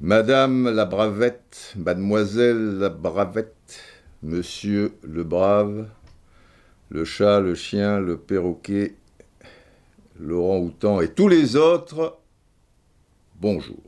Madame 0.00 0.74
la 0.74 0.86
Bravette, 0.86 1.74
Mademoiselle 1.76 2.78
la 2.78 2.88
Bravette, 2.88 3.80
Monsieur 4.24 4.98
le 5.04 5.22
Brave, 5.22 5.88
le 6.88 7.04
chat, 7.04 7.38
le 7.38 7.54
chien, 7.54 8.00
le 8.00 8.18
perroquet, 8.18 8.96
Laurent 10.18 10.58
Houtan 10.58 11.00
et 11.00 11.14
tous 11.14 11.28
les 11.28 11.54
autres, 11.54 12.18
bonjour. 13.36 13.78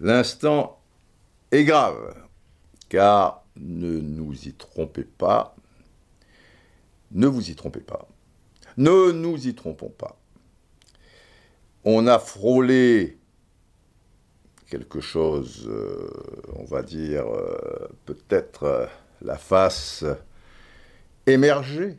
L'instant 0.00 0.80
est 1.50 1.64
grave, 1.64 2.14
car 2.88 3.44
ne 3.56 4.00
nous 4.00 4.48
y 4.48 4.54
trompez 4.54 5.04
pas, 5.04 5.54
ne 7.12 7.26
vous 7.26 7.50
y 7.50 7.54
trompez 7.54 7.80
pas, 7.80 8.08
ne 8.76 9.12
nous 9.12 9.46
y 9.46 9.54
trompons 9.54 9.90
pas. 9.90 10.16
On 11.84 12.06
a 12.06 12.18
frôlé 12.18 13.18
quelque 14.70 15.00
chose, 15.00 15.68
euh, 15.68 16.08
on 16.54 16.64
va 16.64 16.82
dire, 16.82 17.26
euh, 17.26 17.88
peut-être 18.06 18.64
euh, 18.64 18.86
la 19.20 19.36
face 19.36 20.04
émergée 21.26 21.98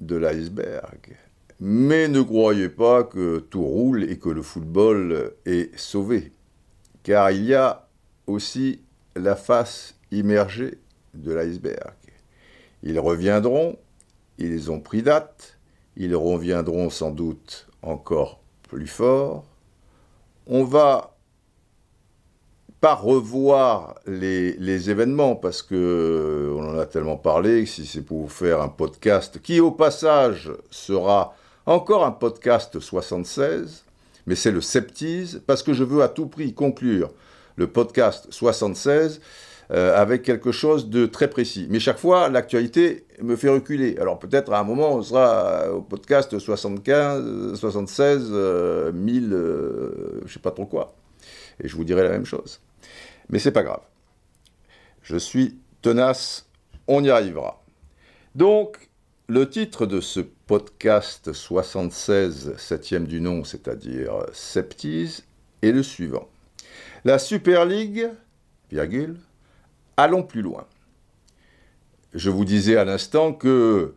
de 0.00 0.16
l'iceberg. 0.16 1.16
Mais 1.60 2.08
ne 2.08 2.22
croyez 2.22 2.68
pas 2.68 3.04
que 3.04 3.38
tout 3.38 3.64
roule 3.64 4.04
et 4.04 4.18
que 4.18 4.28
le 4.28 4.42
football 4.42 5.32
est 5.44 5.76
sauvé, 5.76 6.32
car 7.02 7.30
il 7.30 7.44
y 7.44 7.54
a 7.54 7.88
aussi 8.26 8.80
la 9.16 9.36
face 9.36 9.96
immergée 10.10 10.78
de 11.14 11.34
l'iceberg. 11.34 11.96
Ils 12.82 13.00
reviendront, 13.00 13.76
ils 14.38 14.70
ont 14.70 14.80
pris 14.80 15.02
date, 15.02 15.58
ils 15.96 16.14
reviendront 16.14 16.90
sans 16.90 17.10
doute 17.10 17.66
encore 17.82 18.40
plus 18.62 18.86
fort. 18.86 19.44
On 20.46 20.64
va 20.64 21.14
pas 22.80 22.94
revoir 22.94 23.96
les, 24.06 24.52
les, 24.52 24.88
événements 24.90 25.34
parce 25.34 25.62
que 25.62 26.54
on 26.56 26.70
en 26.70 26.78
a 26.78 26.86
tellement 26.86 27.16
parlé 27.16 27.64
que 27.64 27.70
si 27.70 27.84
c'est 27.84 28.02
pour 28.02 28.22
vous 28.22 28.28
faire 28.28 28.62
un 28.62 28.68
podcast 28.68 29.42
qui 29.42 29.58
au 29.58 29.72
passage 29.72 30.52
sera 30.70 31.34
encore 31.66 32.04
un 32.04 32.12
podcast 32.12 32.78
76, 32.78 33.84
mais 34.26 34.36
c'est 34.36 34.52
le 34.52 34.60
septise 34.60 35.42
parce 35.46 35.64
que 35.64 35.72
je 35.72 35.82
veux 35.82 36.02
à 36.02 36.08
tout 36.08 36.26
prix 36.26 36.54
conclure 36.54 37.10
le 37.56 37.66
podcast 37.66 38.28
76 38.30 39.20
euh, 39.70 39.94
avec 39.94 40.22
quelque 40.22 40.50
chose 40.50 40.88
de 40.88 41.04
très 41.04 41.28
précis. 41.28 41.66
Mais 41.68 41.78
chaque 41.78 41.98
fois, 41.98 42.30
l'actualité 42.30 43.04
me 43.20 43.36
fait 43.36 43.50
reculer. 43.50 43.98
Alors 44.00 44.18
peut-être 44.18 44.52
à 44.52 44.60
un 44.60 44.64
moment, 44.64 44.94
on 44.94 45.02
sera 45.02 45.70
au 45.70 45.82
podcast 45.82 46.38
75, 46.38 47.54
76, 47.54 48.30
1000, 48.94 49.32
euh, 49.32 50.22
je 50.24 50.32
sais 50.32 50.40
pas 50.40 50.52
trop 50.52 50.64
quoi. 50.64 50.96
Et 51.62 51.68
je 51.68 51.76
vous 51.76 51.84
dirai 51.84 52.02
la 52.02 52.08
même 52.08 52.24
chose. 52.24 52.60
Mais 53.28 53.38
c'est 53.38 53.52
pas 53.52 53.62
grave. 53.62 53.82
Je 55.02 55.16
suis 55.16 55.58
tenace, 55.82 56.46
on 56.86 57.04
y 57.04 57.10
arrivera. 57.10 57.62
Donc, 58.34 58.88
le 59.26 59.50
titre 59.50 59.84
de 59.84 60.00
ce 60.00 60.20
podcast 60.20 61.34
76, 61.34 62.54
septième 62.56 63.06
du 63.06 63.20
nom, 63.20 63.44
c'est-à-dire 63.44 64.24
Septise, 64.32 65.24
est 65.60 65.72
le 65.72 65.82
suivant. 65.82 66.26
La 67.04 67.18
Super 67.18 67.66
League, 67.66 68.08
virgule, 68.70 69.18
allons 69.98 70.22
plus 70.22 70.42
loin. 70.42 70.64
Je 72.14 72.30
vous 72.30 72.46
disais 72.46 72.76
à 72.76 72.84
l'instant 72.84 73.34
que, 73.34 73.94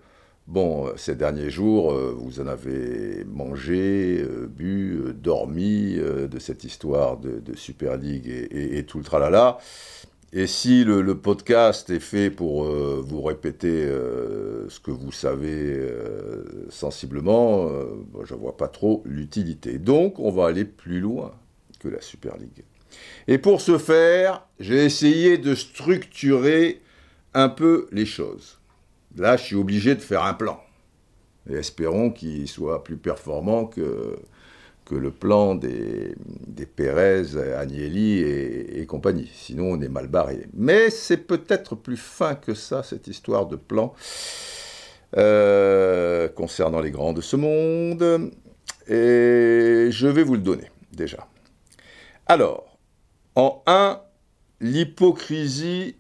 bon, 0.48 0.92
ces 0.98 1.16
derniers 1.16 1.50
jours, 1.50 1.94
euh, 1.94 2.14
vous 2.18 2.42
en 2.42 2.48
avez 2.48 3.24
mangé, 3.24 4.22
euh, 4.22 4.48
bu, 4.48 4.98
euh, 4.98 5.14
dormi 5.14 5.96
de 5.96 6.40
cette 6.40 6.66
histoire 6.66 7.18
de, 7.18 7.56
Super 7.56 7.96
League 7.98 8.28
et, 8.28 8.84
tout 8.84 8.98
le 8.98 9.04
tralala. 9.04 9.60
Et 10.34 10.48
si 10.48 10.84
le, 10.84 11.16
podcast 11.16 11.90
est 11.90 12.00
fait 12.00 12.32
pour 12.32 12.64
vous 12.64 13.22
répéter 13.22 13.86
ce 14.70 14.80
que 14.80 14.92
vous 14.92 15.12
savez 15.12 15.78
sensiblement, 16.70 17.70
je 18.24 18.34
ne 18.34 18.40
vois 18.40 18.56
pas 18.56 18.70
trop 18.70 19.04
l'utilité. 19.06 19.78
Donc, 19.78 20.20
on 20.20 20.32
va 20.32 20.48
aller 20.48 20.64
plus 20.64 21.02
loin 21.02 21.34
que 21.80 21.90
la 21.90 22.00
Super 22.00 22.38
League. 22.38 22.64
Et 23.28 23.38
pour 23.38 23.62
ce 23.62 23.78
faire, 23.78 24.46
j'ai 24.60 24.86
essayé 24.86 25.38
de 25.38 25.56
structurer 25.56 26.82
un 27.34 27.50
peu 27.50 27.88
les 27.92 28.06
choses. 28.06 28.60
Là, 29.18 29.38
je 29.38 29.44
suis 29.44 29.56
obligé 29.56 29.96
de 29.96 30.02
faire 30.02 30.24
un 30.24 30.34
plan. 30.34 30.60
Et 31.50 31.54
espérons 31.54 32.12
qu'il 32.12 32.48
soit 32.48 32.84
plus 32.84 32.98
performant 32.98 33.66
que, 33.66 34.18
le 34.94 35.12
plan 35.12 35.56
des, 35.56 36.16
des 36.48 36.66
Pérez, 36.66 37.38
Agnelli 37.58 38.20
et, 38.20 38.86
compagnie. 38.86 39.32
Sinon, 39.34 39.72
on 39.72 39.82
est 39.82 39.88
mal 39.88 40.08
barré. 40.08 40.48
Mais 40.54 40.90
c'est 40.90 41.16
peut-être 41.16 41.76
plus 41.76 41.96
fin 41.96 42.36
que 42.36 42.54
ça, 42.54 42.84
cette 42.84 43.08
histoire 43.08 43.46
de 43.46 43.56
plan, 43.56 43.94
euh, 45.16 46.28
concernant 46.28 46.82
les 46.82 46.92
grands 46.92 47.14
de 47.14 47.22
ce 47.22 47.38
monde. 47.38 48.32
Et 48.90 49.88
je 49.92 50.08
vais 50.08 50.24
vous 50.24 50.36
le 50.36 50.42
donner, 50.42 50.70
déjà. 50.92 51.26
Alors, 52.28 52.71
en 53.36 53.64
un, 53.68 54.00
l'hypocrisie 54.60 55.96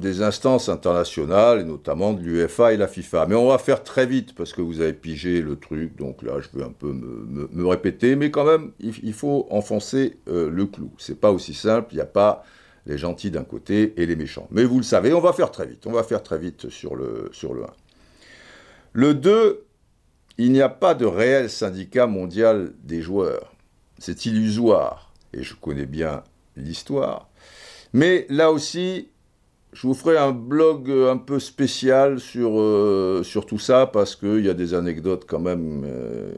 des 0.00 0.22
instances 0.22 0.70
internationales, 0.70 1.60
et 1.60 1.64
notamment 1.64 2.14
de 2.14 2.22
l'UFA 2.22 2.72
et 2.72 2.78
la 2.78 2.88
FIFA. 2.88 3.26
Mais 3.26 3.34
on 3.34 3.48
va 3.48 3.58
faire 3.58 3.84
très 3.84 4.06
vite, 4.06 4.34
parce 4.34 4.52
que 4.54 4.62
vous 4.62 4.80
avez 4.80 4.94
pigé 4.94 5.42
le 5.42 5.56
truc, 5.56 5.96
donc 5.96 6.22
là, 6.22 6.40
je 6.40 6.48
vais 6.58 6.64
un 6.64 6.72
peu 6.72 6.90
me, 6.92 7.66
répéter, 7.66 8.16
mais 8.16 8.30
quand 8.30 8.46
même, 8.46 8.72
il, 8.80 9.12
faut 9.12 9.46
enfoncer 9.50 10.16
euh, 10.28 10.50
le 10.50 10.66
clou. 10.66 10.90
C'est 10.96 11.20
pas 11.20 11.30
aussi 11.30 11.52
simple, 11.52 11.88
il 11.92 11.96
n'y 11.96 12.00
a 12.00 12.06
pas 12.06 12.44
les 12.86 12.96
gentils 12.96 13.30
d'un 13.30 13.44
côté 13.44 13.92
et 13.98 14.06
les 14.06 14.16
méchants. 14.16 14.48
Mais 14.50 14.64
vous 14.64 14.78
le 14.78 14.82
savez, 14.82 15.12
on 15.12 15.20
va 15.20 15.34
faire 15.34 15.50
très 15.50 15.66
vite, 15.66 15.86
on 15.86 15.92
va 15.92 16.02
faire 16.02 16.22
très 16.22 16.38
vite 16.38 16.70
sur 16.70 16.96
le, 16.96 17.28
sur 17.32 17.52
le 17.52 17.64
1. 17.64 17.66
Le 18.94 19.14
2, 19.14 19.66
il 20.38 20.52
n'y 20.52 20.62
a 20.62 20.70
pas 20.70 20.94
de 20.94 21.04
réel 21.04 21.50
syndicat 21.50 22.06
mondial 22.06 22.72
des 22.82 23.02
joueurs. 23.02 23.52
C'est 23.98 24.24
illusoire, 24.24 25.12
et 25.34 25.42
je 25.42 25.54
connais 25.54 25.84
bien 25.84 26.24
l'histoire. 26.60 27.28
Mais 27.92 28.26
là 28.28 28.52
aussi, 28.52 29.08
je 29.72 29.86
vous 29.86 29.94
ferai 29.94 30.16
un 30.16 30.32
blog 30.32 30.90
un 30.90 31.16
peu 31.16 31.38
spécial 31.38 32.20
sur, 32.20 32.60
euh, 32.60 33.22
sur 33.24 33.46
tout 33.46 33.58
ça, 33.58 33.86
parce 33.86 34.16
qu'il 34.16 34.44
y 34.44 34.48
a 34.48 34.54
des 34.54 34.74
anecdotes 34.74 35.24
quand 35.26 35.38
même 35.38 35.84
euh, 35.86 36.32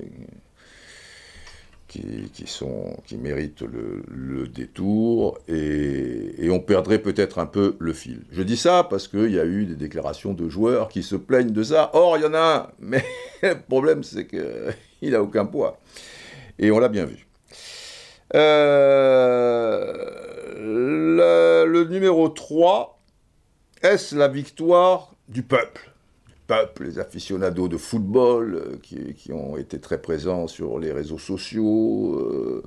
qui, 1.88 2.30
qui, 2.32 2.46
sont, 2.46 2.96
qui 3.06 3.16
méritent 3.16 3.62
le, 3.62 4.48
détour, 4.48 5.38
et, 5.48 6.44
et, 6.44 6.50
on 6.50 6.60
perdrait 6.60 6.98
peut-être 6.98 7.38
un 7.38 7.46
peu 7.46 7.76
le 7.78 7.92
fil. 7.92 8.22
Je 8.32 8.42
dis 8.42 8.56
ça 8.56 8.86
parce 8.88 9.08
qu'il 9.08 9.30
y 9.30 9.38
a 9.38 9.46
eu 9.46 9.64
des 9.64 9.76
déclarations 9.76 10.34
de 10.34 10.48
joueurs 10.48 10.88
qui 10.88 11.02
se 11.02 11.16
plaignent 11.16 11.52
de 11.52 11.62
ça. 11.62 11.90
Or, 11.94 12.18
il 12.18 12.22
y 12.24 12.26
en 12.26 12.34
a 12.34 12.38
un, 12.38 12.66
mais 12.80 13.04
le 13.42 13.60
problème, 13.60 14.02
c'est 14.02 14.26
qu'il 14.26 15.10
n'a 15.10 15.22
aucun 15.22 15.46
poids. 15.46 15.78
Et 16.58 16.70
on 16.70 16.78
l'a 16.78 16.88
bien 16.88 17.06
vu. 17.06 17.26
Euh, 18.34 19.94
le, 21.66 21.84
numéro 21.84 22.28
3, 22.28 22.98
est-ce 23.82 24.16
la 24.16 24.28
victoire 24.28 25.12
du 25.28 25.42
peuple? 25.42 25.90
Peuple, 26.46 26.84
les 26.84 26.98
aficionados 26.98 27.68
de 27.68 27.76
football 27.76 28.54
euh, 28.54 28.76
qui, 28.82 29.32
ont 29.32 29.56
été 29.56 29.80
très 29.80 30.00
présents 30.00 30.46
sur 30.48 30.78
les 30.78 30.92
réseaux 30.92 31.18
sociaux, 31.18 32.14
euh, 32.18 32.62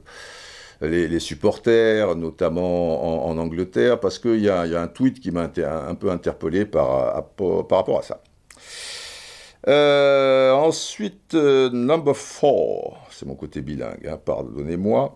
les, 0.81 1.19
supporters, 1.19 2.15
notamment 2.15 3.27
en, 3.27 3.37
Angleterre, 3.37 3.99
parce 3.99 4.19
qu'il 4.19 4.41
y, 4.41 4.49
a 4.49 4.61
un 4.61 4.87
tweet 4.87 5.19
qui 5.19 5.31
m'a 5.31 5.49
un 5.57 5.95
peu 5.95 6.11
interpellé 6.11 6.65
par, 6.65 7.15
rapport 7.69 7.99
à 7.99 8.03
ça. 8.03 8.21
ensuite, 10.53 11.34
number 11.34 12.16
4, 12.16 12.51
c'est 13.11 13.25
mon 13.25 13.35
côté 13.35 13.61
bilingue, 13.61 14.07
hein, 14.07 14.19
pardonnez-moi 14.23 15.16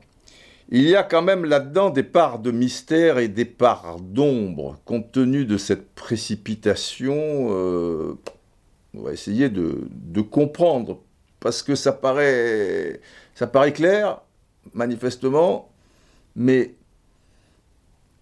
il 0.71 0.87
y 0.87 0.95
a 0.95 1.03
quand 1.03 1.23
même 1.23 1.45
là-dedans 1.45 1.89
des 1.89 2.03
parts 2.03 2.39
de 2.39 2.51
mystère 2.51 3.17
et 3.17 3.27
des 3.27 3.45
parts 3.45 3.99
d'ombre. 3.99 4.79
Compte 4.85 5.11
tenu 5.11 5.45
de 5.45 5.57
cette 5.57 5.89
précipitation, 5.95 7.15
euh, 7.49 8.13
on 8.93 9.01
va 9.01 9.11
essayer 9.11 9.49
de, 9.49 10.21
comprendre, 10.21 10.99
parce 11.39 11.63
que 11.63 11.73
ça 11.73 11.91
paraît, 11.91 13.01
ça 13.33 13.47
paraît 13.47 13.73
clair, 13.73 14.21
manifestement, 14.73 15.71
mais 16.35 16.75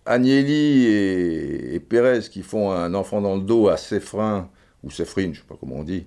Agnelli 0.06 0.86
et, 0.86 1.80
Pérez 1.82 2.22
qui 2.32 2.44
font 2.44 2.72
un 2.72 2.94
enfant 2.94 3.22
dans 3.22 3.36
le 3.36 3.42
dos 3.42 3.68
à 3.68 3.76
Séphrin, 3.76 4.50
ou 4.84 4.92
Séphrin, 4.92 5.24
je 5.24 5.28
ne 5.28 5.34
sais 5.36 5.42
pas 5.48 5.58
comment 5.60 5.78
on 5.78 5.84
dit, 5.84 6.06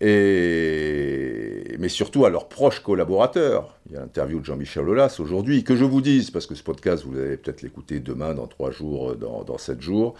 mais 0.00 1.88
surtout 1.88 2.24
à 2.24 2.30
leurs 2.30 2.48
proches 2.48 2.80
collaborateurs. 2.80 3.78
Il 3.86 3.92
y 3.92 3.96
a 3.96 4.00
l'interview 4.00 4.40
de 4.40 4.44
Jean-Michel 4.44 4.88
Aulas 4.88 5.16
aujourd'hui, 5.18 5.64
que 5.64 5.76
je 5.76 5.84
vous 5.84 6.00
dise, 6.00 6.30
parce 6.30 6.46
que 6.46 6.54
ce 6.54 6.62
podcast, 6.62 7.04
vous 7.04 7.18
allez 7.18 7.36
peut-être 7.36 7.62
l'écouter 7.62 8.00
demain, 8.00 8.34
dans 8.34 8.46
trois 8.46 8.70
jours, 8.70 9.16
dans, 9.16 9.44
dans 9.44 9.58
sept 9.58 9.80
jours. 9.80 10.14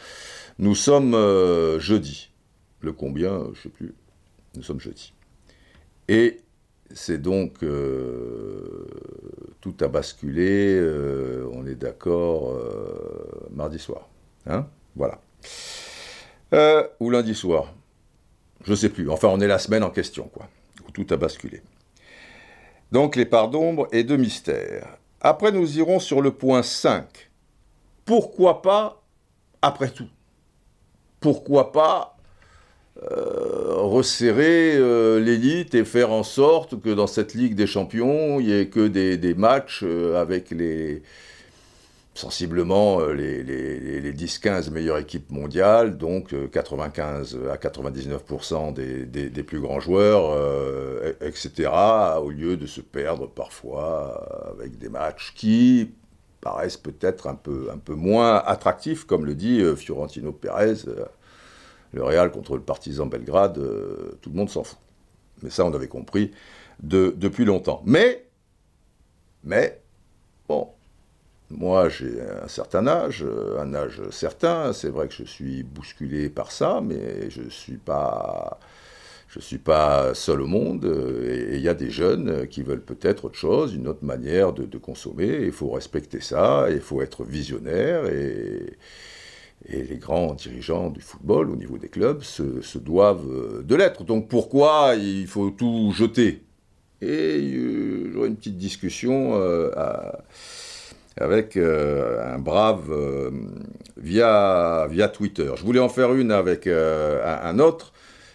Nous 0.59 0.75
sommes 0.75 1.15
euh, 1.15 1.79
jeudi. 1.79 2.31
Le 2.81 2.93
combien, 2.93 3.45
je 3.45 3.49
ne 3.51 3.55
sais 3.55 3.69
plus. 3.69 3.95
Nous 4.57 4.63
sommes 4.63 4.81
jeudi. 4.81 5.13
Et 6.09 6.41
c'est 6.93 7.19
donc 7.19 7.63
euh, 7.63 8.87
tout 9.61 9.75
a 9.81 9.89
basculé, 9.89 10.75
euh, 10.75 11.49
on 11.53 11.67
est 11.67 11.75
d'accord, 11.75 12.51
euh, 12.51 13.49
mardi 13.51 13.79
soir. 13.79 14.09
Hein? 14.47 14.67
Voilà. 14.97 15.21
ou 16.99 17.11
lundi 17.11 17.35
soir. 17.35 17.73
Je 18.65 18.71
ne 18.71 18.77
sais 18.77 18.89
plus. 18.89 19.11
Enfin, 19.11 19.29
on 19.29 19.41
est 19.41 19.47
la 19.47 19.59
semaine 19.59 19.83
en 19.83 19.91
question, 19.91 20.29
quoi. 20.33 20.49
Où 20.87 20.91
tout 20.91 21.07
a 21.11 21.17
basculé. 21.17 21.63
Donc, 22.93 23.17
les 23.17 23.25
parts 23.25 23.49
d'ombre 23.49 23.89
et 23.93 24.05
de 24.05 24.17
mystère. 24.17 24.99
Après, 25.21 25.53
nous 25.53 25.79
irons 25.79 26.01
sur 26.01 26.21
le 26.21 26.33
point 26.33 26.63
5. 26.63 27.31
Pourquoi 28.05 28.63
pas 28.63 29.03
après 29.63 29.91
tout? 29.91 30.09
Pourquoi 31.21 31.73
pas 31.73 32.17
euh, 33.03 33.77
resserrer 33.77 34.75
euh, 34.77 35.21
l'élite 35.21 35.75
et 35.75 35.85
faire 35.85 36.11
en 36.11 36.23
sorte 36.23 36.81
que 36.81 36.91
dans 36.91 37.07
cette 37.07 37.35
Ligue 37.35 37.55
des 37.55 37.67
Champions, 37.67 38.41
il 38.41 38.47
n'y 38.47 38.53
ait 38.53 38.67
que 38.67 38.89
des, 38.89 39.35
matchs 39.35 39.83
euh, 39.85 40.21
avec 40.21 40.51
les 40.51 41.03
sensiblement 42.15 43.01
les, 43.07 43.43
les 43.43 44.13
10-15 44.13 44.71
meilleures 44.71 44.99
équipes 44.99 45.31
mondiales, 45.31 45.97
donc 45.97 46.35
95 46.51 47.39
à 47.51 47.57
99% 47.57 48.73
des, 48.73 49.07
des, 49.07 49.43
plus 49.43 49.61
grands 49.61 49.81
joueurs, 49.81 50.37
etc., 51.21 51.71
au 52.21 52.31
lieu 52.31 52.57
de 52.57 52.67
se 52.67 52.81
perdre 52.81 53.29
parfois 53.29 54.51
avec 54.51 54.77
des 54.79 54.89
matchs 54.89 55.33
qui 55.37 55.93
paraissent 56.41 56.77
peut-être 56.77 57.29
un 57.29 57.37
peu, 57.37 57.95
moins 57.95 58.37
attractifs, 58.39 59.05
comme 59.05 59.25
le 59.25 59.35
dit 59.35 59.63
Fiorentino 59.77 60.33
Pérez 60.33 60.85
le 61.93 62.03
Real 62.03 62.31
contre 62.31 62.57
le 62.57 62.63
partisan 62.63 63.07
Belgrade, 63.07 63.59
euh, 63.59 64.19
tout 64.21 64.31
le 64.31 64.37
monde 64.37 64.51
s'en 64.51 64.65
fout. 64.65 64.79
Mais 65.43 65.51
ça, 65.51 65.65
on 65.65 65.73
avait 65.75 65.89
compris 65.89 66.33
depuis 66.81 67.45
longtemps. 67.45 67.83
Mais, 67.85 68.27
mais, 69.45 69.80
moi 71.51 71.89
j'ai 71.89 72.21
un 72.43 72.49
certain 72.49 72.87
âge, 72.87 73.25
un 73.59 73.75
âge 73.75 74.01
certain, 74.11 74.73
c'est 74.73 74.89
vrai 74.89 75.09
que 75.09 75.15
je 75.15 75.25
suis 75.25 75.63
bousculé 75.63 76.29
par 76.31 76.53
ça, 76.53 76.81
mais 76.83 77.31
je 77.31 77.43
ne 77.43 77.51
suis 77.51 77.79
pas... 77.79 78.59
Je 79.33 79.39
suis 79.39 79.59
pas 79.59 80.13
seul 80.13 80.41
au 80.43 80.49
monde 80.49 80.85
et 81.25 81.55
il 81.55 81.61
y 81.61 81.69
a 81.69 81.75
des 81.75 81.91
jeunes 81.91 82.49
qui 82.49 82.65
veulent 82.65 82.83
peut-être 82.83 83.27
autre 83.27 83.37
chose, 83.37 83.77
une 83.77 83.87
autre 83.87 84.05
manière 84.05 84.53
de, 84.53 84.77
consommer. 84.77 85.45
Il 85.45 85.53
faut 85.53 85.71
respecter 85.71 86.21
ça, 86.21 86.67
il 86.69 86.81
faut 86.81 87.01
être 87.01 87.23
visionnaire 87.23 88.07
et, 88.07 88.77
les 89.69 89.99
grands 89.99 90.35
dirigeants 90.35 90.91
du 90.91 91.01
football 91.01 91.51
au 91.51 91.55
niveau 91.55 91.79
des 91.79 91.89
clubs 91.89 92.23
se, 92.23 92.79
doivent 92.79 93.31
euh, 93.31 93.63
de 93.63 93.75
l'être. 93.77 94.05
Donc 94.05 94.29
pourquoi 94.29 94.95
il 94.97 95.27
faut 95.27 95.51
tout 95.51 95.93
jeter? 95.93 96.43
Et 97.03 97.55
euh, 97.55 98.11
j'aurai 98.13 98.29
une 98.29 98.37
petite 98.37 98.57
discussion 98.57 99.35
euh, 99.35 99.71
avec 101.17 101.57
un 101.57 102.39
brave 102.39 103.33
via, 103.97 104.87
via 104.89 105.09
Twitter. 105.09 105.53
Je 105.57 105.63
voulais 105.65 105.81
en 105.81 105.89
faire 105.89 106.15
une 106.15 106.31
avec 106.31 106.67
un, 106.67 107.59
autre, 107.59 107.93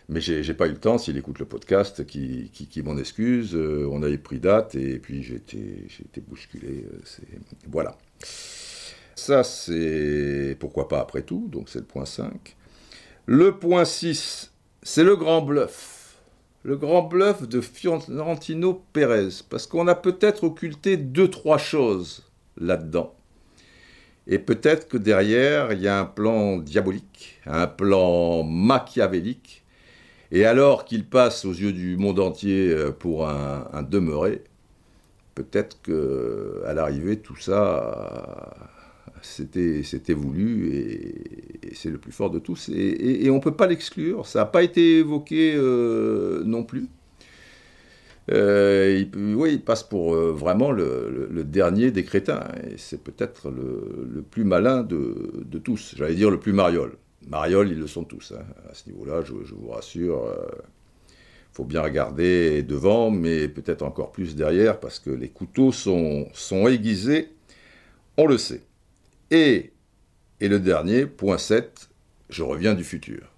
mais 0.09 0.21
j'ai 0.21 0.53
pas 0.53 0.67
eu 0.67 0.71
le 0.71 0.77
temps, 0.77 0.97
s'il 0.97 1.17
écoute 1.17 1.39
le 1.39 1.45
podcast, 1.45 2.05
qui, 2.05 2.51
qui, 2.51 2.83
m'en 2.83 2.97
excuse. 2.97 3.55
on 3.55 4.03
avait 4.03 4.17
pris 4.17 4.39
date 4.39 4.75
et 4.75 4.99
puis 4.99 5.23
j'ai 5.23 5.35
été 5.35 6.21
bousculé. 6.21 6.85
voilà. 7.71 7.97
Ça, 9.15 9.43
c'est 9.43 10.57
pourquoi 10.59 10.89
pas 10.89 10.99
après 10.99 11.21
tout, 11.21 11.47
donc 11.51 11.69
c'est 11.69 11.79
le 11.79 11.85
point 11.85 12.05
5. 12.05 12.55
Le 13.25 13.57
point 13.57 13.85
6, 13.85 14.51
c'est 14.83 15.03
le 15.03 15.15
grand 15.15 15.41
bluff. 15.41 16.17
Le 16.63 16.75
grand 16.75 17.03
bluff 17.03 17.47
de 17.47 17.61
Fiorentino 17.61 18.83
Pérez, 18.91 19.29
parce 19.49 19.67
qu'on 19.67 19.87
a 19.87 19.95
peut-être 19.95 20.43
occulté 20.43 20.97
deux, 20.97 21.29
trois 21.29 21.57
choses 21.57 22.24
là-dedans. 22.57 23.13
Et 24.27 24.39
peut-être 24.39 24.87
que 24.87 24.97
derrière, 24.97 25.73
il 25.73 25.81
y 25.81 25.87
a 25.87 25.99
un 25.99 26.05
plan 26.05 26.57
diabolique, 26.57 27.39
un 27.45 27.67
plan 27.67 28.43
machiavélique. 28.43 29.63
Et 30.31 30.45
alors 30.45 30.85
qu'il 30.85 31.05
passe 31.05 31.45
aux 31.45 31.53
yeux 31.53 31.73
du 31.73 31.97
monde 31.97 32.19
entier 32.19 32.69
euh, 32.71 32.91
pour 32.91 33.29
un, 33.29 33.83
demeuré, 33.83 34.43
peut-être 35.35 35.81
qu'à 35.83 36.73
l'arrivée, 36.73 37.19
tout 37.19 37.35
ça 37.35 38.71
c'était 39.21 40.13
voulu 40.13 40.69
et, 40.73 41.73
c'est 41.73 41.89
le 41.89 41.97
plus 41.97 42.11
fort 42.11 42.29
de 42.29 42.39
tous. 42.39 42.69
Et, 42.69 43.29
on 43.29 43.35
ne 43.35 43.39
peut 43.39 43.55
pas 43.55 43.67
l'exclure. 43.67 44.25
Ça 44.25 44.39
n'a 44.39 44.45
pas 44.45 44.63
été 44.63 44.99
évoqué 44.99 45.53
euh, 45.55 46.43
non 46.45 46.63
plus. 46.63 46.87
Euh, 48.31 49.05
il, 49.13 49.35
oui, 49.35 49.53
il 49.53 49.61
passe 49.61 49.83
pour 49.83 50.15
euh, 50.15 50.31
vraiment 50.31 50.71
le, 50.71 51.43
dernier 51.43 51.91
des 51.91 52.03
crétins. 52.03 52.47
Et 52.67 52.77
c'est 52.77 53.03
peut-être 53.03 53.49
le, 53.49 54.21
plus 54.21 54.43
malin 54.43 54.83
de, 54.83 55.59
tous. 55.63 55.93
J'allais 55.97 56.15
dire 56.15 56.31
le 56.31 56.39
plus 56.39 56.53
mariole. 56.53 56.97
Mariole, 57.27 57.69
ils 57.69 57.79
le 57.79 57.87
sont 57.87 58.03
tous. 58.03 58.33
Hein. 58.37 58.43
À 58.69 58.73
ce 58.73 58.89
niveau-là, 58.89 59.21
je, 59.23 59.33
vous 59.33 59.69
rassure. 59.69 60.33
Il 61.09 61.55
faut 61.55 61.65
bien 61.65 61.81
regarder 61.81 62.63
devant, 62.63 63.11
mais 63.11 63.47
peut-être 63.47 63.83
encore 63.83 64.11
plus 64.11 64.35
derrière, 64.35 64.79
parce 64.79 64.99
que 64.99 65.09
les 65.09 65.29
couteaux 65.29 65.71
sont, 65.71 66.27
sont 66.33 66.67
aiguisés. 66.67 67.29
On 68.17 68.27
le 68.27 68.37
sait. 68.37 68.61
Et, 69.31 69.71
et 70.39 70.47
le 70.47 70.59
dernier, 70.59 71.05
point 71.05 71.37
7, 71.37 71.89
je 72.29 72.43
reviens 72.43 72.73
du 72.73 72.83
futur. 72.83 73.34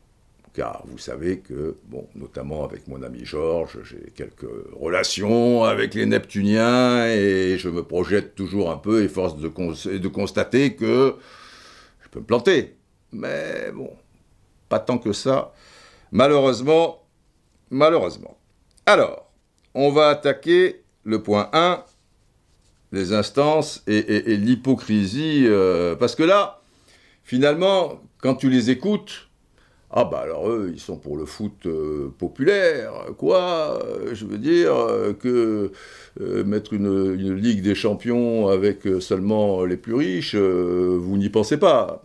Car 0.57 0.81
vous 0.87 0.97
savez 0.97 1.37
que, 1.37 1.75
bon, 1.83 2.07
notamment 2.15 2.63
avec 2.63 2.87
mon 2.87 3.03
ami 3.03 3.23
Georges, 3.23 3.77
j'ai 3.83 4.11
quelques 4.15 4.49
relations 4.73 5.63
avec 5.63 5.93
les 5.93 6.07
Neptuniens 6.07 7.05
et 7.05 7.59
je 7.59 7.69
me 7.69 7.83
projette 7.83 8.33
toujours 8.33 8.71
un 8.71 8.77
peu 8.77 9.03
et 9.03 9.07
force 9.07 9.37
de, 9.37 10.07
constater 10.07 10.73
que 10.73 11.15
je 12.01 12.09
peux 12.09 12.21
me 12.21 12.25
planter. 12.25 12.75
Mais 13.11 13.71
bon, 13.71 13.91
pas 14.67 14.79
tant 14.79 14.97
que 14.97 15.13
ça. 15.13 15.53
Malheureusement, 16.11 17.03
malheureusement. 17.69 18.35
Alors, 18.87 19.31
on 19.75 19.91
va 19.91 20.07
attaquer 20.07 20.81
le 21.03 21.21
point 21.21 21.51
1, 21.53 21.83
les 22.93 23.13
instances 23.13 23.83
et, 23.85 24.35
l'hypocrisie. 24.37 25.43
Euh, 25.45 25.95
parce 25.95 26.15
que 26.15 26.23
là, 26.23 26.61
finalement, 27.23 28.01
quand 28.17 28.33
tu 28.33 28.49
les 28.49 28.71
écoutes, 28.71 29.26
ah 29.89 30.03
bah 30.05 30.19
alors 30.19 30.49
eux, 30.49 30.71
ils 30.73 30.79
sont 30.79 30.97
pour 30.97 31.17
le 31.17 31.25
foot 31.25 31.65
euh, 31.65 32.13
populaire, 32.17 32.91
quoi. 33.17 33.79
Je 34.11 34.25
veux 34.25 34.37
dire 34.37 34.75
que 35.19 35.71
euh, 36.19 36.43
mettre 36.43 36.73
une, 36.73 37.13
Ligue 37.33 37.61
des 37.61 37.75
Champions 37.75 38.49
avec 38.49 38.81
seulement 38.99 39.63
les 39.63 39.77
plus 39.77 39.93
riches, 39.93 40.35
vous 40.35 41.17
n'y 41.17 41.29
pensez 41.29 41.57
pas. 41.57 42.03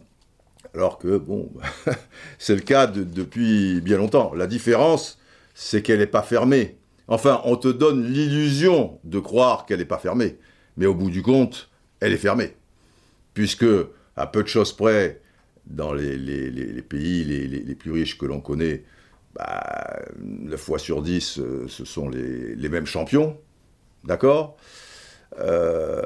Alors 0.75 0.99
que, 0.99 1.19
bon, 1.19 1.51
c'est 2.39 2.55
le 2.55 2.63
cas 2.63 2.87
depuis 2.87 3.81
bien 3.81 3.99
longtemps. 3.99 4.33
La 4.35 4.47
différence, 4.47 5.19
c'est 5.55 5.83
qu'elle 5.83 5.99
n'est 5.99 6.07
pas 6.07 6.23
fermée. 6.23 6.77
Enfin, 7.09 7.43
on 7.45 7.57
te 7.57 7.69
donne 7.69 8.07
l'illusion 8.07 8.99
de 9.05 9.19
croire 9.19 9.67
qu'elle 9.67 9.81
n'est 9.81 9.85
pas 9.85 9.99
fermée 9.99 10.39
mais 10.77 10.87
au 10.87 10.95
bout 10.95 11.11
du 11.11 11.23
compte, 11.23 11.69
elle 12.01 12.13
est 12.13 12.19
fermée. 12.19 12.55
Puisque, 13.35 13.67
à 14.17 14.27
peu 14.27 14.43
de 14.43 14.49
choses 14.49 14.73
près, 14.73 15.21
dans 15.67 15.93
les, 15.93 16.83
pays 16.83 17.25
les, 17.25 17.75
plus 17.75 17.93
riches 17.93 18.19
que 18.19 18.27
l'on 18.27 18.41
connaît, 18.41 18.83
bah, 19.35 20.03
9 20.23 20.61
fois 20.61 20.79
sur 20.79 21.03
10, 21.03 21.39
euh, 21.39 21.67
ce 21.69 21.85
sont 21.85 22.09
les, 22.09 22.69
mêmes 22.69 22.87
champions, 22.87 23.37
d'accord? 24.05 24.57
Euh, 25.41 26.03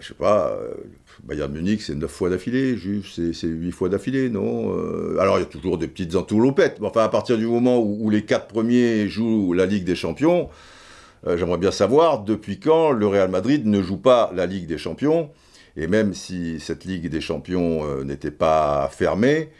Je 0.00 0.08
sais 0.08 0.14
pas, 0.14 0.50
euh, 0.50 0.74
Bayern 1.22 1.52
Munich, 1.52 1.82
c'est 1.82 1.94
9 1.94 2.10
fois 2.10 2.30
d'affilée, 2.30 2.76
Juve, 2.76 3.06
c'est 3.08 3.46
8 3.46 3.70
fois 3.70 3.88
d'affilée, 3.88 4.30
non? 4.30 4.76
Euh, 4.76 5.18
Alors, 5.20 5.38
il 5.38 5.42
y 5.42 5.44
a 5.44 5.48
toujours 5.48 5.78
des 5.78 5.88
petites 5.88 6.16
entourloupettes, 6.16 6.80
mais 6.80 6.88
enfin, 6.88 7.04
à 7.04 7.08
partir 7.08 7.38
du 7.38 7.46
moment 7.46 7.78
où, 7.78 8.10
les 8.10 8.24
4 8.24 8.46
premiers 8.46 9.08
jouent 9.08 9.52
la 9.52 9.66
Ligue 9.66 9.84
des 9.84 9.96
Champions, 9.96 10.48
j'aimerais 11.26 11.58
bien 11.58 11.72
savoir 11.72 12.22
depuis 12.22 12.60
quand 12.60 12.92
le 12.92 13.06
Real 13.06 13.28
Madrid 13.28 13.66
ne 13.66 13.82
joue 13.82 13.98
pas 13.98 14.30
la 14.34 14.46
Ligue 14.46 14.66
des 14.66 14.78
Champions, 14.78 15.30
et 15.76 15.86
même 15.86 16.14
si 16.14 16.60
cette 16.60 16.84
Ligue 16.84 17.08
des 17.08 17.20
Champions 17.20 17.84
euh, 17.84 18.04
n'était 18.04 18.30
pas 18.30 18.88
fermée, 18.92 19.50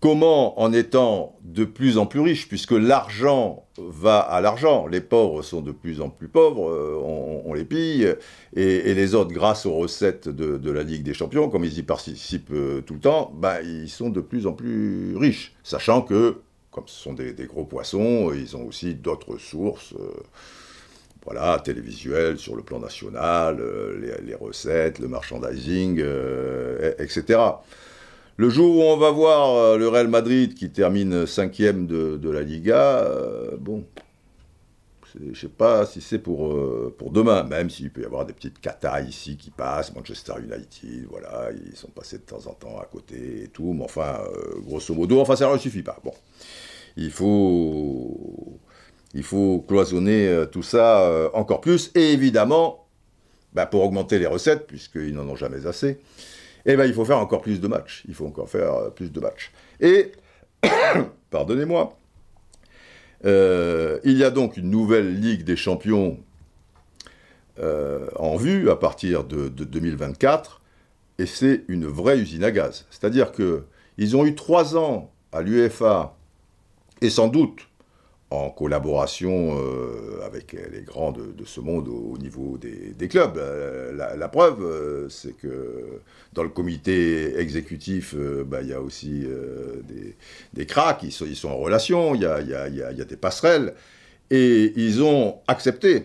comment, 0.00 0.60
en 0.60 0.72
étant 0.72 1.36
de 1.42 1.64
plus 1.64 1.98
en 1.98 2.06
plus 2.06 2.20
riche, 2.20 2.48
puisque 2.48 2.72
l'argent 2.72 3.64
va 3.78 4.18
à 4.18 4.40
l'argent, 4.40 4.86
les 4.86 5.00
pauvres 5.00 5.42
sont 5.42 5.60
de 5.60 5.72
plus 5.72 6.00
en 6.00 6.10
plus 6.10 6.28
pauvres, 6.28 6.68
euh, 6.70 7.42
on, 7.44 7.54
les 7.54 7.64
pille, 7.64 8.12
et, 8.54 8.94
les 8.94 9.14
autres, 9.14 9.32
grâce 9.32 9.64
aux 9.66 9.74
recettes 9.74 10.28
de, 10.28 10.70
la 10.70 10.82
Ligue 10.82 11.04
des 11.04 11.14
Champions, 11.14 11.48
comme 11.48 11.64
ils 11.64 11.78
y 11.78 11.82
participent 11.82 12.52
tout 12.84 12.94
le 12.94 13.00
temps, 13.00 13.32
bah, 13.34 13.62
ils 13.62 13.88
sont 13.88 14.10
de 14.10 14.20
plus 14.20 14.46
en 14.46 14.52
plus 14.52 15.16
riches, 15.16 15.54
sachant 15.62 16.02
que, 16.02 16.38
comme 16.70 16.88
ce 16.88 17.00
sont 17.00 17.12
des, 17.14 17.34
gros 17.46 17.64
poissons, 17.64 18.32
ils 18.34 18.56
ont 18.56 18.66
aussi 18.66 18.94
d'autres 18.94 19.38
sources 19.38 19.94
voilà, 21.24 21.58
télévisuel 21.58 22.38
sur 22.38 22.54
le 22.54 22.62
plan 22.62 22.78
national, 22.78 23.58
euh, 23.60 24.20
les, 24.22 24.34
recettes, 24.34 24.98
le 24.98 25.08
merchandising, 25.08 25.98
euh, 26.00 26.92
etc. 26.98 27.40
Le 28.36 28.50
jour 28.50 28.76
où 28.76 28.82
on 28.82 28.96
va 28.96 29.10
voir 29.10 29.56
euh, 29.56 29.78
le 29.78 29.88
Real 29.88 30.08
Madrid 30.08 30.54
qui 30.54 30.70
termine 30.70 31.26
cinquième 31.26 31.86
de, 31.86 32.30
la 32.30 32.42
Liga, 32.42 33.08
bon, 33.58 33.84
je 35.14 35.30
ne 35.30 35.34
sais 35.34 35.48
pas 35.48 35.86
si 35.86 36.00
c'est 36.00 36.18
pour, 36.18 36.58
pour 36.98 37.10
demain, 37.10 37.44
même 37.44 37.70
s'il 37.70 37.90
peut 37.90 38.02
y 38.02 38.04
avoir 38.04 38.26
des 38.26 38.32
petites 38.32 38.60
catas 38.60 39.00
ici 39.00 39.36
qui 39.36 39.50
passent, 39.50 39.94
Manchester 39.94 40.34
United, 40.42 41.06
voilà, 41.08 41.50
ils 41.52 41.76
sont 41.76 41.88
passés 41.88 42.18
de 42.18 42.22
temps 42.24 42.46
en 42.48 42.52
temps 42.54 42.78
à 42.80 42.84
côté 42.84 43.44
et 43.44 43.48
tout, 43.48 43.72
mais 43.72 43.84
enfin, 43.84 44.18
grosso 44.66 44.92
modo, 44.92 45.20
enfin, 45.20 45.36
ça 45.36 45.50
ne 45.50 45.56
suffit 45.56 45.84
pas. 45.84 45.98
Bon, 46.04 46.12
il 46.96 47.10
faut, 47.10 48.53
il 49.14 49.22
faut 49.22 49.64
cloisonner 49.66 50.44
tout 50.52 50.62
ça 50.62 51.30
encore 51.34 51.60
plus, 51.60 51.90
et 51.94 52.12
évidemment, 52.12 52.84
bah, 53.54 53.66
pour 53.66 53.82
augmenter 53.84 54.18
les 54.18 54.26
recettes, 54.26 54.66
puisqu'ils 54.66 55.14
n'en 55.14 55.28
ont 55.28 55.36
jamais 55.36 55.66
assez, 55.66 56.00
eh 56.66 56.76
bien, 56.76 56.84
il 56.84 56.94
faut 56.94 57.04
faire 57.04 57.18
encore 57.18 57.42
plus 57.42 57.60
de 57.60 57.68
matchs. 57.68 58.02
Il 58.08 58.14
faut 58.14 58.26
encore 58.26 58.48
faire 58.48 58.74
euh, 58.74 58.90
plus 58.90 59.12
de 59.12 59.20
matchs. 59.20 59.52
Et, 59.80 60.12
pardonnez-moi, 61.30 61.96
euh, 63.24 64.00
il 64.04 64.18
y 64.18 64.24
a 64.24 64.30
donc 64.30 64.56
une 64.56 64.70
nouvelle 64.70 65.20
Ligue 65.20 65.44
des 65.44 65.56
champions 65.56 66.18
euh, 67.58 68.08
en 68.16 68.36
vue 68.36 68.70
à 68.70 68.76
partir 68.76 69.24
de, 69.24 69.48
de 69.48 69.64
2024, 69.64 70.60
et 71.18 71.26
c'est 71.26 71.62
une 71.68 71.86
vraie 71.86 72.18
usine 72.18 72.44
à 72.44 72.50
gaz. 72.50 72.86
C'est-à-dire 72.90 73.30
qu'ils 73.30 74.16
ont 74.16 74.26
eu 74.26 74.34
trois 74.34 74.76
ans 74.76 75.12
à 75.32 75.42
l'UEFA, 75.42 76.16
et 77.00 77.10
sans 77.10 77.28
doute 77.28 77.68
en 78.30 78.50
collaboration 78.50 79.58
euh, 79.58 80.24
avec 80.24 80.52
les 80.52 80.82
grands 80.82 81.12
de, 81.12 81.44
ce 81.44 81.60
monde 81.60 81.88
au, 81.88 82.16
niveau 82.18 82.58
des, 82.58 83.08
clubs. 83.08 83.36
Euh, 83.36 83.92
la, 84.16 84.28
preuve, 84.28 84.62
euh, 84.62 85.08
c'est 85.08 85.36
que 85.36 86.00
dans 86.32 86.42
le 86.42 86.48
comité 86.48 87.38
exécutif, 87.38 88.14
bah, 88.46 88.62
il 88.62 88.68
y 88.68 88.72
a 88.72 88.80
aussi 88.80 89.24
des, 89.84 90.16
des 90.52 90.66
cracks, 90.66 91.02
ils 91.02 91.12
sont, 91.12 91.48
en 91.48 91.56
relation, 91.56 92.14
il 92.14 92.22
y 92.22 92.26
a, 92.26 93.04
des 93.04 93.16
passerelles, 93.16 93.74
et 94.30 94.72
ils 94.76 95.02
ont 95.02 95.38
accepté 95.46 96.04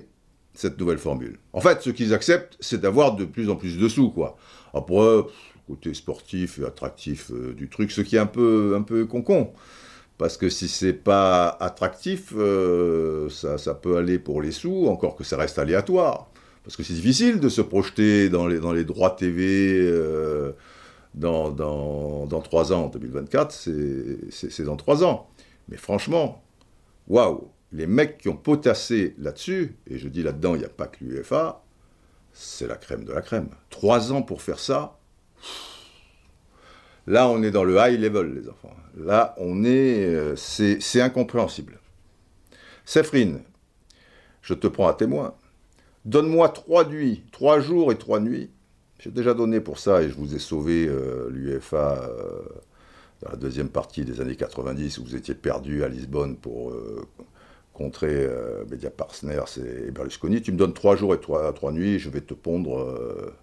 cette 0.54 0.78
nouvelle 0.80 0.98
formule. 0.98 1.40
En 1.54 1.62
fait, 1.62 1.82
ce 1.82 1.90
qu'ils 1.90 2.14
acceptent, 2.14 2.58
c'est 2.60 2.82
d'avoir 2.82 3.16
de 3.16 3.26
plus 3.26 3.50
en 3.50 3.56
plus 3.56 3.78
de 3.78 3.88
sous, 3.88 4.12
quoi. 4.12 4.38
Après, 4.74 5.22
côté 5.68 5.94
sportif 5.94 6.60
et 6.60 6.66
attractif 6.66 7.32
du 7.32 7.70
truc, 7.70 7.92
ce 7.92 8.02
qui 8.02 8.18
est 8.18 8.20
un 8.20 8.26
peu, 8.26 8.76
un 8.78 8.82
peu 8.82 9.06
con-con. 9.06 9.52
Parce 10.20 10.36
que 10.36 10.50
si 10.50 10.68
c'est 10.68 10.92
pas 10.92 11.48
attractif, 11.48 12.34
euh, 12.36 13.30
ça, 13.30 13.74
peut 13.74 13.96
aller 13.96 14.20
pour 14.20 14.42
les 14.42 14.52
sous, 14.52 14.88
encore 14.88 15.16
que 15.16 15.24
ça 15.24 15.38
reste 15.38 15.58
aléatoire. 15.58 16.30
Parce 16.62 16.76
que 16.76 16.84
c'est 16.84 16.94
difficile 16.94 17.40
de 17.40 17.48
se 17.48 17.62
projeter 17.62 18.28
dans 18.28 18.46
les, 18.46 18.84
droits 18.84 19.12
TV 19.12 19.80
euh, 19.80 20.52
dans, 21.16 21.52
dans, 21.52 22.26
dans 22.26 22.42
3 22.42 22.74
ans. 22.74 22.90
2024, 22.90 23.54
c'est 24.30 24.64
dans 24.64 24.76
3 24.76 25.06
ans. 25.06 25.30
Mais 25.70 25.78
franchement, 25.78 26.44
waouh, 27.08 27.48
les 27.72 27.88
mecs 27.88 28.18
qui 28.18 28.28
ont 28.28 28.36
potassé 28.36 29.16
là-dessus, 29.20 29.78
et 29.90 29.98
je 29.98 30.10
dis 30.10 30.22
là-dedans, 30.22 30.54
il 30.56 30.60
n'y 30.60 30.66
a 30.66 30.70
pas 30.70 30.88
que 30.88 31.02
l'UEFA, 31.02 31.64
c'est 32.34 32.68
la 32.68 32.76
crème 32.76 33.06
de 33.06 33.14
la 33.14 33.22
crème. 33.22 33.48
3 33.70 34.12
ans 34.12 34.22
pour 34.22 34.42
faire 34.42 34.60
ça, 34.60 35.00
Là, 37.10 37.28
on 37.28 37.42
est 37.42 37.50
dans 37.50 37.63
le 37.63 37.78
high 37.80 38.00
level, 38.00 38.36
les 38.36 38.48
enfants. 38.48 38.75
Là, 38.96 39.34
on 39.38 39.63
est. 39.63 40.13
Euh, 40.13 40.36
c'est 40.36 41.01
incompréhensible. 41.01 41.80
Séphine, 42.86 43.42
je 44.44 44.54
te 44.54 44.68
prends 44.68 44.88
à 44.88 44.94
témoin. 44.94 45.34
Donne-moi 46.06 46.50
trois 46.50 46.88
nuits, 46.88 47.24
trois 47.32 47.62
jours 47.62 47.92
et 47.92 47.98
trois 47.98 48.20
nuits. 48.20 48.51
J'ai 49.00 49.10
déjà 49.10 49.34
donné 49.34 49.60
pour 49.60 49.80
ça 49.80 50.04
et 50.04 50.10
je 50.10 50.13
vous 50.13 50.36
ai 50.36 50.39
sauvé 50.39 50.86
euh, 50.88 51.30
l'UEFA 51.32 52.04
euh, 52.04 52.42
dans 53.24 53.32
la 53.32 53.38
deuxième 53.38 53.70
partie 53.70 54.06
des 54.06 54.22
années 54.22 54.36
90 54.36 55.00
où 55.00 55.04
vous 55.04 55.16
étiez 55.16 55.34
perdu 55.34 55.84
à 55.84 55.88
Lisbonne 55.88 56.36
pour 56.36 56.74
contrer 57.74 58.30
Media 58.70 58.92
Parsner 58.92 59.42
et 59.58 59.89
Berlusconi. 59.89 60.44
Tu 60.44 60.51
me 60.51 60.58
donnes 60.58 60.74
trois 60.74 60.96
jours 60.96 61.16
et 61.16 61.20
trois, 61.20 61.51
trois 61.54 61.72
nuits, 61.72 61.98
je 61.98 62.10
vais 62.10 62.22
te 62.22 62.36
pondre 62.36 63.34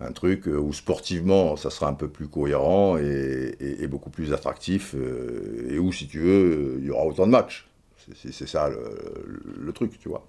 un 0.00 0.12
truc 0.12 0.48
euh, 0.48 0.56
où 0.56 0.72
sportivement 0.72 1.56
ça 1.56 1.70
sera 1.70 1.88
un 1.88 1.94
peu 1.94 2.08
plus 2.08 2.28
cohérent 2.28 2.98
et, 2.98 3.86
beaucoup 3.88 4.10
plus 4.10 4.32
attractif 4.32 4.94
euh, 4.94 5.68
et 5.70 5.78
où 5.78 5.92
si 5.92 6.08
tu 6.08 6.20
veux 6.20 6.76
il 6.80 6.86
y 6.86 6.90
aura 6.90 7.04
autant 7.06 7.26
de 7.26 7.32
matchs. 7.32 7.68
C'est 8.14 8.46
ça 8.46 8.68
le, 8.68 9.72
truc, 9.72 9.98
tu 9.98 10.10
vois. 10.10 10.26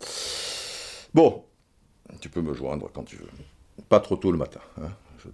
Bon, 1.14 1.44
tu 2.22 2.30
peux 2.30 2.42
me 2.42 2.54
joindre 2.54 2.90
quand 2.94 3.04
tu 3.04 3.18
veux. 3.18 3.28
Pas 3.90 4.00
trop 4.00 4.16
tôt 4.16 4.32
le 4.32 4.38
matin, 4.38 4.62
hein, 4.82 4.90
je. 5.18 5.28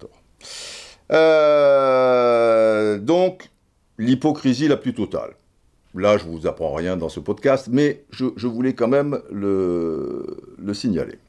Euh, 1.11 2.97
donc, 2.97 3.51
l'hypocrisie 3.99 4.67
la 4.67 4.77
plus 4.77 4.93
totale. 4.93 5.35
Là, 5.93 6.17
je 6.17 6.23
vous 6.23 6.47
apprends 6.47 6.73
rien 6.73 6.97
dans 6.97 7.09
ce 7.09 7.19
podcast, 7.19 7.67
mais 7.69 8.05
je, 8.11 8.47
voulais 8.47 8.73
quand 8.73 8.87
même 8.87 9.21
le, 9.29 10.25
le 10.57 10.73
signaler. 10.73 11.19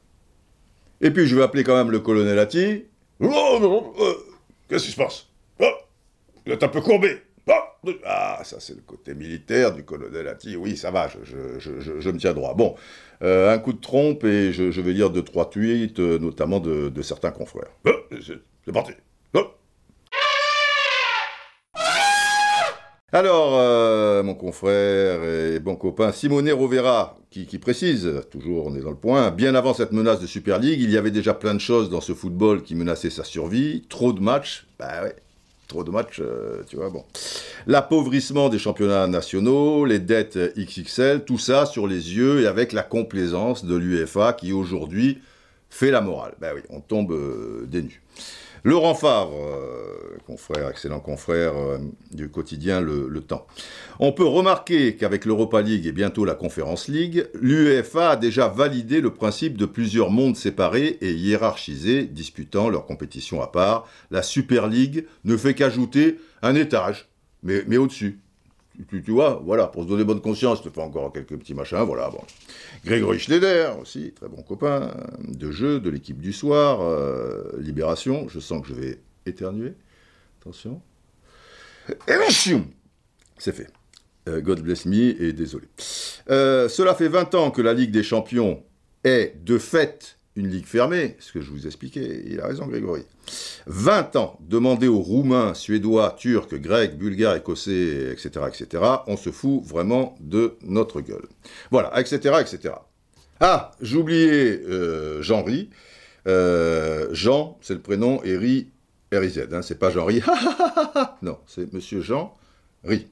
Et 1.01 1.11
puis, 1.11 1.27
je 1.27 1.35
vais 1.35 1.43
appeler 1.43 1.63
quand 1.63 1.75
même 1.75 1.91
le 1.91 1.99
colonel 1.99 2.39
Atti, 2.39 2.85
Oh, 3.23 3.93
euh, 3.99 4.13
qu'est-ce 4.67 4.85
qui 4.85 4.91
se 4.91 4.97
passe? 4.97 5.27
Oh, 5.59 5.65
Vous 6.45 6.53
un 6.53 6.67
peu 6.67 6.81
courbé. 6.81 7.17
Oh, 7.47 7.51
ah, 8.05 8.41
ça 8.43 8.59
c'est 8.59 8.75
le 8.75 8.81
côté 8.81 9.13
militaire 9.13 9.73
du 9.73 9.83
colonel 9.83 10.27
Atti. 10.27 10.55
Oui, 10.55 10.77
ça 10.77 10.91
va, 10.91 11.07
je, 11.07 12.09
me 12.09 12.17
tiens 12.17 12.33
droit. 12.33 12.53
Bon, 12.53 12.75
euh, 13.21 13.53
un 13.53 13.59
coup 13.59 13.73
de 13.73 13.81
trompe 13.81 14.23
et 14.23 14.53
je, 14.53 14.81
vais 14.81 14.93
lire 14.93 15.09
deux, 15.09 15.23
trois 15.23 15.49
tweets, 15.49 15.99
euh, 15.99 16.19
notamment 16.19 16.59
de, 16.59 16.89
de 16.89 17.01
certains 17.01 17.31
confrères. 17.31 17.71
c'est 18.65 18.71
parti. 18.71 18.93
Alors, 23.15 23.59
euh, 23.59 24.23
mon 24.23 24.33
confrère 24.33 25.23
et 25.23 25.59
bon 25.59 25.75
copain 25.75 26.11
Simone 26.11 26.51
Rovera, 26.51 27.15
qui, 27.29 27.45
précise, 27.59 28.11
toujours 28.31 28.65
on 28.65 28.75
est 28.75 28.81
dans 28.81 28.89
le 28.89 28.95
point, 28.95 29.29
bien 29.29 29.53
avant 29.53 29.75
cette 29.75 29.91
menace 29.91 30.19
de 30.19 30.25
Super 30.25 30.57
League, 30.57 30.81
il 30.81 30.89
y 30.89 30.97
avait 30.97 31.11
déjà 31.11 31.35
plein 31.35 31.53
de 31.53 31.59
choses 31.59 31.91
dans 31.91 32.01
ce 32.01 32.13
football 32.13 32.63
qui 32.63 32.73
menaçaient 32.73 33.11
sa 33.11 33.23
survie, 33.23 33.83
trop 33.87 34.13
de 34.13 34.19
matchs, 34.19 34.65
bah 34.79 35.03
ouais, 35.03 35.15
trop 35.67 35.83
de 35.83 35.91
matchs, 35.91 36.21
euh, 36.21 36.63
tu 36.67 36.77
vois, 36.77 36.89
bon. 36.89 37.03
L'appauvrissement 37.67 38.49
des 38.49 38.57
championnats 38.57 39.05
nationaux, 39.05 39.85
les 39.85 39.99
dettes 39.99 40.39
XXL, 40.57 41.23
tout 41.23 41.37
ça 41.37 41.67
sur 41.67 41.85
les 41.85 42.15
yeux 42.15 42.41
et 42.41 42.47
avec 42.47 42.73
la 42.73 42.81
complaisance 42.81 43.63
de 43.63 43.75
l'UEFA 43.75 44.33
qui 44.33 44.53
aujourd'hui 44.53 45.21
fait 45.69 45.91
la 45.91 46.01
morale. 46.01 46.33
Bah 46.41 46.49
oui, 46.55 46.61
on 46.71 46.79
tombe 46.79 47.11
euh, 47.11 47.67
des. 47.67 47.85
Laurent 48.65 48.95
Favre, 48.95 49.35
euh, 49.35 50.17
confrère, 50.25 50.69
excellent 50.69 51.01
confrère 51.01 51.57
euh, 51.57 51.79
du 52.11 52.29
quotidien 52.29 52.79
le, 52.79 53.21
Temps. 53.21 53.45
On 53.99 54.13
peut 54.13 54.25
remarquer 54.25 54.95
qu'avec 54.95 55.25
l'Europa 55.25 55.61
League 55.61 55.85
et 55.85 55.91
bientôt 55.91 56.23
la 56.23 56.33
Conference 56.33 56.87
League, 56.87 57.27
l'UEFA 57.33 58.11
a 58.11 58.15
déjà 58.15 58.47
validé 58.47 59.01
le 59.01 59.13
principe 59.13 59.57
de 59.57 59.65
plusieurs 59.65 60.11
mondes 60.11 60.37
séparés 60.37 60.97
et 61.01 61.11
hiérarchisés 61.11 62.03
disputant 62.03 62.69
leur 62.69 62.85
compétition 62.85 63.41
à 63.41 63.47
part. 63.47 63.85
La 64.11 64.23
Super 64.23 64.67
League 64.67 65.05
ne 65.25 65.35
fait 65.35 65.53
qu'ajouter 65.53 66.19
un 66.41 66.55
étage, 66.55 67.09
mais 67.43 67.77
au-dessus 67.77 68.22
tu, 68.87 69.11
vois, 69.11 69.41
voilà, 69.43 69.67
pour 69.67 69.83
se 69.83 69.87
donner 69.87 70.03
bonne 70.03 70.21
conscience, 70.21 70.59
je 70.59 70.69
te 70.69 70.73
fais 70.73 70.81
encore 70.81 71.11
quelques 71.13 71.37
petits 71.37 71.53
machins, 71.53 71.83
voilà, 71.83 72.09
bon. 72.09 72.21
Grégory 72.85 73.19
Schneider, 73.19 73.79
aussi, 73.79 74.11
très 74.13 74.27
bon 74.27 74.41
copain, 74.41 74.93
de 75.27 75.51
jeu, 75.51 75.79
de 75.79 75.89
l'équipe 75.89 76.19
du 76.19 76.33
soir, 76.33 76.81
euh, 76.81 77.43
Libération, 77.59 78.27
je 78.29 78.39
sens 78.39 78.61
que 78.61 78.69
je 78.69 78.73
vais 78.73 78.99
éternuer, 79.25 79.73
attention. 80.41 80.81
C'est 83.37 83.53
fait. 83.53 83.67
Euh, 84.29 84.41
God 84.41 84.61
bless 84.61 84.85
me, 84.85 85.21
et 85.21 85.33
désolé. 85.33 85.67
Euh, 86.29 86.69
cela 86.69 86.95
fait 86.95 87.09
20 87.09 87.35
ans 87.35 87.51
que 87.51 87.61
la 87.61 87.73
Ligue 87.73 87.91
des 87.91 88.03
Champions 88.03 88.63
est, 89.03 89.43
de 89.43 89.57
fait, 89.57 90.17
une 90.35 90.47
ligue 90.47 90.65
fermée, 90.65 91.15
ce 91.19 91.31
que 91.31 91.41
je 91.41 91.51
vous 91.51 91.67
expliquais, 91.67 92.23
il 92.25 92.39
a 92.39 92.47
raison 92.47 92.65
Grégory. 92.65 93.03
20 93.67 94.15
ans, 94.15 94.39
demander 94.41 94.87
aux 94.87 94.99
Roumains, 94.99 95.53
Suédois, 95.53 96.15
Turcs, 96.17 96.55
Grecs, 96.55 96.97
Bulgares, 96.97 97.35
Écossais, 97.35 98.11
etc., 98.11 98.45
etc., 98.47 98.83
on 99.07 99.15
se 99.15 99.29
fout 99.29 99.63
vraiment 99.63 100.15
de 100.19 100.55
notre 100.63 101.01
gueule. 101.01 101.27
Voilà, 101.69 101.99
etc., 101.99 102.37
etc. 102.41 102.75
Ah, 103.39 103.71
j'oubliais 103.81 104.59
euh, 104.67 105.21
Jean-Ri. 105.21 105.69
Euh, 106.27 107.09
Jean, 107.11 107.57
c'est 107.61 107.73
le 107.73 107.81
prénom, 107.81 108.23
et 108.23 108.37
Ri, 108.37 108.71
R-I-Z, 109.11 109.49
c'est 109.61 109.77
pas 109.77 109.91
Jean-Ri, 109.91 110.21
non, 111.21 111.37
c'est 111.45 111.71
Monsieur 111.73 112.01
Jean-Ri. 112.01 113.07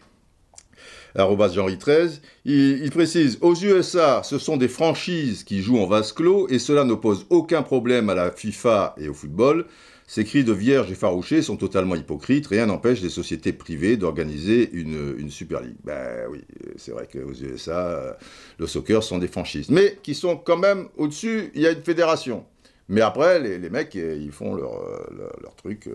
@henri13. 1.15 2.21
Il, 2.45 2.89
précise 2.91 3.37
aux 3.41 3.55
USA, 3.55 4.21
ce 4.23 4.37
sont 4.37 4.57
des 4.57 4.67
franchises 4.67 5.43
qui 5.43 5.61
jouent 5.61 5.79
en 5.79 5.87
vase 5.87 6.11
clos 6.13 6.47
et 6.49 6.59
cela 6.59 6.83
ne 6.83 6.93
pose 6.93 7.25
aucun 7.29 7.61
problème 7.61 8.09
à 8.09 8.15
la 8.15 8.31
FIFA 8.31 8.95
et 8.97 9.07
au 9.07 9.13
football. 9.13 9.65
Ces 10.07 10.25
cris 10.25 10.43
de 10.43 10.51
vierge 10.51 10.91
effarouchés 10.91 11.41
sont 11.41 11.55
totalement 11.55 11.95
hypocrites. 11.95 12.47
Rien 12.47 12.65
n'empêche 12.65 12.99
des 12.99 13.09
sociétés 13.09 13.53
privées 13.53 13.95
d'organiser 13.95 14.69
une, 14.73 15.15
une, 15.17 15.29
Super 15.29 15.61
League. 15.61 15.77
Ben 15.85 16.27
oui, 16.29 16.41
c'est 16.75 16.91
vrai 16.91 17.07
qu'aux 17.09 17.31
USA, 17.31 17.87
euh, 17.87 18.11
le 18.57 18.67
soccer 18.67 19.03
sont 19.03 19.19
des 19.19 19.29
franchises. 19.29 19.69
Mais 19.69 19.97
qui 20.03 20.13
sont 20.13 20.35
quand 20.35 20.57
même 20.57 20.89
au-dessus, 20.97 21.51
il 21.55 21.61
y 21.61 21.67
a 21.67 21.71
une 21.71 21.81
fédération. 21.81 22.43
Mais 22.89 23.01
après, 23.01 23.39
les, 23.39 23.69
mecs, 23.69 23.95
ils 23.95 24.31
font 24.31 24.53
leur, 24.53 24.81
leur, 25.11 25.55
truc. 25.55 25.89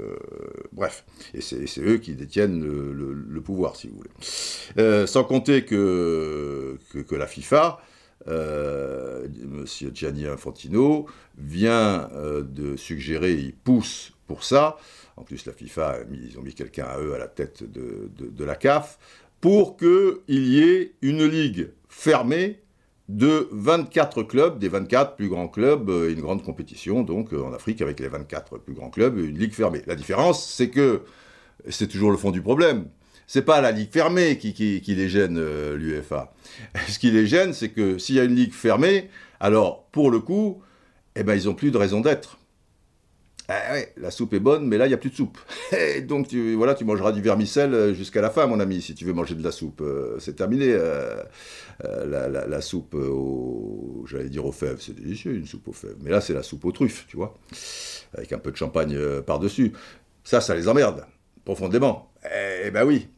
bref. 0.72 1.04
Et 1.34 1.40
c'est 1.40 1.80
eux 1.80 1.98
qui 1.98 2.14
détiennent 2.14 2.64
le, 2.64 3.40
pouvoir, 3.40 3.76
si 3.76 3.88
vous 3.88 3.96
voulez. 3.96 5.06
sans 5.06 5.24
compter 5.24 5.64
que, 5.64 6.78
que, 6.92 7.14
la 7.14 7.26
FIFA, 7.26 7.80
Monsieur 8.26 9.90
Gianni 9.92 10.26
Infantino, 10.26 11.06
vient 11.36 12.08
de 12.14 12.76
suggérer, 12.76 13.32
il 13.34 13.52
pousse 13.52 14.12
pour 14.26 14.42
ça, 14.42 14.78
en 15.16 15.22
plus 15.22 15.46
la 15.46 15.52
FIFA, 15.52 15.98
ils 16.10 16.38
ont 16.38 16.42
mis 16.42 16.54
quelqu'un 16.54 16.84
à 16.84 16.98
eux 16.98 17.14
à 17.14 17.18
la 17.18 17.28
tête 17.28 17.62
de, 17.62 18.10
de 18.18 18.44
la 18.44 18.54
CAF, 18.54 18.98
pour 19.40 19.76
qu'il 19.76 20.18
y 20.28 20.60
ait 20.60 20.94
une 21.02 21.24
ligue 21.24 21.70
fermée 21.88 22.60
de 23.08 23.48
24 23.52 24.22
clubs, 24.24 24.58
des 24.58 24.68
24 24.68 25.14
plus 25.14 25.28
grands 25.28 25.48
clubs, 25.48 25.88
euh, 25.88 26.12
une 26.12 26.20
grande 26.20 26.42
compétition 26.42 27.02
donc 27.02 27.32
euh, 27.32 27.42
en 27.42 27.52
Afrique 27.52 27.80
avec 27.80 28.00
les 28.00 28.08
24 28.08 28.58
plus 28.58 28.74
grands 28.74 28.90
clubs, 28.90 29.18
une 29.18 29.38
ligue 29.38 29.52
fermée. 29.52 29.82
La 29.86 29.94
différence, 29.94 30.48
c'est 30.48 30.70
que 30.70 31.02
c'est 31.68 31.86
toujours 31.86 32.10
le 32.10 32.16
fond 32.16 32.30
du 32.30 32.42
problème. 32.42 32.86
C'est 33.28 33.42
pas 33.42 33.60
la 33.60 33.72
ligue 33.72 33.92
fermée 33.92 34.38
qui, 34.38 34.82
les 34.86 35.08
gêne, 35.08 35.38
euh, 35.38 35.76
l'UFA. 35.76 36.32
Ce 36.88 36.98
qui 36.98 37.10
les 37.10 37.26
gêne, 37.26 37.52
c'est 37.52 37.70
que 37.70 37.98
s'il 37.98 38.16
y 38.16 38.20
a 38.20 38.24
une 38.24 38.34
ligue 38.34 38.52
fermée, 38.52 39.08
alors 39.40 39.84
pour 39.92 40.10
le 40.10 40.20
coup, 40.20 40.62
eh 41.14 41.22
ben, 41.22 41.34
ils 41.34 41.46
n'ont 41.46 41.54
plus 41.54 41.70
de 41.70 41.78
raison 41.78 42.00
d'être. 42.00 42.38
Ouais, 43.48 43.92
la 43.96 44.10
soupe 44.10 44.34
est 44.34 44.40
bonne, 44.40 44.66
mais 44.66 44.76
là, 44.76 44.86
il 44.86 44.88
n'y 44.88 44.94
a 44.94 44.98
plus 44.98 45.10
de 45.10 45.14
soupe. 45.14 45.38
Donc, 46.08 46.26
tu, 46.28 46.54
voilà, 46.54 46.74
tu 46.74 46.84
mangeras 46.84 47.12
du 47.12 47.20
vermicelle 47.20 47.74
euh, 47.74 47.94
jusqu'à 47.94 48.20
la 48.20 48.30
fin, 48.30 48.46
mon 48.46 48.58
ami, 48.58 48.82
si 48.82 48.94
tu 48.94 49.04
veux 49.04 49.12
manger 49.12 49.36
de 49.36 49.44
la 49.44 49.52
soupe. 49.52 49.82
Euh, 49.82 50.16
c'est 50.18 50.34
terminé. 50.34 50.66
Euh, 50.68 51.22
la, 51.84 52.60
soupe 52.60 52.96
j'allais 54.06 54.30
dire 54.30 54.44
aux 54.44 54.52
fèves, 54.52 54.78
c'est 54.80 54.94
délicieux, 54.94 55.34
une 55.34 55.46
soupe 55.46 55.68
aux 55.68 55.72
fèves. 55.72 55.96
Mais 56.02 56.10
là, 56.10 56.20
c'est 56.20 56.34
la 56.34 56.42
soupe 56.42 56.64
aux 56.64 56.72
truffes, 56.72 57.06
tu 57.06 57.16
vois, 57.16 57.34
avec 58.14 58.32
un 58.32 58.38
peu 58.38 58.50
de 58.50 58.56
champagne 58.56 58.98
par-dessus. 59.22 59.72
Ça, 60.24 60.40
ça 60.40 60.54
les 60.54 60.68
emmerde, 60.68 61.04
profondément. 61.44 62.10
Eh, 62.64 62.70
ben 62.70 62.84
oui. 62.84 63.08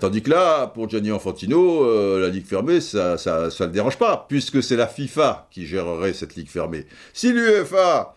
tandis 0.00 0.22
que 0.22 0.30
là, 0.30 0.66
pour 0.66 0.88
Gianni 0.88 1.10
Infantino, 1.10 2.18
la 2.18 2.28
ligue 2.30 2.46
fermée, 2.46 2.80
ça 2.80 3.12
ne 3.12 3.16
ça, 3.50 3.66
le 3.66 3.70
dérange 3.70 3.98
pas, 3.98 4.24
puisque 4.28 4.62
c'est 4.62 4.76
la 4.76 4.86
FIFA 4.86 5.48
qui 5.50 5.66
gérerait 5.66 6.14
cette 6.14 6.36
ligue 6.36 6.48
fermée. 6.48 6.86
Si 7.12 7.32
l'UEFA 7.32 8.16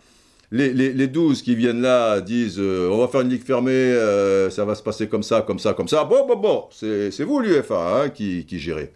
les, 0.52 0.74
les, 0.74 1.08
12 1.08 1.42
qui 1.44 1.56
viennent 1.56 1.82
là 1.82 2.20
disent 2.20 2.60
euh, 2.60 2.90
on 2.92 2.98
va 2.98 3.08
faire 3.08 3.22
une 3.22 3.30
ligue 3.30 3.46
fermée, 3.46 3.72
euh, 3.72 4.50
ça 4.50 4.66
va 4.66 4.76
se 4.76 4.84
passer 4.84 5.08
comme 5.08 5.24
ça, 5.24 5.42
comme 5.42 5.60
ça, 5.60 5.74
comme 5.74 5.88
ça. 5.88 6.04
Bon, 6.04 6.28
bon, 6.28 6.36
bon, 6.36 6.68
c'est 6.72 7.24
vous 7.24 7.40
l'UFA 7.40 8.04
hein, 8.04 8.10
qui, 8.10 8.46
qui 8.46 8.60
gérez. 8.60 8.92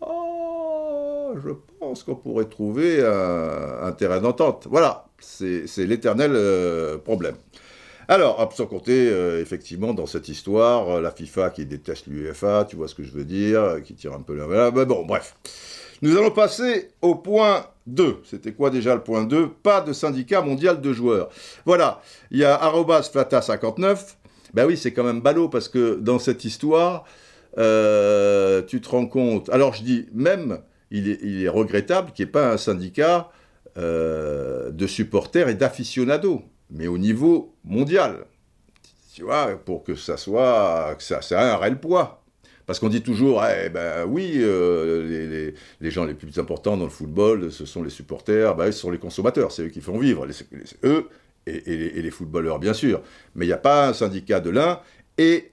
Oh, 0.00 1.34
je 1.36 1.50
pense 1.78 2.02
qu'on 2.02 2.16
pourrait 2.16 2.46
trouver 2.46 3.00
un, 3.04 3.92
terrain 3.92 4.20
d'entente. 4.20 4.66
Voilà, 4.68 5.06
c'est 5.20 5.66
l'éternel 5.78 6.32
euh, 6.34 6.98
problème. 6.98 7.36
Alors, 8.08 8.50
sans 8.56 8.66
compter, 8.66 9.08
effectivement, 9.38 9.92
dans 9.92 10.06
cette 10.06 10.30
histoire, 10.30 11.00
la 11.00 11.10
FIFA 11.10 11.50
qui 11.50 11.66
déteste 11.66 12.06
l'UEFA, 12.06 12.66
tu 12.68 12.76
vois 12.76 12.88
ce 12.88 12.94
que 12.94 13.02
je 13.02 13.12
veux 13.12 13.24
dire, 13.24 13.82
qui 13.84 13.94
tire 13.94 14.14
un 14.14 14.22
peu 14.22 14.34
la... 14.34 14.70
Mais 14.70 14.86
bon, 14.86 15.04
bref. 15.04 15.36
Nous 16.02 16.16
allons 16.16 16.30
passer 16.30 16.90
au 17.02 17.14
point 17.14 17.66
2. 17.86 18.18
C'était 18.24 18.52
quoi 18.52 18.70
déjà 18.70 18.94
le 18.94 19.02
point 19.02 19.24
2 19.24 19.48
Pas 19.48 19.80
de 19.80 19.92
syndicat 19.92 20.42
mondial 20.42 20.80
de 20.80 20.92
joueurs. 20.92 21.28
Voilà, 21.64 22.00
il 22.30 22.38
y 22.38 22.44
a 22.44 22.56
flata59. 22.56 24.14
Ben 24.54 24.66
oui, 24.66 24.76
c'est 24.76 24.92
quand 24.92 25.04
même 25.04 25.20
ballot 25.20 25.48
parce 25.48 25.68
que 25.68 25.96
dans 25.96 26.18
cette 26.18 26.44
histoire, 26.44 27.04
euh, 27.58 28.62
tu 28.62 28.80
te 28.80 28.88
rends 28.88 29.06
compte. 29.06 29.48
Alors 29.50 29.74
je 29.74 29.82
dis, 29.82 30.06
même, 30.12 30.60
il 30.90 31.08
est, 31.44 31.48
regrettable 31.48 32.12
qu'il 32.12 32.24
n'y 32.24 32.28
ait 32.28 32.32
pas 32.32 32.52
un 32.52 32.56
syndicat 32.56 33.30
euh, 33.76 34.70
de 34.70 34.86
supporters 34.86 35.48
et 35.48 35.54
d'aficionados, 35.54 36.42
mais 36.70 36.86
au 36.86 36.98
niveau 36.98 37.54
mondial. 37.64 38.24
Tu 39.14 39.24
vois, 39.24 39.48
pour 39.56 39.82
que 39.82 39.96
ça 39.96 40.16
soit, 40.16 40.96
ça, 41.00 41.20
un 41.32 41.56
réel 41.56 41.80
poids. 41.80 42.22
Parce 42.68 42.80
qu'on 42.80 42.90
dit 42.90 43.00
toujours, 43.00 43.42
eh 43.46 43.70
ben 43.70 44.04
oui, 44.06 44.34
euh, 44.36 45.52
les, 45.80 45.90
gens 45.90 46.04
les 46.04 46.12
plus 46.12 46.38
importants 46.38 46.76
dans 46.76 46.84
le 46.84 46.90
football, 46.90 47.50
ce 47.50 47.64
sont 47.64 47.82
les 47.82 47.88
supporters, 47.88 48.54
ben, 48.56 48.70
ce 48.70 48.78
sont 48.78 48.90
les 48.90 48.98
consommateurs, 48.98 49.52
c'est 49.52 49.62
eux 49.62 49.68
qui 49.68 49.80
font 49.80 49.98
vivre, 49.98 50.26
eux 50.84 51.08
et, 51.46 52.02
les, 52.02 52.10
footballeurs, 52.10 52.58
bien 52.58 52.74
sûr. 52.74 53.00
Mais 53.34 53.46
il 53.46 53.48
n'y 53.48 53.54
a 53.54 53.56
pas 53.56 53.88
un 53.88 53.94
syndicat 53.94 54.40
de 54.40 54.50
l'un 54.50 54.80
et 55.16 55.50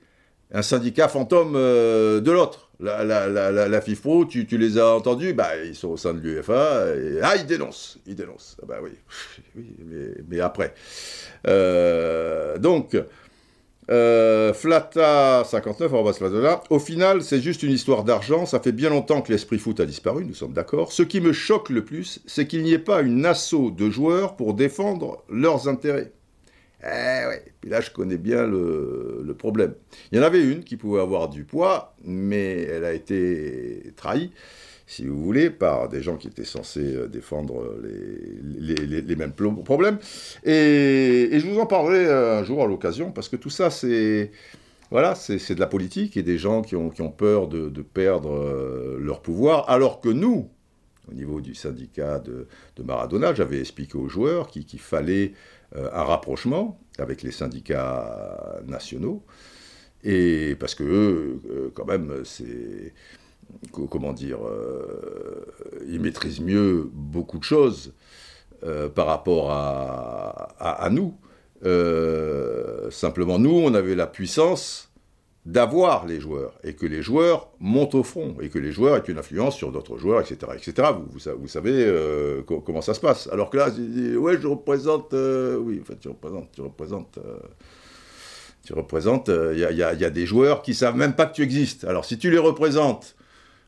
un 0.52 0.62
syndicat 0.62 1.08
fantôme 1.08 1.54
euh, 1.56 2.20
de 2.20 2.32
l'autre. 2.32 2.70
La, 2.82 3.06
la, 3.06 3.30
la, 3.30 3.82
FIFPro, 3.82 4.26
tu, 4.26 4.46
les 4.52 4.78
as 4.78 4.94
entendus, 4.94 5.32
bah, 5.32 5.56
ils 5.64 5.74
sont 5.76 5.88
au 5.88 5.98
sein 5.98 6.14
de 6.14 6.20
l'UEFA, 6.20 6.98
et, 6.98 7.20
ah, 7.24 7.38
ils 7.38 7.46
dénoncent, 7.46 7.98
ils 8.06 8.16
dénoncent. 8.16 8.58
Ah 8.62 8.66
bah 8.68 8.80
oui, 8.84 8.92
oui 9.56 9.74
mais, 10.28 10.42
après. 10.42 10.74
Euh, 11.48 12.58
donc, 12.58 12.98
euh, 13.92 14.54
Flata 14.54 15.44
59, 15.44 15.94
on 15.94 16.04
va 16.04 16.14
se 16.14 16.24
là. 16.24 16.64
Au 16.70 16.80
final, 16.80 17.22
c'est 17.22 17.40
juste 17.40 17.64
une 17.64 17.72
histoire 17.72 18.04
d'argent. 18.04 18.46
Ça 18.46 18.60
fait 18.60 18.72
bien 18.72 18.90
longtemps 18.90 19.22
que 19.22 19.32
l'esprit 19.32 19.60
foot 19.60 19.80
a 19.80 19.86
disparu, 19.86 20.26
nous 20.26 20.34
sommes 20.34 20.54
d'accord. 20.54 20.92
Ce 20.92 21.04
qui 21.04 21.22
me 21.22 21.34
choque 21.34 21.70
le 21.70 21.86
plus, 21.86 22.22
c'est 22.26 22.48
qu'il 22.48 22.64
n'y 22.64 22.74
ait 22.74 22.80
pas 22.80 23.02
une 23.02 23.26
assaut 23.26 23.72
de 23.72 23.90
joueurs 23.90 24.36
pour 24.36 24.54
défendre 24.54 25.24
leurs 25.30 25.68
intérêts. 25.68 26.12
Eh 26.84 27.28
ouais, 27.28 27.44
puis 27.62 27.70
là 27.70 27.82
je 27.82 27.90
connais 27.90 28.18
bien 28.18 28.46
le, 28.46 29.36
problème. 29.38 29.74
Il 30.12 30.18
y 30.18 30.22
en 30.22 30.24
avait 30.24 30.44
une 30.44 30.64
qui 30.64 30.78
pouvait 30.78 31.02
avoir 31.02 31.30
du 31.30 31.44
poids, 31.44 31.96
mais 32.04 32.62
elle 32.62 32.86
a 32.86 32.94
été 32.94 33.92
trahie 33.96 34.32
si 34.88 35.06
vous 35.06 35.22
voulez, 35.22 35.50
par 35.50 35.90
des 35.90 36.02
gens 36.02 36.16
qui 36.16 36.28
étaient 36.28 36.46
censés 36.46 36.96
euh, 36.96 37.08
défendre 37.08 37.80
les, 38.42 38.76
les, 39.02 39.16
mêmes 39.16 39.34
problèmes. 39.34 39.98
Et, 40.44 41.30
je 41.34 41.48
vous 41.48 41.60
en 41.60 41.66
parlerai 41.66 42.06
euh, 42.06 42.40
un 42.40 42.44
jour 42.44 42.64
à 42.64 42.68
l'occasion, 42.68 43.12
parce 43.12 43.30
que 43.30 43.36
tout 43.36 43.50
ça, 43.50 43.70
c'est 43.70 44.32
voilà, 44.92 45.14
de 45.14 45.60
la 45.60 45.68
politique 45.68 46.16
et 46.16 46.24
des 46.24 46.38
gens 46.38 46.62
qui 46.62 46.76
ont, 46.76 46.90
qui 46.90 47.02
ont 47.02 47.10
peur 47.10 47.48
de, 47.48 47.82
perdre 47.82 48.34
euh, 48.34 49.00
leur 49.02 49.22
pouvoir, 49.22 49.70
alors 49.70 50.02
que 50.02 50.10
nous, 50.10 50.50
au 51.10 51.14
niveau 51.14 51.42
du 51.42 51.56
syndicat 51.56 52.20
de, 52.20 52.48
Maradona, 52.84 53.34
j'avais 53.34 53.60
expliqué 53.60 53.98
aux 53.98 54.10
joueurs 54.10 54.48
qu'il 54.48 54.80
fallait 54.80 55.34
un 55.76 56.04
rapprochement 56.04 56.80
avec 56.98 57.22
les 57.22 57.32
syndicats 57.32 58.62
nationaux, 58.66 59.24
et 60.04 60.56
parce 60.60 60.74
que 60.74 61.72
quand 61.74 61.86
même, 61.86 62.22
c'est 62.24 62.94
comment 63.90 64.14
dire, 64.14 64.40
euh, 64.46 65.46
il 65.88 66.00
maîtrise 66.00 66.40
mieux 66.40 66.90
beaucoup 66.94 67.38
de 67.38 67.44
choses 67.44 67.94
euh, 68.64 68.90
par 68.90 69.08
rapport 69.08 69.52
à, 69.52 70.90
nous. 70.92 71.16
Euh, 71.66 72.90
simplement, 72.92 73.40
nous, 73.40 73.52
on 73.52 73.74
avait 73.74 73.96
la 73.96 74.08
puissance 74.08 74.92
d'avoir 75.46 76.08
les 76.08 76.20
joueurs, 76.20 76.58
et 76.64 76.74
que 76.74 76.88
les 76.88 77.04
joueurs 77.04 77.50
montent 77.60 77.94
au 77.94 78.02
front, 78.02 78.36
et 78.42 78.50
que 78.50 78.58
les 78.58 78.72
joueurs 78.72 78.98
aient 78.98 79.12
une 79.12 79.20
influence 79.20 79.56
sur 79.56 79.72
d'autres 79.72 79.98
joueurs, 79.98 80.20
etc. 80.20 80.54
etc. 80.56 80.90
Vous, 81.12 81.48
savez 81.48 81.94
comment 82.48 82.82
ça 82.82 82.96
se 82.96 83.00
passe. 83.00 83.30
Alors 83.32 83.52
que 83.52 83.58
là, 83.58 83.70
ouais, 83.70 84.38
je 84.42 84.48
représente... 84.48 85.14
oui, 85.14 85.80
en 85.82 85.86
fait, 85.86 86.00
tu 86.00 86.08
représentes... 86.08 86.52
Tu 86.52 86.62
représentes 86.62 87.20
tu 88.64 88.74
représentes, 88.74 89.30
il 89.30 89.60
y, 89.60 89.76
y, 89.76 89.84
a 89.84 90.10
des 90.10 90.26
joueurs 90.26 90.64
qui 90.64 90.74
savent 90.74 90.96
même 90.96 91.14
pas 91.14 91.28
que 91.28 91.36
tu 91.36 91.44
existes. 91.44 91.84
Alors 91.84 92.04
si 92.04 92.18
tu 92.18 92.32
les 92.32 92.40
représentes 92.40 93.15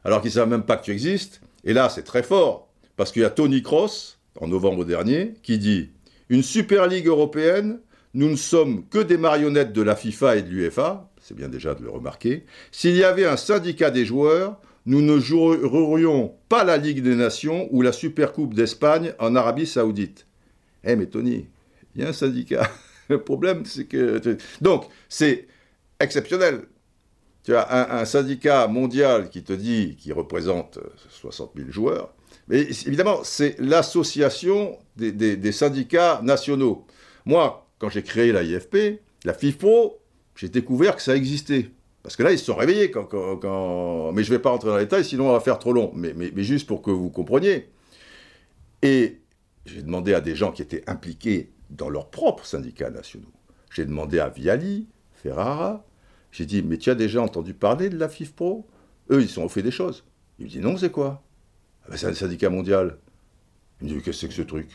alors 0.08 0.22
qu'ils 0.22 0.30
ne 0.30 0.36
savent 0.36 0.50
même 0.50 0.64
pas 0.64 0.78
que 0.78 0.86
tu 0.86 0.92
existes. 0.92 1.42
Et 1.66 1.74
là, 1.74 1.90
c'est 1.90 2.04
très 2.04 2.24
fort, 2.24 2.70
parce 2.96 3.12
qu'il 3.12 3.24
y 3.24 3.26
a 3.26 3.30
Tony 3.30 3.62
Cross, 3.62 4.20
en 4.40 4.48
novembre 4.48 4.86
dernier, 4.86 5.34
qui 5.44 5.58
dit 5.58 5.90
Une 6.30 6.44
Super 6.44 6.88
Ligue 6.88 7.08
européenne, 7.08 7.82
nous 8.14 8.30
ne 8.30 8.38
sommes 8.38 8.88
que 8.88 9.00
des 9.00 9.18
marionnettes 9.18 9.74
de 9.74 9.82
la 9.82 9.98
FIFA 9.98 10.38
et 10.38 10.42
de 10.44 10.50
l'UEFA, 10.50 11.12
c'est 11.22 11.36
bien 11.36 11.50
déjà 11.50 11.76
de 11.76 11.84
le 11.84 11.90
remarquer. 11.90 12.46
S'il 12.72 12.96
y 12.96 13.04
avait 13.04 13.26
un 13.26 13.36
syndicat 13.36 13.92
des 13.92 14.06
joueurs, 14.06 14.62
nous 14.86 15.02
ne 15.02 15.20
jouerions 15.20 16.34
pas 16.48 16.64
la 16.64 16.78
Ligue 16.78 17.04
des 17.04 17.16
Nations 17.16 17.68
ou 17.72 17.82
la 17.82 17.92
Super 17.92 18.32
Coupe 18.32 18.54
d'Espagne 18.54 19.12
en 19.20 19.36
Arabie 19.36 19.68
Saoudite. 19.68 20.26
Eh, 20.86 20.96
mais 20.96 21.08
Tony, 21.08 21.48
il 21.96 22.02
y 22.02 22.06
a 22.06 22.10
un 22.10 22.14
syndicat. 22.14 22.72
Le 23.10 23.22
problème, 23.22 23.66
c'est 23.66 23.86
que. 23.86 24.22
Donc, 24.62 24.86
c'est 25.10 25.48
exceptionnel 26.00 26.62
tu 27.48 27.56
as 27.56 27.98
un, 27.98 28.04
syndicat 28.04 28.68
mondial 28.68 29.30
qui 29.30 29.42
te 29.42 29.54
dit 29.54 29.96
qu'il 29.96 30.12
représente 30.12 30.80
60 31.08 31.52
000 31.56 31.72
joueurs, 31.72 32.14
mais 32.50 32.60
évidemment, 32.60 33.22
c'est 33.24 33.56
l'association 33.58 34.78
des, 34.98 35.52
syndicats 35.54 36.20
nationaux. 36.24 36.86
Moi, 37.24 37.66
quand 37.80 37.88
j'ai 37.88 38.04
créé 38.04 38.34
la 38.34 38.44
IFP, 38.44 39.00
la 39.24 39.34
FIFPro, 39.34 39.98
j'ai 40.36 40.50
découvert 40.50 40.98
que 40.98 41.02
ça 41.02 41.16
existait. 41.16 41.70
Parce 42.04 42.18
que 42.18 42.24
là, 42.24 42.34
ils 42.34 42.38
se 42.38 42.44
sont 42.44 42.56
réveillés. 42.56 42.92
Mais 42.94 44.24
je 44.24 44.30
ne 44.30 44.36
vais 44.36 44.40
pas 44.40 44.50
rentrer 44.50 44.68
dans 44.68 44.76
les 44.76 44.84
détails, 44.84 45.06
sinon 45.06 45.30
on 45.30 45.32
va 45.32 45.40
faire 45.40 45.58
trop 45.58 45.72
long. 45.72 45.94
Mais, 45.96 46.12
mais, 46.14 46.34
mais 46.36 46.44
juste 46.44 46.68
pour 46.68 46.82
que 46.82 46.92
vous 46.92 47.10
compreniez. 47.10 47.70
Et 48.82 49.22
j'ai 49.66 49.84
demandé 49.84 50.14
à 50.14 50.20
des 50.20 50.36
gens 50.36 50.52
qui 50.52 50.64
étaient 50.64 50.84
impliqués 50.86 51.54
dans 51.70 51.88
leurs 51.88 52.10
propres 52.10 52.46
syndicats 52.46 52.90
nationaux. 52.90 53.32
J'ai 53.74 53.86
demandé 53.86 54.20
à 54.20 54.28
Viali, 54.28 54.90
Ferrara, 55.14 55.87
j'ai 56.38 56.46
dit, 56.46 56.62
mais 56.62 56.78
tu 56.78 56.92
as 56.92 56.96
déjà 56.96 57.20
entendu 57.20 57.56
parler 57.56 57.90
de 57.90 57.98
la 57.98 58.08
FIFPro 58.08 58.68
Eux, 59.10 59.24
ils 59.24 59.28
sont 59.28 59.50
fait 59.50 59.64
des 59.64 59.72
choses. 59.72 60.04
Il 60.38 60.46
me 60.46 60.50
dit, 60.52 60.60
non, 60.60 60.78
c'est 60.78 60.92
quoi? 60.92 61.24
Ah 61.84 61.88
ben, 61.90 61.98
C'est 61.98 62.06
un 62.06 62.14
syndicat 62.14 62.52
mondial. 62.52 63.00
Il 63.82 63.88
me 63.88 63.94
dit, 63.94 64.04
qu'est-ce 64.04 64.06
que 64.06 64.12
c'est 64.12 64.28
que 64.28 64.34
ce 64.36 64.42
truc? 64.44 64.68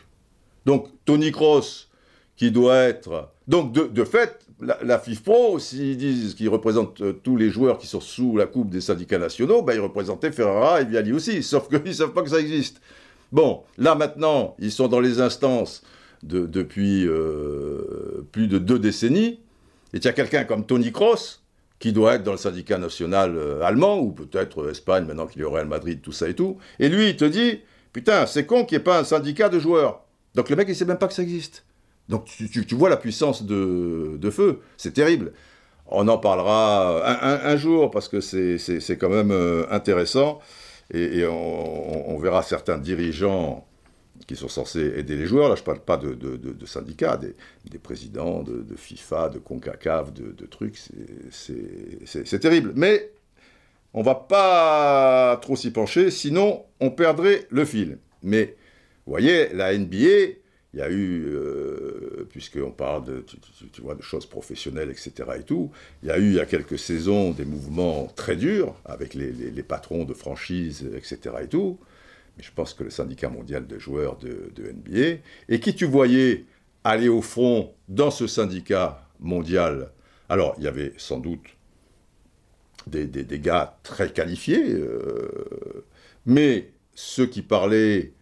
Donc 0.67 0.89
Tony 1.05 1.31
Cross, 1.31 1.89
qui 2.35 2.51
doit 2.51 2.79
être... 2.79 3.31
Donc 3.47 3.73
de, 3.73 4.05
fait, 4.05 4.45
la, 4.61 4.77
la 4.83 4.99
FIFPro, 4.99 5.61
s'ils 5.61 5.97
disent 5.97 6.35
qu'ils 6.35 6.49
représentent 6.49 7.01
euh, 7.01 7.13
tous 7.13 7.37
les 7.37 7.49
joueurs 7.49 7.79
qui 7.79 7.87
sont 7.87 8.01
sous 8.01 8.37
la 8.37 8.47
coupe 8.47 8.69
des 8.69 8.81
syndicats 8.81 9.19
nationaux, 9.21 9.63
ben, 9.63 9.75
ils 9.75 9.81
représentaient 9.81 10.33
Ferrara 10.33 10.81
et 10.81 10.85
Viali 10.85 11.13
aussi, 11.13 11.43
sauf 11.45 11.69
qu'ils 11.69 11.85
ne 11.85 11.93
savent 11.93 12.13
pas 12.13 12.23
que 12.23 12.31
ça 12.31 12.41
existe. 12.41 12.81
Bon, 13.31 13.63
là 13.79 13.95
maintenant, 13.95 14.57
ils 14.59 14.73
sont 14.73 14.89
dans 14.89 15.01
les 15.01 15.21
instances 15.21 15.85
depuis 16.25 17.07
euh, 17.07 18.27
plus 18.33 18.49
de 18.49 18.59
deux 18.59 18.81
décennies, 18.81 19.39
et 19.95 19.99
il 19.99 20.05
y 20.05 20.09
a 20.09 20.13
quelqu'un 20.13 20.43
comme 20.43 20.67
Tony 20.67 20.91
Cross, 20.91 21.42
qui 21.83 21.93
doit 21.93 22.15
être 22.15 22.23
dans 22.23 22.31
le 22.31 22.39
syndicat 22.39 22.79
national 22.79 23.37
euh, 23.37 23.61
allemand, 23.61 23.99
ou 23.99 24.13
peut-être 24.13 24.71
Espagne, 24.71 25.05
maintenant 25.05 25.27
qu'il 25.27 25.43
est 25.43 25.45
au 25.45 25.51
Real 25.51 25.67
Madrid, 25.67 26.01
tout 26.01 26.13
ça 26.13 26.29
et 26.29 26.35
tout, 26.35 26.59
et 26.79 26.89
lui, 26.89 27.09
il 27.09 27.17
te 27.17 27.25
dit, 27.25 27.59
putain, 27.93 28.25
c'est 28.27 28.47
con 28.47 28.65
qu'il 28.65 28.79
n'y 28.79 28.83
ait 28.83 28.85
pas 28.85 29.01
un 29.01 29.05
syndicat 29.05 29.49
de 29.49 29.59
joueurs. 29.59 30.05
Donc 30.37 30.49
le 30.49 30.55
mec, 30.55 30.69
il 30.69 30.77
sait 30.77 30.85
même 30.85 30.99
pas 30.99 31.09
que 31.09 31.13
ça 31.13 31.25
existe. 31.25 31.65
Donc 32.09 32.27
tu, 32.27 32.75
vois 32.77 32.89
la 32.89 32.97
puissance 32.97 33.43
de, 33.43 34.31
feu, 34.31 34.61
c'est 34.77 34.93
terrible. 34.93 35.33
On 35.89 36.07
en 36.07 36.19
parlera 36.19 37.51
un, 37.51 37.57
jour 37.57 37.91
parce 37.91 38.09
que 38.09 38.21
c'est 38.21 38.97
quand 38.97 39.09
même 39.09 39.33
euh, 39.33 39.65
intéressant 39.69 40.39
et, 40.95 41.27
on, 41.27 42.17
verra 42.19 42.45
certains 42.45 42.79
dirigeants 42.79 43.67
qui 44.27 44.37
sont 44.37 44.49
censés 44.49 44.93
aider 44.97 45.17
les 45.17 45.27
joueurs. 45.27 45.49
Là, 45.49 45.55
je 45.55 45.61
ne 45.61 45.67
parle 45.67 45.81
pas 45.81 45.97
de, 45.97 46.67
syndicats, 46.67 47.19
des, 47.19 47.79
présidents 47.79 48.43
de, 48.43 48.77
FIFA, 48.77 49.31
de 49.31 49.39
CONCACAF, 49.39 50.13
de, 50.13 50.47
trucs. 50.47 50.79
C'est 51.31 52.39
terrible. 52.39 52.73
Mais 52.77 53.11
on 53.95 54.03
va 54.03 54.15
pas 54.15 55.39
trop 55.43 55.57
s'y 55.57 55.71
pencher, 55.71 56.11
sinon 56.11 56.65
on 56.81 56.91
perdrait 56.91 57.47
le 57.51 57.65
fil. 57.65 57.99
Mais 58.23 58.57
vous 59.07 59.13
voyez, 59.13 59.53
la 59.53 59.77
NBA, 59.77 60.37
il 60.75 60.79
y 60.79 60.81
a 60.81 60.89
eu, 60.89 61.27
euh, 61.27 62.27
puisqu'on 62.31 62.71
parle 62.71 63.05
de, 63.05 63.25
tu, 63.73 63.83
vois, 63.83 63.95
de 63.95 64.03
choses 64.03 64.25
professionnelles, 64.25 64.91
etc. 64.91 65.13
et 65.39 65.43
tout, 65.43 65.71
il 66.03 66.09
y 66.09 66.13
a 66.13 66.19
eu 66.19 66.29
il 66.29 66.35
y 66.35 66.41
a 66.41 66.47
quelques 66.47 66.79
saisons 66.79 67.33
des 67.33 67.45
mouvements 67.45 68.11
très 68.17 68.37
durs 68.37 68.75
avec 68.87 69.15
les, 69.15 69.63
patrons 69.63 70.05
de 70.05 70.15
franchises, 70.15 70.89
etc. 70.97 71.19
et 71.43 71.49
tout. 71.49 71.79
Mais 72.37 72.43
je 72.43 72.53
pense 72.53 72.75
que 72.75 72.85
le 72.85 72.91
syndicat 72.91 73.29
mondial 73.29 73.67
de 73.67 73.79
joueurs 73.79 74.17
de, 74.19 74.53
NBA, 74.59 75.21
et 75.49 75.61
qui 75.61 75.75
tu 75.75 75.85
voyais 75.85 76.47
aller 76.85 77.09
au 77.09 77.23
front 77.23 77.75
dans 77.89 78.11
ce 78.11 78.27
syndicat 78.27 79.07
mondial, 79.21 79.91
alors 80.29 80.55
il 80.59 80.65
y 80.65 80.69
avait 80.69 80.95
sans 80.97 81.19
doute 81.19 81.45
des, 82.87 83.07
des, 83.07 83.39
gars 83.39 83.79
très 83.83 84.13
qualifiés, 84.13 84.73
euh, 84.73 85.85
mais 86.27 86.73
ceux 86.95 87.27
qui 87.27 87.43
parlaient 87.43 88.13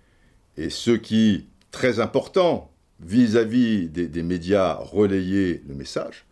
et 0.57 0.71
ceux 0.71 0.99
qui 0.99 1.49
très 1.71 2.01
important 2.01 2.71
vis-à-vis 3.01 3.89
des, 3.89 4.23
médias 4.23 4.75
relayer 4.75 5.63
le 5.67 5.75
message, 5.75 6.27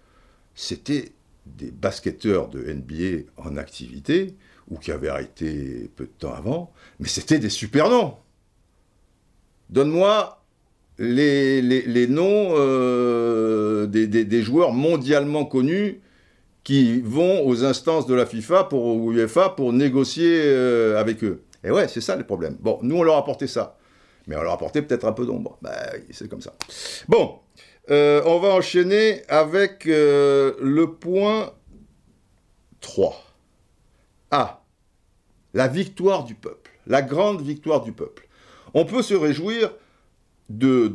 c'était 0.54 1.12
des 1.46 1.70
basketteurs 1.70 2.48
de 2.48 2.60
NBA 2.60 3.30
en 3.38 3.56
activité, 3.56 4.34
ou 4.70 4.78
qui 4.78 4.92
avaient 4.92 5.08
arrêté 5.08 5.90
peu 5.96 6.04
de 6.04 6.10
temps 6.10 6.34
avant, 6.34 6.72
mais 7.00 7.08
c'était 7.08 7.38
des 7.38 7.50
super 7.50 7.88
noms. 7.88 8.14
Donne-moi 9.70 10.42
les, 10.98 11.62
les, 11.62 12.06
noms 12.06 12.54
euh, 12.56 13.86
des, 13.86 14.42
joueurs 14.42 14.72
mondialement 14.72 15.44
connus 15.44 16.00
qui 16.64 17.00
vont 17.00 17.46
aux 17.46 17.64
instances 17.64 18.06
de 18.06 18.14
la 18.14 18.26
FIFA 18.26 18.64
pour, 18.64 18.84
ou 18.84 19.12
UEFA 19.12 19.50
pour 19.50 19.72
négocier 19.72 20.42
euh, 20.44 20.98
avec 20.98 21.22
eux. 21.22 21.42
Et 21.64 21.70
ouais, 21.70 21.88
c'est 21.88 22.00
ça 22.00 22.16
le 22.16 22.24
problème. 22.24 22.56
Bon, 22.60 22.78
nous, 22.82 22.96
on 22.96 23.02
leur 23.02 23.16
a 23.16 23.18
apporté 23.18 23.46
ça 23.46 23.76
mais 24.26 24.36
on 24.36 24.42
leur 24.42 24.52
apportait 24.52 24.82
peut-être 24.82 25.06
un 25.06 25.12
peu 25.12 25.24
d'ombre. 25.24 25.56
Ben, 25.62 25.72
c'est 26.10 26.28
comme 26.28 26.42
ça. 26.42 26.52
Bon, 27.08 27.38
euh, 27.90 28.20
on 28.26 28.38
va 28.40 28.48
enchaîner 28.48 29.22
avec 29.28 29.86
le 29.86 30.84
point 30.84 31.54
3. 32.82 33.24
Ah, 34.30 34.57
la 35.54 35.68
victoire 35.68 36.24
du 36.24 36.34
peuple, 36.34 36.70
la 36.86 37.02
grande 37.02 37.42
victoire 37.42 37.82
du 37.82 37.92
peuple. 37.92 38.28
On 38.74 38.84
peut 38.84 39.02
se 39.02 39.14
réjouir 39.14 39.72
de, 40.48 40.88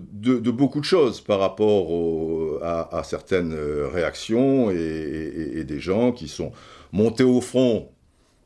beaucoup 0.51 0.79
de 0.79 0.85
choses 0.85 1.21
par 1.21 1.39
rapport 1.39 2.63
à, 2.63 3.03
certaines 3.03 3.53
réactions 3.53 4.71
et, 4.71 5.63
des 5.63 5.79
gens 5.79 6.11
qui 6.11 6.27
sont 6.27 6.51
montés 6.91 7.23
au 7.23 7.41
front. 7.41 7.89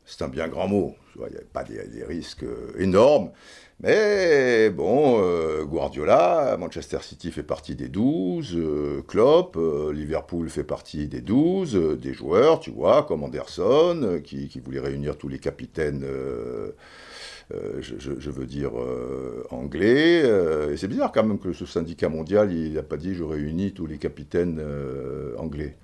C'est 0.06 0.22
un 0.22 0.30
bien 0.30 0.48
grand 0.48 0.68
mot, 0.68 0.96
il 1.16 1.32
n'y 1.32 1.38
a 1.38 1.42
pas 1.52 1.64
des 1.64 2.04
risques 2.06 2.46
énormes, 2.78 3.32
mais 3.80 4.72
bon, 4.72 5.22
euh, 5.22 5.64
Guardiola, 5.64 6.58
Manchester 6.58 6.98
City 7.02 7.32
fait 7.32 7.44
partie 7.44 7.76
des 7.76 7.90
12, 7.90 8.56
euh, 8.56 9.04
Klopp, 9.08 9.56
euh, 9.56 9.94
Liverpool 9.94 10.50
fait 10.50 10.64
partie 10.64 11.08
des 11.08 11.22
12, 11.22 12.00
des 12.00 12.14
joueurs, 12.14 12.60
tu 12.60 12.72
vois, 12.72 13.04
comme 13.04 13.24
Anderson, 13.24 14.20
qui, 14.24 14.50
voulait 14.66 14.80
réunir 14.80 15.16
tous 15.16 15.28
les 15.28 15.38
capitaines, 15.38 16.04
je, 17.52 18.30
veux 18.32 18.48
dire, 18.48 18.72
anglais. 19.52 20.24
et 20.72 20.78
c'est 20.78 20.88
bizarre 20.88 21.12
quand 21.12 21.24
même 21.24 21.40
que 21.40 21.54
ce 21.54 21.68
syndicat 21.68 22.10
mondial, 22.10 22.52
il 22.52 22.74
n'a 22.74 22.84
pas 22.84 22.98
dit 22.98 23.14
je 23.14 23.24
réunis 23.24 23.74
tous 23.74 23.86
les 23.86 24.00
capitaines 24.00 24.60
anglais. 25.38 25.78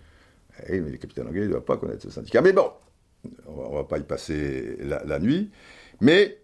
Eh, 0.67 0.81
mais 0.81 0.91
les 0.91 0.97
capitaines 0.97 1.27
anglais 1.27 1.41
ne 1.41 1.49
doivent 1.49 1.63
pas 1.63 1.77
connaître 1.77 2.01
ce 2.01 2.09
syndicat. 2.09 2.41
Mais 2.41 2.53
bon, 2.53 2.71
on 3.45 3.69
ne 3.69 3.75
va 3.75 3.83
pas 3.83 3.99
y 3.99 4.03
passer 4.03 4.77
la, 4.81 5.03
la 5.03 5.19
nuit. 5.19 5.51
Mais 6.01 6.42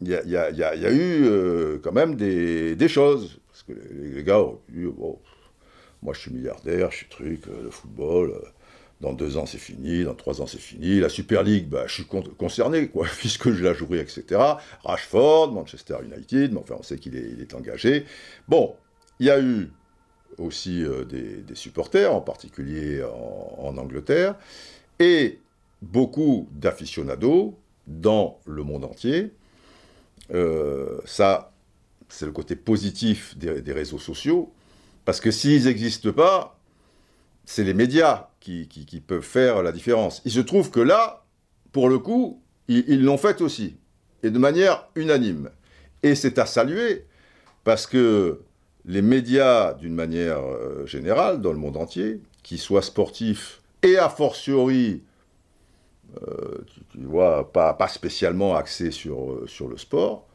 il 0.00 0.08
y 0.08 0.14
a, 0.14 0.92
eu 0.92 1.24
euh, 1.26 1.78
quand 1.82 1.92
même 1.92 2.14
des, 2.14 2.88
choses. 2.88 3.40
Parce 3.48 3.62
que 3.64 3.72
les, 3.92 4.22
gars 4.22 4.40
ont 4.40 4.58
dit, 4.68 4.86
moi 6.02 6.14
je 6.14 6.20
suis 6.20 6.32
milliardaire, 6.32 6.90
je 6.90 6.98
suis 6.98 7.08
truc, 7.08 7.42
euh, 7.48 7.64
le 7.64 7.70
football, 7.70 8.30
euh, 8.30 8.48
dans 9.02 9.12
deux 9.12 9.36
ans 9.36 9.44
c'est 9.44 9.58
fini, 9.58 10.04
dans 10.04 10.14
trois 10.14 10.40
ans 10.40 10.46
c'est 10.46 10.60
fini. 10.60 11.00
La 11.00 11.10
Super 11.10 11.42
League, 11.42 11.68
bah, 11.68 11.84
je 11.86 11.94
suis 11.94 12.06
concerné, 12.38 12.90
puisque 13.18 13.50
je 13.52 13.62
la 13.62 13.74
jouerai, 13.74 14.00
etc. 14.00 14.40
Rashford, 14.84 15.52
Manchester 15.52 15.96
United, 16.02 16.52
mais 16.52 16.60
enfin 16.60 16.76
on 16.78 16.82
sait 16.82 16.96
qu'il 16.96 17.16
est, 17.16 17.54
engagé. 17.54 18.06
Bon, 18.48 18.74
il 19.18 19.26
y 19.26 19.30
a 19.30 19.40
eu 19.40 19.70
aussi 20.38 20.82
des, 21.10 21.54
supporters, 21.54 22.14
en 22.14 22.22
particulier 22.22 23.02
en, 23.02 23.66
en 23.66 23.76
Angleterre, 23.76 24.36
et 24.98 25.38
beaucoup 25.82 26.48
d'aficionados 26.52 27.58
dans 27.86 28.38
le 28.46 28.62
monde 28.62 28.84
entier 28.84 29.24
euh, 29.24 29.39
ça, 31.04 31.52
c'est 32.08 32.26
le 32.26 32.32
côté 32.32 32.56
positif 32.56 33.36
des, 33.36 33.72
réseaux 33.72 33.98
sociaux, 33.98 34.52
parce 35.04 35.20
que 35.20 35.30
s'ils 35.30 35.64
n'existent 35.64 36.12
pas, 36.12 36.58
c'est 37.44 37.64
les 37.64 37.74
médias 37.74 38.28
qui, 38.40 38.66
peuvent 39.06 39.22
faire 39.22 39.62
la 39.62 39.72
différence. 39.72 40.22
Il 40.24 40.32
se 40.32 40.40
trouve 40.40 40.70
que 40.70 40.80
là, 40.80 41.24
pour 41.72 41.88
le 41.88 41.98
coup, 41.98 42.40
ils 42.68 43.02
l'ont 43.02 43.18
fait 43.18 43.40
aussi, 43.40 43.76
et 44.22 44.30
de 44.30 44.38
manière 44.38 44.88
unanime. 44.94 45.50
Et 46.02 46.14
c'est 46.14 46.38
à 46.38 46.46
saluer, 46.46 47.06
parce 47.64 47.86
que 47.86 48.40
les 48.86 49.02
médias, 49.02 49.74
d'une 49.74 49.94
manière 49.94 50.40
euh, 50.40 50.86
générale, 50.86 51.40
dans 51.40 51.52
le 51.52 51.58
monde 51.58 51.76
entier, 51.76 52.20
qu'ils 52.42 52.58
soient 52.58 52.82
sportifs 52.82 53.60
et 53.82 53.96
a 53.96 54.08
fortiori 54.08 55.02
euh, 56.26 56.64
tu, 56.90 56.98
vois, 57.02 57.52
pas, 57.52 57.74
pas 57.74 57.88
spécialement 57.88 58.56
axé 58.56 58.90
sur, 58.90 59.30
euh, 59.30 59.46
sur 59.46 59.68
le 59.68 59.76
sport, 59.76 60.26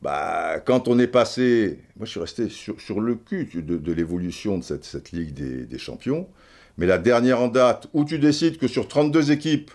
bah, 0.00 0.60
quand 0.60 0.88
on 0.88 0.98
est 0.98 1.06
passé, 1.06 1.80
moi 1.96 2.06
je 2.06 2.12
suis 2.12 2.20
resté 2.20 2.48
sur, 2.48 3.00
le 3.00 3.14
cul 3.14 3.44
de, 3.54 3.92
l'évolution 3.92 4.56
de 4.56 4.64
cette, 4.64 4.84
cette 4.84 5.12
Ligue 5.12 5.34
des, 5.34 5.78
Champions, 5.78 6.28
mais 6.78 6.86
la 6.86 6.96
dernière 6.98 7.40
en 7.40 7.48
date, 7.48 7.88
où 7.92 8.04
tu 8.04 8.18
décides 8.18 8.56
que 8.56 8.68
sur 8.68 8.88
32 8.88 9.32
équipes, 9.32 9.70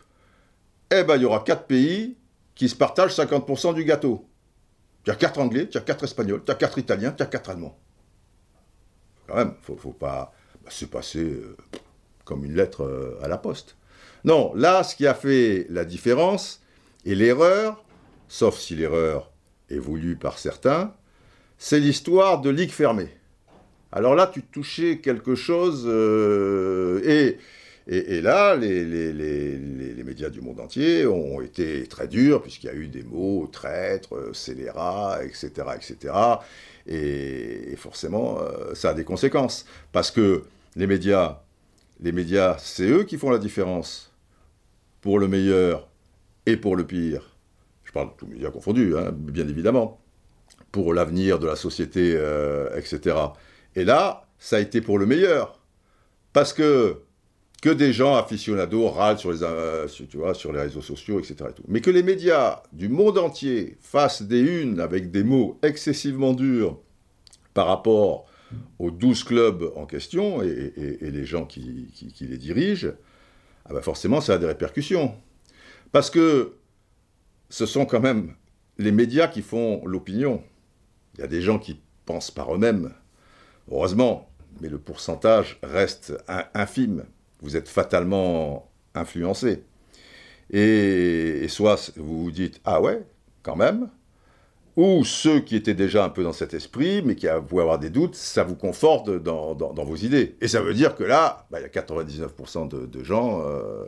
eh 0.91 1.03
ben, 1.03 1.17
il 1.17 1.21
y 1.21 1.25
aura 1.25 1.41
4 1.41 1.65
pays 1.65 2.17
qui 2.55 2.69
se 2.69 2.75
partagent 2.75 3.15
50% 3.15 3.75
du 3.75 3.83
gâteau. 3.83 4.25
Tu 5.03 5.11
as 5.11 5.15
4 5.15 5.39
Anglais, 5.39 5.69
tu 5.69 5.77
as 5.77 5.81
4 5.81 6.05
Espagnols, 6.05 6.43
tu 6.43 6.51
as 6.51 6.55
4 6.55 6.79
Italiens, 6.79 7.11
tu 7.11 7.21
as 7.21 7.27
4 7.27 7.51
Allemands. 7.51 7.77
Quand 9.27 9.35
même, 9.35 9.53
faut, 9.61 9.75
faut 9.75 9.91
pas 9.91 10.33
bah, 10.63 10.71
se 10.71 10.85
passer 10.85 11.23
euh, 11.23 11.55
comme 12.23 12.43
une 12.45 12.55
lettre 12.55 13.17
à 13.21 13.27
la 13.27 13.37
poste. 13.37 13.75
Non, 14.25 14.51
là, 14.55 14.81
ce 14.81 14.95
qui 14.95 15.05
a 15.05 15.13
fait 15.13 15.67
la 15.69 15.85
différence, 15.85 16.59
et 17.05 17.13
l'erreur, 17.13 17.85
sauf 18.27 18.57
si 18.57 18.75
l'erreur 18.75 19.31
est 19.69 19.77
voulue 19.77 20.15
par 20.15 20.39
certains, 20.39 20.95
c'est 21.59 21.79
l'histoire 21.79 22.41
de 22.41 22.49
ligue 22.49 22.71
fermée. 22.71 23.09
Alors 23.91 24.15
là, 24.15 24.25
tu 24.25 24.41
touchais 24.41 24.97
quelque 24.97 25.35
chose, 25.35 25.83
euh, 25.85 27.37
et, 27.87 28.21
là, 28.21 28.55
les, 28.55 28.83
médias 30.03 30.31
du 30.31 30.41
monde 30.41 30.59
entier 30.59 31.05
ont 31.05 31.39
été 31.39 31.85
très 31.85 32.07
durs, 32.07 32.41
puisqu'il 32.41 32.65
y 32.65 32.71
a 32.71 32.75
eu 32.75 32.87
des 32.87 33.03
mots 33.03 33.47
traîtres, 33.51 34.31
scélérats, 34.33 35.19
etc., 35.23 35.51
etc. 35.75 36.13
Et, 36.87 37.75
forcément, 37.77 38.39
euh, 38.41 38.73
ça 38.73 38.89
a 38.89 38.93
des 38.95 39.03
conséquences, 39.03 39.67
parce 39.91 40.09
que 40.09 40.45
les 40.75 40.87
médias, 40.87 41.43
les 42.01 42.11
médias, 42.11 42.57
c'est 42.57 42.89
eux 42.89 43.03
qui 43.03 43.19
font 43.19 43.29
la 43.29 43.37
différence 43.37 44.14
pour 45.05 45.19
le 45.19 45.27
meilleur 45.27 45.87
et 46.47 46.57
pour 46.57 46.75
le 46.75 46.85
pire, 46.85 47.37
je 47.83 47.91
parle 47.91 48.09
de 48.09 48.13
tous 48.17 48.25
médias 48.25 48.49
confondus, 48.49 48.97
hein, 48.97 49.11
bien 49.13 49.47
évidemment, 49.47 50.01
pour 50.71 50.93
l'avenir 50.93 51.37
de 51.39 51.45
la 51.45 51.55
société, 51.55 52.19
etc. 52.75 53.15
Et 53.75 53.85
là, 53.85 54.25
ça 54.39 54.57
a 54.57 54.59
été 54.59 54.81
pour 54.81 54.97
le 54.97 55.05
meilleur. 55.05 55.61
Parce 56.33 56.51
que 56.53 56.97
que 57.61 57.69
des 57.71 57.93
gens 57.93 58.15
aficionados 58.15 58.89
râlent 58.89 59.17
sur 59.17 59.31
les, 59.31 59.39
les 59.39 60.59
réseaux 60.59 60.81
sociaux, 60.81 61.19
etc. 61.19 61.49
Mais 61.67 61.81
que 61.81 61.89
les 61.89 62.03
médias 62.03 62.61
du 62.73 62.89
monde 62.89 63.17
entier 63.17 63.77
fassent 63.81 64.21
des 64.21 64.41
unes 64.41 64.79
avec 64.79 65.09
des 65.09 65.23
mots 65.23 65.57
excessivement 65.63 66.33
durs 66.33 66.79
par 67.55 67.67
rapport 67.67 68.25
aux 68.77 68.91
12 68.91 69.23
clubs 69.23 69.71
en 69.75 69.85
question 69.85 70.43
et, 70.43 70.73
les 71.01 71.25
gens 71.25 71.45
qui, 71.45 71.89
les 72.21 72.37
dirigent, 72.37 72.91
ah 73.65 73.73
ben 73.73 73.81
forcément 73.81 74.21
ça 74.21 74.33
a 74.33 74.37
des 74.37 74.45
répercussions. 74.45 75.15
Parce 75.91 76.09
que 76.09 76.55
ce 77.49 77.65
sont 77.65 77.85
quand 77.85 77.99
même 77.99 78.35
les 78.77 78.91
médias 78.91 79.27
qui 79.27 79.41
font 79.41 79.85
l'opinion. 79.85 80.43
Il 81.15 81.21
y 81.21 81.23
a 81.23 81.27
des 81.27 81.41
gens 81.41 81.59
qui 81.59 81.79
pensent 82.05 82.31
par 82.31 82.53
eux-mêmes, 82.53 82.93
heureusement, 83.71 84.29
mais 84.61 84.69
le 84.69 84.77
pourcentage 84.77 85.59
reste 85.63 86.13
infime. 86.53 87.05
Vous 87.41 87.55
êtes 87.55 87.69
fatalement 87.69 88.69
influencé. 88.93 89.63
Et, 90.51 91.47
soit 91.49 91.91
vous 91.97 92.25
vous 92.25 92.31
dites, 92.31 92.61
ah 92.65 92.81
ouais, 92.81 93.03
quand 93.43 93.55
même, 93.55 93.89
ou 94.77 95.05
ceux 95.05 95.39
qui 95.39 95.55
étaient 95.55 95.73
déjà 95.73 96.03
un 96.03 96.09
peu 96.09 96.23
dans 96.23 96.33
cet 96.33 96.53
esprit, 96.53 97.01
mais 97.01 97.15
qui 97.15 97.27
pouvaient 97.47 97.61
avoir 97.61 97.79
des 97.79 97.89
doutes, 97.89 98.15
ça 98.15 98.43
vous 98.43 98.55
conforte 98.55 99.09
dans, 99.09 99.55
vos 99.55 99.95
idées. 99.95 100.35
Et 100.41 100.47
ça 100.47 100.61
veut 100.61 100.73
dire 100.73 100.95
que 100.95 101.03
là, 101.03 101.45
bah, 101.49 101.59
il 101.59 101.63
y 101.63 101.65
a 101.65 101.69
99% 101.69 102.67
de, 102.67 103.03
gens 103.03 103.41
euh, 103.45 103.85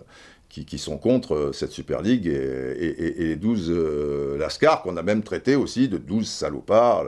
qui, 0.47 0.77
sont 0.77 0.97
contre 0.97 1.35
euh, 1.35 1.51
cette 1.51 1.71
Super 1.71 2.01
League 2.01 2.25
et, 2.25 3.13
les 3.17 3.35
12 3.35 3.69
euh, 3.69 4.37
Lascar, 4.37 4.81
qu'on 4.81 4.95
a 4.95 5.03
même 5.03 5.23
traité 5.23 5.55
aussi 5.55 5.89
de 5.89 5.97
12 5.97 6.27
salopards, 6.27 7.05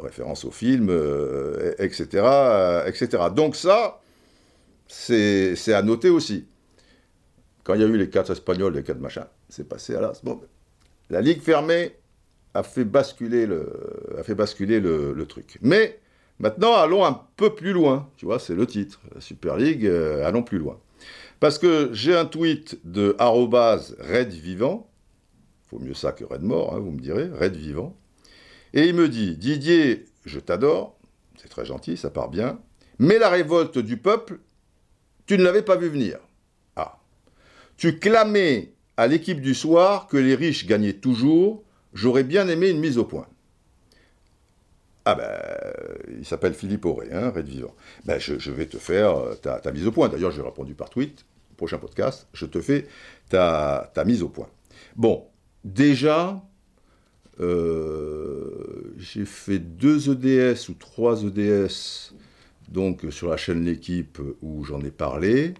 référence 0.00 0.44
au 0.44 0.50
film, 0.50 0.88
etc., 1.78 2.24
etc. 2.86 3.24
Donc 3.34 3.56
ça, 3.56 4.00
c'est 4.86 5.72
à 5.72 5.82
noter 5.82 6.08
aussi. 6.08 6.46
Quand 7.62 7.74
il 7.74 7.82
y 7.82 7.84
a 7.84 7.88
eu 7.88 7.98
les 7.98 8.08
quatre 8.08 8.32
Espagnols, 8.32 8.72
les 8.72 8.82
quatre 8.82 9.00
machins, 9.00 9.26
c'est 9.50 9.68
passé 9.68 9.94
à 9.94 10.00
là. 10.00 10.12
Bon, 10.22 10.40
la 11.10 11.20
Ligue 11.20 11.42
fermée, 11.42 11.94
a 12.54 12.62
fait 12.62 12.84
basculer 12.84 13.46
le, 13.46 13.70
a 14.18 14.22
fait 14.22 14.34
basculer 14.34 14.80
le, 14.80 15.26
truc. 15.26 15.58
Mais 15.62 16.00
maintenant, 16.38 16.74
allons 16.74 17.04
un 17.04 17.20
peu 17.36 17.54
plus 17.54 17.72
loin. 17.72 18.08
Tu 18.16 18.24
vois, 18.24 18.38
c'est 18.38 18.54
le 18.54 18.66
titre. 18.66 19.00
La 19.14 19.20
Super 19.20 19.56
League, 19.56 19.86
euh, 19.86 20.26
allons 20.26 20.42
plus 20.42 20.58
loin. 20.58 20.78
Parce 21.40 21.58
que 21.58 21.90
j'ai 21.92 22.16
un 22.16 22.24
tweet 22.24 22.80
de 22.84 23.16
Red 23.18 24.32
Vivant. 24.32 24.90
Faut 25.68 25.78
mieux 25.78 25.94
ça 25.94 26.12
que 26.12 26.24
Red 26.24 26.42
Mort, 26.42 26.74
hein, 26.74 26.80
vous 26.80 26.90
me 26.90 27.00
direz. 27.00 27.28
Red 27.28 27.54
Vivant. 27.54 27.96
Et 28.74 28.86
il 28.86 28.94
me 28.94 29.08
dit 29.08 29.36
Didier, 29.36 30.06
je 30.24 30.40
t'adore. 30.40 30.98
C'est 31.36 31.48
très 31.48 31.64
gentil, 31.64 31.96
ça 31.96 32.10
part 32.10 32.28
bien. 32.28 32.58
Mais 32.98 33.18
la 33.18 33.28
révolte 33.28 33.78
du 33.78 33.96
peuple, 33.96 34.40
tu 35.26 35.38
ne 35.38 35.44
l'avais 35.44 35.62
pas 35.62 35.76
vu 35.76 35.88
venir. 35.88 36.18
Ah. 36.74 36.98
Tu 37.76 37.98
clamais 37.98 38.72
à 38.96 39.06
l'équipe 39.06 39.40
du 39.40 39.54
soir 39.54 40.08
que 40.08 40.16
les 40.16 40.34
riches 40.34 40.66
gagnaient 40.66 40.94
toujours 40.94 41.62
J'aurais 41.94 42.24
bien 42.24 42.48
aimé 42.48 42.70
une 42.70 42.80
mise 42.80 42.98
au 42.98 43.04
point. 43.04 43.26
Ah 45.04 45.14
ben, 45.14 45.40
il 46.18 46.26
s'appelle 46.26 46.52
Philippe 46.52 46.84
Auré, 46.84 47.08
hein, 47.12 47.30
Red 47.30 47.48
Vivant. 47.48 47.74
Ben, 48.04 48.18
je, 48.18 48.50
vais 48.50 48.66
te 48.66 48.76
faire 48.76 49.16
euh, 49.16 49.34
ta, 49.34 49.72
mise 49.72 49.86
au 49.86 49.92
point. 49.92 50.08
D'ailleurs, 50.08 50.32
j'ai 50.32 50.42
répondu 50.42 50.74
par 50.74 50.90
tweet. 50.90 51.24
Prochain 51.56 51.78
podcast, 51.78 52.28
je 52.34 52.46
te 52.46 52.60
fais 52.60 52.86
ta, 53.30 53.90
mise 54.06 54.22
au 54.22 54.28
point. 54.28 54.48
Bon, 54.96 55.24
déjà, 55.64 56.40
euh, 57.40 58.94
j'ai 58.96 59.24
fait 59.24 59.58
deux 59.58 60.10
EDS 60.10 60.68
ou 60.68 60.74
trois 60.74 61.24
EDS 61.24 62.12
donc 62.68 63.06
sur 63.10 63.28
la 63.28 63.36
chaîne 63.36 63.64
L'équipe 63.64 64.20
où 64.42 64.64
j'en 64.64 64.80
ai 64.82 64.90
parlé. 64.90 65.54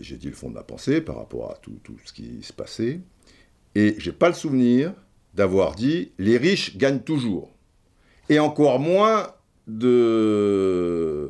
J'ai 0.00 0.16
dit 0.16 0.28
le 0.28 0.34
fond 0.34 0.48
de 0.48 0.54
ma 0.54 0.62
pensée 0.62 1.00
par 1.00 1.16
rapport 1.16 1.50
à 1.50 1.56
tout, 1.56 1.78
tout 1.82 1.96
ce 2.04 2.12
qui 2.12 2.42
se 2.42 2.52
passait. 2.52 3.00
Et 3.74 3.96
j'ai 3.98 4.12
pas 4.12 4.28
le 4.28 4.34
souvenir 4.34 4.92
d'avoir 5.34 5.74
dit 5.74 6.12
les 6.18 6.36
riches 6.36 6.76
gagnent 6.76 7.00
toujours. 7.00 7.50
Et 8.28 8.38
encore 8.38 8.78
moins 8.78 9.28
de, 9.66 11.28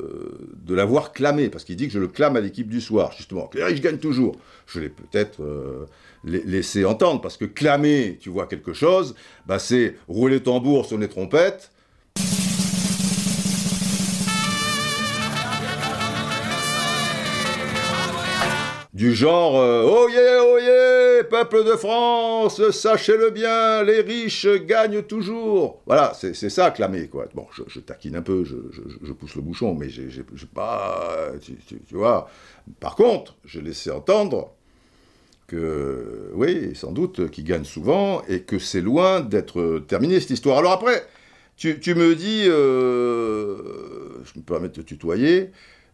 de 0.63 0.73
l'avoir 0.73 1.13
clamé, 1.13 1.49
parce 1.49 1.63
qu'il 1.63 1.75
dit 1.75 1.87
que 1.87 1.93
je 1.93 1.99
le 1.99 2.07
clame 2.07 2.35
à 2.35 2.41
l'équipe 2.41 2.67
du 2.67 2.81
soir, 2.81 3.11
justement, 3.15 3.47
que 3.47 3.57
les 3.57 3.63
riches 3.63 3.81
gagnent 3.81 3.97
toujours. 3.97 4.35
Je 4.65 4.79
l'ai 4.79 4.89
peut-être 4.89 5.41
euh, 5.41 5.85
laissé 6.23 6.85
entendre, 6.85 7.21
parce 7.21 7.37
que 7.37 7.45
clamer, 7.45 8.17
tu 8.19 8.29
vois 8.29 8.47
quelque 8.47 8.73
chose, 8.73 9.15
bah 9.45 9.59
c'est 9.59 9.95
rouler 10.07 10.41
tambour, 10.41 10.85
sonner 10.85 11.07
trompette, 11.07 11.71
du 18.93 19.13
genre 19.13 19.57
euh, 19.57 19.83
Oh 19.85 20.07
yeah, 20.09 20.41
oh 20.43 20.59
yeah, 20.59 21.02
peuple 21.21 21.63
de 21.63 21.75
France, 21.75 22.71
sachez-le 22.71 23.29
bien, 23.29 23.83
les 23.83 24.01
riches 24.01 24.47
gagnent 24.65 25.03
toujours. 25.03 25.81
Voilà, 25.85 26.13
c'est 26.13 26.33
ça 26.33 26.71
clamer, 26.71 27.07
quoi. 27.07 27.27
Bon, 27.35 27.45
je, 27.67 27.79
taquine 27.79 28.15
un 28.15 28.21
peu, 28.21 28.43
je, 28.43 29.11
pousse 29.13 29.35
le 29.35 29.41
bouchon, 29.41 29.75
mais 29.75 29.89
j'ai 29.89 30.23
pas. 30.53 31.31
Tu, 31.41 31.95
vois. 31.95 32.29
Par 32.79 32.95
contre, 32.95 33.35
j'ai 33.45 33.61
laissé 33.61 33.91
entendre 33.91 34.53
que, 35.47 36.31
oui, 36.33 36.75
sans 36.75 36.91
doute, 36.91 37.29
qu'ils 37.29 37.43
gagnent 37.43 37.63
souvent 37.63 38.23
et 38.27 38.41
que 38.41 38.57
c'est 38.57 38.81
loin 38.81 39.21
d'être 39.21 39.83
terminé 39.87 40.19
cette 40.19 40.31
histoire. 40.31 40.57
Alors 40.57 40.71
après, 40.71 41.05
tu, 41.55 41.77
me 41.95 42.15
dis, 42.15 42.45
euh, 42.47 43.57
je 44.23 44.39
me 44.39 44.43
permets 44.43 44.69
de 44.69 44.73
te 44.73 44.81
tutoyer, 44.81 45.51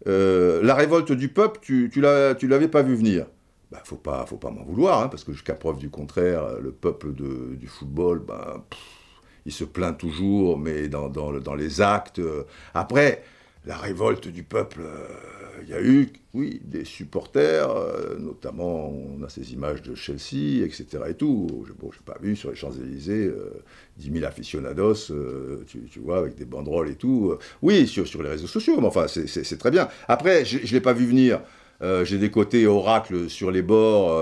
euh, 0.08 0.62
la 0.64 0.76
révolte 0.76 1.12
du 1.12 1.30
peuple, 1.30 1.60
tu, 1.62 1.90
tu 1.92 2.02
l'avais 2.02 2.68
pas 2.68 2.82
vu 2.82 2.96
venir. 2.96 3.26
Bah, 3.72 3.82
faut 3.84 3.98
pas, 3.98 4.26
faut 4.26 4.38
pas 4.38 4.50
m'en 4.50 4.64
vouloir, 4.64 5.04
hein, 5.04 5.10
parce 5.10 5.24
que 5.24 5.32
jusqu'à 5.32 5.54
preuve 5.54 5.78
du 5.78 5.90
contraire, 5.92 6.60
le 6.60 6.72
peuple 6.72 7.12
du 7.14 7.68
football, 7.68 8.20
bah, 8.20 8.66
il 9.46 9.52
se 9.52 9.64
plaint 9.64 9.98
toujours, 9.98 10.58
mais 10.58 10.88
dans, 10.88 11.10
dans 11.10 11.56
les 11.56 11.82
actes. 11.82 12.20
Euh, 12.20 12.46
après, 12.74 13.24
la 13.66 13.78
révolte 13.78 14.28
du 14.28 14.44
peuple, 14.44 14.82
euh, 14.82 15.08
il 15.64 15.70
y 15.70 15.74
a 15.74 15.82
eu, 15.82 16.10
oui, 16.34 16.62
des 16.64 16.86
supporters, 16.86 17.70
euh, 17.70 18.18
notamment, 18.18 18.90
on 18.90 19.22
a 19.24 19.30
ces 19.30 19.52
images 19.54 19.82
de 19.82 19.96
Chelsea, 19.96 20.64
etc. 20.66 20.86
et 21.10 21.14
tout. 21.14 21.66
Bon, 21.80 21.92
je 21.92 21.98
n'ai 21.98 22.06
pas 22.06 22.18
vu 22.22 22.36
sur 22.36 22.50
les 22.50 22.56
Champs-Élysées 22.56 23.32
10 23.98 24.12
000 24.14 24.26
aficionados, 24.26 25.12
euh, 25.12 25.64
tu, 25.68 26.00
vois, 26.00 26.20
avec 26.20 26.36
des 26.36 26.46
banderoles 26.46 26.90
et 26.90 26.96
tout. 26.96 27.38
Oui, 27.62 27.86
sur, 27.86 28.08
sur 28.08 28.24
les 28.24 28.30
réseaux 28.30 28.48
sociaux, 28.48 28.80
mais 28.80 28.88
enfin, 28.88 29.08
c'est 29.08 29.58
très 29.58 29.72
bien. 29.72 29.90
Après, 30.08 30.46
je 30.46 30.58
ne 30.58 30.72
l'ai 30.72 30.82
pas 30.82 30.94
vu 30.94 31.06
venir. 31.06 31.42
J'ai 31.82 32.18
des 32.18 32.32
côtés 32.32 32.68
oracles 32.68 33.30
sur 33.30 33.52
les 33.52 33.62
bords, 33.62 34.22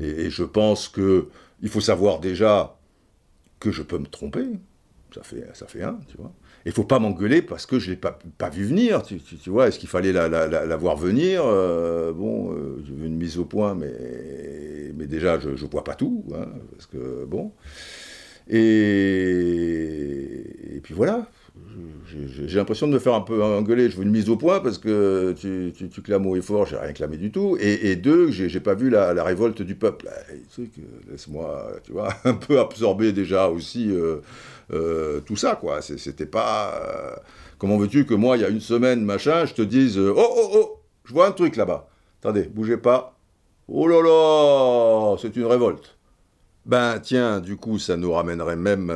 et, 0.00 0.06
et, 0.06 0.30
je 0.30 0.44
pense 0.44 0.88
que 0.88 1.28
il 1.62 1.68
faut 1.68 1.80
savoir 1.80 2.20
déjà 2.20 2.76
que 3.60 3.70
je 3.70 3.82
peux 3.82 3.98
me 3.98 4.06
tromper. 4.06 4.46
Ça 5.14 5.22
fait, 5.22 5.44
ça 5.54 5.66
fait 5.66 5.82
un, 5.82 5.98
tu 6.08 6.16
vois. 6.16 6.32
Il 6.66 6.72
faut 6.72 6.84
pas 6.84 6.98
m'engueuler 6.98 7.40
parce 7.42 7.64
que 7.66 7.78
je 7.78 7.90
l'ai 7.90 7.96
pas, 7.96 8.18
pas 8.36 8.50
vu 8.50 8.64
venir, 8.64 9.02
tu, 9.02 9.18
vois. 9.46 9.68
Est-ce 9.68 9.78
qu'il 9.78 9.88
fallait 9.88 10.12
la, 10.12 10.76
voir 10.76 10.96
venir 10.96 11.42
euh, 11.44 12.12
Bon, 12.12 12.52
euh, 12.52 12.82
veux 12.86 13.06
une 13.06 13.16
mise 13.16 13.38
au 13.38 13.46
point, 13.46 13.74
mais, 13.74 13.88
déjà, 15.06 15.38
je 15.40 15.48
ne 15.50 15.70
vois 15.70 15.84
pas 15.84 15.94
tout, 15.94 16.24
hein, 16.34 16.48
parce 16.72 16.86
que, 16.86 17.24
bon. 17.24 17.52
Et 18.48 19.70
puis 20.82 20.92
voilà, 20.94 21.26
j'ai 22.46 22.58
l'impression 22.58 22.88
de 22.88 22.92
me 22.92 22.98
faire 22.98 23.14
un 23.14 23.20
peu 23.20 23.42
engueuler. 23.42 23.90
Je 23.90 23.96
veux 23.96 24.02
une 24.02 24.10
mise 24.10 24.28
au 24.28 24.36
point 24.36 24.60
parce 24.60 24.78
que 24.78 25.34
tu, 25.38 26.02
clames 26.02 26.26
haut 26.26 26.36
et 26.36 26.42
fort, 26.42 26.66
j'ai 26.66 26.76
rien 26.76 26.92
clamé 26.92 27.16
du 27.16 27.30
tout. 27.30 27.56
Et, 27.60 27.90
et 27.90 27.96
deux, 27.96 28.30
j'ai 28.30 28.60
pas 28.60 28.74
vu 28.74 28.90
la, 28.90 29.22
révolte 29.22 29.62
du 29.62 29.74
peuple. 29.74 30.08
Laisse-moi, 31.10 31.72
tu 31.84 31.92
vois, 31.92 32.14
un 32.24 32.34
peu 32.34 32.58
absorber 32.58 33.12
déjà 33.12 33.48
aussi 33.48 33.90
euh, 33.90 34.18
euh, 34.72 35.20
tout 35.20 35.36
ça, 35.36 35.56
quoi. 35.56 35.82
C'était 35.82 36.26
pas. 36.26 36.74
Euh, 36.74 37.16
comment 37.58 37.76
veux-tu 37.76 38.06
que 38.06 38.14
moi, 38.14 38.36
il 38.36 38.42
y 38.42 38.44
a 38.44 38.48
une 38.48 38.60
semaine, 38.60 39.04
machin, 39.04 39.44
je 39.44 39.54
te 39.54 39.62
dise 39.62 39.98
Oh, 39.98 40.14
oh, 40.16 40.50
oh, 40.54 40.80
je 41.04 41.12
vois 41.12 41.28
un 41.28 41.32
truc 41.32 41.56
là-bas. 41.56 41.88
Attendez, 42.20 42.42
bougez 42.42 42.76
pas. 42.76 43.16
Oh 43.68 43.86
là 43.86 44.02
là, 44.02 45.16
c'est 45.20 45.36
une 45.36 45.46
révolte. 45.46 45.96
Ben 46.66 46.98
tiens, 47.00 47.40
du 47.40 47.56
coup, 47.56 47.78
ça 47.78 47.96
nous 47.96 48.12
ramènerait 48.12 48.56
même 48.56 48.92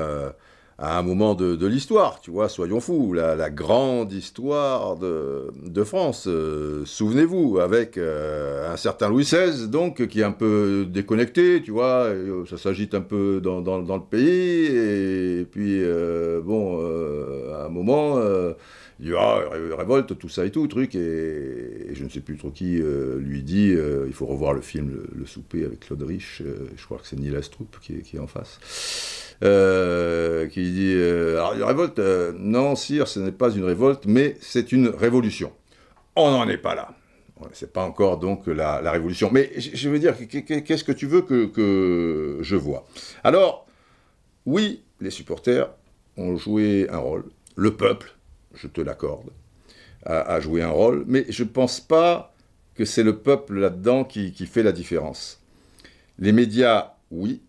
à 0.78 0.98
un 0.98 1.02
moment 1.02 1.34
de, 1.34 1.66
l'histoire, 1.66 2.20
tu 2.20 2.30
vois, 2.30 2.48
soyons 2.48 2.80
fous, 2.80 3.12
la, 3.12 3.50
grande 3.50 4.12
histoire 4.12 4.96
de, 4.96 5.84
France. 5.84 6.26
Euh, 6.26 6.84
souvenez-vous, 6.84 7.58
avec 7.60 7.96
euh, 7.98 8.72
un 8.72 8.76
certain 8.76 9.08
Louis 9.08 9.24
XVI, 9.24 9.68
donc, 9.68 10.06
qui 10.08 10.20
est 10.20 10.24
un 10.24 10.32
peu 10.32 10.86
déconnecté, 10.88 11.62
tu 11.62 11.70
vois, 11.70 12.06
euh, 12.06 12.44
ça 12.46 12.58
s'agite 12.58 12.94
un 12.94 13.02
peu 13.02 13.40
dans, 13.40 13.60
le 13.60 14.02
pays, 14.02 14.66
et, 14.66 15.44
puis, 15.44 15.82
bon, 16.44 16.80
à 17.54 17.66
un 17.66 17.68
moment, 17.68 18.18
il 19.00 19.10
y 19.10 19.14
a 19.14 19.42
révolte, 19.76 20.18
tout 20.18 20.28
ça 20.28 20.44
et 20.44 20.50
tout, 20.50 20.66
truc, 20.66 20.96
et, 20.96 21.90
je 21.92 22.04
ne 22.04 22.08
sais 22.08 22.20
plus 22.20 22.36
trop 22.36 22.50
qui 22.50 22.80
lui 23.18 23.42
dit, 23.44 23.76
il 24.06 24.12
faut 24.12 24.26
revoir 24.26 24.52
le 24.52 24.60
film 24.60 24.90
Le, 25.14 25.26
souper 25.26 25.64
avec 25.64 25.80
Claude 25.80 26.02
Rich, 26.02 26.42
je 26.76 26.84
crois 26.84 26.98
que 26.98 27.06
c'est 27.06 27.18
Neil 27.18 27.36
Astrup 27.36 27.78
qui 27.80 28.02
qui 28.02 28.16
est 28.16 28.20
en 28.20 28.26
face. 28.26 29.23
Euh, 29.42 30.46
qui 30.46 30.70
dit 30.70 30.94
euh, 30.94 31.38
alors 31.38 31.54
une 31.54 31.62
révolte, 31.64 31.98
non, 32.38 32.76
sire, 32.76 33.08
ce 33.08 33.18
n'est 33.20 33.32
pas 33.32 33.50
une 33.50 33.64
révolte, 33.64 34.06
mais 34.06 34.36
c'est 34.40 34.72
une 34.72 34.88
révolution. 34.88 35.52
On 36.16 36.30
n'en 36.30 36.48
est 36.48 36.58
pas 36.58 36.74
là. 36.74 36.94
C'est 37.52 37.72
pas 37.72 37.84
encore 37.84 38.18
donc 38.18 38.46
la, 38.46 38.78
révolution. 38.90 39.28
Mais 39.32 39.50
je 39.58 39.88
veux 39.90 39.98
dire, 39.98 40.14
qu'est-ce 40.16 40.84
que 40.84 40.92
tu 40.92 41.06
veux 41.06 41.22
que, 41.22 42.38
je 42.40 42.56
vois? 42.56 42.86
Alors, 43.22 43.66
oui, 44.46 44.82
les 45.00 45.10
supporters 45.10 45.68
ont 46.16 46.36
joué 46.36 46.86
un 46.90 46.98
rôle. 46.98 47.24
Le 47.56 47.76
peuple, 47.76 48.14
je 48.54 48.68
te 48.68 48.80
l'accorde, 48.80 49.30
a, 50.06 50.40
joué 50.40 50.62
un 50.62 50.70
rôle. 50.70 51.04
Mais 51.06 51.26
je 51.28 51.42
ne 51.42 51.48
pense 51.48 51.80
pas 51.80 52.32
que 52.76 52.84
c'est 52.84 53.02
le 53.02 53.18
peuple 53.18 53.58
là-dedans 53.58 54.04
qui 54.04 54.46
fait 54.46 54.62
la 54.62 54.72
différence. 54.72 55.42
Les 56.18 56.32
médias, 56.32 56.94
oui. 57.10 57.42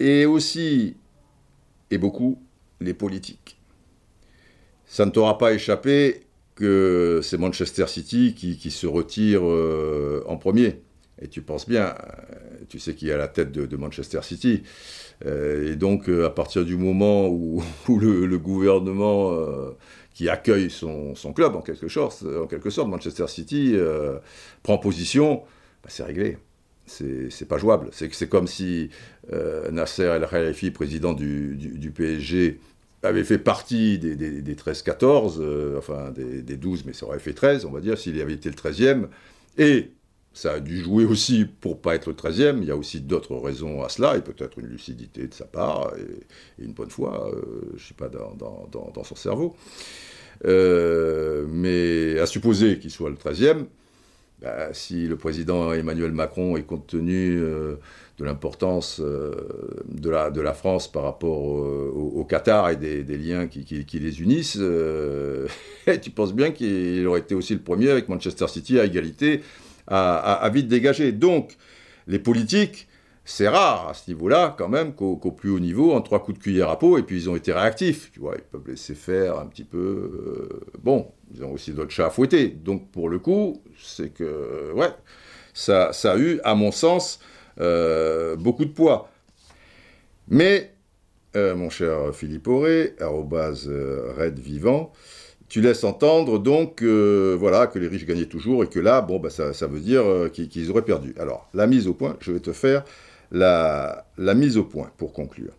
Et 0.00 0.26
aussi, 0.26 0.96
et 1.90 1.98
beaucoup, 1.98 2.42
les 2.80 2.94
politiques. 2.94 3.58
Ça 4.86 5.04
ne 5.04 5.10
t'aura 5.10 5.38
pas 5.38 5.52
échappé, 5.52 6.22
que 6.58 7.20
c'est 7.22 7.38
Manchester 7.38 7.86
City 7.86 8.34
qui, 8.34 8.70
se 8.70 8.86
retire 8.86 9.42
euh, 9.44 10.24
en 10.26 10.36
premier. 10.36 10.82
Et 11.22 11.28
tu 11.28 11.40
penses 11.40 11.68
bien, 11.68 11.86
euh, 11.86 12.64
tu 12.68 12.80
sais 12.80 12.94
qui 12.94 13.08
est 13.08 13.12
à 13.12 13.16
la 13.16 13.28
tête 13.28 13.52
de, 13.52 13.76
Manchester 13.76 14.20
City. 14.22 14.64
Euh, 15.24 15.72
et 15.72 15.76
donc, 15.76 16.08
à 16.08 16.30
partir 16.30 16.64
du 16.64 16.76
moment 16.76 17.28
où, 17.28 17.62
le, 17.88 18.38
gouvernement 18.38 19.38
qui 20.14 20.28
accueille 20.28 20.68
son, 20.68 21.14
club, 21.34 21.54
en 21.54 21.62
quelque, 21.62 21.88
sorte, 21.88 22.24
en 22.24 22.48
quelque 22.48 22.70
sorte, 22.70 22.88
Manchester 22.88 23.28
City, 23.28 23.76
prend 24.64 24.78
position, 24.78 25.42
bah, 25.84 25.90
c'est 25.90 26.02
réglé. 26.02 26.38
C'est 26.88 27.48
pas 27.48 27.58
jouable. 27.58 27.90
C'est 27.92 28.28
comme 28.28 28.46
si 28.46 28.90
Nasser 29.70 30.04
El 30.04 30.26
Khalifi, 30.26 30.70
président 30.70 31.12
du, 31.12 31.92
PSG, 31.94 32.58
avait 33.02 33.24
fait 33.24 33.38
partie 33.38 33.98
des, 33.98 34.16
des, 34.16 34.54
13-14, 34.54 35.36
euh, 35.38 35.78
enfin 35.78 36.10
des, 36.10 36.56
12, 36.56 36.84
mais 36.84 36.92
ça 36.92 37.06
aurait 37.06 37.18
fait 37.18 37.32
13, 37.32 37.64
on 37.64 37.70
va 37.70 37.80
dire, 37.80 37.96
s'il 37.96 38.20
avait 38.20 38.32
été 38.34 38.48
le 38.48 38.56
13e. 38.56 39.06
Et 39.56 39.90
ça 40.32 40.54
a 40.54 40.60
dû 40.60 40.78
jouer 40.78 41.04
aussi 41.04 41.44
pour 41.44 41.80
pas 41.80 41.94
être 41.94 42.08
le 42.08 42.14
13e. 42.14 42.58
Il 42.58 42.64
y 42.64 42.70
a 42.70 42.76
aussi 42.76 43.00
d'autres 43.00 43.36
raisons 43.36 43.82
à 43.82 43.88
cela, 43.88 44.16
et 44.16 44.20
peut-être 44.20 44.58
une 44.58 44.66
lucidité 44.66 45.26
de 45.26 45.34
sa 45.34 45.44
part, 45.44 45.92
et, 45.96 46.62
une 46.64 46.72
bonne 46.72 46.90
foi, 46.90 47.30
euh, 47.32 47.42
je 47.70 47.74
ne 47.74 47.78
suis 47.78 47.94
pas 47.94 48.08
dans, 48.08 49.04
son 49.04 49.14
cerveau. 49.14 49.56
Euh, 50.44 51.46
mais 51.48 52.18
à 52.20 52.26
supposer 52.26 52.78
qu'il 52.78 52.90
soit 52.90 53.10
le 53.10 53.16
13e, 53.16 53.66
bah, 54.40 54.72
si 54.72 55.06
le 55.06 55.16
président 55.16 55.72
Emmanuel 55.72 56.12
Macron 56.12 56.56
est 56.56 56.62
compte 56.62 56.86
tenu 56.86 57.40
de 58.18 58.24
l'importance 58.24 59.00
euh, 59.00 59.32
de, 59.86 60.10
la, 60.10 60.52
France 60.52 60.90
par 60.90 61.04
rapport 61.04 61.38
au, 61.38 62.24
Qatar 62.28 62.70
et 62.70 62.76
des, 62.76 63.16
liens 63.16 63.46
qui, 63.46 63.64
qui, 63.64 63.98
les 63.98 64.20
unissent, 64.20 64.58
euh, 64.60 65.46
tu 66.02 66.10
penses 66.10 66.34
bien 66.34 66.50
qu'il 66.50 67.06
aurait 67.06 67.20
été 67.20 67.34
aussi 67.34 67.54
le 67.54 67.60
premier 67.60 67.90
avec 67.90 68.08
Manchester 68.08 68.48
City 68.48 68.78
à 68.80 68.84
égalité 68.84 69.42
à, 69.86 70.50
vite 70.52 70.68
dégager. 70.68 71.12
Donc, 71.12 71.56
les 72.08 72.18
politiques, 72.18 72.87
c'est 73.30 73.46
rare 73.46 73.90
à 73.90 73.94
ce 73.94 74.10
niveau-là, 74.10 74.54
quand 74.56 74.70
même, 74.70 74.94
qu'au 74.94 75.16
plus 75.16 75.50
haut 75.50 75.60
niveau, 75.60 75.92
en 75.92 76.00
trois 76.00 76.24
coups 76.24 76.38
de 76.38 76.42
cuillère 76.42 76.70
à 76.70 76.78
peau, 76.78 76.96
et 76.96 77.02
puis 77.02 77.16
ils 77.16 77.28
ont 77.28 77.36
été 77.36 77.52
réactifs. 77.52 78.10
Tu 78.10 78.20
vois, 78.20 78.34
ils 78.36 78.42
peuvent 78.42 78.66
laisser 78.66 78.94
faire 78.94 79.38
un 79.38 79.44
petit 79.44 79.64
peu. 79.64 79.78
Euh, 79.78 80.60
bon, 80.82 81.12
ils 81.34 81.44
ont 81.44 81.52
aussi 81.52 81.72
d'autres 81.72 81.90
chats 81.90 82.06
à 82.06 82.10
fouetter. 82.10 82.48
Donc, 82.48 82.90
pour 82.90 83.10
le 83.10 83.18
coup, 83.18 83.62
c'est 83.78 84.14
que, 84.14 84.72
ouais, 84.72 84.88
ça, 85.52 85.90
a 86.04 86.16
eu, 86.16 86.40
à 86.42 86.54
mon 86.54 86.72
sens, 86.72 87.20
euh, 87.60 88.34
beaucoup 88.36 88.64
de 88.64 88.70
poids. 88.70 89.10
Mais, 90.28 90.72
euh, 91.36 91.54
mon 91.54 91.68
cher 91.68 92.14
Philippe 92.14 92.48
Auré, 92.48 92.94
arrobase 92.98 93.68
Red 94.16 94.38
Vivant, 94.38 94.90
tu 95.50 95.60
laisses 95.60 95.84
entendre 95.84 96.38
donc 96.38 96.82
voilà, 96.82 97.66
que 97.66 97.78
les 97.78 97.88
riches 97.88 98.06
gagnaient 98.06 98.24
toujours 98.24 98.64
et 98.64 98.68
que 98.68 98.80
là, 98.80 99.02
bon, 99.02 99.18
bah, 99.18 99.28
ça, 99.28 99.66
veut 99.66 99.80
dire 99.80 100.30
qu'ils 100.32 100.70
auraient 100.70 100.80
perdu. 100.80 101.14
Alors, 101.18 101.46
la 101.52 101.66
mise 101.66 101.88
au 101.88 101.92
point, 101.92 102.16
je 102.20 102.32
vais 102.32 102.40
te 102.40 102.52
faire 102.52 102.84
la, 103.30 104.06
mise 104.18 104.56
au 104.56 104.64
point 104.64 104.90
pour 104.96 105.12
conclure. 105.12 105.52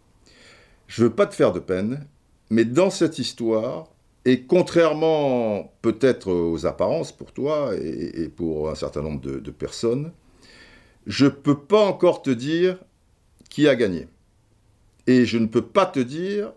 Je 0.88 1.04
ne 1.04 1.08
veux 1.08 1.16
pas 1.16 1.28
te 1.28 1.36
faire 1.36 1.52
de 1.52 1.60
peine, 1.60 2.08
mais 2.50 2.66
dans 2.66 2.90
cette 2.90 3.20
histoire, 3.20 3.88
et 4.26 4.44
contrairement 4.44 5.72
peut-être 5.82 6.32
aux 6.32 6.66
apparences 6.66 7.12
pour 7.12 7.32
toi 7.32 7.72
et, 7.76 8.28
pour 8.30 8.70
un 8.70 8.76
certain 8.76 9.02
nombre 9.02 9.22
de 9.22 9.52
personnes, 9.52 10.12
je 11.06 11.26
ne 11.26 11.30
peux 11.30 11.58
pas 11.58 11.86
encore 11.86 12.22
te 12.22 12.30
dire 12.30 12.78
qui 13.50 13.68
a 13.68 13.76
gagné. 13.76 14.08
Et 15.08 15.26
je 15.26 15.38
ne 15.38 15.48
peux 15.48 15.64
pas 15.64 15.86
te 15.86 16.00
dire 16.00 16.54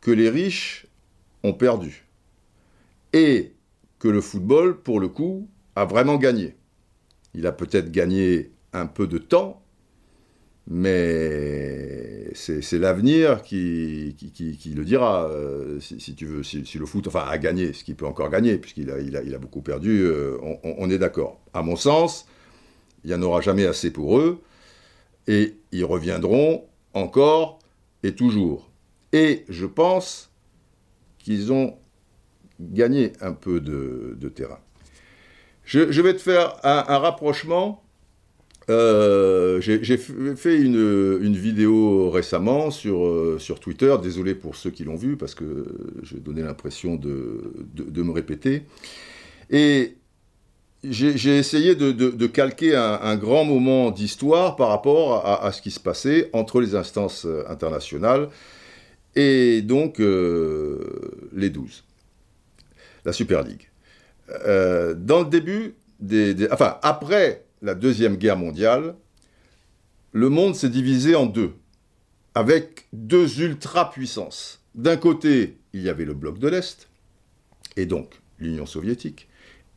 que 0.00 0.10
les 0.10 0.30
riches 0.30 0.86
ont 1.42 1.52
perdu. 1.52 2.06
Et 3.12 3.52
que 3.98 4.08
le 4.08 4.20
football, 4.20 4.80
pour 4.80 4.98
le 4.98 5.08
coup, 5.08 5.48
a 5.76 5.84
vraiment 5.84 6.16
gagné. 6.16 6.56
Il 7.34 7.46
a 7.46 7.52
peut-être 7.52 7.90
gagné 7.90 8.50
un 8.72 8.86
peu 8.86 9.06
de 9.06 9.18
temps, 9.18 9.61
mais 10.68 12.30
c'est 12.34 12.78
l'avenir 12.78 13.42
qui, 13.42 14.14
le 14.74 14.84
dira, 14.84 15.28
euh, 15.28 15.80
si, 15.80 16.14
tu 16.14 16.26
veux, 16.26 16.42
si, 16.42 16.78
le 16.78 16.86
foot 16.86 17.06
enfin, 17.08 17.24
a 17.28 17.38
gagné, 17.38 17.72
ce 17.72 17.84
qu'il 17.84 17.96
peut 17.96 18.06
encore 18.06 18.30
gagner, 18.30 18.58
puisqu'il 18.58 18.90
a, 18.90 18.98
il 19.00 19.34
a, 19.34 19.38
beaucoup 19.38 19.60
perdu, 19.60 20.02
euh, 20.02 20.38
on, 20.62 20.88
est 20.90 20.98
d'accord. 20.98 21.40
À 21.52 21.62
mon 21.62 21.76
sens, 21.76 22.26
il 23.04 23.08
n'y 23.08 23.14
en 23.14 23.22
aura 23.22 23.40
jamais 23.40 23.66
assez 23.66 23.90
pour 23.90 24.18
eux, 24.18 24.40
et 25.26 25.56
ils 25.72 25.84
reviendront 25.84 26.64
encore 26.94 27.58
et 28.02 28.14
toujours. 28.14 28.70
Et 29.12 29.44
je 29.48 29.66
pense 29.66 30.30
qu'ils 31.18 31.52
ont 31.52 31.76
gagné 32.60 33.12
un 33.20 33.32
peu 33.32 33.60
de, 33.60 34.28
terrain. 34.28 34.58
Je, 35.64 36.00
vais 36.00 36.14
te 36.14 36.22
faire 36.22 36.56
un, 36.64 36.98
rapprochement. 36.98 37.81
Euh, 38.72 39.60
j'ai 39.60 39.96
fait 39.96 40.56
une, 40.56 41.36
vidéo 41.36 42.10
récemment 42.10 42.70
sur, 42.70 43.06
euh, 43.06 43.36
sur 43.38 43.60
Twitter, 43.60 43.94
désolé 44.02 44.34
pour 44.34 44.56
ceux 44.56 44.70
qui 44.70 44.84
l'ont 44.84 44.96
vu, 44.96 45.16
parce 45.16 45.34
que 45.34 45.64
j'ai 46.02 46.18
donné 46.18 46.42
l'impression 46.42 46.96
de, 46.96 47.52
de, 47.74 48.02
me 48.02 48.10
répéter. 48.10 48.64
Et 49.50 49.96
j'ai 50.84 51.38
essayé 51.38 51.74
de, 51.74 52.26
calquer 52.26 52.74
un, 52.74 53.16
grand 53.16 53.44
moment 53.44 53.90
d'histoire 53.90 54.56
par 54.56 54.68
rapport 54.68 55.26
à, 55.26 55.52
ce 55.52 55.60
qui 55.60 55.70
se 55.70 55.80
passait 55.80 56.30
entre 56.32 56.60
les 56.60 56.74
instances 56.74 57.26
internationales 57.48 58.28
et 59.14 59.60
donc 59.60 60.00
euh, 60.00 61.28
les 61.34 61.50
12, 61.50 61.84
la 63.04 63.12
Super 63.12 63.42
League. 63.42 63.68
Dans 64.28 65.20
le 65.20 65.28
début, 65.28 65.74
des, 66.00 66.48
enfin 66.50 66.78
après 66.82 67.44
la 67.62 67.74
Deuxième 67.74 68.16
Guerre 68.16 68.36
mondiale, 68.36 68.96
le 70.12 70.28
monde 70.28 70.54
s'est 70.54 70.68
divisé 70.68 71.14
en 71.14 71.26
deux, 71.26 71.54
avec 72.34 72.88
deux 72.92 73.40
ultra-puissances. 73.40 74.60
D'un 74.74 74.96
côté, 74.96 75.58
il 75.72 75.82
y 75.82 75.88
avait 75.88 76.04
le 76.04 76.14
bloc 76.14 76.38
de 76.38 76.48
l'Est, 76.48 76.88
et 77.76 77.86
donc 77.86 78.20
l'Union 78.38 78.66
soviétique, 78.66 79.28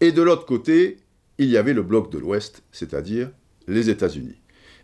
et 0.01 0.11
de 0.11 0.21
l'autre 0.21 0.45
côté, 0.45 0.97
il 1.37 1.47
y 1.47 1.57
avait 1.57 1.73
le 1.73 1.83
bloc 1.83 2.11
de 2.11 2.17
l'Ouest, 2.17 2.63
c'est-à-dire 2.71 3.29
les 3.67 3.89
États-Unis. 3.89 4.41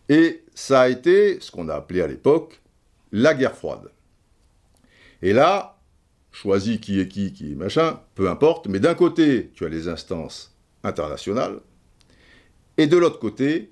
Et 0.07 0.43
ça 0.53 0.81
a 0.81 0.89
été 0.89 1.39
ce 1.39 1.51
qu'on 1.51 1.69
a 1.69 1.75
appelé 1.75 2.01
à 2.01 2.07
l'époque 2.07 2.61
la 3.11 3.33
guerre 3.33 3.55
froide. 3.55 3.91
Et 5.21 5.33
là, 5.33 5.79
choisis 6.31 6.79
qui 6.79 6.99
est 6.99 7.07
qui, 7.07 7.33
qui 7.33 7.53
est 7.53 7.55
machin, 7.55 7.99
peu 8.15 8.29
importe, 8.29 8.67
mais 8.67 8.79
d'un 8.79 8.95
côté, 8.95 9.51
tu 9.53 9.65
as 9.65 9.69
les 9.69 9.87
instances 9.87 10.55
internationales, 10.83 11.61
et 12.77 12.87
de 12.87 12.97
l'autre 12.97 13.19
côté, 13.19 13.71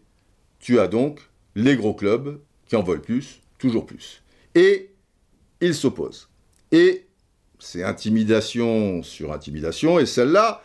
tu 0.60 0.80
as 0.80 0.88
donc 0.88 1.20
les 1.56 1.76
gros 1.76 1.94
clubs 1.94 2.40
qui 2.68 2.76
en 2.76 2.84
veulent 2.84 3.02
plus, 3.02 3.42
toujours 3.58 3.86
plus. 3.86 4.22
Et 4.56 4.92
ils 5.62 5.76
s'opposent. 5.76 6.30
Et 6.72 7.06
c'est 7.60 7.84
intimidation 7.84 9.04
sur 9.04 9.34
intimidation, 9.34 10.00
et 10.00 10.06
celle-là, 10.06 10.64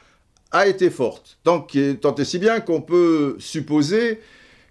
a 0.53 0.69
été 0.69 0.89
forte. 0.89 1.39
Tant, 1.43 1.67
et 1.75 2.25
si 2.25 2.39
bien 2.39 2.61
qu'on 2.61 2.81
peut 2.81 3.37
supposer 3.41 4.21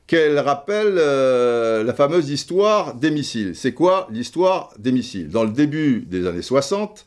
qu'elle 0.08 0.40
rappelle 0.40 0.96
euh, 0.98 1.84
la 1.84 1.94
fameuse 1.94 2.30
histoire 2.30 2.96
des 2.96 3.12
missiles. 3.12 3.56
C'est 3.56 3.74
quoi 3.74 4.08
l'histoire 4.12 4.74
des 4.78 4.92
missiles? 4.92 5.30
Dans 5.30 5.44
le 5.44 5.52
début 5.52 6.02
des 6.02 6.26
années 6.28 6.42
60, 6.42 7.06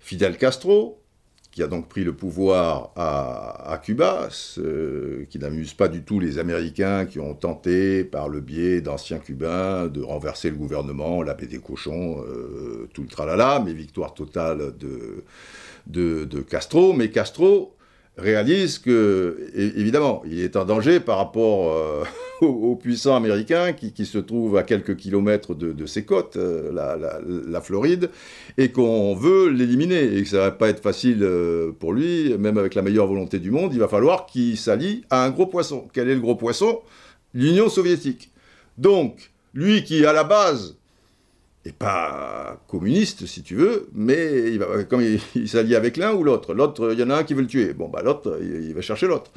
Fidel 0.00 0.36
Castro, 0.36 1.00
qui 1.54 1.62
a 1.62 1.68
donc 1.68 1.88
pris 1.88 2.02
le 2.02 2.12
pouvoir 2.12 2.90
à, 2.96 3.80
Cuba, 3.80 4.28
qui 5.30 5.38
n'amuse 5.38 5.72
pas 5.72 5.86
du 5.86 6.02
tout 6.02 6.18
les 6.18 6.40
Américains 6.40 7.06
qui 7.06 7.20
ont 7.20 7.34
tenté, 7.34 8.02
par 8.02 8.28
le 8.28 8.40
biais 8.40 8.80
d'anciens 8.80 9.20
Cubains, 9.20 9.86
de 9.86 10.02
renverser 10.02 10.50
le 10.50 10.56
gouvernement, 10.56 11.22
la 11.22 11.34
paix 11.34 11.46
des 11.46 11.60
cochons, 11.60 12.20
euh, 12.26 12.88
tout 12.92 13.02
le 13.02 13.08
tralala, 13.08 13.62
mais 13.64 13.72
victoire 13.72 14.14
totale 14.14 14.74
de, 14.76 16.24
de 16.24 16.40
Castro. 16.40 16.92
Mais 16.92 17.10
Castro 17.10 17.76
réalise 18.16 18.78
que, 18.78 19.50
évidemment, 19.54 20.22
il 20.26 20.40
est 20.40 20.56
en 20.56 20.64
danger 20.64 21.00
par 21.00 21.18
rapport 21.18 21.72
euh, 21.72 22.04
aux, 22.40 22.76
puissants 22.76 23.16
américains 23.16 23.72
qui, 23.72 24.06
se 24.06 24.18
trouvent 24.18 24.56
à 24.56 24.62
quelques 24.62 24.96
kilomètres 24.96 25.54
de, 25.54 25.86
ses 25.86 26.04
côtes, 26.04 26.36
euh, 26.36 26.70
la, 26.72 27.60
Floride, 27.60 28.10
et 28.56 28.70
qu'on 28.70 29.14
veut 29.14 29.48
l'éliminer, 29.48 30.16
et 30.16 30.22
que 30.22 30.28
ça 30.28 30.38
va 30.38 30.50
pas 30.52 30.68
être 30.68 30.82
facile 30.82 31.22
euh, 31.22 31.72
pour 31.72 31.92
lui, 31.92 32.36
même 32.38 32.58
avec 32.58 32.74
la 32.74 32.82
meilleure 32.82 33.06
volonté 33.06 33.38
du 33.38 33.50
monde, 33.50 33.72
il 33.72 33.80
va 33.80 33.88
falloir 33.88 34.26
qu'il 34.26 34.56
s'allie 34.56 35.04
à 35.10 35.24
un 35.24 35.30
gros 35.30 35.46
poisson. 35.46 35.88
Quel 35.92 36.08
est 36.08 36.14
le 36.14 36.20
gros 36.20 36.36
poisson? 36.36 36.80
L'Union 37.32 37.68
soviétique. 37.68 38.30
Donc, 38.78 39.32
lui 39.54 39.82
qui, 39.82 40.06
à 40.06 40.12
la 40.12 40.24
base, 40.24 40.76
et 41.64 41.72
pas 41.72 42.62
communiste, 42.68 43.26
si 43.26 43.42
tu 43.42 43.54
veux, 43.54 43.88
mais 43.94 44.52
il 44.52 44.86
comme 44.88 45.02
il, 45.34 45.48
s'allie 45.48 45.74
avec 45.74 45.96
l'un 45.96 46.12
ou 46.12 46.22
l'autre. 46.22 46.52
L'autre, 46.52 46.92
il 46.92 46.98
y 46.98 47.02
en 47.02 47.10
a 47.10 47.16
un 47.16 47.24
qui 47.24 47.34
veut 47.34 47.40
le 47.40 47.46
tuer. 47.46 47.72
Bon, 47.72 47.88
bah 47.88 48.02
l'autre, 48.04 48.38
il, 48.42 48.74
va 48.74 48.82
chercher 48.82 49.06
l'autre. 49.06 49.30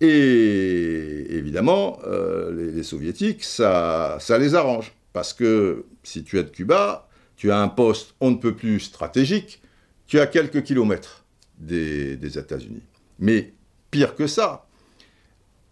Et 0.00 1.26
évidemment, 1.30 2.00
euh, 2.06 2.72
les, 2.74 2.82
soviétiques, 2.82 3.44
ça, 3.44 4.18
les 4.38 4.54
arrange. 4.54 4.92
Parce 5.12 5.32
que 5.32 5.84
si 6.02 6.24
tu 6.24 6.38
es 6.38 6.42
de 6.42 6.50
Cuba, 6.50 7.08
tu 7.36 7.50
as 7.50 7.58
un 7.58 7.68
poste 7.68 8.14
on 8.20 8.32
ne 8.32 8.36
peut 8.36 8.54
plus 8.54 8.80
stratégique, 8.80 9.62
tu 10.06 10.18
as 10.20 10.26
quelques 10.26 10.62
kilomètres 10.62 11.24
des 11.58 12.38
États-Unis. 12.38 12.82
Mais 13.18 13.54
pire 13.90 14.14
que 14.14 14.26
ça, 14.26 14.66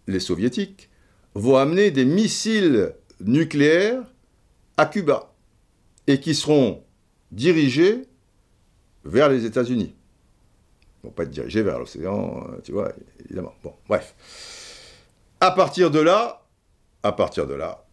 les 0.07 0.19
soviétiques 0.19 0.89
vont 1.35 1.57
amener 1.57 1.91
des 1.91 2.05
missiles 2.05 2.93
nucléaires 3.19 4.01
à 4.77 4.85
Cuba 4.85 5.34
et 6.07 6.19
qui 6.19 6.35
seront 6.35 6.83
dirigés 7.31 8.07
vers 9.03 9.29
les 9.29 9.45
États-Unis. 9.45 9.95
Ils 11.03 11.11
pas 11.11 11.23
être 11.23 11.29
dirigés 11.29 11.61
vers 11.61 11.79
l'océan, 11.79 12.47
euh, 12.49 12.61
tu 12.63 12.71
vois, 12.71 12.91
évidemment. 13.23 13.53
Bon, 13.63 13.73
bref. 13.87 14.15
À 15.39 15.51
partir 15.51 15.91
de 15.91 15.99
là, 15.99 16.43
à 17.03 17.11
partir 17.11 17.45
de 17.45 17.53
là, 17.53 17.85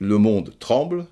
le 0.00 0.16
monde 0.18 0.58
tremble 0.58 1.06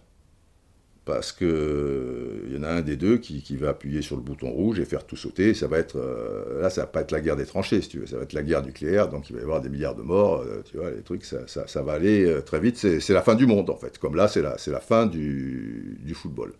parce 1.04 1.32
que 1.32 2.44
il 2.46 2.54
y 2.54 2.58
en 2.58 2.62
a 2.62 2.68
un 2.68 2.80
des 2.80 2.96
deux 2.96 3.18
qui, 3.18 3.56
va 3.56 3.70
appuyer 3.70 4.02
sur 4.02 4.14
le 4.16 4.22
bouton 4.22 4.50
rouge 4.50 4.78
et 4.78 4.84
faire 4.84 5.04
tout 5.04 5.16
sauter. 5.16 5.52
Ça 5.52 5.66
va 5.66 5.78
être 5.78 5.96
euh, 5.96 6.62
là, 6.62 6.70
ça 6.70 6.82
va 6.82 6.86
pas 6.86 7.00
être 7.00 7.10
la 7.10 7.20
guerre 7.20 7.36
des 7.36 7.46
tranchées. 7.46 7.80
Ça 7.82 8.16
va 8.16 8.22
être 8.22 8.32
la 8.32 8.42
guerre 8.42 8.64
nucléaire, 8.64 9.08
donc 9.08 9.28
il 9.28 9.34
va 9.34 9.40
y 9.40 9.42
avoir 9.42 9.60
des 9.60 9.68
milliards 9.68 9.96
de 9.96 10.02
morts. 10.02 10.42
Euh, 10.42 10.62
tu 10.64 10.76
vois, 10.76 10.90
les 10.90 11.02
trucs, 11.02 11.24
ça, 11.24 11.46
ça, 11.46 11.82
va 11.82 11.94
aller 11.94 12.24
euh, 12.24 12.40
très 12.40 12.60
vite. 12.60 12.76
C'est 12.76 13.12
la 13.12 13.22
fin 13.22 13.34
du 13.34 13.46
monde 13.46 13.68
en 13.70 13.76
fait. 13.76 13.98
Comme 13.98 14.14
là, 14.14 14.28
c'est 14.28 14.42
la, 14.42 14.56
la 14.64 14.80
fin 14.80 15.06
du, 15.06 15.98
du, 16.00 16.14
football. 16.14 16.52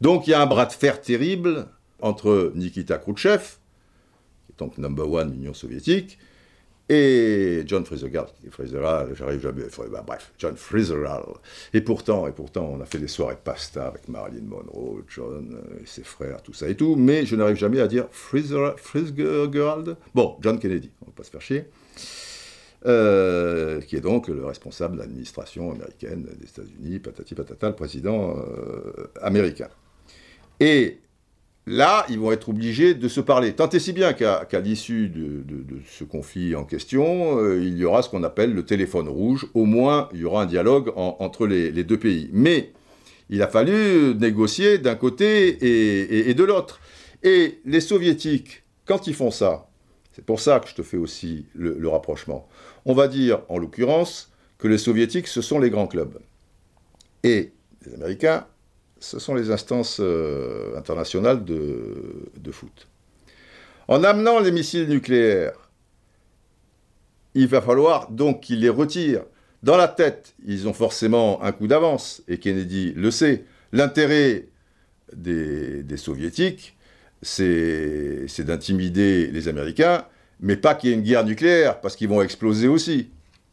Donc 0.00 0.26
il 0.26 0.30
y 0.30 0.34
a 0.34 0.42
un 0.42 0.46
bras 0.46 0.66
de 0.66 0.72
fer 0.72 1.00
terrible 1.00 1.66
entre 2.00 2.52
Nikita 2.56 2.98
Khrouchtchev, 2.98 3.42
qui 4.46 4.52
est 4.52 4.58
donc 4.58 4.76
number 4.78 5.08
one 5.08 5.32
l'Union 5.32 5.54
soviétique, 5.54 6.18
et 6.88 7.62
John 7.66 7.84
Frizzerald, 7.84 8.30
j'arrive 9.14 9.40
jamais, 9.40 9.64
bah, 9.90 10.02
bref, 10.06 10.32
John 10.38 10.56
Frizzerald. 10.56 11.36
Et 11.74 11.82
pourtant, 11.82 12.26
et 12.26 12.32
pourtant, 12.32 12.70
on 12.74 12.80
a 12.80 12.86
fait 12.86 12.98
des 12.98 13.08
soirées 13.08 13.36
pasta 13.42 13.88
avec 13.88 14.08
Marilyn 14.08 14.46
Monroe, 14.46 15.04
John, 15.08 15.60
et 15.82 15.86
ses 15.86 16.02
frères, 16.02 16.42
tout 16.42 16.54
ça 16.54 16.68
et 16.68 16.76
tout, 16.76 16.96
mais 16.96 17.26
je 17.26 17.36
n'arrive 17.36 17.56
jamais 17.56 17.80
à 17.80 17.88
dire 17.88 18.06
Frizzerald. 18.10 19.96
Bon, 20.14 20.36
John 20.40 20.58
Kennedy, 20.58 20.90
on 21.02 21.06
va 21.06 21.12
pas 21.16 21.24
se 21.24 21.30
faire 21.30 21.42
chier. 21.42 21.64
Euh, 22.86 23.80
qui 23.80 23.96
est 23.96 24.00
donc 24.00 24.28
le 24.28 24.46
responsable 24.46 24.94
de 24.94 25.00
l'administration 25.00 25.72
américaine 25.72 26.28
des 26.38 26.46
États-Unis, 26.46 27.00
patati 27.00 27.34
patata, 27.34 27.70
le 27.70 27.74
président 27.74 28.36
euh, 28.38 29.10
américain. 29.20 29.68
Et 30.60 30.98
là, 31.68 32.04
ils 32.08 32.18
vont 32.18 32.32
être 32.32 32.48
obligés 32.48 32.94
de 32.94 33.08
se 33.08 33.20
parler. 33.20 33.52
Tant 33.52 33.68
et 33.68 33.78
si 33.78 33.92
bien 33.92 34.12
qu'à 34.12 34.60
l'issue 34.60 35.08
de, 35.08 35.44
ce 35.88 36.04
conflit 36.04 36.54
en 36.54 36.64
question, 36.64 37.38
euh, 37.38 37.62
il 37.62 37.76
y 37.78 37.84
aura 37.84 38.02
ce 38.02 38.08
qu'on 38.08 38.22
appelle 38.22 38.54
le 38.54 38.64
téléphone 38.64 39.08
rouge. 39.08 39.46
Au 39.54 39.64
moins, 39.64 40.08
il 40.12 40.20
y 40.20 40.24
aura 40.24 40.42
un 40.42 40.46
dialogue 40.46 40.92
entre 40.96 41.46
les, 41.46 41.70
deux 41.84 41.98
pays. 41.98 42.30
Mais 42.32 42.72
il 43.30 43.42
a 43.42 43.48
fallu 43.48 44.14
négocier 44.14 44.78
d'un 44.78 44.94
côté 44.94 46.28
et, 46.28 46.34
de 46.34 46.44
l'autre. 46.44 46.80
Et 47.22 47.60
les 47.64 47.80
soviétiques, 47.80 48.64
quand 48.84 49.06
ils 49.06 49.14
font 49.14 49.30
ça, 49.30 49.68
c'est 50.12 50.24
pour 50.24 50.40
ça 50.40 50.60
que 50.60 50.68
je 50.68 50.74
te 50.74 50.82
fais 50.82 50.96
aussi 50.96 51.46
le 51.54 51.88
rapprochement, 51.88 52.48
on 52.84 52.94
va 52.94 53.06
dire, 53.06 53.40
en 53.48 53.58
l'occurrence, 53.58 54.32
que 54.58 54.66
les 54.66 54.78
soviétiques, 54.78 55.28
ce 55.28 55.40
sont 55.40 55.58
les 55.58 55.70
grands 55.70 55.86
clubs. 55.86 56.18
Et 57.22 57.52
les 57.86 57.94
Américains, 57.94 58.46
ce 59.00 59.18
sont 59.18 59.34
les 59.34 59.50
instances 59.50 59.98
euh, 60.00 60.76
internationales 60.76 61.44
de, 61.44 62.50
foot. 62.50 62.88
En 63.86 64.04
amenant 64.04 64.40
les 64.40 64.50
missiles 64.50 64.88
nucléaires, 64.88 65.70
il 67.34 67.46
va 67.46 67.60
falloir 67.60 68.10
donc 68.10 68.40
qu'ils 68.40 68.60
les 68.60 68.68
retirent. 68.68 69.24
Dans 69.62 69.76
la 69.76 69.88
tête, 69.88 70.34
ils 70.46 70.68
ont 70.68 70.72
forcément 70.72 71.42
un 71.42 71.52
coup 71.52 71.66
d'avance, 71.66 72.22
et 72.28 72.38
Kennedy 72.38 72.92
le 72.94 73.10
sait. 73.10 73.44
L'intérêt 73.72 74.46
des, 75.14 75.84
soviétiques, 75.96 76.76
c'est 77.22 78.26
d'intimider 78.40 79.28
les 79.28 79.48
Américains, 79.48 80.04
mais 80.40 80.56
pas 80.56 80.74
qu'il 80.74 80.90
y 80.90 80.92
ait 80.92 80.96
une 80.96 81.02
guerre 81.02 81.24
nucléaire, 81.24 81.80
parce 81.80 81.96
qu'ils 81.96 82.08
vont 82.08 82.22
exploser 82.22 82.68
aussi, 82.68 83.10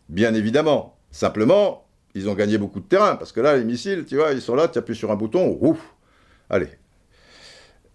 bien 0.09 0.33
évidemment. 0.33 0.97
Simplement, 1.11 1.84
ils 2.15 2.29
ont 2.29 2.33
gagné 2.33 2.57
beaucoup 2.57 2.79
de 2.79 2.85
terrain, 2.85 3.17
parce 3.17 3.31
que 3.31 3.41
là, 3.41 3.55
les 3.57 3.65
missiles, 3.65 4.05
tu 4.07 4.15
vois, 4.15 4.31
ils 4.31 4.41
sont 4.41 4.55
là, 4.55 4.67
tu 4.67 4.79
appuies 4.79 4.95
sur 4.95 5.11
un 5.11 5.15
bouton, 5.15 5.57
ouf, 5.61 5.93
allez. 6.49 6.69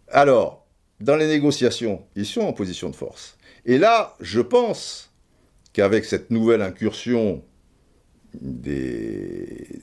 Alors, 0.08 0.66
dans 1.00 1.16
les 1.16 1.26
négociations, 1.26 2.04
ils 2.14 2.26
sont 2.26 2.42
en 2.42 2.52
position 2.52 2.90
de 2.90 2.96
force. 2.96 3.38
Et 3.64 3.78
là, 3.78 4.14
je 4.20 4.40
pense 4.40 5.10
qu'avec 5.72 6.04
cette 6.04 6.30
nouvelle 6.30 6.62
incursion 6.62 7.42
des, 8.40 9.82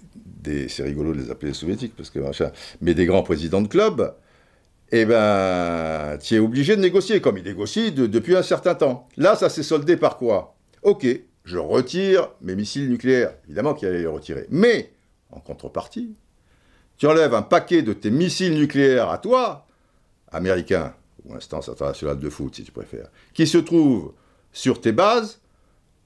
c'est 0.69 0.83
rigolo 0.83 1.13
de 1.13 1.19
les 1.19 1.31
appeler 1.31 1.53
soviétiques, 1.53 1.95
parce 1.95 2.09
que 2.09 2.19
machin, 2.19 2.51
mais 2.79 2.93
des 2.93 3.05
grands 3.05 3.23
présidents 3.23 3.61
de 3.61 3.67
club, 3.67 4.15
eh 4.91 5.05
ben, 5.05 6.17
tu 6.21 6.35
es 6.35 6.39
obligé 6.39 6.75
de 6.75 6.81
négocier, 6.81 7.19
comme 7.19 7.37
ils 7.37 7.43
négocient 7.43 7.91
depuis 7.91 8.35
un 8.35 8.43
certain 8.43 8.75
temps. 8.75 9.07
Là, 9.17 9.35
ça 9.35 9.49
s'est 9.49 9.63
soldé 9.63 9.97
par 9.97 10.17
quoi? 10.17 10.55
Ok, 10.83 11.05
je 11.47 11.57
retire 11.57 12.29
mes 12.41 12.55
missiles 12.55 12.89
nucléaires. 12.89 13.33
Évidemment 13.45 13.73
qu'il 13.73 13.87
allait 13.87 13.99
les 13.99 14.05
retirer. 14.05 14.47
Mais, 14.49 14.91
en 15.31 15.39
contrepartie, 15.39 16.13
tu 16.97 17.07
enlèves 17.07 17.33
un 17.33 17.41
paquet 17.41 17.81
de 17.81 17.93
tes 17.93 18.11
missiles 18.11 18.53
nucléaires 18.53 19.09
à 19.09 19.17
toi, 19.17 19.65
américain, 20.29 20.93
ou 21.23 21.33
instance 21.33 21.69
internationale 21.69 22.19
de 22.19 22.29
foot 22.29 22.53
si 22.53 22.63
tu 22.65 22.73
préfères, 22.73 23.09
qui 23.33 23.47
se 23.47 23.57
trouvent 23.57 24.13
sur 24.51 24.81
tes 24.81 24.91
bases 24.91 25.39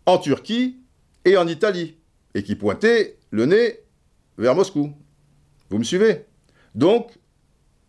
en 0.05 0.19
Turquie 0.19 0.77
et 1.25 1.37
en 1.37 1.47
Italie, 1.47 1.97
et 2.35 2.43
qui 2.43 2.55
pointaient 2.55 3.17
le 3.31 3.47
nez 3.47 3.79
vers 4.37 4.53
Moscou. 4.53 4.93
Vous 5.71 5.77
me 5.79 5.83
suivez? 5.83 6.25
Donc, 6.75 7.17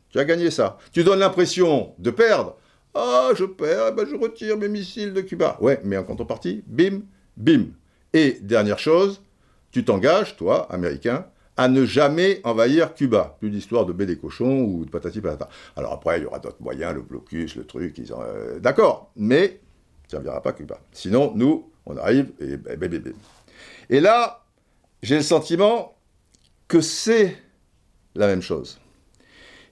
tu 0.08 0.18
as 0.18 0.24
gagné 0.24 0.50
ça. 0.50 0.78
Tu 0.92 1.04
donnes 1.04 1.18
l'impression 1.18 1.94
de 1.98 2.10
perdre. 2.10 2.56
Ah, 2.94 3.30
je 3.36 3.44
perds, 3.44 3.88
eh 3.90 3.92
ben 3.92 4.06
je 4.08 4.16
retire 4.16 4.56
mes 4.56 4.68
missiles 4.68 5.12
de 5.12 5.20
Cuba. 5.20 5.58
Ouais, 5.60 5.80
mais 5.84 5.98
en 5.98 6.04
contrepartie, 6.04 6.64
bim, 6.66 7.02
Bim. 7.36 7.66
Et 8.12 8.38
dernière 8.42 8.78
chose, 8.78 9.22
tu 9.70 9.84
t'engages, 9.84 10.36
toi, 10.36 10.70
américain, 10.72 11.26
à 11.56 11.68
ne 11.68 11.84
jamais 11.84 12.40
envahir 12.44 12.94
Cuba. 12.94 13.36
Plus 13.40 13.50
d'histoire 13.50 13.86
de 13.86 13.92
baie 13.92 14.06
des 14.06 14.16
cochons 14.16 14.62
ou 14.62 14.84
de 14.84 14.90
patati 14.90 15.20
patata. 15.20 15.48
Alors 15.76 15.92
après, 15.92 16.18
il 16.18 16.22
y 16.24 16.26
aura 16.26 16.38
d'autres 16.38 16.60
moyens, 16.60 16.94
le 16.94 17.02
blocus, 17.02 17.56
le 17.56 17.64
truc, 17.64 17.98
ils 17.98 18.12
euh, 18.12 18.58
d'accord, 18.58 19.10
mais 19.16 19.60
ça 20.08 20.18
ne 20.18 20.22
viendra 20.22 20.42
pas 20.42 20.52
Cuba. 20.52 20.80
Sinon, 20.92 21.32
nous, 21.34 21.70
on 21.86 21.96
arrive 21.96 22.32
et 22.40 22.58
Et 23.90 24.00
là, 24.00 24.44
j'ai 25.02 25.16
le 25.16 25.22
sentiment 25.22 25.96
que 26.68 26.80
c'est 26.80 27.36
la 28.14 28.26
même 28.26 28.42
chose. 28.42 28.78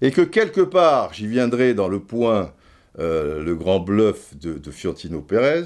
Et 0.02 0.10
que 0.10 0.22
quelque 0.22 0.62
part, 0.62 1.12
j'y 1.12 1.26
viendrai 1.26 1.74
dans 1.74 1.88
le 1.88 2.00
point, 2.00 2.52
euh, 2.98 3.42
le 3.42 3.54
grand 3.54 3.80
bluff 3.80 4.36
de, 4.36 4.54
de 4.54 4.70
Fiorentino 4.70 5.20
Pérez, 5.20 5.64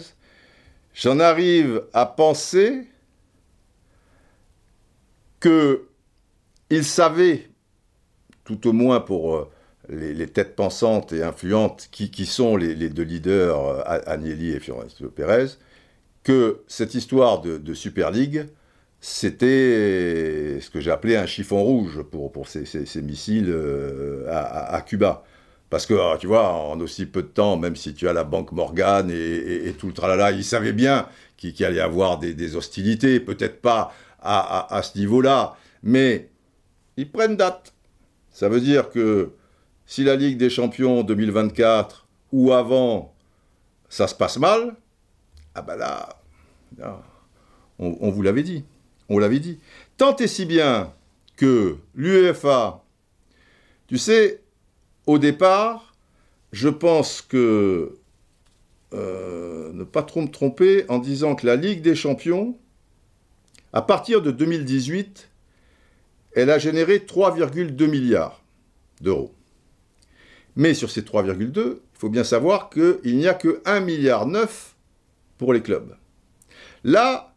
j'en 0.95 1.21
arrive 1.21 1.83
à 1.93 2.07
penser 2.07 2.87
que 5.41 5.89
il 6.71 6.85
savait, 6.85 7.49
tout 8.45 8.67
au 8.67 8.73
moins 8.73 9.01
pour 9.01 9.37
euh, 9.37 9.51
les, 9.89 10.27
têtes 10.27 10.57
pensantes 10.57 11.13
et 11.13 11.23
influentes 11.23 11.89
qui, 11.91 12.27
sont 12.27 12.57
les, 12.57 12.89
deux 12.89 13.03
leaders, 13.03 13.61
euh, 13.61 13.83
Agnelli 14.07 14.53
et 14.53 14.61
Fiorentino 14.61 15.11
Pérez, 15.11 15.49
que 16.23 16.63
cette 16.67 16.95
histoire 16.95 17.41
de, 17.43 17.75
Super 17.75 18.11
League, 18.11 18.47
c'était 19.01 20.59
ce 20.61 20.71
que 20.71 20.81
j'ai 20.81 21.17
un 21.17 21.27
chiffon 21.27 21.63
rouge 21.63 22.03
pour, 22.03 22.33
pour 22.33 22.49
ces, 22.49 23.03
missiles 23.03 23.51
euh, 23.51 24.27
à, 24.31 24.81
Cuba. 24.81 25.25
Parce 25.75 25.87
que, 25.87 25.95
ah, 25.95 26.17
tu 26.21 26.29
vois, 26.29 26.53
en 26.53 26.79
aussi 26.79 27.05
peu 27.05 27.23
de 27.23 27.27
temps, 27.27 27.57
même 27.57 27.75
si 27.75 27.95
tu 27.95 28.09
as 28.09 28.13
la 28.13 28.23
banque 28.23 28.53
Morgan 28.53 29.11
et, 29.11 29.75
tout 29.77 29.89
le 29.89 29.93
tralala, 29.93 30.31
ils 30.31 30.45
savaient 30.45 30.73
bien 30.73 31.09
qu'il 31.37 31.65
allait 31.65 31.79
y 31.79 31.81
avoir 31.81 32.21
des, 32.21 32.55
hostilités, 32.55 33.19
peut-être 33.19 33.61
pas 33.61 33.93
à, 34.23 34.81
ce 34.85 34.97
niveau-là, 34.97 35.57
mais 35.83 36.29
ils 36.97 37.11
prennent 37.11 37.37
date. 37.37 37.75
Ça 38.31 38.49
veut 38.49 38.61
dire 38.61 38.89
que 38.89 39.33
si 39.85 40.05
la 40.05 40.15
Ligue 40.15 40.39
des 40.39 40.49
Champions 40.49 41.03
2024 41.03 42.07
ou 42.31 42.53
avant, 42.53 43.13
ça 43.89 44.07
se 44.07 44.15
passe 44.15 44.39
mal, 44.39 44.77
ah 45.57 45.63
ben 45.63 45.75
là, 45.75 46.09
on, 47.81 47.97
on 48.01 48.11
vous 48.11 48.23
l'avait 48.23 48.45
dit, 48.45 48.63
on 49.09 49.19
l'avait 49.19 49.41
dit. 49.41 49.59
Tant 49.97 50.15
et 50.19 50.29
si 50.29 50.47
bien 50.47 50.93
que 51.37 51.79
l'UEFA, 51.97 52.85
tu 53.89 53.99
sais, 53.99 54.44
au 55.07 55.19
départ, 55.19 55.95
je 56.53 56.69
pense 56.69 57.21
que 57.21 57.97
euh, 58.93 59.73
ne 59.73 59.85
pas 59.85 60.03
trop 60.03 60.23
me 60.23 60.29
tromper 60.29 60.85
en 60.89 60.99
disant 60.99 61.35
que 61.35 61.47
la 61.47 61.57
Ligue 61.57 61.83
des 61.83 61.95
Champions, 61.95 62.57
à 63.73 63.83
partir 63.83 64.23
de 64.23 64.31
2018, 64.31 65.29
elle 66.37 66.51
a 66.51 66.59
généré 66.59 66.99
3,2 66.99 67.87
milliards 67.87 68.43
d'euros. 69.01 69.35
Mais 70.57 70.75
sur 70.75 70.91
ces 70.91 71.03
3,2, 71.03 71.53
il 71.57 71.99
faut 71.99 72.09
bien 72.09 72.25
savoir 72.25 72.71
qu'il 72.71 73.17
n'y 73.17 73.27
a 73.27 73.35
que 73.35 73.61
1,9 73.65 73.85
milliard 73.85 74.29
pour 75.39 75.53
les 75.53 75.63
clubs. 75.63 75.97
Là, 76.85 77.35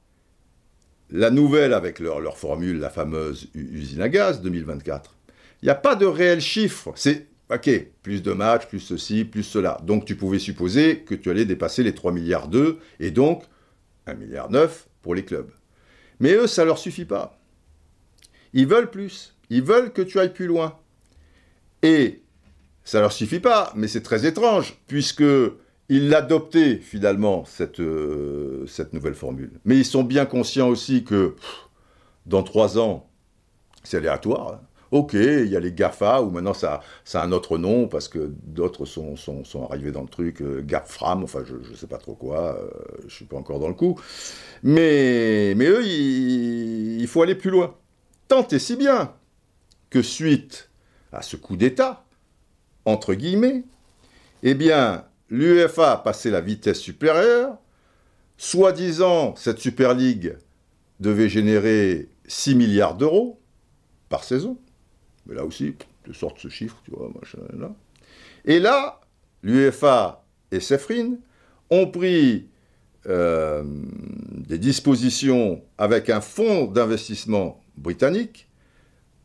la 1.10 1.32
nouvelle 1.32 1.74
avec 1.74 2.00
leur, 2.00 2.20
leur 2.20 2.38
formule, 2.38 2.80
la 2.80 2.90
fameuse 2.90 3.50
usine 3.56 4.02
à 4.02 4.10
gaz 4.10 4.42
2024, 4.42 5.16
il 5.62 5.66
n'y 5.66 5.72
a 5.72 5.76
pas 5.76 5.96
de 5.96 6.06
réel 6.06 6.40
chiffre. 6.40 6.92
C'est 6.96 7.28
Ok, 7.50 7.70
plus 8.04 8.22
de 8.22 8.34
matchs, 8.34 8.68
plus 8.68 8.80
ceci, 8.80 9.24
plus 9.24 9.44
cela. 9.44 9.80
Donc 9.84 10.06
tu 10.06 10.16
pouvais 10.16 10.40
supposer 10.40 11.00
que 11.00 11.16
tu 11.16 11.30
allais 11.30 11.46
dépasser 11.46 11.82
les 11.82 11.94
3 11.94 12.12
milliards 12.12 12.50
2 12.50 12.80
et 13.00 13.12
donc 13.12 13.44
1 14.06 14.16
milliard 14.16 14.52
9 14.52 14.88
pour 15.02 15.16
les 15.16 15.24
clubs. 15.24 15.50
Mais 16.20 16.34
eux, 16.34 16.48
ça 16.48 16.66
leur 16.66 16.78
suffit 16.78 17.06
pas. 17.06 17.40
Ils 18.54 18.68
veulent 18.68 18.90
plus. 18.90 19.36
Ils 19.50 19.64
veulent 19.64 19.94
que 19.94 20.02
tu 20.02 20.20
ailles 20.20 20.34
plus 20.34 20.48
loin. 20.48 20.78
Et 21.84 22.22
ça 22.84 23.00
leur 23.00 23.12
suffit 23.12 23.40
pas, 23.40 23.72
mais 23.76 23.88
c'est 23.88 24.02
très 24.02 24.26
étrange, 24.26 24.78
puisque 24.88 25.24
ils 25.90 26.10
l'adoptaient 26.10 26.78
finalement, 26.78 27.46
cette, 27.46 27.80
euh, 27.80 28.66
cette 28.68 28.94
nouvelle 28.94 29.14
formule. 29.14 29.52
Mais 29.64 29.78
ils 29.78 29.86
sont 29.86 30.04
bien 30.04 30.26
conscients 30.26 30.68
aussi 30.68 31.04
que 31.04 31.36
dans 32.26 32.44
trois 32.44 32.78
ans, 32.78 33.10
c'est 33.84 33.98
aléatoire. 33.98 34.62
Ok, 34.92 35.14
il 35.14 35.48
y 35.48 35.56
a 35.56 35.60
les 35.60 35.74
GAFA, 35.74 36.22
où 36.22 36.30
maintenant 36.32 36.54
ça, 36.54 36.82
a 37.14 37.24
un 37.24 37.32
autre 37.32 37.58
nom, 37.58 37.88
parce 37.88 38.08
que 38.08 38.32
d'autres 38.44 38.86
sont, 38.86 39.16
arrivés 39.70 39.92
dans 39.92 40.02
le 40.04 40.08
truc, 40.08 40.42
euh, 40.42 40.62
GAPFRAM, 40.64 41.24
enfin 41.24 41.44
je 41.46 41.56
ne 41.56 41.76
sais 41.76 41.88
pas 41.88 41.98
trop 41.98 42.16
quoi, 42.16 42.58
euh, 42.58 42.70
je 43.00 43.06
ne 43.06 43.10
suis 43.10 43.26
pas 43.26 43.38
encore 43.38 43.60
dans 43.60 43.68
le 43.68 43.74
coup. 43.74 44.00
Mais, 44.64 45.54
eux, 45.54 45.86
il, 45.86 47.02
il 47.02 47.08
faut 47.08 47.22
aller 47.22 47.36
plus 47.36 47.50
loin. 47.50 47.76
Tant 48.28 48.48
et 48.48 48.60
si 48.60 48.76
bien 48.76 49.14
que 49.90 50.02
suite 50.02 50.70
à 51.12 51.22
ce 51.22 51.36
coup 51.36 51.56
d'État, 51.56 52.06
entre 52.86 53.14
guillemets, 53.14 53.64
eh 54.44 54.54
bien, 54.54 55.06
l'UEFA 55.30 55.94
a 55.94 55.98
passé 55.98 56.30
la 56.30 56.42
vitesse 56.42 56.80
supérieure, 56.80 57.58
soi-disant 58.38 59.36
cette 59.36 59.60
Super 59.60 59.94
League 59.94 60.38
devait 61.00 61.30
générer 61.30 62.10
6 62.28 62.56
milliards 62.56 62.96
d'euros 62.96 63.40
par 64.10 64.24
saison. 64.24 64.58
Mais 65.28 65.36
là 65.36 65.46
aussi, 65.46 65.76
de 66.06 66.14
sorte 66.14 66.40
ce 66.40 66.48
chiffre, 66.48 66.78
tu 66.84 66.92
vois, 66.92 67.10
machin, 67.20 67.40
là. 67.58 67.74
Et 68.46 68.60
là, 68.60 69.02
l'UEFA 69.44 70.24
et 70.52 70.60
Sefrin 70.60 71.16
ont 71.70 71.88
pris 71.88 72.48
euh, 73.08 73.64
des 74.32 74.58
dispositions 74.58 75.62
avec 75.78 76.10
un 76.10 76.22
fonds 76.22 76.66
d'investissement 76.66 77.62
britannique 77.76 78.48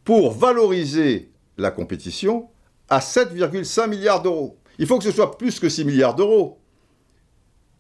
pour 0.04 0.32
valoriser 0.32 1.30
la 1.56 1.70
compétition 1.70 2.48
à 2.88 2.98
7,5 2.98 3.88
milliards 3.88 4.22
d'euros. 4.22 4.58
Il 4.78 4.86
faut 4.86 4.98
que 4.98 5.04
ce 5.04 5.12
soit 5.12 5.38
plus 5.38 5.60
que 5.60 5.68
6 5.68 5.84
milliards 5.84 6.14
d'euros. 6.14 6.58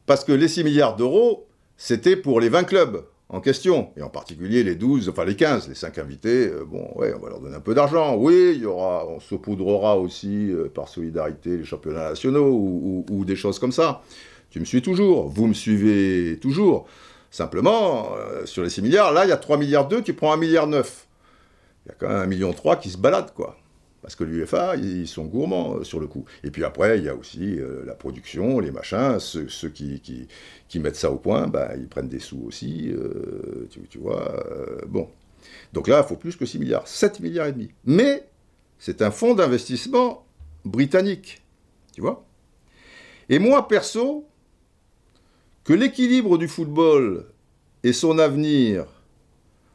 Parce 0.06 0.24
que 0.24 0.32
les 0.32 0.48
6 0.48 0.64
milliards 0.64 0.96
d'euros, 0.96 1.46
c'était 1.76 2.16
pour 2.16 2.40
les 2.40 2.48
20 2.48 2.64
clubs 2.64 3.04
en 3.32 3.40
question, 3.40 3.88
et 3.96 4.02
en 4.02 4.10
particulier 4.10 4.62
les 4.62 4.74
12, 4.74 5.08
enfin 5.08 5.24
les 5.24 5.36
15, 5.36 5.66
les 5.68 5.74
5 5.74 5.96
invités, 5.98 6.48
euh, 6.48 6.64
bon, 6.66 6.86
ouais, 6.96 7.14
on 7.16 7.18
va 7.18 7.30
leur 7.30 7.40
donner 7.40 7.56
un 7.56 7.60
peu 7.60 7.74
d'argent. 7.74 8.14
Oui, 8.14 8.52
il 8.54 8.60
y 8.60 8.66
aura, 8.66 9.06
on 9.08 9.20
saupoudrera 9.20 9.98
aussi, 9.98 10.50
euh, 10.50 10.68
par 10.68 10.88
solidarité, 10.88 11.56
les 11.56 11.64
championnats 11.64 12.10
nationaux 12.10 12.50
ou, 13.08 13.24
des 13.24 13.34
choses 13.34 13.58
comme 13.58 13.72
ça. 13.72 14.02
Tu 14.50 14.60
me 14.60 14.66
suis 14.66 14.82
toujours, 14.82 15.28
vous 15.28 15.46
me 15.46 15.54
suivez 15.54 16.38
toujours. 16.40 16.86
Simplement, 17.30 18.10
euh, 18.18 18.44
sur 18.44 18.62
les 18.62 18.68
6 18.68 18.82
milliards, 18.82 19.12
là, 19.12 19.24
il 19.24 19.30
y 19.30 19.32
a 19.32 19.38
3 19.38 19.56
milliards 19.56 19.88
2, 19.88 20.02
tu 20.02 20.12
prends 20.12 20.34
1 20.34 20.36
milliard 20.36 20.66
9. 20.66 21.06
Il 21.86 21.88
y 21.88 21.92
a 21.92 21.94
quand 21.98 22.08
même 22.08 22.18
1 22.18 22.26
million 22.26 22.52
3 22.52 22.76
qui 22.76 22.90
se 22.90 22.98
balade, 22.98 23.32
quoi. 23.34 23.56
Parce 24.02 24.16
que 24.16 24.24
l'UFA, 24.24 24.74
ils 24.76 25.06
sont 25.06 25.24
gourmands 25.24 25.76
euh, 25.76 25.84
sur 25.84 26.00
le 26.00 26.08
coup. 26.08 26.24
Et 26.42 26.50
puis 26.50 26.64
après, 26.64 26.98
il 26.98 27.04
y 27.04 27.08
a 27.08 27.14
aussi 27.14 27.58
euh, 27.58 27.84
la 27.86 27.94
production, 27.94 28.58
les 28.58 28.72
machins, 28.72 29.18
ceux, 29.20 29.46
qui, 29.68 30.28
mettent 30.80 30.96
ça 30.96 31.10
au 31.12 31.16
point, 31.16 31.46
bah, 31.46 31.70
ils 31.76 31.88
prennent 31.88 32.08
des 32.08 32.18
sous 32.18 32.42
aussi, 32.44 32.90
euh, 32.90 33.68
tu, 33.88 33.98
vois. 33.98 34.44
bon. 34.88 35.08
Donc 35.72 35.86
là, 35.86 36.02
il 36.04 36.08
faut 36.08 36.16
plus 36.16 36.36
que 36.36 36.44
6 36.44 36.58
milliards, 36.58 36.88
7 36.88 37.20
milliards 37.20 37.46
et 37.46 37.52
demi. 37.52 37.70
Mais 37.84 38.26
c'est 38.78 39.02
un 39.02 39.12
fonds 39.12 39.34
d'investissement 39.34 40.26
britannique, 40.64 41.42
tu 41.94 42.00
vois. 42.00 42.24
Et 43.28 43.38
moi, 43.38 43.68
perso, 43.68 44.26
que 45.62 45.72
l'équilibre 45.72 46.38
du 46.38 46.48
football 46.48 47.26
et 47.84 47.92
son 47.92 48.18
avenir 48.18 48.86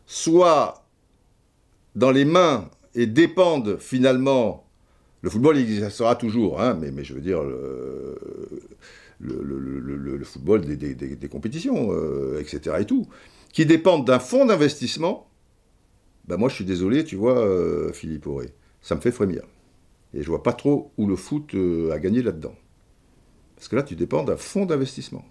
soient 0.05 0.86
dans 1.95 2.11
les 2.11 2.25
mains 2.25 2.69
et 2.98 3.08
dépendent 3.08 3.78
finalement. 3.80 4.68
Le 5.22 5.30
football 5.30 5.58
il 5.58 5.62
existera 5.62 6.16
toujours, 6.16 6.62
hein, 6.62 6.78
mais, 6.80 7.04
je 7.04 7.14
veux 7.14 7.22
dire 7.22 7.41
le, 9.20 10.24
football 10.24 10.62
des, 10.62 10.95
des, 10.95 11.28
compétitions, 11.28 11.91
euh, 11.91 12.39
etc. 12.39 12.78
et 12.80 12.86
tout, 12.86 13.08
qui 13.54 13.66
dépendent 13.66 14.06
d'un 14.06 14.20
fonds 14.20 14.45
d'investissement. 14.45 15.30
Ben 16.28 16.38
moi, 16.38 16.50
je 16.50 16.56
suis 16.56 16.66
désolé, 16.66 17.04
tu 17.04 17.16
vois, 17.16 17.39
euh, 17.39 17.91
Philippe 17.93 18.28
Auré, 18.28 18.54
ça 18.82 18.95
me 18.95 19.02
fait 19.02 19.12
frémir. 19.12 19.43
Et 20.14 20.22
je 20.22 20.28
vois 20.28 20.43
pas 20.43 20.54
trop 20.54 20.91
où 20.98 21.08
le 21.08 21.16
foot 21.16 21.54
euh, 21.56 21.91
a 21.91 22.00
gagné 22.00 22.22
là-dedans. 22.22 22.56
Parce 23.56 23.68
que 23.68 23.76
là, 23.76 23.84
tu 23.84 23.95
dépends 23.95 24.24
d'un 24.24 24.38
fonds 24.38 24.66
d'investissement. 24.66 25.26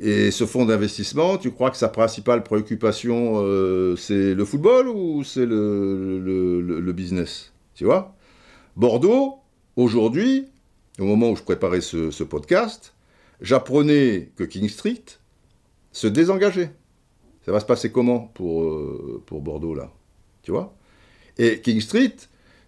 Et 0.00 0.30
ce 0.30 0.46
fonds 0.46 0.64
d'investissement, 0.64 1.38
tu 1.38 1.50
crois 1.50 1.70
que 1.70 1.76
sa 1.76 1.88
principale 1.88 2.44
préoccupation, 2.44 3.42
euh, 3.42 3.96
c'est 3.96 4.34
le 4.34 4.44
football 4.44 4.88
ou 4.88 5.24
c'est 5.24 5.44
le, 5.44 6.92
business? 6.92 7.52
Tu 7.74 7.84
vois? 7.84 8.14
Bordeaux, 8.76 9.38
aujourd'hui, 9.74 10.46
au 11.00 11.04
moment 11.04 11.30
où 11.30 11.36
je 11.36 11.42
préparais 11.42 11.80
ce, 11.80 12.22
podcast, 12.22 12.94
j'apprenais 13.40 14.30
que 14.36 14.44
King 14.44 14.68
Street 14.68 15.04
se 15.90 16.06
désengageait. 16.06 16.70
Ça 17.44 17.50
va 17.50 17.58
se 17.58 17.66
passer 17.66 17.90
comment 17.90 18.20
pour, 18.20 18.62
euh, 18.62 19.22
pour 19.26 19.40
Bordeaux, 19.40 19.74
là? 19.74 19.90
Tu 20.42 20.52
vois? 20.52 20.76
Et 21.38 21.60
King 21.60 21.80
Street, 21.80 22.14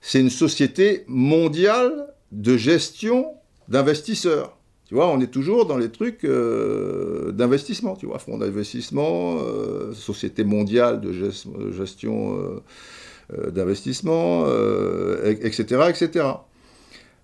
c'est 0.01 0.20
une 0.20 0.31
société 0.31 1.05
mondiale 1.07 2.12
de 2.33 2.57
gestion 2.57 3.35
d'investisseurs. 3.68 4.57
Tu 4.91 4.97
vois, 4.97 5.07
on 5.07 5.20
est 5.20 5.28
toujours 5.28 5.66
dans 5.66 5.76
les 5.76 5.88
trucs 5.88 6.24
euh, 6.24 7.30
d'investissement, 7.30 7.95
tu 7.95 8.07
vois, 8.07 8.18
fonds 8.18 8.38
d'investissement, 8.38 9.36
euh, 9.38 9.95
société 9.95 10.43
mondiale 10.43 11.01
de 11.01 11.12
gestion 11.70 12.61
euh, 13.32 13.51
d'investissement, 13.53 14.47
etc., 15.26 15.62
etc. 15.91 16.26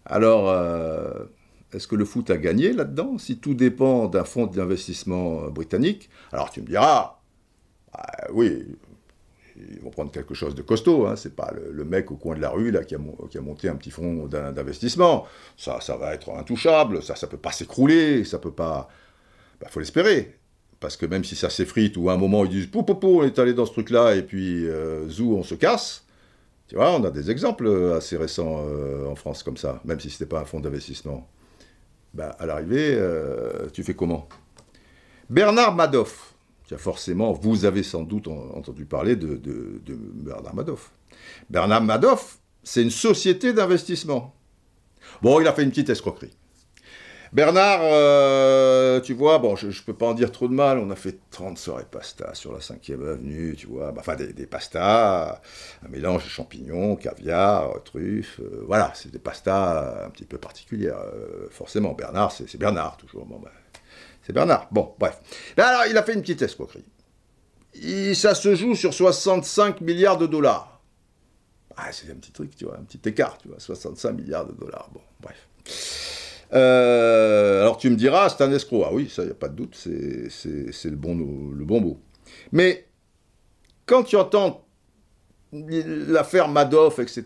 Alors, 0.04 0.54
est-ce 1.72 1.88
que 1.88 1.96
le 1.96 2.04
foot 2.04 2.30
a 2.30 2.36
gagné 2.36 2.72
là-dedans? 2.72 3.18
Si 3.18 3.38
tout 3.38 3.54
dépend 3.54 4.06
d'un 4.06 4.22
fonds 4.22 4.46
d'investissement 4.46 5.50
britannique, 5.50 6.08
alors 6.30 6.50
tu 6.50 6.60
me 6.60 6.66
diras, 6.66 7.18
bah, 7.92 8.06
oui, 8.32 8.64
ils 9.57 9.80
vont 9.80 9.90
prendre 9.90 10.11
quelque 10.11 10.34
chose 10.34 10.54
de 10.54 10.62
costaud. 10.62 11.07
Hein. 11.07 11.16
C'est 11.16 11.34
pas 11.34 11.52
le, 11.70 11.84
mec 11.84 12.11
au 12.11 12.16
coin 12.16 12.36
de 12.36 12.40
la 12.40 12.50
rue 12.50 12.70
là 12.70 12.84
qui 12.84 12.94
a, 12.94 12.98
monté 13.40 13.68
un 13.68 13.76
petit 13.76 13.90
fonds 13.90 14.26
d'investissement. 14.26 15.26
Ça, 15.57 15.80
ça 15.80 15.96
va 15.96 16.14
être 16.14 16.30
intouchable. 16.30 17.02
Ça, 17.02 17.16
ça 17.16 17.26
peut 17.26 17.36
pas 17.36 17.52
s'écrouler. 17.52 18.24
Ça 18.24 18.38
peut 18.38 18.52
pas. 18.52 18.88
Bah, 19.61 19.68
faut 19.70 19.80
l'espérer. 19.80 20.36
Parce 20.80 20.96
que 20.96 21.07
même 21.07 21.24
si 21.24 21.36
ça 21.36 21.48
s'effrite 21.48 21.96
ou 21.96 22.11
à 22.11 22.12
un 22.12 22.18
moment 22.18 22.44
ils 22.44 22.50
disent 22.50 22.66
pou, 22.66 22.82
pou, 22.82 22.96
pou 22.96 23.20
on 23.20 23.24
est 23.24 23.38
allé 23.38 23.54
dans 23.54 23.64
ce 23.64 23.72
truc-là 23.72 24.14
et 24.14 24.22
puis 24.22 24.66
euh, 24.68 25.09
zou 25.09 25.34
on 25.36 25.42
se 25.42 25.54
casse. 25.54 26.04
Tu 26.68 26.74
vois, 26.74 26.92
on 26.92 27.04
a 27.04 27.11
des 27.11 27.30
exemples 27.30 27.92
assez 27.96 28.16
récents 28.16 28.64
euh, 28.66 29.07
en 29.07 29.14
France 29.14 29.42
comme 29.42 29.57
ça, 29.57 29.80
même 29.84 30.00
si 30.00 30.11
ce 30.11 30.16
n'était 30.16 30.34
pas 30.34 30.40
un 30.40 30.44
fonds 30.44 30.61
d'investissement. 30.61 31.28
Bah, 32.12 32.34
à 32.38 32.46
l'arrivée, 32.46 32.94
euh, 32.94 33.68
tu 33.72 33.84
fais 33.84 33.94
comment? 33.94 34.28
Bernard 35.30 35.74
Madoff, 35.74 36.34
forcément, 36.76 37.32
vous 37.32 37.64
avez 37.64 37.82
sans 37.82 38.02
doute 38.02 38.28
entendu 38.28 38.84
parler 38.84 39.16
de, 39.16 39.40
Bernard 40.14 40.54
Madoff. 40.54 40.90
Bernard 41.48 41.82
Madoff, 41.82 42.38
c'est 42.62 42.82
une 42.82 42.90
société 42.90 43.52
d'investissement. 43.52 44.34
Bon, 45.22 45.40
il 45.40 45.46
a 45.46 45.52
fait 45.52 45.62
une 45.62 45.70
petite 45.70 45.90
escroquerie. 45.90 46.32
Bernard, 47.32 47.80
euh, 47.82 49.00
tu 49.00 49.12
vois, 49.12 49.38
bon, 49.38 49.56
je, 49.56 49.66
ne 49.66 49.72
peux 49.84 49.92
pas 49.92 50.06
en 50.06 50.14
dire 50.14 50.30
trop 50.30 50.48
de 50.48 50.54
mal, 50.54 50.78
on 50.78 50.90
a 50.90 50.96
fait 50.96 51.18
30 51.30 51.58
soirées 51.58 51.84
pasta 51.90 52.34
sur 52.34 52.52
la 52.52 52.60
5e 52.60 53.06
avenue, 53.06 53.54
tu 53.56 53.66
vois, 53.66 53.92
bah, 53.92 54.00
enfin 54.00 54.16
des, 54.16 54.46
pastas, 54.46 55.40
un 55.84 55.88
mélange 55.88 56.24
de 56.24 56.28
champignons, 56.28 56.96
caviar, 56.96 57.82
truffes, 57.84 58.40
euh, 58.40 58.64
voilà, 58.66 58.92
c'est 58.94 59.10
des 59.10 59.18
pastas 59.18 60.06
un 60.06 60.10
petit 60.10 60.24
peu 60.24 60.38
particulières, 60.38 60.98
euh, 60.98 61.48
forcément. 61.50 61.92
Bernard, 61.92 62.32
c'est 62.32 62.56
Bernard, 62.56 62.96
toujours, 62.96 63.26
bah, 63.26 63.50
c'est 64.26 64.32
Bernard. 64.32 64.66
Bon, 64.72 64.92
bref. 64.98 65.20
alors, 65.56 65.86
il 65.88 65.96
a 65.96 66.02
fait 66.02 66.14
une 66.14 66.20
petite 66.20 66.42
escroquerie. 66.42 66.84
ça 68.14 68.34
se 68.34 68.56
joue 68.56 68.74
sur 68.74 68.92
65 68.92 69.80
milliards 69.82 70.18
de 70.18 70.26
dollars. 70.26 70.80
Ah, 71.76 71.92
c'est 71.92 72.10
un 72.10 72.16
petit 72.16 72.32
truc, 72.32 72.56
tu 72.56 72.64
vois, 72.64 72.76
un 72.76 72.82
petit 72.82 73.08
écart, 73.08 73.38
tu 73.38 73.48
vois, 73.48 73.60
65 73.60 74.12
milliards 74.12 74.46
de 74.46 74.52
dollars. 74.52 74.88
Bon, 74.92 75.00
bref. 75.20 75.36
Euh, 76.52 77.62
alors 77.62 77.76
tu 77.76 77.90
me 77.90 77.96
diras, 77.96 78.28
c'est 78.30 78.42
un 78.42 78.52
escroc. 78.52 78.84
Ah 78.86 78.92
oui, 78.92 79.08
ça, 79.08 79.22
il 79.22 79.26
n'y 79.26 79.32
a 79.32 79.34
pas 79.34 79.48
de 79.48 79.54
doute, 79.54 79.76
c'est 79.76 80.90
le 80.90 80.96
bon, 80.96 81.16
le 81.16 81.64
bon 81.64 81.80
mot. 81.80 82.00
Mais 82.50 82.86
quand 83.84 84.02
tu 84.02 84.16
entends 84.16 84.66
l'affaire 85.52 86.48
Madoff, 86.48 86.98
etc., 86.98 87.24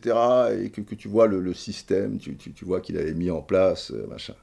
et 0.62 0.70
que, 0.70 0.94
tu 0.94 1.08
vois 1.08 1.26
le, 1.26 1.54
système, 1.54 2.18
tu, 2.18 2.64
vois 2.64 2.80
qu'il 2.80 2.98
avait 2.98 3.14
mis 3.14 3.30
en 3.30 3.40
place, 3.40 3.90
euh, 3.90 4.06
machin, 4.06 4.34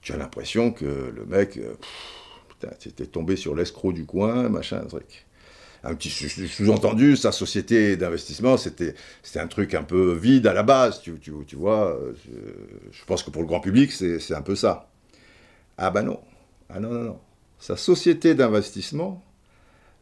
tu 0.00 0.12
as 0.12 0.16
l'impression 0.16 0.72
que 0.72 1.12
le 1.14 1.26
mec, 1.26 1.56
euh, 1.58 1.74
tu 2.78 2.88
étais 2.88 3.06
tombé 3.06 3.36
sur 3.36 3.54
l'escroc 3.54 3.92
du 3.92 4.04
coin, 4.04 4.48
machin, 4.48 4.80
truc 4.84 5.26
un 5.84 5.94
petit 5.94 6.10
sous-entendu, 6.10 7.16
sa 7.16 7.32
société 7.32 7.96
d'investissement, 7.96 8.56
c'était 8.56 8.94
un 9.36 9.46
truc 9.46 9.74
un 9.74 9.84
peu 9.84 10.14
vide 10.14 10.46
à 10.46 10.52
la 10.52 10.62
base, 10.62 11.00
tu, 11.00 11.18
tu, 11.20 11.32
tu 11.46 11.56
vois. 11.56 11.96
Je, 12.90 13.04
pense 13.04 13.22
que 13.22 13.30
pour 13.30 13.42
le 13.42 13.46
grand 13.46 13.60
public, 13.60 13.92
c'est 13.92 14.34
un 14.34 14.42
peu 14.42 14.56
ça. 14.56 14.88
Ah 15.78 15.90
ben 15.90 16.02
non. 16.02 16.20
Ah 16.68 16.80
non, 16.80 16.90
non, 16.90 17.02
non. 17.02 17.20
Sa 17.58 17.76
société 17.76 18.34
d'investissement, 18.34 19.22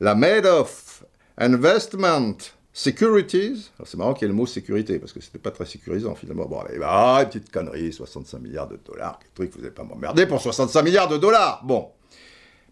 la 0.01 0.14
Madoff 0.14 1.05
Investment 1.36 2.36
Securities, 2.77 3.70
c'est 3.85 3.97
marrant 3.97 4.14
qu'il 4.14 4.22
y 4.22 4.25
ait 4.27 4.29
le 4.29 4.35
mot 4.35 4.47
sécurité, 4.47 4.99
parce 4.99 5.12
que 5.12 5.20
c'était 5.20 5.39
pas 5.39 5.53
très 5.53 5.64
sécurisant 5.64 6.16
finalement. 6.16 6.47
Bon, 6.47 6.59
allez, 6.59 6.79
bah, 6.79 7.20
une 7.20 7.29
petite 7.29 7.51
connerie, 7.51 7.93
65 7.93 8.41
milliards 8.41 8.68
de 8.68 8.79
dollars, 8.85 9.20
quel 9.20 9.31
truc, 9.31 9.53
vous 9.53 9.61
n'allez 9.61 9.72
pas 9.72 9.85
m'emmerder 9.85 10.27
pour 10.27 10.41
65 10.41 10.83
milliards 10.83 11.09
de 11.09 11.16
dollars 11.16 11.62
Bon. 11.64 11.91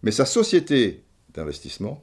Mais 0.03 0.11
sa 0.11 0.27
société 0.27 1.05
d'investissement, 1.33 2.03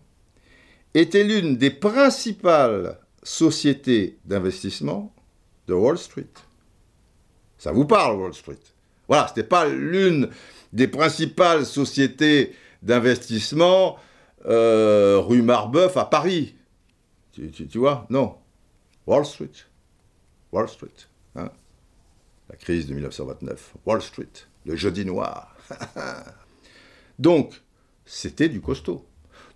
était 0.93 1.23
l'une 1.23 1.57
des 1.57 1.69
principales 1.69 2.97
sociétés 3.21 4.17
d'investissement 4.25 5.13
de 5.67 5.73
Wall 5.73 5.97
Street. 5.97 6.27
Ça 7.57 7.71
vous 7.71 7.85
parle, 7.85 8.19
Wall 8.19 8.33
Street? 8.33 8.57
Voilà, 9.07 9.27
ce 9.27 9.33
n'était 9.33 9.47
pas 9.47 9.67
l'une 9.67 10.29
des 10.73 10.87
principales 10.87 11.65
sociétés 11.65 12.55
d'investissement 12.81 13.97
euh, 14.45 15.19
rue 15.19 15.41
Marbeuf 15.41 15.97
à 15.97 16.05
Paris. 16.05 16.55
Tu, 17.53 17.77
vois 17.77 18.05
Non. 18.09 18.35
Wall 19.07 19.25
Street. 19.25 19.51
Wall 20.51 20.67
Street. 20.67 21.07
Hein 21.35 21.49
La 22.49 22.55
crise 22.55 22.87
de 22.87 22.93
1929. 22.93 23.75
Wall 23.85 24.01
Street. 24.01 24.27
Le 24.65 24.75
jeudi 24.75 25.05
noir. 25.05 25.55
Donc, 27.19 27.61
c'était 28.05 28.49
du 28.49 28.61
costaud. 28.61 29.05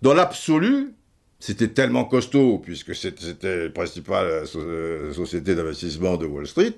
Dans 0.02 0.14
l'absolu, 0.14 0.94
c'était 1.38 1.68
tellement 1.68 2.04
costaud, 2.04 2.58
puisque 2.58 2.94
c'était 2.94 3.64
la 3.64 3.70
principale 3.70 4.26
euh, 4.26 4.46
euh, 4.56 5.12
société 5.12 5.54
d'investissement 5.54 6.16
de 6.16 6.26
Wall 6.26 6.46
Street, 6.46 6.76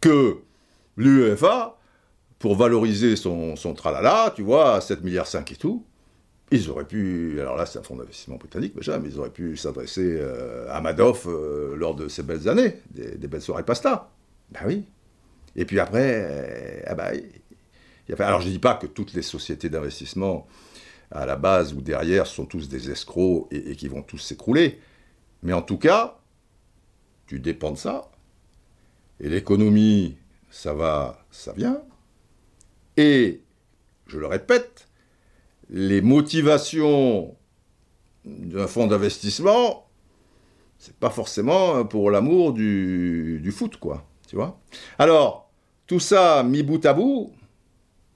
que 0.00 0.38
l'UEFA, 0.96 1.78
pour 2.38 2.56
valoriser 2.56 3.16
son, 3.16 3.54
tralala, 3.76 4.32
tu 4.34 4.42
vois, 4.42 4.76
à 4.76 4.78
7,5 4.78 5.02
milliards 5.02 5.26
et 5.34 5.56
tout, 5.56 5.84
ils 6.50 6.70
auraient 6.70 6.86
pu, 6.86 7.40
alors 7.40 7.56
là 7.56 7.66
c'est 7.66 7.78
un 7.78 7.82
fonds 7.82 7.96
d'investissement 7.96 8.36
britannique 8.36 8.74
déjà, 8.74 8.98
mais 8.98 9.08
ils 9.08 9.18
auraient 9.18 9.30
pu 9.30 9.56
s'adresser 9.56 10.18
euh, 10.20 10.66
à 10.70 10.80
Madoff 10.80 11.26
lors 11.26 11.94
de 11.94 12.08
ces 12.08 12.22
belles 12.22 12.48
années, 12.48 12.76
des, 12.90 13.28
belles 13.28 13.42
soirées 13.42 13.64
pasta. 13.64 14.10
Ben 14.50 14.60
oui. 14.66 14.84
Et 15.56 15.64
puis 15.64 15.78
après, 15.80 16.84
ah 16.86 16.94
ben, 16.94 17.20
alors 18.18 18.40
je 18.40 18.48
ne 18.48 18.52
dis 18.52 18.58
pas 18.58 18.74
que 18.74 18.86
toutes 18.86 19.12
les 19.14 19.22
sociétés 19.22 19.68
d'investissement 19.68 20.46
à 21.10 21.26
la 21.26 21.36
base 21.36 21.74
ou 21.74 21.80
derrière 21.80 22.26
sont 22.26 22.46
tous 22.46 22.68
des 22.68 22.90
escrocs 22.90 23.48
et, 23.50 23.74
qui 23.76 23.88
vont 23.88 24.02
tous 24.02 24.18
s'écrouler. 24.18 24.80
Mais 25.42 25.52
en 25.52 25.62
tout 25.62 25.78
cas, 25.78 26.18
tu 27.26 27.40
dépends 27.40 27.72
de 27.72 27.78
ça. 27.78 28.10
Et 29.18 29.28
l'économie, 29.28 30.16
ça 30.50 30.72
va, 30.72 31.24
ça 31.30 31.52
vient. 31.52 31.82
Et, 32.96 33.40
je 34.06 34.18
le 34.18 34.26
répète, 34.26 34.88
les 35.70 36.02
motivations 36.02 37.34
d'un 38.24 38.66
fonds 38.66 38.86
d'investissement, 38.86 39.86
c'est 40.78 40.96
pas 40.96 41.10
forcément 41.10 41.84
pour 41.84 42.10
l'amour 42.10 42.52
du, 42.52 43.40
du, 43.42 43.52
foot, 43.52 43.76
quoi. 43.76 44.04
Tu 44.28 44.36
vois 44.36 44.58
Alors, 44.98 45.50
tout 45.86 46.00
ça 46.00 46.42
mis 46.42 46.62
bout 46.62 46.84
à 46.84 46.92
bout, 46.92 47.32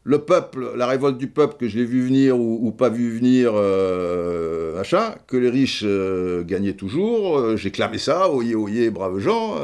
le 0.03 0.19
peuple, 0.19 0.73
la 0.77 0.87
révolte 0.87 1.17
du 1.17 1.29
peuple 1.29 1.57
que 1.59 1.69
je 1.69 1.79
l'ai 1.79 1.85
vu 1.85 2.07
venir 2.07 2.39
ou, 2.39 2.71
pas 2.73 2.91
vu 2.91 3.17
venir, 3.17 3.53
euh, 3.55 4.77
machin, 4.77 5.15
que 5.27 5.37
les 5.37 5.49
riches 5.49 5.83
euh, 5.85 6.43
gagnaient 6.45 6.75
toujours, 6.75 7.39
euh, 7.39 7.57
j'ai 7.57 7.71
clamé 7.71 7.97
ça, 7.97 8.31
oyez, 8.31 8.55
oyez, 8.55 8.91
braves 8.91 9.19
gens, 9.19 9.57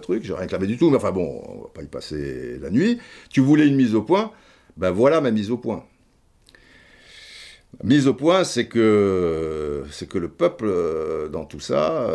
truc, 0.00 0.24
j'ai 0.24 0.34
rien 0.34 0.46
clamé 0.46 0.66
du 0.66 0.76
tout, 0.76 0.90
mais 0.90 0.96
enfin 0.96 1.10
bon, 1.10 1.42
on 1.48 1.62
va 1.62 1.68
pas 1.74 1.82
y 1.82 1.86
passer 1.86 2.58
la 2.60 2.70
nuit. 2.70 2.98
Tu 3.30 3.40
voulais 3.40 3.66
une 3.66 3.76
mise 3.76 3.94
au 3.94 4.02
point, 4.02 4.30
ben 4.76 4.90
voilà 4.92 5.20
ma 5.20 5.30
mise 5.30 5.50
au 5.50 5.56
point. 5.56 5.84
Mise 7.84 8.08
au 8.08 8.14
point, 8.14 8.44
c'est 8.44 8.66
que 8.68 9.84
c'est 9.90 10.08
que 10.08 10.18
le 10.18 10.28
peuple 10.28 10.68
dans 11.32 11.44
tout 11.44 11.60
ça, 11.60 12.10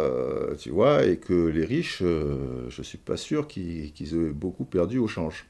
tu 0.59 0.69
vois, 0.69 1.05
et 1.05 1.17
que 1.17 1.33
les 1.33 1.65
riches, 1.65 2.03
je 2.03 2.81
suis 2.81 2.97
pas 2.97 3.17
sûr 3.17 3.47
qu'ils 3.47 4.13
aient 4.13 4.31
beaucoup 4.31 4.65
perdu 4.65 4.97
au 4.99 5.07
change. 5.07 5.47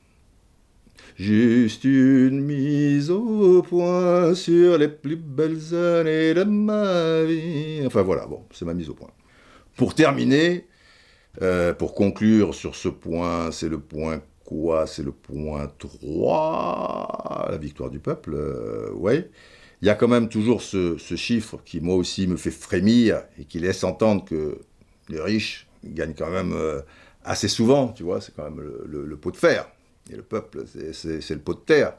Juste 1.15 1.83
une 1.83 2.41
mise 2.41 3.11
au 3.11 3.61
point 3.61 4.33
sur 4.33 4.77
les 4.77 4.87
plus 4.87 5.15
belles 5.15 5.75
années 5.75 6.33
de 6.33 6.43
ma 6.43 7.23
vie. 7.23 7.81
Enfin 7.85 8.01
voilà, 8.01 8.25
bon, 8.25 8.43
c'est 8.51 8.65
ma 8.65 8.73
mise 8.73 8.89
au 8.89 8.93
point. 8.95 9.11
Pour 9.77 9.95
terminer, 9.95 10.67
euh, 11.41 11.73
pour 11.73 11.95
conclure 11.95 12.55
sur 12.55 12.75
ce 12.75 12.89
point, 12.89 13.51
c'est 13.51 13.69
le 13.69 13.79
point 13.79 14.21
quoi? 14.45 14.87
C'est 14.87 15.03
le 15.03 15.11
point 15.11 15.67
3, 15.79 17.47
la 17.51 17.57
victoire 17.57 17.89
du 17.89 17.99
peuple, 17.99 18.33
euh, 18.35 18.91
ouais. 18.93 19.29
Il 19.83 19.87
y 19.87 19.89
a 19.89 19.95
quand 19.95 20.07
même 20.07 20.29
toujours 20.29 20.61
ce, 20.61 20.95
chiffre 21.17 21.59
qui, 21.65 21.81
moi 21.81 21.95
aussi, 21.95 22.25
me 22.25 22.37
fait 22.37 22.51
frémir 22.51 23.21
et 23.37 23.43
qui 23.43 23.59
laisse 23.59 23.83
entendre 23.83 24.23
que 24.23 24.61
les 25.09 25.19
riches 25.19 25.67
gagnent 25.83 26.15
quand 26.17 26.29
même 26.29 26.53
euh, 26.53 26.79
assez 27.25 27.49
souvent, 27.49 27.89
tu 27.89 28.03
vois, 28.03 28.21
c'est 28.21 28.33
quand 28.33 28.49
même 28.49 28.61
le 28.61 29.17
pot 29.17 29.31
de 29.31 29.35
fer. 29.35 29.67
Et 30.11 30.15
le 30.15 30.21
peuple, 30.21 30.63
c'est 30.93 31.29
le 31.29 31.39
pot 31.39 31.53
de 31.53 31.59
terre. 31.59 31.95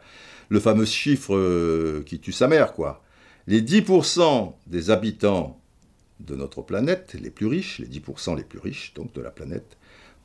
Le 0.48 0.60
fameux 0.60 0.84
chiffre 0.84 1.34
euh, 1.34 2.02
qui 2.04 2.20
tue 2.20 2.32
sa 2.32 2.48
mère, 2.48 2.72
quoi. 2.74 3.02
Les 3.46 3.62
10% 3.62 4.54
des 4.66 4.90
habitants 4.90 5.60
de 6.20 6.36
notre 6.36 6.62
planète, 6.62 7.14
les 7.20 7.30
plus 7.30 7.46
riches, 7.46 7.78
les 7.78 7.88
10% 7.88 8.36
les 8.36 8.44
plus 8.44 8.58
riches 8.58 8.94
donc 8.94 9.12
de 9.12 9.20
la 9.20 9.30
planète, 9.30 9.76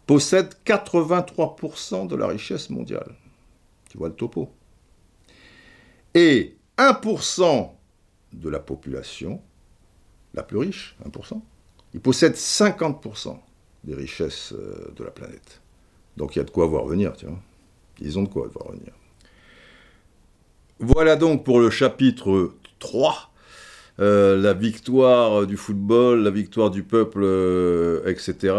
possèdent 0.05 0.53
83% 0.65 2.07
de 2.07 2.15
la 2.15 2.27
richesse 2.27 2.69
mondiale. 2.69 3.15
Tu 3.89 3.97
vois 3.97 4.07
le 4.07 4.15
topo. 4.15 4.49
Et 6.13 6.55
1% 6.79 7.71
de 8.33 8.49
la 8.49 8.59
population, 8.59 9.41
la 10.33 10.43
plus 10.43 10.57
riche, 10.57 10.95
1%, 11.05 11.41
ils 11.93 11.99
possèdent 11.99 12.35
50% 12.35 13.37
des 13.83 13.95
richesses 13.95 14.53
euh, 14.53 14.93
de 14.95 15.03
la 15.03 15.11
planète. 15.11 15.61
Donc 16.15 16.35
il 16.35 16.39
y 16.39 16.41
a 16.41 16.45
de 16.45 16.49
quoi 16.49 16.65
voir 16.67 16.85
venir, 16.85 17.15
tu 17.17 17.25
vois. 17.25 17.39
Ils 17.99 18.17
ont 18.17 18.23
de 18.23 18.29
quoi 18.29 18.47
voir 18.47 18.71
venir. 18.71 18.93
Voilà 20.79 21.17
donc 21.17 21.43
pour 21.43 21.59
le 21.59 21.69
chapitre 21.69 22.53
3. 22.79 23.25
Euh, 23.99 24.37
la 24.37 24.53
victoire 24.53 25.45
du 25.45 25.57
football, 25.57 26.23
la 26.23 26.29
victoire 26.29 26.71
du 26.71 26.83
peuple, 26.83 27.19
euh, 27.21 28.01
etc. 28.05 28.53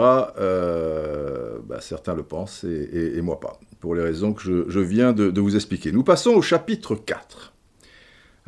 Bah, 1.64 1.80
certains 1.80 2.14
le 2.14 2.22
pensent 2.22 2.64
et, 2.64 3.18
moi 3.22 3.40
pas, 3.40 3.58
pour 3.80 3.94
les 3.94 4.02
raisons 4.02 4.34
que 4.34 4.42
je, 4.42 4.80
viens 4.80 5.14
de, 5.14 5.30
de, 5.30 5.40
vous 5.40 5.56
expliquer. 5.56 5.92
Nous 5.92 6.04
passons 6.04 6.32
au 6.32 6.42
chapitre 6.42 6.94
4. 6.94 7.54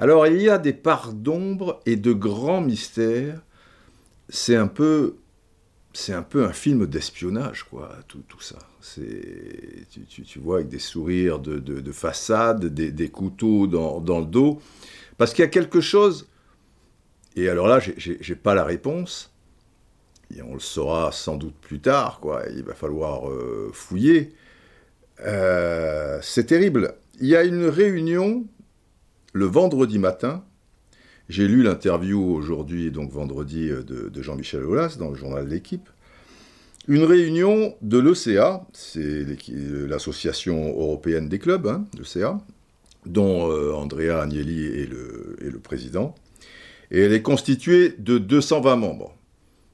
Alors 0.02 0.26
il 0.26 0.42
y 0.42 0.48
a 0.48 0.58
des 0.58 0.72
parts 0.72 1.12
d'ombre 1.12 1.80
et 1.86 1.94
de 1.94 2.12
grands 2.12 2.60
mystères. 2.60 3.40
C'est 4.28 4.56
un 4.56 4.66
peu 4.66 5.14
c'est 5.92 6.12
un 6.12 6.24
peu 6.24 6.44
un 6.44 6.52
film 6.52 6.86
d'espionnage, 6.86 7.62
quoi, 7.62 7.94
tout, 8.08 8.24
ça. 8.40 8.58
C'est, 8.80 9.86
tu, 10.08 10.40
vois, 10.40 10.56
avec 10.56 10.68
des 10.68 10.80
sourires 10.80 11.38
de, 11.38 11.60
de, 11.60 11.92
façade, 11.92 12.64
des, 12.64 13.08
couteaux 13.10 13.68
dans, 13.68 14.00
dans, 14.00 14.18
le 14.18 14.26
dos. 14.26 14.60
Parce 15.18 15.34
qu'il 15.34 15.44
y 15.44 15.46
a 15.46 15.50
quelque 15.50 15.80
chose, 15.80 16.26
et 17.36 17.48
alors 17.48 17.68
là, 17.68 17.78
j'ai 17.78 18.34
pas 18.34 18.54
la 18.54 18.64
réponse, 18.64 19.30
et 20.34 20.42
on 20.42 20.54
le 20.54 20.60
saura 20.60 21.12
sans 21.12 21.36
doute 21.36 21.54
plus 21.60 21.78
tard, 21.78 22.18
quoi, 22.20 22.42
il 22.50 22.64
va 22.64 22.74
falloir 22.74 23.30
euh, 23.30 23.70
fouiller. 23.72 24.34
Euh, 25.20 26.18
c'est 26.22 26.46
terrible. 26.46 26.94
il 27.20 27.28
y 27.28 27.36
a 27.36 27.44
une 27.44 27.66
réunion 27.66 28.46
le 29.32 29.46
vendredi 29.46 29.98
matin. 29.98 30.44
J'ai 31.28 31.48
lu 31.48 31.62
l'interview 31.62 32.20
aujourd'hui, 32.20 32.90
donc 32.90 33.10
vendredi, 33.10 33.68
de, 33.68 34.08
de 34.08 34.22
Jean-Michel 34.22 34.64
Aulas 34.64 34.96
dans 34.98 35.10
le 35.10 35.16
journal 35.16 35.48
l'équipe. 35.48 35.88
Une 36.88 37.04
réunion 37.04 37.76
de 37.80 37.98
l'ECA, 37.98 38.66
c'est 38.72 39.24
l'association 39.86 40.68
européenne 40.70 41.28
des 41.28 41.38
clubs, 41.38 41.68
hein, 41.68 41.86
l'ECA, 41.96 42.38
dont 43.06 43.48
euh, 43.50 43.72
Andrea 43.72 44.20
Agnelli 44.20 44.64
est 44.64 44.90
le, 44.90 45.58
président. 45.62 46.16
Et 46.90 47.00
elle 47.00 47.12
est 47.12 47.22
constituée 47.22 47.94
de 47.98 48.18
220 48.18 48.74
membres. 48.76 49.14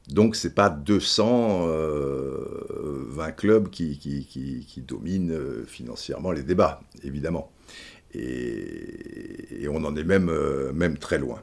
Donc 0.09 0.37
ce 0.37 0.49
n'est 0.49 0.55
pas 0.55 0.69
220 0.69 1.67
euh, 1.67 3.31
clubs 3.37 3.71
qui, 3.71 4.85
dominent 4.87 5.33
euh, 5.33 5.65
financièrement 5.67 6.31
les 6.31 6.43
débats, 6.43 6.83
évidemment. 7.03 7.51
Et, 8.15 9.67
on 9.71 9.85
en 9.85 9.95
est 9.97 10.05
même, 10.05 10.33
même 10.73 10.97
très 10.97 11.19
loin. 11.19 11.43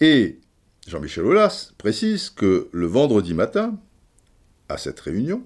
Et 0.00 0.38
Jean-Michel 0.86 1.24
Aulas 1.24 1.72
précise 1.78 2.30
que 2.30 2.68
le 2.72 2.86
vendredi 2.86 3.34
matin, 3.34 3.76
à 4.68 4.78
cette 4.78 5.00
réunion, 5.00 5.42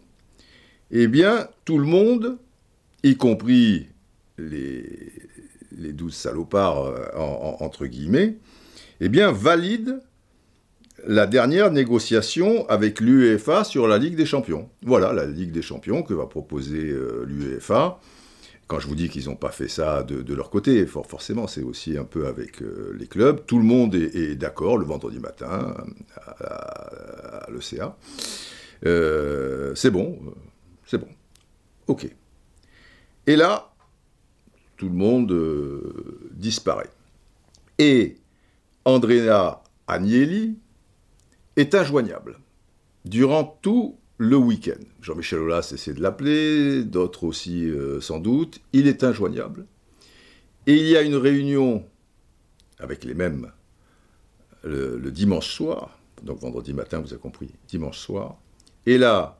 eh 0.90 1.06
bien, 1.08 1.48
tout 1.64 1.78
le 1.78 1.86
monde, 1.86 2.36
y 3.02 3.16
compris 3.16 3.88
les, 4.38 5.12
les 5.78 5.92
douze 5.92 6.14
salopards, 6.14 6.86
euh, 6.86 7.06
entre 7.16 7.86
guillemets, 7.86 8.36
eh 9.00 9.08
bien, 9.08 9.32
valide 9.32 10.00
la 11.06 11.26
dernière 11.26 11.70
négociation 11.70 12.68
avec 12.68 13.00
l'UEFA 13.00 13.64
sur 13.64 13.88
la 13.88 13.98
Ligue 13.98 14.16
des 14.16 14.26
Champions. 14.26 14.68
Voilà, 14.82 15.12
la 15.12 15.26
Ligue 15.26 15.52
des 15.52 15.62
Champions 15.62 16.02
que 16.02 16.14
va 16.14 16.26
proposer 16.26 16.90
euh, 16.90 17.24
l'UEFA. 17.26 18.00
Quand 18.66 18.80
je 18.80 18.86
vous 18.86 18.94
dis 18.94 19.08
qu'ils 19.08 19.26
n'ont 19.26 19.36
pas 19.36 19.50
fait 19.50 19.68
ça 19.68 20.02
de, 20.02 20.34
leur 20.34 20.48
côté, 20.48 20.86
forcément, 20.86 21.46
c'est 21.46 21.62
aussi 21.62 21.98
un 21.98 22.04
peu 22.04 22.26
avec 22.26 22.62
euh, 22.62 22.96
les 22.98 23.06
clubs. 23.06 23.44
Tout 23.46 23.58
le 23.58 23.64
monde 23.64 23.94
est, 23.94 24.36
d'accord 24.36 24.78
le 24.78 24.86
vendredi 24.86 25.18
matin 25.18 25.74
à, 26.16 27.44
à 27.44 27.50
l'ECA. 27.50 27.96
c'est 29.74 29.90
bon, 29.90 30.18
c'est 30.86 30.98
bon. 30.98 31.08
Ok. 31.86 32.08
Et 33.26 33.36
là, 33.36 33.74
tout 34.76 34.88
le 34.88 34.94
monde 34.94 35.32
euh, 35.32 36.30
disparaît. 36.32 36.90
Et 37.78 38.16
Andrea 38.84 39.62
Agnelli 39.86 40.58
est 41.56 41.74
injoignable 41.74 42.38
durant 43.04 43.44
tout 43.62 43.98
le 44.18 44.36
week-end. 44.36 44.80
Jean-Michel 45.00 45.40
Aulas 45.40 45.70
essaie 45.74 45.92
de 45.92 46.02
l'appeler, 46.02 46.84
d'autres 46.84 47.24
aussi 47.24 47.64
euh, 47.64 48.00
sans 48.00 48.20
doute. 48.20 48.60
Il 48.72 48.86
est 48.86 49.04
injoignable. 49.04 49.66
Et 50.66 50.74
il 50.74 50.86
y 50.86 50.96
a 50.96 51.02
une 51.02 51.16
réunion 51.16 51.84
avec 52.78 53.04
les 53.04 53.14
mêmes 53.14 53.50
le 54.66 55.10
dimanche 55.10 55.50
soir, 55.50 55.98
donc 56.22 56.40
vendredi 56.40 56.72
matin, 56.72 56.98
vous 56.98 57.12
avez 57.12 57.20
compris, 57.20 57.50
dimanche 57.68 57.98
soir. 57.98 58.38
Et 58.86 58.98
là, 58.98 59.38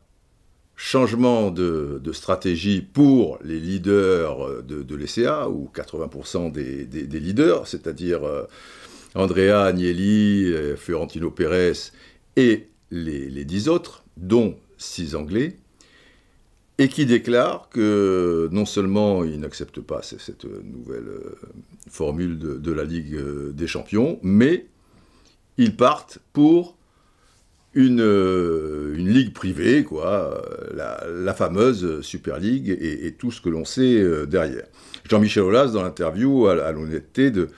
changement 0.76 1.50
de, 1.50 2.00
stratégie 2.12 2.80
pour 2.80 3.38
les 3.42 3.58
leaders 3.58 4.62
de, 4.62 4.82
de 4.82 4.94
l'ECA, 4.94 5.48
ou 5.48 5.70
80% 5.74 6.52
des, 6.52 7.20
leaders, 7.20 7.66
c'est-à-dire 7.66 8.24
euh, 8.24 8.44
Andrea 9.14 9.64
Agnelli, 9.64 10.52
euh, 10.52 10.76
Fiorentino 10.76 11.30
Pérez 11.30 11.90
et 12.36 12.68
les, 12.90 13.44
dix 13.44 13.68
autres, 13.68 14.04
dont 14.16 14.56
six 14.85 15.14
Anglais, 15.14 15.57
et 16.78 16.89
qui 16.89 17.07
déclarent 17.07 17.68
que 17.68 18.49
non 18.51 18.66
seulement 18.66 19.24
ils 19.24 19.39
n'acceptent 19.39 19.80
pas 19.80 20.03
cette 20.03 20.45
nouvelle 20.45 21.09
euh, 21.09 21.39
formule 21.89 22.39
de, 22.39 22.72
la 22.72 22.85
Ligue 22.85 23.16
des 23.53 23.66
Champions, 23.66 24.18
mais 24.22 24.66
ils 25.57 25.76
partent 25.76 26.18
pour 26.32 26.76
une, 27.74 28.01
euh, 28.01 28.95
une 28.97 29.09
ligue 29.09 29.32
privée, 29.32 29.85
quoi, 29.85 30.43
euh, 30.76 31.01
la, 31.07 31.35
fameuse 31.35 32.01
Super 32.03 32.39
League 32.39 32.68
et, 32.68 33.12
tout 33.12 33.32
ce 33.32 33.41
que 33.41 33.49
l'on 33.49 33.64
sait 33.64 34.01
euh, 34.01 34.26
derrière. 34.26 34.66
Jean-Michel 35.09 35.43
Aulas, 35.43 35.68
dans 35.68 35.82
l'interview, 35.82 36.47
a, 36.47 36.72
l'honnêteté 36.72 37.30
de, 37.30 37.49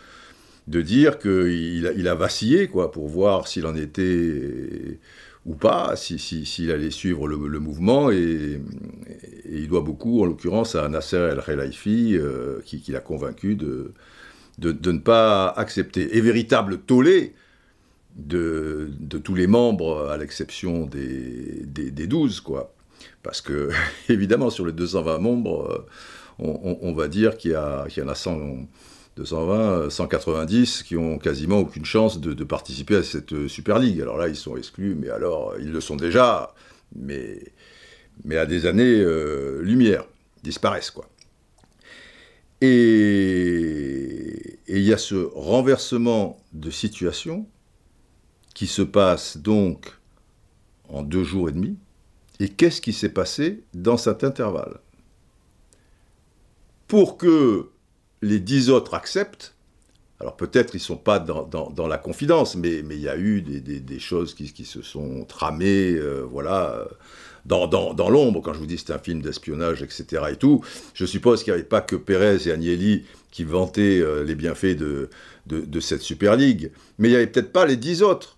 de 0.68 0.80
dire 0.80 1.18
qu'il 1.18 1.86
a, 1.86 1.92
il 1.92 2.08
a 2.08 2.14
vacillé, 2.14 2.68
quoi, 2.68 2.90
pour 2.90 3.08
voir 3.08 3.46
s'il 3.46 3.66
en 3.66 3.76
était 3.76 4.98
ou 5.46 5.54
pas, 5.54 5.96
s'il 5.96 6.20
si, 6.20 6.70
allait 6.70 6.90
suivre 6.90 7.28
le, 7.28 7.58
mouvement, 7.60 8.10
et, 8.10 8.60
il 9.48 9.68
doit 9.68 9.80
beaucoup, 9.80 10.22
en 10.22 10.26
l'occurrence, 10.26 10.74
à 10.74 10.88
Nasser 10.88 11.16
El 11.16 11.40
Khelaifi, 11.40 12.18
qui, 12.64 12.92
l'a 12.92 13.00
convaincu 13.00 13.54
de, 13.54 13.92
de, 14.58 14.72
de, 14.72 14.92
ne 14.92 14.98
pas 14.98 15.48
accepter. 15.48 16.16
Et 16.16 16.20
véritable 16.20 16.78
tollé, 16.78 17.32
de, 18.16 19.18
tous 19.22 19.34
les 19.34 19.46
membres, 19.46 20.08
à 20.08 20.16
l'exception 20.16 20.86
des, 20.86 21.64
des, 21.64 22.06
12, 22.06 22.40
quoi. 22.40 22.74
Parce 23.22 23.40
que, 23.40 23.70
évidemment, 24.08 24.50
sur 24.50 24.66
les 24.66 24.72
220 24.72 25.18
membres, 25.18 25.86
euh, 26.40 26.76
on, 26.82 26.92
va 26.92 27.08
dire 27.08 27.36
qu'il 27.36 27.52
y, 27.52 27.54
y, 27.54 28.02
en 28.02 28.08
a 28.08 28.14
100, 28.14 28.68
220, 29.16 29.90
190 29.90 30.82
qui 30.82 30.96
ont 30.96 31.18
quasiment 31.18 31.58
aucune 31.58 31.84
chance 31.84 32.20
de, 32.20 32.44
participer 32.44 32.96
à 32.96 33.02
cette 33.02 33.48
Super 33.48 33.78
League. 33.78 34.00
Alors 34.00 34.18
là, 34.18 34.28
ils 34.28 34.36
sont 34.36 34.56
exclus, 34.56 34.94
mais 34.94 35.08
alors, 35.08 35.54
ils 35.58 35.72
le 35.72 35.80
sont 35.80 35.96
déjà, 35.96 36.54
mais, 36.94 37.40
à 38.30 38.46
des 38.46 38.66
années-lumière, 38.66 40.02
euh, 40.02 40.42
disparaissent, 40.42 40.90
quoi. 40.90 41.08
Et 42.60 44.58
il 44.68 44.82
y 44.82 44.92
a 44.92 44.98
ce 44.98 45.14
renversement 45.34 46.42
de 46.52 46.70
situation 46.70 47.46
qui 48.54 48.66
se 48.66 48.82
passe 48.82 49.36
donc 49.36 49.92
en 50.88 51.02
deux 51.02 51.24
jours 51.24 51.48
et 51.48 51.52
demi. 51.52 51.76
Et 52.40 52.48
qu'est-ce 52.48 52.80
qui 52.80 52.92
s'est 52.92 53.10
passé 53.10 53.62
dans 53.74 53.96
cet 53.96 54.24
intervalle? 54.24 54.80
Pour 56.86 57.18
que 57.18 57.70
les 58.22 58.40
dix 58.40 58.70
autres 58.70 58.94
acceptent, 58.94 59.54
alors 60.20 60.36
peut-être 60.36 60.74
ils 60.74 60.78
ne 60.78 60.82
sont 60.82 60.96
pas 60.96 61.18
dans, 61.18 61.86
la 61.86 61.98
confidence, 61.98 62.56
mais, 62.56 62.78
il 62.78 63.00
y 63.00 63.08
a 63.08 63.18
eu 63.18 63.42
des, 63.42 63.98
choses 63.98 64.34
qui, 64.34 64.64
se 64.64 64.82
sont 64.82 65.24
tramées, 65.24 65.92
euh, 65.92 66.22
voilà, 66.22 66.86
dans, 67.46 68.08
l'ombre. 68.08 68.40
Quand 68.40 68.52
je 68.52 68.58
vous 68.58 68.66
dis 68.66 68.78
c'est 68.78 68.92
un 68.92 68.98
film 68.98 69.22
d'espionnage, 69.22 69.82
etc. 69.82 70.24
et 70.32 70.36
tout, 70.36 70.62
je 70.94 71.04
suppose 71.04 71.42
qu'il 71.42 71.52
n'y 71.52 71.58
avait 71.58 71.68
pas 71.68 71.80
que 71.80 71.96
Pérez 71.96 72.48
et 72.48 72.52
Agnelli 72.52 73.04
qui 73.30 73.44
vantaient 73.44 74.00
euh, 74.00 74.24
les 74.24 74.34
bienfaits 74.34 74.76
de, 74.76 75.10
cette 75.80 76.02
Super 76.02 76.36
League, 76.36 76.70
mais 76.98 77.08
il 77.08 77.10
n'y 77.12 77.16
avait 77.16 77.26
peut-être 77.26 77.52
pas 77.52 77.66
les 77.66 77.76
dix 77.76 78.02
autres 78.02 78.36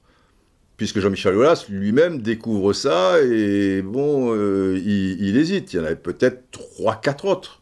puisque 0.77 1.01
Jean-Michel 1.01 1.35
Aulas 1.35 1.67
lui-même 1.69 2.23
découvre 2.23 2.73
ça 2.73 3.21
et 3.21 3.83
bon, 3.83 4.33
euh, 4.33 4.79
il, 4.79 5.37
hésite. 5.37 5.73
Il 5.73 5.77
y 5.77 5.81
en 5.81 5.85
avait 5.85 5.97
peut-être 5.97 6.45
trois, 6.53 6.95
quatre 6.95 7.25
autres, 7.25 7.61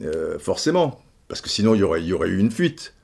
euh, 0.00 0.38
forcément, 0.38 1.02
parce 1.28 1.40
que 1.40 1.48
sinon 1.48 1.74
il 1.74 1.80
y 1.80 1.82
aurait, 1.82 2.30
eu 2.30 2.38
une 2.38 2.50
fuite. 2.50 2.94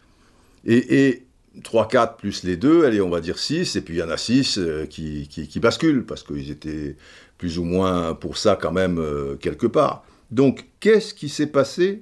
Et, 0.65 1.07
et 1.09 1.27
3, 1.63 1.89
4 1.89 2.17
plus 2.17 2.45
les 2.45 2.57
deux, 2.57 2.85
allez, 2.85 3.01
on 3.01 3.11
va 3.11 3.21
dire 3.21 3.39
6, 3.39 3.77
et 3.77 3.81
puis 3.81 3.95
il 3.95 3.99
y 3.99 4.03
en 4.03 4.11
a 4.11 4.17
6 4.17 4.59
euh, 4.59 4.87
qui, 4.87 5.61
basculent, 5.61 6.05
parce 6.05 6.23
qu'ils 6.23 6.51
étaient 6.51 6.97
plus 7.37 7.59
ou 7.59 7.65
moins 7.65 8.15
pour 8.15 8.37
ça 8.37 8.57
quand 8.57 8.73
même 8.73 9.01
quelque 9.41 9.67
part. 9.67 10.05
Donc, 10.31 10.67
qu'est-ce 10.81 11.15
qui 11.15 11.29
s'est 11.29 11.47
passé 11.47 12.01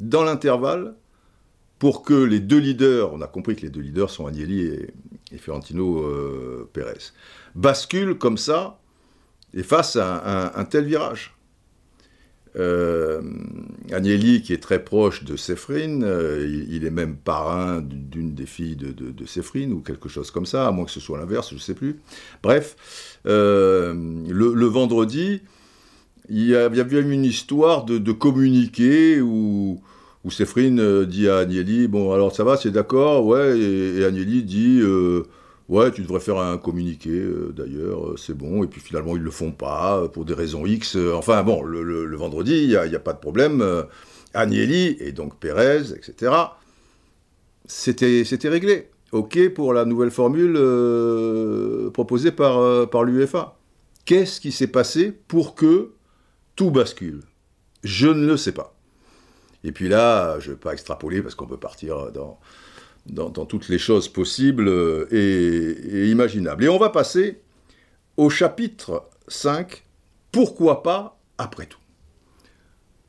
dans 0.00 0.22
l'intervalle 0.22 0.94
pour 1.78 2.02
que 2.02 2.14
les 2.14 2.40
deux 2.40 2.58
leaders, 2.58 3.12
on 3.12 3.20
a 3.20 3.26
compris 3.26 3.56
que 3.56 3.62
les 3.62 3.70
deux 3.70 3.80
leaders 3.80 4.10
sont 4.10 4.26
Agnelli 4.26 4.60
et, 4.60 4.90
et 5.32 5.40
euh, 5.48 6.70
Pérez, 6.72 6.98
basculent 7.54 8.16
comme 8.16 8.38
ça 8.38 8.78
et 9.52 9.62
face 9.62 9.96
à 9.96 10.58
un, 10.58 10.64
tel 10.64 10.84
virage? 10.84 11.33
Euh, 12.56 13.20
Agnelli, 13.92 14.42
qui 14.42 14.52
est 14.52 14.62
très 14.62 14.84
proche 14.84 15.24
de 15.24 15.36
Séphine, 15.36 16.04
euh, 16.04 16.64
il, 16.68 16.84
est 16.84 16.90
même 16.90 17.16
parrain 17.16 17.80
d'une 17.82 18.34
des 18.34 18.46
filles 18.46 18.76
de, 18.76 18.92
de, 18.92 19.72
ou 19.72 19.80
quelque 19.80 20.08
chose 20.08 20.30
comme 20.30 20.46
ça, 20.46 20.68
à 20.68 20.70
moins 20.70 20.84
que 20.84 20.92
ce 20.92 21.00
soit 21.00 21.18
l'inverse, 21.18 21.50
je 21.50 21.56
ne 21.56 21.60
sais 21.60 21.74
plus. 21.74 21.96
Bref, 22.42 22.76
le, 23.24 24.66
vendredi, 24.66 25.42
il 26.28 26.46
y, 26.46 26.54
avait 26.54 27.00
une 27.00 27.24
histoire 27.24 27.84
de, 27.84 28.12
communiqué 28.12 29.20
où 29.20 29.80
où 30.24 30.30
euh, 30.58 31.04
dit 31.04 31.28
à 31.28 31.38
Agnelli, 31.38 31.86
bon 31.86 32.12
alors 32.12 32.34
ça 32.34 32.44
va, 32.44 32.56
c'est 32.56 32.70
d'accord, 32.70 33.26
ouais, 33.26 33.58
et, 33.58 34.04
Agnelli 34.04 34.42
dit, 34.42 34.80
euh, 34.80 35.24
ouais, 35.68 35.90
tu 35.90 36.02
devrais 36.02 36.20
faire 36.20 36.38
un 36.38 36.58
communiqué 36.58 37.10
euh, 37.10 37.52
d'ailleurs, 37.56 38.18
c'est 38.18 38.36
bon, 38.36 38.64
et 38.64 38.66
puis 38.66 38.80
finalement 38.80 39.16
ils 39.16 39.22
le 39.22 39.30
font 39.30 39.52
pas, 39.52 40.08
pour 40.08 40.24
des 40.24 40.34
raisons 40.34 40.66
X, 40.66 40.96
enfin 41.14 41.42
bon, 41.42 41.62
le, 41.62 42.16
vendredi, 42.16 42.64
il 42.64 42.68
n'y 42.68 42.96
a, 42.96 43.00
pas 43.00 43.12
de 43.12 43.18
problème, 43.18 43.64
Agnelli, 44.34 44.96
et 45.00 45.12
donc 45.12 45.38
Pérez, 45.38 45.92
etc., 45.94 46.32
c'était 47.66 48.48
réglé. 48.48 48.90
OK 49.12 49.48
pour 49.50 49.72
la 49.72 49.84
nouvelle 49.84 50.10
formule 50.10 50.58
proposée 51.92 52.32
par, 52.32 52.88
par 52.90 53.04
l'UEFA. 53.04 53.56
Qu'est-ce 54.04 54.40
qui 54.40 54.52
s'est 54.52 54.66
passé 54.66 55.12
pour 55.12 55.54
que 55.54 55.92
tout 56.56 56.70
bascule? 56.70 57.22
Je 57.84 58.08
ne 58.08 58.26
le 58.26 58.36
sais 58.36 58.52
pas. 58.52 58.74
Et 59.62 59.72
puis 59.72 59.88
là, 59.88 60.38
je 60.40 60.50
ne 60.50 60.54
vais 60.54 60.60
pas 60.60 60.72
extrapoler 60.72 61.22
parce 61.22 61.34
qu'on 61.34 61.46
peut 61.46 61.56
partir 61.56 62.12
dans, 62.12 62.38
dans, 63.06 63.30
toutes 63.30 63.68
les 63.68 63.78
choses 63.78 64.08
possibles 64.08 64.68
et, 65.10 66.10
imaginables. 66.10 66.64
Et 66.64 66.68
on 66.68 66.78
va 66.78 66.90
passer 66.90 67.40
au 68.16 68.30
chapitre 68.30 69.08
5, 69.28 69.84
pourquoi 70.32 70.82
pas 70.82 71.18
après 71.38 71.66
tout? 71.66 71.78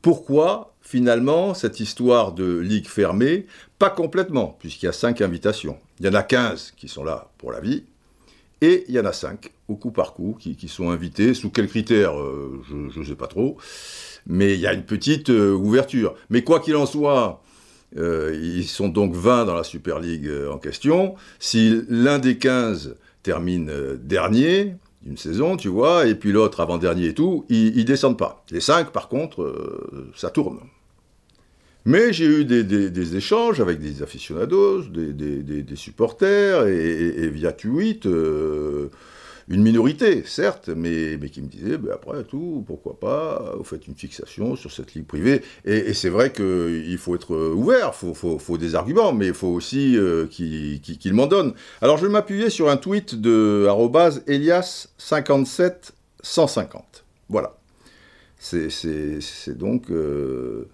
Pourquoi 0.02 0.74
finalement 0.82 1.54
cette 1.54 1.80
histoire 1.80 2.32
de 2.32 2.58
ligue 2.58 2.86
fermée? 2.86 3.46
Pas 3.78 3.90
complètement, 3.90 4.56
puisqu'il 4.58 4.86
y 4.86 4.88
a 4.88 4.92
5 4.92 5.20
invitations. 5.20 5.78
Il 5.98 6.06
y 6.06 6.08
en 6.08 6.14
a 6.14 6.22
15 6.22 6.74
qui 6.76 6.88
sont 6.88 7.04
là 7.04 7.30
pour 7.38 7.50
la 7.50 7.60
vie, 7.60 7.84
et 8.60 8.84
il 8.88 8.94
y 8.94 9.00
en 9.00 9.04
a 9.04 9.12
5 9.12 9.50
au 9.68 9.76
coup 9.76 9.90
par 9.90 10.14
coup 10.14 10.36
qui, 10.38 10.68
sont 10.68 10.90
invités. 10.90 11.34
Sous 11.34 11.50
quels 11.50 11.68
critères 11.68 12.18
euh, 12.18 12.62
Je 12.68 12.98
ne 12.98 13.04
sais 13.04 13.16
pas 13.16 13.26
trop. 13.26 13.58
Mais 14.26 14.54
il 14.54 14.60
y 14.60 14.66
a 14.66 14.72
une 14.72 14.84
petite 14.84 15.30
euh, 15.30 15.52
ouverture. 15.52 16.14
Mais 16.30 16.42
quoi 16.42 16.60
qu'il 16.60 16.76
en 16.76 16.86
soit, 16.86 17.42
euh, 17.96 18.38
ils 18.40 18.66
sont 18.66 18.88
donc 18.88 19.14
20 19.14 19.44
dans 19.44 19.54
la 19.54 19.64
Super 19.64 19.98
League 20.00 20.30
en 20.50 20.58
question. 20.58 21.14
Si 21.38 21.82
l'un 21.88 22.18
des 22.18 22.38
15 22.38 22.96
termine 23.22 23.70
dernier 24.02 24.74
d'une 25.02 25.16
saison, 25.16 25.56
tu 25.56 25.68
vois, 25.68 26.06
et 26.06 26.14
puis 26.14 26.32
l'autre 26.32 26.60
avant-dernier 26.60 27.06
et 27.06 27.14
tout, 27.14 27.44
ils, 27.48 27.76
ne 27.76 27.82
descendent 27.82 28.18
pas. 28.18 28.44
Les 28.50 28.60
5, 28.60 28.90
par 28.90 29.08
contre, 29.08 29.54
ça 30.16 30.30
tourne. 30.30 30.58
Mais 31.86 32.12
j'ai 32.12 32.24
eu 32.24 32.44
des, 32.44 33.16
échanges 33.16 33.60
avec 33.60 33.78
des 33.78 34.02
aficionados, 34.02 34.82
des, 34.82 35.76
supporters, 35.76 36.66
et, 36.66 37.28
via 37.28 37.52
tweet, 37.52 38.06
euh, 38.06 38.90
une 39.48 39.62
minorité, 39.62 40.24
certes, 40.24 40.68
mais, 40.68 41.18
qui 41.30 41.40
me 41.40 41.46
disaient, 41.46 41.78
ben 41.78 41.92
après 41.94 42.24
tout, 42.24 42.64
pourquoi 42.66 42.98
pas, 42.98 43.54
vous 43.56 43.64
faites 43.64 43.86
une 43.86 43.94
fixation 43.94 44.56
sur 44.56 44.72
cette 44.72 44.94
ligue 44.94 45.06
privée. 45.06 45.42
Et, 45.64 45.94
c'est 45.94 46.08
vrai 46.08 46.32
qu'il 46.32 46.98
faut 46.98 47.14
être 47.14 47.52
ouvert, 47.54 47.92
il 48.02 48.14
faut, 48.14 48.58
des 48.58 48.74
arguments, 48.74 49.12
mais 49.12 49.28
il 49.28 49.34
faut 49.34 49.46
aussi 49.48 49.96
euh, 49.96 50.26
qu'ils 50.26 51.14
m'en 51.14 51.26
donnent. 51.26 51.54
Alors 51.80 51.98
je 51.98 52.06
vais 52.06 52.12
m'appuyer 52.12 52.50
sur 52.50 52.68
un 52.68 52.76
tweet 52.76 53.20
de 53.20 53.68
Elias57150. 54.26 56.82
Voilà. 57.28 57.56
C'est 58.38 59.56
donc... 59.56 59.90
Euh, 59.90 60.68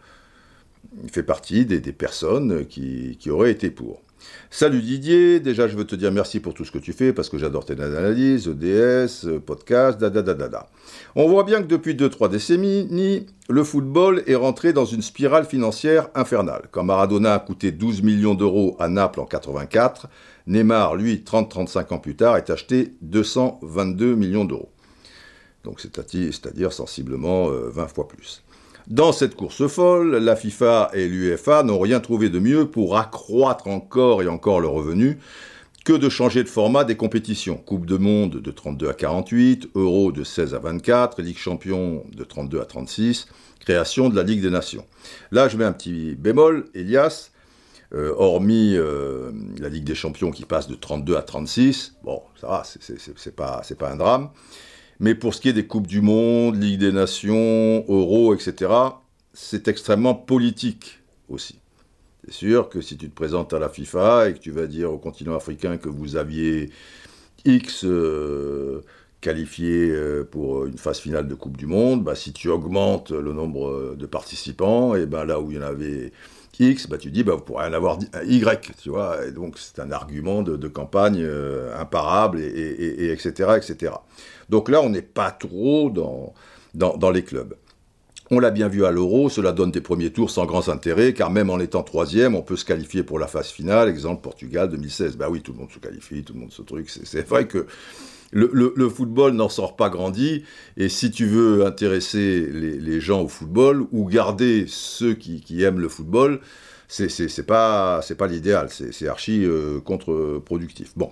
il 1.03 1.11
fait 1.11 1.23
partie 1.23 1.65
des, 1.65 1.81
personnes 1.93 2.67
qui, 2.67 3.19
auraient 3.31 3.51
été 3.51 3.71
pour. 3.71 4.03
Salut 4.51 4.83
Didier, 4.83 5.41
déjà 5.41 5.67
je 5.67 5.77
veux 5.77 5.87
te 5.87 5.97
dire 5.97 6.13
merci 6.13 6.39
pour 6.39 6.53
tout 6.53 6.65
ce 6.65 6.71
que 6.71 6.79
tu 6.79 6.93
fais 6.93 7.13
parce 7.13 7.29
que 7.31 7.39
j'adore 7.39 7.65
tes 7.65 7.73
analyses, 7.73 8.49
EDS, 8.49 9.41
podcast, 9.41 9.99
da 9.99 10.11
da 10.11 10.21
da 10.21 10.35
da 10.35 10.49
da. 10.49 10.69
On 11.17 11.27
voit 11.29 11.45
bien 11.45 11.63
que 11.63 11.67
depuis 11.67 11.95
2-3 11.95 12.29
décennies, 12.29 13.27
le 13.49 13.65
football 13.65 14.23
est 14.27 14.35
rentré 14.35 14.73
dans 14.73 14.85
une 14.85 15.03
spirale 15.03 15.47
financière 15.47 16.09
infernale. 16.15 16.69
Quand 16.71 16.85
Maradona 16.85 17.35
a 17.35 17.39
coûté 17.39 17.73
12 17.73 18.03
millions 18.03 18.35
d'euros 18.35 18.77
à 18.79 18.89
Naples 18.89 19.21
en 19.21 19.27
84, 19.27 20.09
Neymar, 20.47 20.97
lui, 20.97 21.25
30-35 21.27 21.95
ans 21.95 21.99
plus 21.99 22.17
tard, 22.17 22.37
est 22.37 22.51
acheté 22.51 22.93
222 23.01 24.15
millions 24.15 24.45
d'euros. 24.45 24.71
Donc 25.65 25.81
c'est-à-dire 25.81 26.73
sensiblement 26.73 27.49
20 27.49 27.83
euh, 27.83 27.87
fois 27.87 28.09
plus. 28.09 28.43
Dans 28.89 29.13
cette 29.13 29.37
course 29.37 29.69
folle, 29.69 30.17
la 30.17 30.35
FIFA 30.35 30.91
et 30.93 31.07
l'UEFA 31.07 31.63
n'ont 31.63 31.79
rien 31.79 32.01
trouvé 32.01 32.31
de 32.31 32.41
mieux 32.41 32.67
pour 32.67 32.97
accroître 32.97 33.69
encore 33.69 34.23
et 34.23 34.29
encore 34.29 34.61
le 34.61 34.67
revenu 34.67 35.19
que 35.85 35.93
de 35.93 36.09
changer 36.09 36.43
de 36.43 36.49
format 36.49 36.85
des 36.85 36.97
compétitions. 36.97 37.57
Coupe 37.57 37.87
de 37.87 37.97
monde 37.97 38.41
de 38.41 38.51
32 38.51 38.89
à 38.89 38.95
48, 38.95 39.71
Euro 39.75 40.13
de 40.13 40.25
16 40.25 40.55
à 40.55 40.59
24, 40.59 41.23
Ligue 41.23 41.39
champion 41.39 42.05
de 42.13 42.25
32 42.25 42.61
à 42.61 42.65
36, 42.65 43.27
création 43.61 44.09
de 44.09 44.17
la 44.17 44.23
Ligue 44.23 44.43
des 44.43 44.51
Nations. 44.51 44.85
Là, 45.31 45.49
je 45.49 45.57
mets 45.57 45.65
un 45.65 45.73
petit 45.73 46.15
bémol, 46.17 46.67
Elias, 46.75 47.31
euh, 47.95 48.13
hormis 48.17 48.75
euh, 48.77 49.31
la 49.59 49.69
Ligue 49.69 49.85
des 49.85 49.95
Champions 49.95 50.31
qui 50.31 50.45
passe 50.45 50.67
de 50.67 50.75
32 50.75 51.17
à 51.17 51.23
36, 51.23 51.97
bon, 52.03 52.23
ça 52.41 52.49
va, 52.49 52.63
c'est 52.65 53.37
pas, 53.37 53.63
pas 53.79 53.91
un 53.91 53.97
drame. 53.97 54.31
Mais 55.03 55.17
pour 55.17 55.35
ce 55.35 55.41
qui 55.41 55.49
est 55.49 55.53
des 55.53 55.67
Coupes 55.67 55.89
du 55.89 56.01
Monde, 56.01 56.63
Ligue 56.63 56.79
des 56.79 56.93
Nations, 56.93 57.85
Euro, 57.89 58.35
etc., 58.35 58.73
c'est 59.33 59.67
extrêmement 59.67 60.15
politique 60.15 61.01
aussi. 61.29 61.59
C'est 62.25 62.35
sûr 62.35 62.69
que 62.69 62.81
si 62.81 62.97
tu 62.97 63.11
te 63.11 63.15
présentes 63.15 63.53
à 63.53 63.59
la 63.59 63.69
FIFA 63.69 64.29
et 64.29 64.35
que 64.35 64.39
tu 64.39 64.53
vas 64.53 64.69
dire 64.69 64.93
au 64.93 64.99
continent 64.99 65.35
africain 65.35 65.77
que 65.77 65.89
vous 65.89 66.15
aviez 66.15 66.71
X 67.45 67.85
euh, 67.85 68.83
qualifiés 69.21 69.91
euh, 69.91 70.23
pour 70.23 70.67
une 70.67 70.79
phase 70.79 71.01
finale 71.01 71.27
de 71.27 71.35
Coupe 71.35 71.57
du 71.57 71.67
Monde, 71.67 72.05
bah, 72.05 72.15
si 72.15 72.33
tu 72.33 72.49
augmentes 72.49 73.11
le 73.11 73.33
nombre 73.33 73.97
de 73.99 74.07
participants, 74.07 74.95
et 74.95 75.07
ben 75.07 75.25
là 75.25 75.41
où 75.41 75.51
il 75.51 75.57
y 75.57 75.59
en 75.59 75.63
avait 75.63 76.13
X, 76.63 76.87
bah, 76.89 76.99
tu 76.99 77.11
dis 77.11 77.25
bah, 77.25 77.35
vous 77.35 77.43
pourrez 77.43 77.67
en 77.67 77.73
avoir 77.73 77.99
Y, 78.25 78.73
tu 78.81 78.91
vois. 78.91 79.27
Et 79.27 79.33
donc 79.33 79.59
c'est 79.59 79.81
un 79.81 79.91
argument 79.91 80.43
de, 80.43 80.69
campagne 80.69 81.23
euh, 81.23 81.79
imparable, 81.81 82.41
et, 82.41 83.11
etc., 83.11 83.55
etc. 83.57 83.93
Donc 84.53 84.69
là, 84.69 84.83
on 84.83 84.91
n'est 84.91 85.01
pas 85.01 85.31
trop 85.31 85.89
dans, 85.89 86.35
dans, 86.75 87.11
les 87.11 87.25
clubs. 87.25 87.57
On 88.31 88.39
l'a 88.39 88.51
bien 88.51 88.69
vu 88.69 88.85
à 88.85 88.91
l'Euro, 88.91 89.31
cela 89.31 89.51
donne 89.51 89.71
des 89.71 89.81
premiers 89.81 90.11
tours 90.11 90.31
sans 90.31 90.45
grand 90.45 90.69
intérêt, 90.69 91.15
car 91.15 91.31
même 91.31 91.49
en 91.49 91.59
étant 91.59 91.83
troisième, 91.83 92.35
on 92.35 92.43
peut 92.43 92.57
se 92.57 92.67
qualifier 92.67 93.03
pour 93.03 93.19
la 93.19 93.27
phase 93.27 93.49
finale. 93.49 93.89
Exemple 93.89 94.21
Portugal 94.21 94.69
2016. 94.69 95.17
Bah 95.17 95.29
oui, 95.31 95.41
tout 95.41 95.53
le 95.53 95.59
monde 95.59 95.71
se 95.71 95.79
qualifie, 95.79 96.23
tout 96.23 96.35
le 96.35 96.41
monde 96.41 96.53
se 96.53 96.61
truc. 96.61 96.91
C'est 96.91 97.27
vrai 97.27 97.47
que 97.47 97.67
le, 98.31 98.89
football 98.91 99.33
n'en 99.33 99.49
sort 99.49 99.75
pas 99.75 99.89
grandi, 99.89 100.45
et 100.77 100.91
si 100.91 101.11
tu 101.11 101.25
veux 101.25 101.65
intéresser 101.65 102.47
les, 102.47 103.01
gens 103.01 103.23
au 103.23 103.29
football 103.29 103.87
ou 103.91 104.05
garder 104.05 104.67
ceux 104.69 105.15
qui, 105.15 105.63
aiment 105.63 105.81
le 105.81 105.89
football, 105.89 106.41
c'est 106.89 107.47
pas 107.47 108.03
pas 108.19 108.27
l'idéal, 108.27 108.69
c'est 108.69 109.09
archi 109.09 109.47
euh, 109.47 109.81
contre-productif. 109.81 110.93
Bon, 110.95 111.11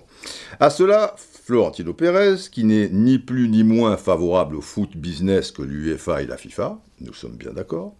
à 0.59 0.69
cela, 0.69 1.15
Florentino 1.51 1.93
Pérez, 1.93 2.47
qui 2.49 2.63
n'est 2.63 2.87
ni 2.87 3.19
plus 3.19 3.49
ni 3.49 3.65
moins 3.65 3.97
favorable 3.97 4.55
au 4.55 4.61
foot 4.61 4.95
business 4.95 5.51
que 5.51 5.61
l'UEFA 5.61 6.21
et 6.21 6.25
la 6.25 6.37
FIFA, 6.37 6.79
nous 7.01 7.13
sommes 7.13 7.35
bien 7.35 7.51
d'accord, 7.51 7.93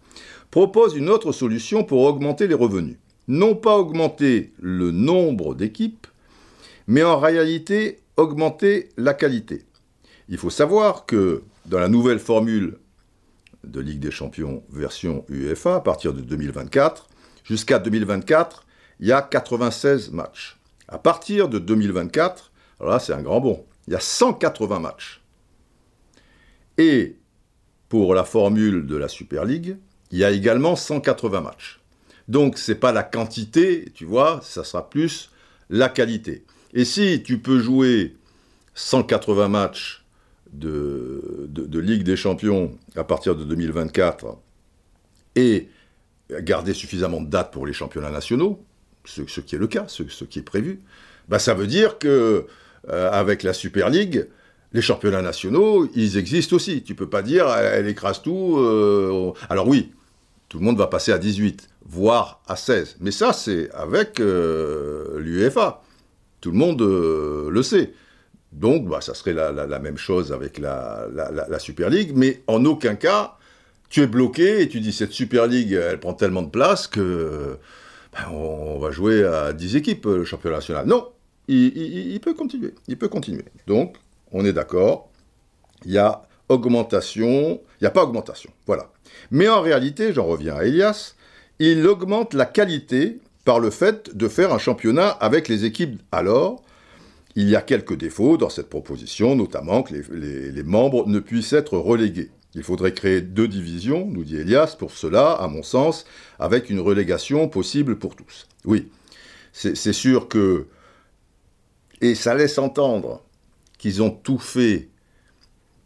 propose 0.51 0.95
une 0.95 1.09
autre 1.09 1.33
solution 1.33 1.83
pour 1.83 2.03
augmenter 2.03 2.47
les 2.47 2.53
revenus. 2.53 2.95
Non 3.27 3.55
pas 3.55 3.77
augmenter 3.77 4.53
le 4.61 4.91
nombre 4.91 5.53
d'équipes, 5.53 6.07
mais 6.87 7.03
en 7.03 7.19
réalité 7.19 7.99
augmenter 8.15 8.87
la 8.95 9.13
qualité. 9.13 9.65
Il 10.29 10.37
faut 10.37 10.49
savoir 10.49 11.05
que 11.05 11.43
dans 11.65 11.79
la 11.79 11.89
nouvelle 11.89 12.19
formule 12.19 12.77
de 13.65 13.81
Ligue 13.81 13.99
des 13.99 14.11
Champions 14.11 14.63
version 14.71 15.25
UEFA, 15.27 15.75
à 15.75 15.81
partir 15.81 16.13
de 16.13 16.21
2024, 16.21 17.09
jusqu'à 17.43 17.79
2024, 17.79 18.65
il 19.01 19.07
y 19.09 19.11
a 19.11 19.21
96 19.21 20.11
matchs. 20.11 20.57
À 20.87 20.99
partir 20.99 21.49
de 21.49 21.59
2024, 21.59 22.50
alors 22.81 22.93
là 22.93 22.99
c'est 22.99 23.13
un 23.13 23.21
grand 23.21 23.39
bond, 23.39 23.65
il 23.87 23.93
y 23.93 23.95
a 23.95 23.99
180 23.99 24.79
matchs. 24.79 25.21
Et 26.77 27.15
pour 27.89 28.15
la 28.15 28.23
formule 28.23 28.87
de 28.87 28.95
la 28.95 29.07
Super 29.07 29.45
League, 29.45 29.77
il 30.11 30.17
y 30.17 30.23
a 30.23 30.31
également 30.31 30.75
180 30.75 31.41
matchs. 31.41 31.79
Donc 32.27 32.57
c'est 32.57 32.75
pas 32.75 32.91
la 32.91 33.03
quantité, 33.03 33.91
tu 33.93 34.05
vois, 34.05 34.39
ça 34.43 34.63
sera 34.63 34.89
plus 34.89 35.31
la 35.69 35.89
qualité. 35.89 36.45
Et 36.73 36.85
si 36.85 37.21
tu 37.23 37.39
peux 37.39 37.59
jouer 37.59 38.15
180 38.73 39.47
matchs 39.47 40.05
de, 40.53 41.49
Ligue 41.79 42.03
des 42.03 42.15
Champions 42.15 42.77
à 42.95 43.03
partir 43.03 43.35
de 43.35 43.43
2024 43.43 44.37
et 45.35 45.69
garder 46.41 46.73
suffisamment 46.73 47.21
de 47.21 47.27
dates 47.27 47.51
pour 47.51 47.65
les 47.65 47.73
championnats 47.73 48.11
nationaux, 48.11 48.63
ce, 49.05 49.21
qui 49.21 49.55
est 49.55 49.59
le 49.59 49.67
cas, 49.67 49.85
ce, 49.87 50.03
qui 50.03 50.39
est 50.39 50.43
prévu, 50.43 50.81
bah 51.27 51.39
ça 51.39 51.53
veut 51.53 51.67
dire 51.67 51.97
que 51.97 52.47
avec 52.87 53.43
la 53.43 53.53
Super 53.53 53.89
League, 53.89 54.27
les 54.73 54.81
championnats 54.81 55.21
nationaux, 55.21 55.87
ils 55.95 56.17
existent 56.17 56.55
aussi. 56.55 56.83
Tu 56.83 56.95
peux 56.95 57.09
pas 57.09 57.21
dire, 57.21 57.49
elle, 57.49 57.87
écrase 57.87 58.21
tout. 58.21 58.57
Euh, 58.57 59.33
alors 59.49 59.67
oui, 59.67 59.91
tout 60.49 60.59
le 60.59 60.65
monde 60.65 60.77
va 60.77 60.87
passer 60.87 61.11
à 61.11 61.17
18, 61.17 61.67
voire 61.85 62.41
à 62.47 62.55
16. 62.55 62.97
Mais 63.01 63.11
ça, 63.11 63.33
c'est 63.33 63.69
avec 63.71 64.19
euh, 64.19 65.19
l'UEFA. 65.19 65.81
Tout 66.39 66.51
le 66.51 66.57
monde 66.57 66.81
le 66.81 67.63
sait. 67.63 67.93
Donc, 68.51 68.87
bah, 68.87 68.99
ça 69.01 69.13
serait 69.13 69.33
la, 69.33 69.79
même 69.79 69.97
chose 69.97 70.33
avec 70.33 70.57
la, 70.57 71.07
Super 71.59 71.89
League, 71.89 72.11
mais 72.15 72.41
en 72.47 72.65
aucun 72.65 72.95
cas, 72.95 73.37
tu 73.89 74.01
es 74.01 74.07
bloqué 74.07 74.61
et 74.61 74.67
tu 74.67 74.79
dis 74.79 74.91
cette 74.91 75.11
Super 75.11 75.47
League, 75.47 75.73
elle 75.73 75.99
prend 75.99 76.13
tellement 76.13 76.41
de 76.41 76.49
place 76.49 76.87
que 76.87 77.57
bah, 78.11 78.29
on, 78.31 78.79
va 78.79 78.91
jouer 78.91 79.23
à 79.23 79.53
10 79.53 79.75
équipes, 79.75 80.05
le 80.05 80.25
championnat 80.25 80.57
national. 80.57 80.85
Non, 80.85 81.07
il, 81.51 82.19
peut 82.19 82.33
continuer. 82.33 82.73
Il 82.87 82.97
peut 82.97 83.09
continuer. 83.09 83.45
Donc, 83.67 83.97
on 84.31 84.45
est 84.45 84.53
d'accord, 84.53 85.09
il 85.85 85.91
y 85.91 85.97
a 85.97 86.23
augmentation, 86.49 87.61
il 87.79 87.83
n'y 87.83 87.87
a 87.87 87.91
pas 87.91 88.03
augmentation, 88.03 88.51
voilà. 88.65 88.91
Mais 89.31 89.47
en 89.47 89.61
réalité, 89.61 90.13
j'en 90.13 90.25
reviens 90.25 90.55
à 90.55 90.63
Elias, 90.63 91.15
il 91.59 91.85
augmente 91.87 92.33
la 92.33 92.45
qualité 92.45 93.19
par 93.45 93.59
le 93.59 93.69
fait 93.69 94.15
de 94.15 94.27
faire 94.27 94.53
un 94.53 94.57
championnat 94.57 95.09
avec 95.09 95.47
les 95.47 95.65
équipes 95.65 96.01
alors 96.11 96.63
il 97.35 97.49
y 97.49 97.55
a 97.55 97.61
quelques 97.61 97.95
défauts 97.95 98.37
dans 98.37 98.49
cette 98.49 98.69
proposition, 98.69 99.35
notamment 99.35 99.83
que 99.83 99.93
les, 99.93 100.63
membres 100.63 101.07
ne 101.07 101.19
puissent 101.19 101.53
être 101.53 101.77
relégués. 101.77 102.29
Il 102.55 102.63
faudrait 102.63 102.93
créer 102.93 103.21
deux 103.21 103.47
divisions, 103.47 104.05
nous 104.05 104.25
dit 104.25 104.35
Elias, 104.35 104.75
pour 104.77 104.91
cela, 104.91 105.31
à 105.31 105.47
mon 105.47 105.63
sens, 105.63 106.05
avec 106.39 106.69
une 106.69 106.81
relégation 106.81 107.47
possible 107.47 107.97
pour 107.97 108.15
tous. 108.15 108.47
Oui, 108.65 108.89
c'est 109.53 109.93
sûr 109.93 110.27
que... 110.27 110.67
Et 112.01 112.15
ça 112.15 112.33
laisse 112.33 112.57
entendre 112.57 113.23
qu'ils 113.77 114.01
ont 114.01 114.09
tout 114.09 114.39
fait 114.39 114.89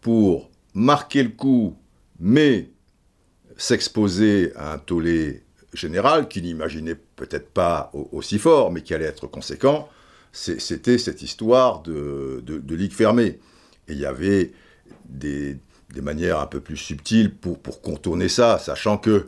pour 0.02 0.50
marquer 0.74 1.24
le 1.24 1.30
coup, 1.30 1.78
mais 2.20 2.70
s'exposer 3.58 4.54
à 4.56 4.74
un 4.74 4.78
tollé 4.78 5.44
général 5.74 6.28
qui 6.28 6.42
n'imaginait 6.42 6.96
peut-être 6.96 7.50
pas 7.50 7.92
aussi 8.12 8.40
fort, 8.40 8.72
mais 8.72 8.82
qui 8.82 8.94
allait 8.94 9.06
être 9.06 9.28
conséquent, 9.28 9.90
c'était 10.32 10.98
cette 10.98 11.22
histoire 11.22 11.82
de, 11.82 12.44
ligue 12.70 12.94
fermée. 12.94 13.40
Et 13.88 13.94
il 13.94 14.00
y 14.00 14.06
avait 14.06 14.52
des, 15.06 15.58
manières 16.02 16.40
un 16.40 16.48
peu 16.48 16.60
plus 16.60 16.78
subtiles 16.78 17.34
pour, 17.34 17.82
contourner 17.82 18.30
ça, 18.30 18.58
sachant 18.60 18.98
que 18.98 19.28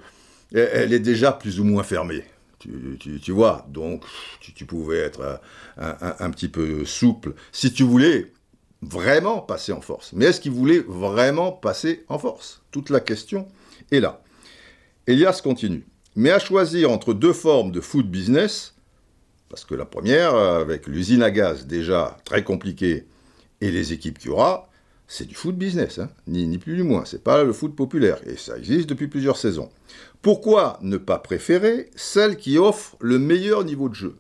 elle 0.54 0.94
est 0.94 1.00
déjà 1.00 1.34
plus 1.34 1.60
ou 1.60 1.66
moins 1.66 1.84
fermée. 1.84 2.24
Tu, 2.60 3.32
vois, 3.32 3.66
donc 3.70 4.04
tu, 4.40 4.66
pouvais 4.66 4.98
être 4.98 5.40
un, 5.78 6.30
petit 6.32 6.48
peu 6.48 6.86
souple 6.86 7.34
si 7.52 7.72
tu 7.72 7.84
voulais 7.84 8.32
vraiment 8.82 9.40
passer 9.40 9.72
en 9.72 9.82
force. 9.82 10.14
Mais 10.14 10.26
est-ce 10.26 10.42
qu'il 10.42 10.52
voulait 10.52 10.84
vraiment 10.88 11.52
passer 11.52 12.04
en 12.08 12.18
force? 12.18 12.62
Toute 12.72 12.90
la 12.90 13.00
question 13.00 13.48
est 13.92 14.00
là. 14.00 14.22
Elias 15.06 15.42
continue. 15.44 15.86
Mais 16.16 16.32
à 16.32 16.40
choisir 16.40 16.92
entre 16.92 17.14
deux 17.14 17.34
formes 17.34 17.72
de 17.72 17.80
foot 17.80 18.10
business, 18.10 18.76
parce 19.50 19.64
que 19.64 19.76
la 19.76 19.86
première, 19.86 20.36
avec 20.36 20.88
l'usine 20.88 21.24
à 21.24 21.32
gaz 21.32 21.68
déjà 21.68 22.18
très 22.26 22.44
compliquée 22.44 23.06
et 23.62 23.72
les 23.72 23.94
équipes 23.94 24.18
qu'il 24.20 24.30
y 24.30 24.34
aura, 24.34 24.70
c'est 25.08 25.26
du 25.26 25.36
foot 25.36 25.56
business, 25.56 26.00
hein. 26.00 26.10
ni, 26.28 26.58
plus 26.58 26.76
ni 26.76 26.84
moins. 26.84 27.06
C'est 27.06 27.24
pas 27.24 27.44
le 27.44 27.54
foot 27.54 27.76
populaire 27.76 28.20
et 28.26 28.36
ça 28.36 28.58
existe 28.58 28.90
depuis 28.90 29.08
plusieurs 29.08 29.38
saisons. 29.38 29.70
Pourquoi 30.22 30.80
ne 30.82 30.98
pas 30.98 31.18
préférer 31.18 31.90
celle 31.96 32.36
qui 32.36 32.58
offre 32.58 32.98
le 33.00 33.18
meilleur 33.18 33.64
niveau 33.64 33.88
de 33.88 33.96
jeu? 33.96 34.16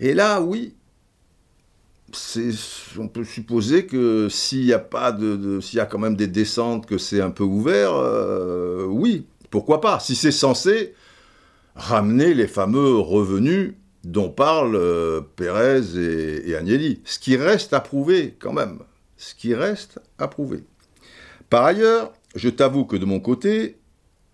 Et 0.00 0.14
là, 0.14 0.40
oui, 0.40 0.74
on 2.98 3.08
peut 3.08 3.24
supposer 3.24 3.86
que 3.86 4.28
s'il 4.28 4.64
y 4.64 4.72
a 4.72 4.82
y 4.82 5.78
a 5.78 5.86
quand 5.86 5.98
même 5.98 6.16
des 6.16 6.26
descentes, 6.26 6.86
que 6.86 6.98
c'est 6.98 7.20
un 7.20 7.30
peu 7.30 7.44
ouvert, 7.44 7.94
euh, 7.94 8.84
oui, 8.86 9.26
pourquoi 9.50 9.80
pas 9.80 10.00
Si 10.00 10.16
c'est 10.16 10.32
censé 10.32 10.94
ramener 11.76 12.34
les 12.34 12.48
fameux 12.48 12.96
revenus 12.96 13.74
dont 14.04 14.30
parlent 14.30 14.76
euh, 14.76 15.20
Pérez 15.36 15.96
et, 15.96 16.54
Agnelli. 16.56 17.00
Ce 17.04 17.18
qui 17.18 17.36
reste 17.36 17.72
à 17.72 17.80
prouver 17.80 18.34
quand 18.38 18.52
même. 18.52 18.80
Ce 19.20 19.34
qui 19.34 19.54
reste 19.54 20.00
à 20.18 20.28
prouver. 20.28 20.64
Par 21.50 21.64
ailleurs, 21.66 22.14
je 22.34 22.48
t'avoue 22.48 22.86
que 22.86 22.96
de 22.96 23.04
mon 23.04 23.20
côté, 23.20 23.76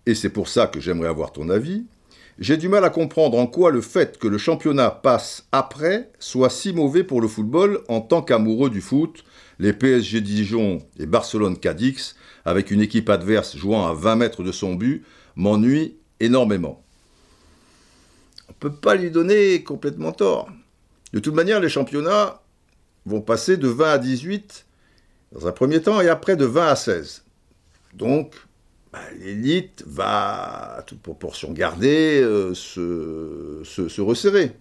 et 0.05 0.15
c'est 0.15 0.29
pour 0.29 0.47
ça 0.47 0.67
que 0.67 0.79
j'aimerais 0.79 1.09
avoir 1.09 1.33
ton 1.33 1.49
avis, 1.49 1.85
j'ai 2.39 2.55
du 2.55 2.69
mal 2.69 2.85
à 2.85 2.89
comprendre 2.89 3.37
en 3.37 3.47
quoi 3.47 3.69
le 3.69 3.81
fait 3.81 4.17
que 4.17 4.29
le 4.29 4.37
championnat 4.37 4.91
passe 4.91 5.45
après 5.51 6.09
soit 6.19 6.49
si 6.49 6.71
mauvais 6.71 7.03
pour 7.03 7.19
le 7.19 7.27
football 7.27 7.81
en 7.89 7.99
tant 7.99 8.21
qu'amoureux 8.21 8.69
du 8.69 8.79
foot, 8.79 9.25
les 9.59 9.73
PSG 9.73 10.21
Dijon 10.21 10.79
et 10.97 11.05
Barcelone 11.05 11.57
Cadix, 11.57 12.15
avec 12.45 12.71
une 12.71 12.79
équipe 12.79 13.09
adverse 13.09 13.57
jouant 13.57 13.87
à 13.87 13.93
20 13.93 14.15
mètres 14.15 14.43
de 14.43 14.53
son 14.53 14.75
but, 14.75 15.03
m'ennuie 15.35 15.97
énormément 16.21 16.81
on 18.47 18.53
ne 18.53 18.71
peut 18.71 18.79
pas 18.79 18.95
lui 18.95 19.11
donner 19.11 19.61
complètement 19.63 20.13
tort. 20.13 20.49
De 21.11 21.19
toute 21.19 21.35
manière, 21.35 21.59
les 21.59 21.67
championnats 21.67 22.41
vont 23.05 23.21
passer 23.21 23.57
de 23.57 23.67
20 23.67 23.91
à 23.91 23.97
18 23.97 24.66
dans 25.31 25.47
un 25.47 25.51
premier 25.51 25.81
temps 25.81 26.01
et 26.01 26.09
après 26.09 26.35
de 26.35 26.45
20 26.45 26.67
à 26.67 26.75
16. 26.75 27.23
Donc, 27.93 28.35
bah, 28.91 28.99
l'élite 29.19 29.83
va, 29.85 30.77
à 30.77 30.81
toute 30.83 31.01
proportion 31.01 31.51
gardée, 31.51 32.21
euh, 32.21 32.53
se, 32.53 34.01
resserrer. 34.01 34.53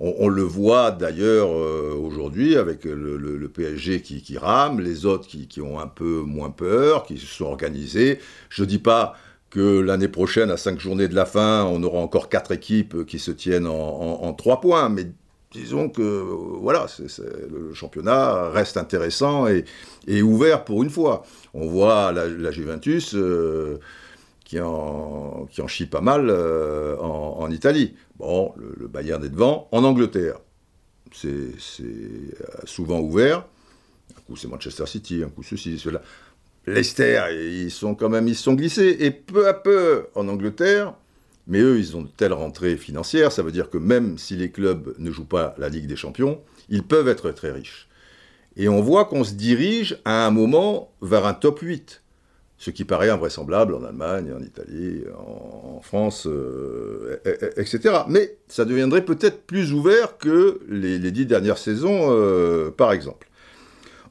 On, 0.00 0.26
le 0.26 0.42
voit 0.42 0.90
d'ailleurs 0.90 1.50
euh, 1.52 1.94
aujourd'hui 1.94 2.56
avec 2.56 2.84
le, 2.84 3.48
PSG 3.48 4.02
qui, 4.02 4.36
rame, 4.36 4.80
les 4.80 5.06
autres 5.06 5.28
qui, 5.28 5.60
ont 5.60 5.78
un 5.78 5.86
peu 5.86 6.20
moins 6.20 6.50
peur, 6.50 7.04
qui 7.04 7.16
se 7.16 7.26
sont 7.26 7.44
organisés. 7.44 8.18
Je 8.48 8.64
ne 8.64 8.68
dis 8.68 8.80
pas 8.80 9.14
que 9.50 9.78
l'année 9.78 10.08
prochaine, 10.08 10.50
à 10.50 10.56
cinq 10.56 10.80
journées 10.80 11.06
de 11.06 11.14
la 11.14 11.26
fin, 11.26 11.64
on 11.66 11.80
aura 11.84 12.00
encore 12.00 12.28
quatre 12.28 12.50
équipes 12.50 13.06
qui 13.06 13.20
se 13.20 13.30
tiennent 13.30 13.68
en, 13.68 14.32
trois 14.32 14.60
points. 14.60 14.88
Mais 14.88 15.06
disons 15.54 15.88
que 15.88 16.02
voilà, 16.02 16.86
le 17.50 17.72
championnat 17.74 18.50
reste 18.50 18.76
intéressant 18.76 19.46
et, 19.46 20.22
ouvert 20.22 20.64
pour 20.64 20.82
une 20.82 20.90
fois. 20.90 21.24
On 21.54 21.66
voit 21.66 22.12
la, 22.12 22.50
Juventus 22.50 23.14
euh, 23.14 23.78
qui, 24.44 24.60
en, 24.60 25.46
qui 25.50 25.62
chie 25.68 25.86
pas 25.86 26.00
mal 26.00 26.28
euh, 26.28 26.96
en, 26.98 27.50
Italie. 27.50 27.94
Bon, 28.16 28.52
le, 28.56 28.88
Bayern 28.88 29.24
est 29.24 29.28
devant. 29.28 29.68
En 29.70 29.84
Angleterre, 29.84 30.40
c'est 31.12 31.52
souvent 32.64 33.00
ouvert. 33.00 33.46
Un 34.18 34.20
coup, 34.26 34.36
c'est 34.36 34.48
Manchester 34.48 34.86
City, 34.86 35.22
un 35.24 35.28
coup, 35.28 35.42
ceci, 35.42 35.78
cela. 35.78 36.02
Leicester, 36.66 37.22
ils 37.32 37.70
sont 37.70 37.94
quand 37.94 38.08
même, 38.08 38.26
ils 38.26 38.36
sont 38.36 38.54
glissés. 38.54 38.96
Et 39.00 39.10
peu 39.10 39.46
à 39.46 39.54
peu, 39.54 40.06
en 40.14 40.28
Angleterre, 40.28 40.94
mais 41.46 41.60
eux, 41.60 41.78
ils 41.78 41.96
ont 41.96 42.02
de 42.02 42.08
telles 42.08 42.32
rentrées 42.32 42.76
financières, 42.76 43.32
ça 43.32 43.42
veut 43.42 43.52
dire 43.52 43.70
que 43.70 43.78
même 43.78 44.18
si 44.18 44.36
les 44.36 44.50
clubs 44.50 44.94
ne 44.98 45.10
jouent 45.10 45.26
pas 45.26 45.54
la 45.58 45.68
Ligue 45.68 45.86
des 45.86 45.96
Champions, 45.96 46.40
ils 46.68 46.82
peuvent 46.82 47.08
être 47.08 47.30
très 47.32 47.52
riches. 47.52 47.88
Et 48.56 48.68
on 48.68 48.80
voit 48.80 49.04
qu'on 49.04 49.24
se 49.24 49.34
dirige 49.34 49.98
à 50.04 50.26
un 50.26 50.30
moment 50.30 50.92
vers 51.02 51.26
un 51.26 51.34
top 51.34 51.60
8, 51.60 52.02
ce 52.56 52.70
qui 52.70 52.84
paraît 52.84 53.10
invraisemblable 53.10 53.74
en 53.74 53.84
Allemagne, 53.84 54.32
en 54.32 54.42
Italie, 54.42 55.02
en, 55.18 55.80
France, 55.82 56.26
euh, 56.26 57.18
etc. 57.56 58.04
Mais 58.08 58.38
ça 58.48 58.64
deviendrait 58.64 59.04
peut-être 59.04 59.42
plus 59.42 59.72
ouvert 59.72 60.16
que 60.16 60.60
les, 60.68 60.98
dix 61.10 61.26
dernières 61.26 61.58
saisons, 61.58 62.06
euh, 62.10 62.70
par 62.70 62.92
exemple. 62.92 63.28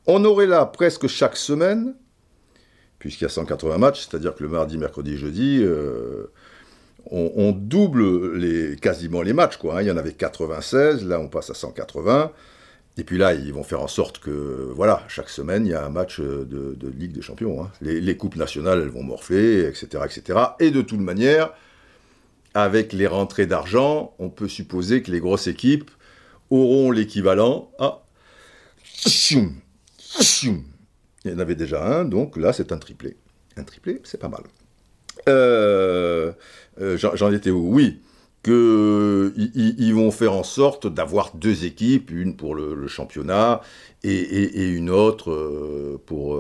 On 0.06 0.24
aurait 0.26 0.46
là 0.46 0.66
presque 0.66 1.08
chaque 1.08 1.38
semaine 1.38 1.96
puisqu'il 3.04 3.26
y 3.26 3.28
a 3.28 3.30
180 3.30 3.80
matchs, 3.80 4.08
c'est-à-dire 4.08 4.34
que 4.34 4.44
le 4.44 4.48
mardi, 4.50 4.78
mercredi, 4.78 5.18
jeudi, 5.18 5.60
euh, 5.62 6.28
on, 7.12 7.52
double 7.52 8.36
les, 8.36 8.76
quasiment 8.78 9.22
les 9.22 9.34
matchs. 9.34 9.58
Quoi, 9.58 9.78
hein. 9.78 9.82
Il 9.82 9.88
y 9.88 9.92
en 9.92 9.98
avait 9.98 10.14
96, 10.14 11.06
là 11.06 11.20
on 11.20 11.28
passe 11.28 11.50
à 11.50 11.54
180. 11.54 12.32
Et 12.98 13.04
puis 13.04 13.18
là, 13.18 13.34
ils 13.34 13.52
vont 13.52 13.64
faire 13.64 13.82
en 13.82 13.88
sorte 13.88 14.20
que, 14.20 14.72
voilà, 14.76 15.04
chaque 15.08 15.30
semaine, 15.30 15.66
il 15.66 15.72
y 15.72 15.74
a 15.74 15.84
un 15.84 15.90
match 15.90 16.20
de, 16.20 16.78
Ligue 16.96 17.12
des 17.12 17.24
Champions. 17.24 17.64
Hein. 17.64 17.72
Les, 17.82 18.18
coupes 18.18 18.36
nationales, 18.36 18.82
elles 18.82 18.90
vont 18.90 19.02
morfler, 19.02 19.62
etc., 19.68 20.04
etc. 20.06 20.40
Et 20.60 20.70
de 20.70 20.82
toute 20.84 21.00
manière, 21.00 21.54
avec 22.54 22.94
les 22.94 23.08
rentrées 23.08 23.48
d'argent, 23.48 24.14
on 24.20 24.30
peut 24.30 24.48
supposer 24.48 25.02
que 25.02 25.10
les 25.10 25.20
grosses 25.20 25.48
équipes 25.48 25.90
auront 26.52 26.92
l'équivalent. 26.92 27.72
Ah, 27.80 28.04
il 31.26 31.32
y 31.32 31.34
en 31.34 31.40
avait 31.40 31.56
déjà 31.56 31.84
un, 31.84 32.06
donc 32.06 32.38
là 32.38 32.54
c'est 32.54 32.72
un 32.72 32.78
triplé. 32.78 33.18
Un 33.58 33.64
triplé, 33.64 34.02
c'est 34.04 34.20
pas 34.20 34.30
mal. 34.30 34.44
Euh, 35.30 36.32
euh, 36.82 36.98
j'en 36.98 37.32
étais 37.32 37.52
où? 37.52 37.74
Oui, 37.74 38.02
qu'ils 38.44 39.94
vont 39.96 40.12
faire 40.12 40.34
en 40.34 40.44
sorte 40.44 40.88
d'avoir 40.88 41.32
deux 41.36 41.66
équipes, 41.66 42.12
une 42.12 42.36
pour 42.36 42.56
le, 42.56 42.88
championnat 42.88 43.62
et, 44.04 44.68
une 44.68 44.90
autre 44.90 45.32
euh, 45.32 46.02
pour, 46.06 46.40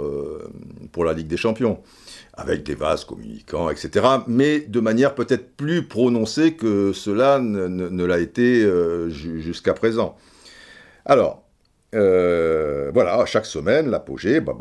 pour 0.92 1.06
la 1.06 1.14
Ligue 1.14 1.28
des 1.28 1.38
Champions, 1.38 1.80
avec 2.34 2.64
des 2.64 2.76
vases 2.76 3.06
communicants, 3.06 3.70
etc. 3.70 4.06
Mais 4.28 4.60
de 4.60 4.80
manière 4.80 5.16
peut-être 5.16 5.56
plus 5.56 5.88
prononcée 5.88 6.54
que 6.54 6.92
cela 6.94 7.40
ne 7.40 8.06
l'a 8.06 8.20
été 8.20 8.68
jusqu'à 9.10 9.74
présent. 9.74 10.18
Alors, 11.06 11.44
euh, 11.94 12.92
voilà, 12.94 13.26
chaque 13.26 13.46
semaine, 13.46 13.90
l'apogée, 13.90 14.40
bah, 14.40 14.56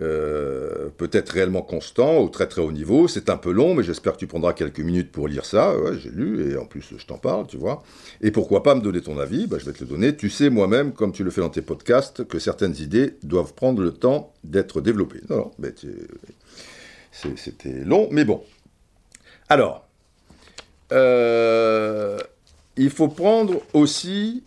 euh, 0.00 0.88
peut-être 0.96 1.30
réellement 1.30 1.60
constant 1.60 2.16
au 2.18 2.28
très 2.28 2.46
très 2.46 2.62
haut 2.62 2.72
niveau. 2.72 3.08
C'est 3.08 3.28
un 3.28 3.36
peu 3.36 3.52
long, 3.52 3.74
mais 3.74 3.82
j'espère 3.82 4.14
que 4.14 4.18
tu 4.18 4.26
prendras 4.26 4.54
quelques 4.54 4.80
minutes 4.80 5.12
pour 5.12 5.28
lire 5.28 5.44
ça. 5.44 5.74
J'ai 5.98 6.10
lu 6.10 6.50
et 6.50 6.56
en 6.56 6.64
plus 6.64 6.94
je 6.96 7.04
t'en 7.04 7.18
parle, 7.18 7.46
tu 7.46 7.58
vois. 7.58 7.82
Et 8.22 8.30
pourquoi 8.30 8.62
pas 8.62 8.74
me 8.74 8.80
donner 8.80 9.02
ton 9.02 9.18
avis? 9.18 9.46
Bah, 9.46 9.58
Je 9.58 9.66
vais 9.66 9.72
te 9.72 9.84
le 9.84 9.90
donner. 9.90 10.16
Tu 10.16 10.30
sais 10.30 10.48
moi-même, 10.48 10.92
comme 10.92 11.12
tu 11.12 11.24
le 11.24 11.30
fais 11.30 11.42
dans 11.42 11.50
tes 11.50 11.62
podcasts, 11.62 12.24
que 12.24 12.38
certaines 12.38 12.76
idées 12.76 13.16
doivent 13.22 13.52
prendre 13.52 13.82
le 13.82 13.92
temps 13.92 14.32
d'être 14.44 14.80
développées. 14.80 15.20
Non, 15.28 15.36
non, 15.36 15.50
mais 15.58 15.74
c'était 17.36 17.84
long, 17.84 18.08
mais 18.10 18.24
bon. 18.24 18.42
Alors, 19.48 19.86
euh, 20.92 22.18
il 22.76 22.90
faut 22.90 23.08
prendre 23.08 23.60
aussi 23.74 24.42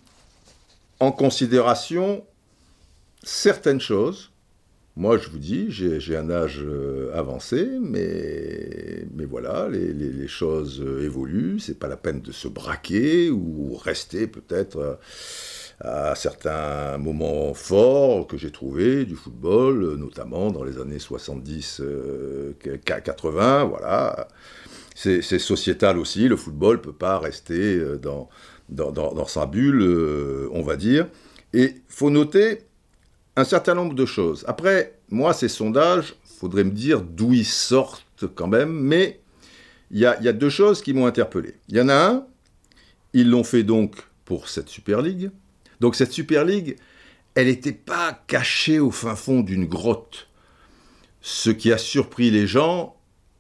en 0.99 1.11
considération 1.11 2.23
certaines 3.23 3.81
choses. 3.81 4.31
Moi, 4.97 5.17
je 5.17 5.29
vous 5.29 5.39
dis, 5.39 5.67
j'ai 5.69 6.15
un 6.15 6.29
âge 6.29 6.61
euh, 6.63 7.11
avancé, 7.13 7.67
mais, 7.81 9.05
voilà, 9.25 9.67
les, 9.69 10.27
choses 10.27 10.83
évoluent. 11.01 11.59
C'est 11.59 11.77
pas 11.77 11.87
la 11.87 11.97
peine 11.97 12.21
de 12.21 12.31
se 12.31 12.47
braquer 12.47 13.29
ou 13.29 13.75
rester 13.75 14.27
peut-être 14.27 14.99
à 15.81 16.15
certains 16.15 16.97
moments 16.97 17.53
forts 17.53 18.27
que 18.27 18.37
j'ai 18.37 18.51
trouvés 18.51 19.05
du 19.05 19.15
football, 19.15 19.95
notamment 19.95 20.51
dans 20.51 20.63
les 20.63 20.79
années 20.79 20.97
70-80, 20.97 21.81
euh, 21.81 23.63
voilà. 23.63 24.27
C'est 24.95 25.21
sociétal 25.39 25.97
aussi, 25.97 26.29
le 26.29 26.37
football 26.37 26.79
peut 26.79 26.93
pas 26.93 27.19
rester 27.19 27.75
euh, 27.75 27.97
dans, 27.97 28.29
dans, 28.69 29.25
sa 29.25 29.45
bulle, 29.45 29.81
euh, 29.81 30.47
on 30.53 30.61
va 30.61 30.77
dire. 30.77 31.07
Et 31.53 31.75
faut 31.89 32.09
noter 32.09 32.59
un 33.36 33.43
certain 33.43 33.73
nombre 33.73 33.93
de 33.93 34.05
choses. 34.05 34.43
Après, 34.47 34.97
moi, 35.09 35.33
ces 35.33 35.49
sondages, 35.49 36.15
faudrait 36.39 36.63
me 36.63 36.71
dire 36.71 37.01
d'où 37.01 37.33
ils 37.33 37.45
sortent 37.45 38.27
quand 38.36 38.47
même, 38.47 38.71
mais 38.71 39.19
il 39.91 39.99
y 39.99 40.05
a, 40.05 40.33
deux 40.33 40.49
choses 40.49 40.81
qui 40.81 40.93
m'ont 40.93 41.05
interpellé. 41.05 41.55
Il 41.69 41.77
y 41.77 41.81
en 41.81 41.89
a 41.89 41.95
un, 41.95 42.27
ils 43.13 43.29
l'ont 43.29 43.43
fait 43.43 43.63
donc 43.63 43.95
pour 44.25 44.49
cette 44.49 44.69
Super 44.69 45.01
League, 45.01 45.31
donc 45.79 45.95
cette 45.95 46.11
Super 46.11 46.43
League, 46.43 46.77
elle 47.36 47.47
n'était 47.47 47.71
pas 47.71 48.23
cachée 48.27 48.79
au 48.79 48.91
fin 48.91 49.15
fond 49.15 49.41
d'une 49.41 49.65
grotte. 49.65 50.27
Ce 51.21 51.49
qui 51.49 51.71
a 51.71 51.77
surpris 51.77 52.31
les 52.31 52.47
gens, 52.47 52.95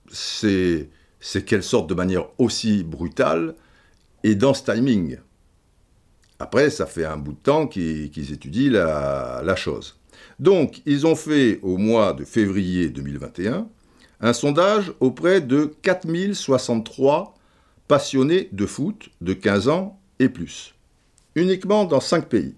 c'est 0.09 0.89
qu'elle 1.45 1.63
sorte 1.63 1.89
de 1.89 1.93
manière 1.93 2.27
aussi 2.37 2.83
brutale 2.83 3.55
et 4.23 4.35
dans 4.35 4.53
ce 4.53 4.63
timing. 4.63 5.17
Après, 6.39 6.69
ça 6.69 6.85
fait 6.85 7.05
un 7.05 7.17
bout 7.17 7.33
de 7.33 7.37
temps 7.37 7.67
qu'ils 7.67 8.33
étudient 8.33 8.71
la, 8.71 9.41
la, 9.43 9.55
chose. 9.55 9.97
Donc, 10.39 10.81
ils 10.85 11.07
ont 11.07 11.15
fait 11.15 11.59
au 11.61 11.77
mois 11.77 12.13
de 12.13 12.25
février 12.25 12.89
2021 12.89 13.67
un 14.21 14.33
sondage 14.33 14.91
auprès 14.99 15.41
de 15.41 15.73
4063 15.81 17.35
passionnés 17.87 18.49
de 18.51 18.65
foot 18.65 19.09
de 19.21 19.33
15 19.33 19.69
ans 19.69 19.99
et 20.19 20.29
plus 20.29 20.75
uniquement 21.35 21.85
dans 21.85 21.99
cinq 21.99 22.27
pays. 22.27 22.55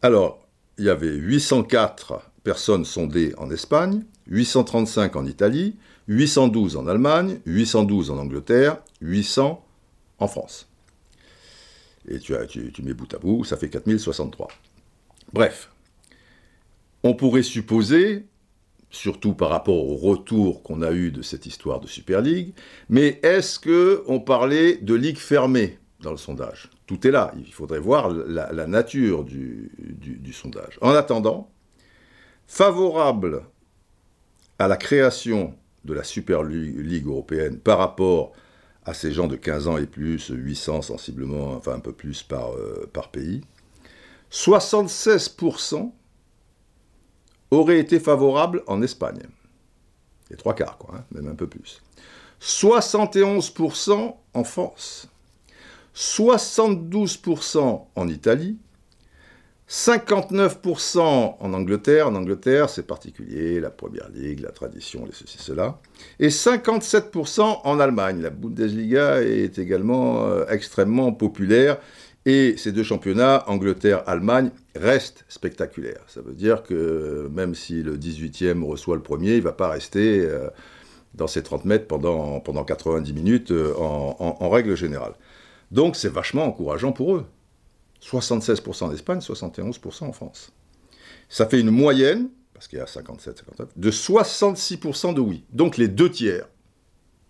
Alors, 0.00 0.46
il 0.78 0.86
y 0.86 0.90
avait 0.90 1.14
804 1.14 2.22
personnes 2.42 2.84
sondées 2.84 3.34
en 3.36 3.50
Espagne, 3.50 4.04
835 4.28 5.16
en 5.16 5.26
Italie, 5.26 5.76
812 6.08 6.76
en 6.76 6.86
Allemagne, 6.86 7.40
812 7.46 8.10
en 8.10 8.18
Angleterre, 8.18 8.78
800 9.00 9.64
en 10.18 10.28
France. 10.28 10.68
Et 12.08 12.18
tu, 12.18 12.34
as, 12.34 12.46
mets 12.82 12.94
bout 12.94 13.12
à 13.14 13.18
bout, 13.18 13.44
ça 13.44 13.56
fait 13.56 13.68
4063. 13.68 14.48
Bref, 15.32 15.70
on 17.02 17.14
pourrait 17.14 17.42
supposer, 17.42 18.26
surtout 18.90 19.34
par 19.34 19.50
rapport 19.50 19.88
au 19.88 19.96
retour 19.96 20.62
qu'on 20.62 20.82
a 20.82 20.92
eu 20.92 21.10
de 21.10 21.22
cette 21.22 21.46
histoire 21.46 21.80
de 21.80 21.86
Super 21.86 22.20
League, 22.20 22.54
mais 22.88 23.20
est-ce 23.22 23.58
qu'on 23.58 24.20
parlait 24.20 24.76
de 24.76 24.94
ligue 24.94 25.16
fermée 25.16 25.78
dans 26.00 26.10
le 26.10 26.16
sondage? 26.16 26.70
Tout 26.86 27.06
est 27.06 27.10
là. 27.10 27.32
Il 27.38 27.52
faudrait 27.52 27.78
voir 27.78 28.10
la, 28.10 28.66
nature 28.66 29.24
du, 29.24 29.70
sondage. 30.32 30.78
En 30.80 30.90
attendant, 30.90 31.50
favorable 32.46 33.44
à 34.58 34.68
la 34.68 34.76
création 34.76 35.54
de 35.84 35.94
la 35.94 36.04
Super 36.04 36.42
Ligue 36.42 37.06
européenne 37.06 37.58
par 37.58 37.78
rapport 37.78 38.32
à 38.84 38.94
ces 38.94 39.12
gens 39.12 39.28
de 39.28 39.36
15 39.36 39.68
ans 39.68 39.76
et 39.76 39.86
plus, 39.86 40.28
800 40.28 40.82
sensiblement, 40.82 41.52
enfin 41.52 41.74
un 41.74 41.80
peu 41.80 41.92
plus 41.92 42.22
par, 42.22 42.52
euh, 42.54 42.88
par 42.92 43.10
pays, 43.10 43.42
76% 44.30 45.92
auraient 47.50 47.78
été 47.78 48.00
favorables 48.00 48.62
en 48.66 48.82
Espagne. 48.82 49.22
Les 50.30 50.36
trois 50.36 50.54
quarts, 50.54 50.78
quoi, 50.78 50.96
hein, 50.96 51.04
même 51.12 51.28
un 51.28 51.34
peu 51.34 51.46
plus. 51.46 51.82
71% 52.40 54.16
en 54.34 54.44
France. 54.44 55.08
72% 55.94 57.86
en 57.94 58.08
Italie, 58.08 58.56
59% 59.72 60.98
en 61.40 61.54
Angleterre. 61.54 62.06
En 62.06 62.14
Angleterre, 62.14 62.68
c'est 62.68 62.86
particulier, 62.86 63.58
la 63.58 63.70
Première 63.70 64.10
Ligue, 64.10 64.40
la 64.40 64.50
tradition, 64.50 65.06
les 65.06 65.12
ceci, 65.12 65.38
cela. 65.38 65.78
Et 66.20 66.28
57% 66.28 67.60
en 67.64 67.80
Allemagne. 67.80 68.20
La 68.20 68.28
Bundesliga 68.28 69.22
est 69.22 69.58
également 69.58 70.26
euh, 70.26 70.44
extrêmement 70.50 71.12
populaire. 71.12 71.78
Et 72.26 72.54
ces 72.58 72.70
deux 72.70 72.82
championnats, 72.82 73.44
Angleterre-Allemagne, 73.46 74.50
restent 74.76 75.24
spectaculaires. 75.30 76.04
Ça 76.06 76.20
veut 76.20 76.34
dire 76.34 76.62
que 76.64 77.30
même 77.32 77.54
si 77.54 77.82
le 77.82 77.96
18e 77.96 78.62
reçoit 78.64 78.96
le 78.96 79.02
premier, 79.02 79.36
il 79.36 79.38
ne 79.38 79.44
va 79.44 79.52
pas 79.52 79.68
rester 79.68 80.20
euh, 80.20 80.48
dans 81.14 81.26
ses 81.26 81.42
30 81.42 81.64
mètres 81.64 81.86
pendant, 81.86 82.40
pendant 82.40 82.64
90 82.64 83.10
minutes 83.14 83.50
euh, 83.52 83.72
en 83.78 84.50
règle 84.50 84.76
générale. 84.76 85.14
Donc 85.70 85.96
c'est 85.96 86.12
vachement 86.12 86.44
encourageant 86.44 86.92
pour 86.92 87.14
eux. 87.14 87.24
76% 88.02 88.84
en 88.84 88.92
Espagne, 88.92 89.18
71% 89.18 90.04
en 90.04 90.12
France. 90.12 90.52
Ça 91.28 91.46
fait 91.46 91.60
une 91.60 91.70
moyenne, 91.70 92.28
parce 92.52 92.68
qu'il 92.68 92.78
y 92.78 92.82
a 92.82 92.86
57, 92.86 93.38
57, 93.38 93.68
de 93.76 93.90
66% 93.90 95.14
de 95.14 95.20
oui. 95.20 95.44
Donc 95.52 95.76
les 95.76 95.88
deux 95.88 96.10
tiers. 96.10 96.48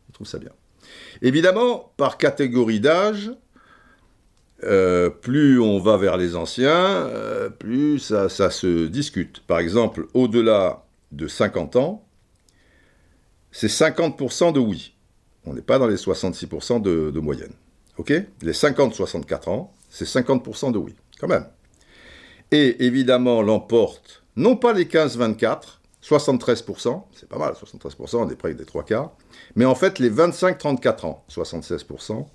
Je 0.09 0.15
trouve 0.15 0.27
ça 0.27 0.39
bien. 0.39 0.51
Évidemment, 1.21 1.93
par 1.97 2.19
catégorie 2.19 2.81
d'âge, 2.81 3.31
euh, 4.65 5.11
plus 5.11 5.61
on 5.61 5.79
va 5.79 5.97
vers 5.97 6.17
les 6.17 6.37
anciens, 6.37 6.71
euh, 6.71 7.49
plus 7.51 7.99
ça, 7.99 8.29
se 8.29 8.87
discute. 8.87 9.41
Par 9.47 9.59
exemple, 9.59 10.07
au-delà 10.15 10.85
de 11.13 11.29
50 11.29 11.77
ans, 11.77 12.05
c'est 13.51 13.69
50% 13.69 14.53
de 14.53 14.61
oui. 14.61 14.95
On 15.45 15.55
n'est 15.55 15.63
pas 15.63 15.79
dans 15.79 15.87
les 15.87 15.97
66% 15.97 16.81
de 16.81 17.21
moyenne. 17.21 17.53
OK? 17.99 18.13
Les 18.43 18.53
50-64 18.53 19.51
ans, 19.51 19.73
c'est 19.93 20.07
50% 20.07 20.73
de 20.73 20.79
oui, 20.79 20.97
quand 21.21 21.29
même. 21.29 21.47
Et 22.51 22.85
évidemment, 22.87 23.43
l'emporte 23.43 24.23
non 24.37 24.57
pas 24.57 24.73
les 24.73 24.87
15-24, 24.87 25.79
73%, 26.03 27.03
c'est 27.13 27.29
pas 27.29 27.39
mal, 27.39 27.53
73%, 27.53 28.17
on 28.17 28.31
est 28.31 28.35
près 28.35 28.55
des 28.55 28.65
trois 28.65 28.85
quarts, 28.85 29.13
mais 29.55 29.67
en 29.67 29.75
fait 29.75 29.99
les 29.99 30.11
25-34 30.11 31.07
ans, 31.07 31.25
76%, 31.31 32.27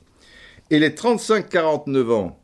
et 0.70 0.80
les 0.80 0.92
35-49 0.92 2.12
ans, 2.12 2.40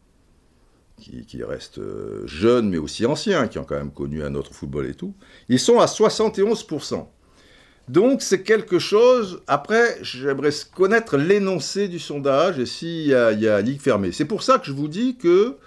qui, 0.98 1.26
qui, 1.26 1.44
restent 1.44 1.80
euh, 1.80 2.26
jeunes 2.26 2.70
mais 2.70 2.78
aussi 2.78 3.06
anciens, 3.06 3.48
qui 3.48 3.60
ont 3.60 3.64
quand 3.64 3.76
même 3.76 3.92
connu 3.92 4.24
un 4.24 4.34
autre 4.36 4.54
football 4.54 4.88
et 4.88 4.96
tout, 4.96 5.14
ils 5.50 5.60
sont 5.60 5.80
à 5.80 5.86
71%. 5.86 7.06
Donc 7.90 8.22
c'est 8.22 8.44
quelque 8.44 8.80
chose, 8.80 9.42
après 9.48 9.98
j'aimerais 10.02 10.52
connaître 10.74 11.18
l'énoncé 11.18 11.90
du 11.90 12.00
sondage 12.00 12.58
et 12.58 12.66
s'il 12.66 13.08
y, 13.08 13.14
a, 13.14 13.62
ligue 13.62 13.82
fermée. 13.82 14.14
C'est 14.14 14.26
pour 14.26 14.42
ça 14.42 14.58
que 14.58 14.66
je 14.66 14.72
vous 14.72 14.88
dis 14.88 15.18
que 15.18 15.58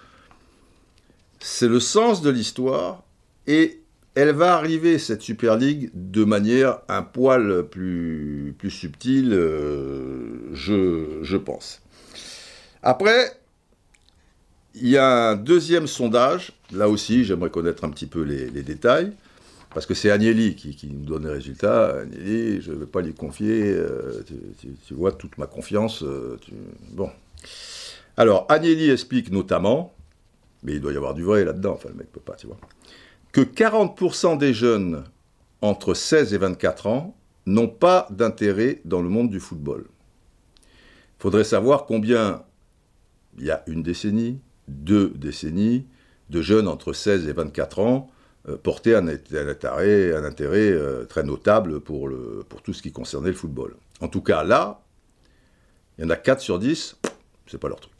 c'est 1.40 1.68
le 1.68 1.78
sens 1.78 2.22
de 2.22 2.30
l'histoire 2.30 3.02
et 3.46 3.82
elle 4.14 4.30
va 4.30 4.54
arriver, 4.54 4.98
cette 4.98 5.20
Super 5.20 5.58
League, 5.58 5.90
de 5.92 6.24
manière 6.24 6.78
un 6.88 7.02
poil 7.02 7.68
plus, 7.68 8.54
plus 8.56 8.70
subtile, 8.70 9.34
euh, 9.34 10.54
je, 10.54 11.36
pense. 11.36 11.82
Après, 12.82 13.38
il 14.74 14.88
y 14.88 14.96
a 14.96 15.30
un 15.30 15.36
deuxième 15.36 15.86
sondage, 15.86 16.52
là 16.72 16.88
aussi 16.88 17.24
j'aimerais 17.24 17.50
connaître 17.50 17.84
un 17.84 17.90
petit 17.90 18.06
peu 18.06 18.22
les 18.22 18.62
détails. 18.62 19.12
Parce 19.76 19.84
que 19.84 19.92
c'est 19.92 20.10
Agnelli 20.10 20.54
qui, 20.54 20.88
nous 20.90 21.04
donne 21.04 21.26
les 21.26 21.34
résultats. 21.34 22.00
Agnelli, 22.00 22.62
je 22.62 22.72
ne 22.72 22.76
vais 22.78 22.86
pas 22.86 23.02
lui 23.02 23.12
confier, 23.12 23.74
euh, 23.74 24.22
tu, 24.58 24.94
vois, 24.94 25.12
toute 25.12 25.36
ma 25.36 25.46
confiance. 25.46 26.02
Euh, 26.02 26.38
bon. 26.92 27.10
Alors, 28.16 28.46
Agnelli 28.48 28.88
explique 28.88 29.30
notamment, 29.30 29.92
mais 30.62 30.72
il 30.72 30.80
doit 30.80 30.94
y 30.94 30.96
avoir 30.96 31.12
du 31.12 31.24
vrai 31.24 31.44
là-dedans, 31.44 31.74
enfin 31.74 31.90
le 31.90 31.94
mec 31.94 32.10
peut 32.10 32.20
pas, 32.20 32.36
tu 32.36 32.46
vois, 32.46 32.56
que 33.32 33.42
40% 33.42 34.38
des 34.38 34.54
jeunes 34.54 35.04
entre 35.60 35.92
16 35.92 36.32
et 36.32 36.38
24 36.38 36.86
ans 36.86 37.14
n'ont 37.44 37.68
pas 37.68 38.08
d'intérêt 38.08 38.80
dans 38.86 39.02
le 39.02 39.10
monde 39.10 39.28
du 39.28 39.40
football. 39.40 39.84
Il 40.64 41.22
faudrait 41.22 41.44
savoir 41.44 41.84
combien, 41.84 42.44
il 43.38 43.44
y 43.44 43.50
a 43.50 43.62
une 43.66 43.82
décennie, 43.82 44.40
deux 44.68 45.10
décennies, 45.10 45.84
de 46.30 46.40
jeunes 46.40 46.66
entre 46.66 46.94
16 46.94 47.28
et 47.28 47.34
24 47.34 47.80
ans 47.80 48.10
portait 48.62 48.94
un, 48.94 49.08
intérêt, 49.08 50.12
euh, 50.70 51.04
très 51.04 51.24
notable 51.24 51.80
pour, 51.80 52.10
tout 52.62 52.72
ce 52.72 52.82
qui 52.82 52.92
concernait 52.92 53.30
le 53.30 53.34
football. 53.34 53.74
En 54.00 54.08
tout 54.08 54.20
cas, 54.20 54.44
là, 54.44 54.80
il 55.98 56.04
y 56.04 56.06
en 56.06 56.10
a 56.10 56.16
4 56.16 56.40
sur 56.40 56.58
10, 56.58 56.96
c'est 57.46 57.58
pas 57.58 57.68
leur 57.68 57.80
truc. 57.80 57.92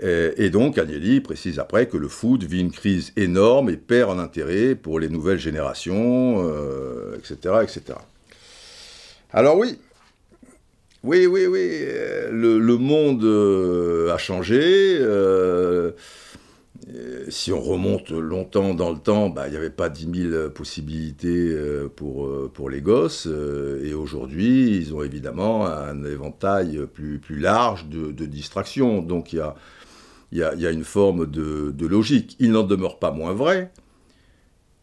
Et, 0.00 0.50
donc, 0.50 0.78
Agnelli 0.78 1.20
précise 1.20 1.58
après 1.58 1.88
que 1.88 1.96
le 1.96 2.06
foot 2.06 2.44
vit 2.44 2.60
une 2.60 2.70
crise 2.70 3.12
énorme 3.16 3.68
et 3.68 3.76
perd 3.76 4.10
en 4.10 4.20
intérêt 4.20 4.76
pour 4.76 5.00
les 5.00 5.08
nouvelles 5.08 5.40
générations, 5.40 6.40
etc., 7.16 7.36
euh, 7.46 7.62
etc. 7.62 7.82
Alors 9.32 9.58
oui, 9.58 9.76
oui, 11.02 11.26
oui, 11.26 11.46
oui, 11.46 11.84
le, 12.30 12.76
monde 12.76 13.24
a 14.12 14.18
changé. 14.18 14.98
Euh, 15.00 15.90
si 17.28 17.52
on 17.52 17.60
remonte 17.60 18.10
longtemps 18.10 18.74
dans 18.74 18.90
le 18.90 18.98
temps, 18.98 19.28
bah, 19.28 19.46
il 19.46 19.50
n'y 19.50 19.56
avait 19.56 19.70
pas 19.70 19.88
10 19.88 20.30
000 20.30 20.50
possibilités 20.50 21.28
euh, 21.28 21.88
pour, 21.88 22.26
euh, 22.26 22.50
pour 22.52 22.70
les 22.70 22.80
gosses. 22.80 23.26
Et 23.26 23.94
aujourd'hui, 23.94 24.76
ils 24.76 24.94
ont 24.94 25.02
évidemment 25.02 25.66
un 25.66 26.04
éventail 26.04 26.80
plus, 26.92 27.18
plus 27.18 27.38
large 27.38 27.86
de, 27.88 28.26
distractions. 28.26 29.02
Donc 29.02 29.32
il 29.32 29.42
y 30.32 30.42
a, 30.42 30.70
une 30.70 30.84
forme 30.84 31.26
de, 31.26 31.70
de 31.70 31.86
logique. 31.86 32.36
Il 32.38 32.52
n'en 32.52 32.64
demeure 32.64 32.98
pas 32.98 33.10
moins 33.10 33.32
vrai 33.32 33.70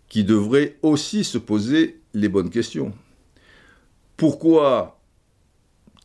qu'il 0.10 0.26
devrait 0.26 0.78
aussi 0.82 1.24
se 1.24 1.38
poser 1.38 2.02
les 2.14 2.30
bonnes 2.30 2.50
questions. 2.50 2.94
Pourquoi 4.18 5.00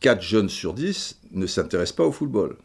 4 0.01 0.21
jeunes 0.21 0.49
sur 0.49 0.73
10 0.73 1.21
ne 1.31 1.45
s'intéressent 1.45 1.95
pas 1.95 2.05
au 2.05 2.11
football? 2.11 2.57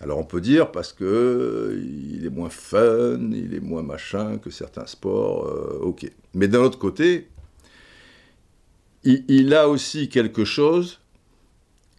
Alors 0.00 0.18
on 0.18 0.24
peut 0.24 0.40
dire 0.40 0.72
parce 0.72 0.92
que 0.92 1.04
euh, 1.04 1.82
il 1.82 2.26
est 2.26 2.30
moins 2.30 2.50
fun, 2.50 3.18
il 3.32 3.54
est 3.54 3.60
moins 3.60 3.82
machin 3.82 4.38
que 4.38 4.50
certains 4.50 4.86
sports, 4.86 5.46
euh, 5.46 5.78
ok. 5.80 6.10
Mais 6.34 6.48
d'un 6.48 6.60
autre 6.60 6.78
côté, 6.78 7.28
il, 9.04 9.54
a 9.54 9.68
aussi 9.68 10.08
quelque 10.08 10.44
chose, 10.44 11.00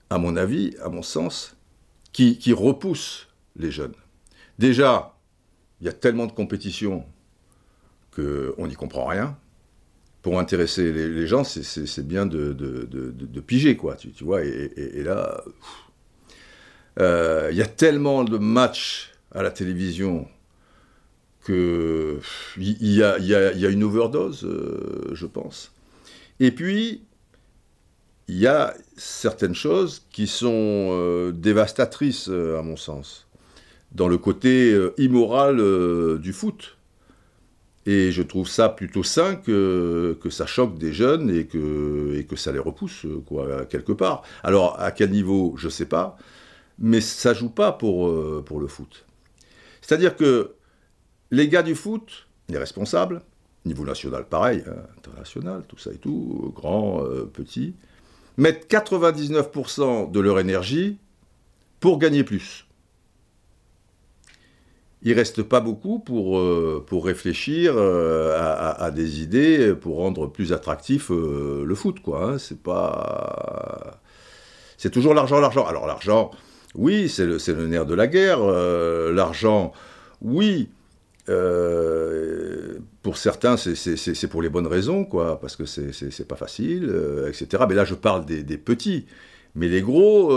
à 0.10 0.18
mon 0.18 0.36
avis, 0.36 0.76
à 0.84 0.90
mon 0.90 1.02
sens, 1.02 1.56
qui, 2.12 2.52
repousse 2.52 3.28
les 3.56 3.72
jeunes. 3.72 3.94
Déjà, 4.60 5.16
il 5.80 5.86
y 5.86 5.90
a 5.90 5.94
tellement 5.94 6.26
de 6.26 6.32
compétitions 6.32 7.06
qu'on 8.14 8.68
n'y 8.68 8.74
comprend 8.74 9.06
rien. 9.06 9.38
Pour 10.22 10.40
intéresser 10.40 10.92
les, 10.92 11.28
gens, 11.28 11.44
c'est 11.46 12.06
bien 12.06 12.26
de, 12.26 13.40
piger, 13.40 13.78
quoi, 13.78 13.96
tu, 13.96 14.12
vois. 14.24 14.44
Et, 14.44 15.04
là, 15.04 15.44
il 16.98 17.56
y 17.56 17.62
a 17.62 17.68
tellement 17.68 18.24
de 18.24 18.38
matchs 18.38 19.12
à 19.32 19.44
la 19.44 19.52
télévision 19.52 20.28
que 21.44 22.20
il 22.58 22.92
y, 22.94 23.04
a, 23.04 23.70
une 23.70 23.84
overdose, 23.84 24.44
euh, 24.44 25.12
je 25.14 25.26
pense. 25.26 25.72
Et 26.42 26.52
puis, 26.52 27.04
il 28.28 28.38
y 28.38 28.48
a 28.48 28.74
certaines 28.98 29.56
choses 29.56 30.06
qui 30.12 30.28
sont 30.28 30.90
euh, 30.92 31.32
dévastatrices, 31.32 32.28
à 32.28 32.62
mon 32.62 32.76
sens, 32.76 33.28
dans 33.94 34.10
le 34.10 34.18
côté 34.18 34.78
immoral 34.98 36.20
du 36.20 36.34
foot. 36.34 36.78
Et 37.86 38.12
je 38.12 38.22
trouve 38.22 38.50
ça 38.50 38.68
plutôt 38.68 39.04
sain 39.04 39.36
que, 39.36 40.18
ça 40.30 40.46
choque 40.46 40.78
des 40.78 40.92
jeunes 40.92 41.30
et 41.30 41.46
que, 41.46 42.36
ça 42.36 42.52
les 42.52 42.60
repousse, 42.60 43.06
quelque 43.70 43.94
part. 43.94 44.24
Alors, 44.44 44.78
à 44.82 44.92
quel 44.92 45.12
niveau, 45.12 45.56
je 45.58 45.68
ne 45.68 45.72
sais 45.72 45.86
pas 45.86 46.18
mais 46.80 47.02
ça 47.02 47.34
joue 47.34 47.50
pas 47.50 47.72
pour, 47.72 48.08
euh, 48.08 48.44
pour 48.46 48.60
le 48.60 48.68
foot. 48.68 49.06
C'est-à-dire 49.82 50.16
que 50.16 50.54
les 51.32 51.48
gars 51.48 51.64
du 51.64 51.76
foot, 51.76 52.28
les 52.50 52.58
responsables, 52.58 53.22
niveau 53.66 53.84
national 53.84 54.26
pareil, 54.28 54.64
hein, 54.68 54.84
international, 54.98 55.64
tout 55.68 55.78
ça 55.78 55.92
et 55.92 55.98
tout, 55.98 56.54
grand, 56.56 57.04
euh, 57.04 57.26
petit, 57.26 57.76
mettent 58.38 58.70
99% 58.72 60.12
de 60.12 60.20
leur 60.20 60.40
énergie 60.40 60.98
pour 61.80 62.00
gagner 62.00 62.24
plus. 62.24 62.66
Il 65.04 65.14
reste 65.14 65.44
pas 65.44 65.60
beaucoup 65.60 66.00
pour, 66.00 66.40
euh, 66.40 66.86
réfléchir 66.92 67.78
à, 67.78 68.92
des 68.92 69.22
idées 69.22 69.74
pour 69.76 69.98
rendre 69.98 70.28
plus 70.28 70.54
attractif 70.54 71.10
le 71.10 71.76
foot, 71.76 72.00
quoi. 72.02 72.24
Hein. 72.24 72.38
C'est 72.40 72.62
pas, 72.62 74.02
c'est 74.78 74.90
toujours 74.90 75.14
l'argent, 75.14 75.40
l'argent. 75.40 75.66
Alors 75.66 75.86
l'argent, 75.86 76.32
oui, 76.78 77.10
c'est 77.10 77.26
le, 77.26 77.68
nerf 77.68 77.86
de 77.86 77.96
la 77.96 78.08
guerre. 78.08 78.40
Euh, 78.42 79.12
l'argent, 79.12 79.74
oui. 80.22 80.70
Euh, 81.30 82.78
pour 83.02 83.18
certains, 83.18 83.58
c'est 83.58 84.28
pour 84.28 84.42
les 84.42 84.50
bonnes 84.50 84.68
raisons, 84.68 85.04
quoi, 85.04 85.40
parce 85.42 85.56
que 85.56 85.66
c'est 85.66 86.28
pas 86.28 86.36
facile, 86.36 86.88
euh, 86.90 87.28
etc. 87.28 87.64
Mais 87.68 87.76
là, 87.76 87.84
je 87.84 87.96
parle 87.96 88.26
des, 88.26 88.58
petits. 88.58 89.08
Mais 89.56 89.68
les 89.68 89.82
gros, 89.82 90.30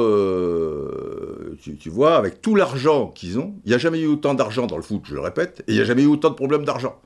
tu, 1.60 1.90
vois, 1.90 2.16
avec 2.16 2.40
tout 2.40 2.56
l'argent 2.56 3.08
qu'ils 3.08 3.38
ont, 3.38 3.54
il 3.64 3.68
n'y 3.68 3.74
a 3.74 3.78
jamais 3.78 4.00
eu 4.00 4.06
autant 4.06 4.34
d'argent 4.34 4.66
dans 4.66 4.76
le 4.76 4.82
foot, 4.82 5.02
je 5.04 5.14
le 5.14 5.20
répète, 5.20 5.62
et 5.68 5.72
il 5.72 5.74
n'y 5.74 5.80
a 5.80 5.84
jamais 5.84 6.02
eu 6.02 6.06
autant 6.06 6.30
de 6.30 6.34
problèmes 6.34 6.64
d'argent. 6.64 7.00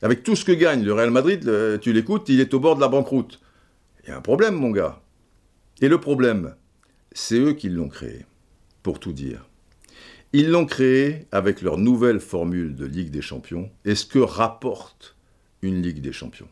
Avec 0.00 0.22
tout 0.22 0.36
ce 0.36 0.44
que 0.44 0.52
gagne 0.52 0.84
le 0.84 0.92
Real 0.92 1.10
Madrid, 1.10 1.50
tu 1.80 1.92
l'écoutes, 1.92 2.28
il 2.28 2.40
est 2.40 2.54
au 2.54 2.60
bord 2.60 2.76
de 2.76 2.80
la 2.80 2.88
banqueroute. 2.88 3.40
Il 4.04 4.10
y 4.10 4.12
a 4.12 4.16
un 4.16 4.22
problème, 4.22 4.54
mon 4.54 4.70
gars. 4.70 5.00
Et 5.80 5.88
le 5.88 5.98
problème, 5.98 6.54
c'est 7.18 7.34
eux 7.34 7.52
qui 7.52 7.68
l'ont 7.68 7.88
créé, 7.88 8.24
pour 8.84 9.00
tout 9.00 9.12
dire. 9.12 9.44
Ils 10.32 10.50
l'ont 10.50 10.66
créé 10.66 11.26
avec 11.32 11.62
leur 11.62 11.76
nouvelle 11.76 12.20
formule 12.20 12.76
de 12.76 12.86
Ligue 12.86 13.10
des 13.10 13.22
Champions 13.22 13.70
et 13.84 13.96
ce 13.96 14.06
que 14.06 14.20
rapporte 14.20 15.16
une 15.60 15.82
Ligue 15.82 16.00
des 16.00 16.12
Champions. 16.12 16.48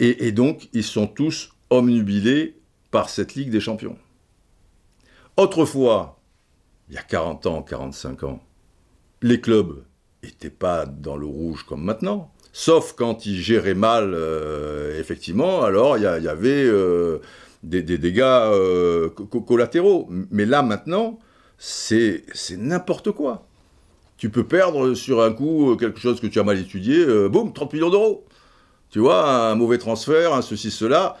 Et, 0.00 0.32
donc, 0.32 0.68
ils 0.72 0.82
sont 0.82 1.06
tous 1.06 1.52
omnubilés 1.70 2.56
par 2.90 3.08
cette 3.08 3.36
Ligue 3.36 3.50
des 3.50 3.60
Champions. 3.60 3.96
Autrefois, 5.36 6.20
il 6.88 6.96
y 6.96 6.98
a 6.98 7.02
40 7.02 7.46
ans, 7.46 7.62
45 7.62 8.24
ans, 8.24 8.42
les 9.22 9.40
clubs 9.40 9.84
n'étaient 10.24 10.50
pas 10.50 10.84
dans 10.84 11.16
le 11.16 11.26
rouge 11.26 11.62
comme 11.62 11.84
maintenant. 11.84 12.34
Sauf 12.52 12.94
quand 12.94 13.24
ils 13.24 13.40
géraient 13.40 13.74
mal, 13.74 14.12
euh, 14.14 14.98
effectivement, 14.98 15.62
alors 15.62 15.96
il 15.96 16.02
y, 16.02 16.06
avait 16.06 16.64
euh, 16.64 17.20
des, 17.62 17.82
dégâts 17.82 18.22
euh, 18.22 19.08
collatéraux. 19.08 20.08
Mais 20.30 20.44
là, 20.44 20.62
maintenant, 20.62 21.18
c'est 21.58 22.24
n'importe 22.56 23.12
quoi. 23.12 23.46
Tu 24.16 24.30
peux 24.30 24.44
perdre 24.44 24.94
sur 24.94 25.22
un 25.22 25.32
coup 25.32 25.76
quelque 25.76 25.98
chose 25.98 26.20
que 26.20 26.26
tu 26.26 26.38
as 26.38 26.44
mal 26.44 26.58
étudié, 26.58 26.98
euh, 26.98 27.28
boum, 27.28 27.52
30 27.52 27.72
millions 27.72 27.90
d'euros. 27.90 28.24
Tu 28.90 28.98
vois, 28.98 29.50
un 29.50 29.54
mauvais 29.54 29.78
transfert, 29.78 30.34
un 30.34 30.42
ceci, 30.42 30.70
cela. 30.70 31.16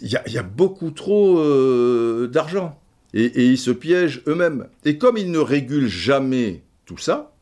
Il 0.00 0.10
y, 0.10 0.38
a 0.38 0.42
beaucoup 0.42 0.90
trop 0.90 1.38
euh, 1.38 2.28
d'argent. 2.28 2.78
Et, 3.14 3.46
ils 3.46 3.58
se 3.58 3.70
piègent 3.70 4.22
eux-mêmes. 4.26 4.68
Et 4.84 4.96
comme 4.96 5.16
ils 5.16 5.30
ne 5.30 5.38
régulent 5.38 5.88
jamais 5.88 6.62
tout 6.86 6.98
ça, 6.98 7.32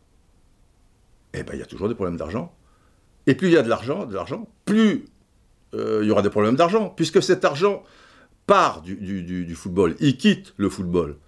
eh 1.34 1.42
ben, 1.42 1.52
il 1.54 1.60
y 1.60 1.62
a 1.62 1.66
toujours 1.66 1.88
des 1.88 1.94
problèmes 1.94 2.16
d'argent. 2.16 2.54
Et 3.26 3.34
plus 3.34 3.48
il 3.48 3.54
y 3.54 3.58
a 3.58 3.62
de 3.62 3.68
l'argent, 3.68 4.06
de 4.06 4.14
l'argent, 4.14 4.48
plus 4.64 5.06
il 5.72 6.04
y 6.04 6.10
aura 6.10 6.22
des 6.22 6.30
problèmes 6.30 6.56
d'argent, 6.56 6.92
puisque 6.96 7.22
cet 7.22 7.44
argent, 7.44 7.84
part 8.50 8.82
du, 8.82 9.54
football, 9.54 9.94
il 10.00 10.16
quitte 10.16 10.54
le 10.56 10.68
football. 10.68 11.18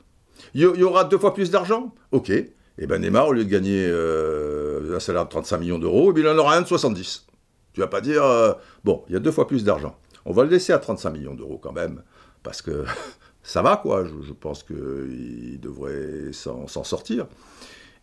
Il 0.55 0.61
y, 0.61 0.83
aura 0.83 1.05
deux 1.05 1.19
fois 1.19 1.33
plus 1.35 1.53
d'argent 1.53 1.95
Ok. 2.11 2.31
Et 2.31 2.53
eh 2.79 2.87
ben 2.89 3.01
Neymar, 3.01 3.29
au 3.29 3.33
lieu 3.33 3.45
de 3.45 3.49
gagner 3.49 3.87
euh, 3.87 4.97
un 4.97 4.99
salaire 4.99 5.27
de 5.27 5.31
35 5.31 5.59
millions 5.59 5.79
d'euros, 5.79 6.13
eh 6.17 6.19
il 6.19 6.27
en 6.27 6.37
aura 6.37 6.57
un 6.57 6.63
de 6.63 6.67
70. 6.67 7.27
Tu 7.75 7.81
vas 7.81 7.87
pas 7.87 8.01
dire, 8.01 8.25
euh, 8.25 8.55
bon, 8.83 9.05
il 9.09 9.13
y 9.13 9.17
a 9.17 9.21
deux 9.21 9.31
fois 9.31 9.47
plus 9.47 9.63
d'argent. 9.63 9.97
On 10.25 10.33
va 10.33 10.43
le 10.43 10.51
laisser 10.51 10.73
à 10.73 10.81
35 10.81 11.11
millions 11.11 11.35
d'euros 11.35 11.59
quand 11.59 11.71
même, 11.71 12.03
parce 12.43 12.61
que 12.61 12.85
ça 13.45 13.63
va, 13.63 13.77
quoi. 13.77 14.05
Je, 14.05 14.33
pense 14.33 14.65
qu'il 14.65 15.61
devrait 15.61 16.33
s'en 16.33 16.67
sortir. 16.67 17.29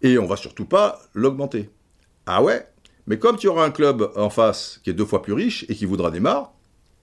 Et 0.01 0.17
on 0.17 0.27
va 0.27 0.37
surtout 0.37 0.65
pas 0.65 1.01
l'augmenter. 1.13 1.69
Ah 2.25 2.41
ouais? 2.41 2.69
Mais 3.05 3.19
comme 3.19 3.35
tu 3.35 3.49
auras 3.49 3.65
un 3.65 3.71
club 3.71 4.11
en 4.15 4.29
face 4.29 4.79
qui 4.81 4.91
est 4.91 4.93
deux 4.93 5.05
fois 5.05 5.21
plus 5.21 5.33
riche 5.33 5.65
et 5.67 5.75
qui 5.75 5.85
voudra 5.85 6.09
Neymar, 6.09 6.53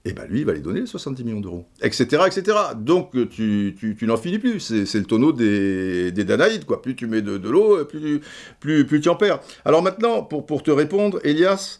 et 0.07 0.11
eh 0.11 0.13
bien 0.13 0.25
lui, 0.25 0.39
il 0.39 0.45
va 0.45 0.53
les 0.53 0.61
donner 0.61 0.79
les 0.79 0.85
70 0.85 1.25
millions 1.25 1.41
d'euros, 1.41 1.65
etc., 1.81 2.23
etc. 2.27 2.57
Donc 2.77 3.11
tu, 3.29 3.97
n'en 4.03 4.15
finis 4.15 4.39
plus, 4.39 4.61
c'est 4.61 4.99
le 4.99 5.03
tonneau 5.03 5.33
des, 5.33 6.13
des, 6.13 6.23
Danaïdes, 6.23 6.63
quoi. 6.63 6.81
Plus 6.81 6.95
tu 6.95 7.07
mets 7.07 7.21
de, 7.21 7.49
l'eau, 7.49 7.83
plus, 7.83 8.21
plus, 8.61 8.85
plus 8.85 9.01
tu 9.01 9.09
en 9.09 9.15
perds. 9.15 9.41
Alors 9.65 9.83
maintenant, 9.83 10.23
pour, 10.23 10.63
te 10.63 10.71
répondre, 10.71 11.19
Elias, 11.25 11.79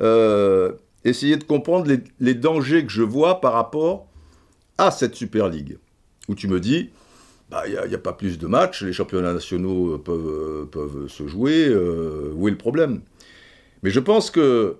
euh, 0.00 0.72
essayez 1.04 1.36
de 1.36 1.44
comprendre 1.44 1.94
les, 2.18 2.34
dangers 2.34 2.86
que 2.86 2.90
je 2.90 3.02
vois 3.02 3.42
par 3.42 3.52
rapport 3.52 4.06
à 4.78 4.90
cette 4.90 5.14
Super 5.14 5.50
League, 5.50 5.76
où 6.28 6.34
tu 6.34 6.48
me 6.48 6.60
dis, 6.60 6.88
bah, 7.50 7.64
il 7.66 7.78
n'y 7.88 7.94
a, 7.94 7.98
pas 7.98 8.14
plus 8.14 8.38
de 8.38 8.46
matchs, 8.46 8.84
les 8.84 8.94
championnats 8.94 9.34
nationaux 9.34 9.98
peuvent, 9.98 11.08
se 11.08 11.26
jouer, 11.26 11.68
euh, 11.68 12.32
où 12.34 12.48
est 12.48 12.52
le 12.52 12.56
problème? 12.56 13.02
Mais 13.82 13.90
je 13.90 14.00
pense 14.00 14.30
que 14.30 14.78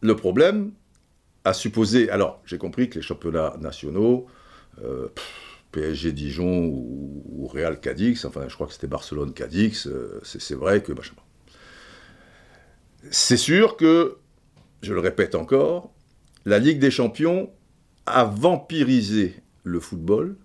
le 0.00 0.14
problème, 0.14 0.70
à 1.44 1.52
supposer, 1.52 2.10
alors 2.10 2.40
j'ai 2.44 2.58
compris 2.58 2.88
que 2.88 2.96
les 2.96 3.02
championnats 3.02 3.56
nationaux, 3.60 4.26
euh, 4.82 5.08
PSG 5.72 6.12
Dijon 6.12 6.66
ou, 6.66 7.46
Real 7.52 7.80
Cadix, 7.80 8.24
enfin 8.24 8.42
je 8.48 8.54
crois 8.54 8.66
que 8.66 8.72
c'était 8.72 8.86
Barcelone 8.86 9.32
Cadix, 9.32 9.86
euh, 9.86 10.20
c'est 10.22 10.54
vrai 10.54 10.82
que... 10.82 10.92
C'est 13.10 13.36
sûr 13.36 13.76
que, 13.76 14.16
je 14.82 14.94
le 14.94 15.00
répète 15.00 15.34
encore, 15.34 15.92
la 16.44 16.58
Ligue 16.58 16.78
des 16.78 16.90
Champions 16.90 17.50
a 18.06 18.24
vampirisé 18.24 19.34
le 19.64 19.80
football, 19.80 20.36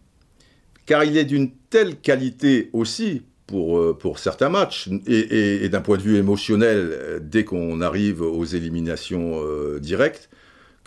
car 0.86 1.04
il 1.04 1.18
est 1.18 1.26
d'une 1.26 1.52
telle 1.70 1.98
qualité 1.98 2.70
aussi 2.74 3.24
pour, 3.46 3.78
euh, 3.78 3.96
pour 3.98 4.18
certains 4.18 4.50
matchs, 4.50 4.90
et, 5.06 5.70
d'un 5.70 5.82
point 5.82 5.98
de 5.98 6.02
vue 6.02 6.18
émotionnel, 6.18 7.20
dès 7.22 7.46
qu'on 7.46 7.82
arrive 7.82 8.22
aux 8.22 8.46
éliminations 8.46 9.44
directes, 9.80 10.30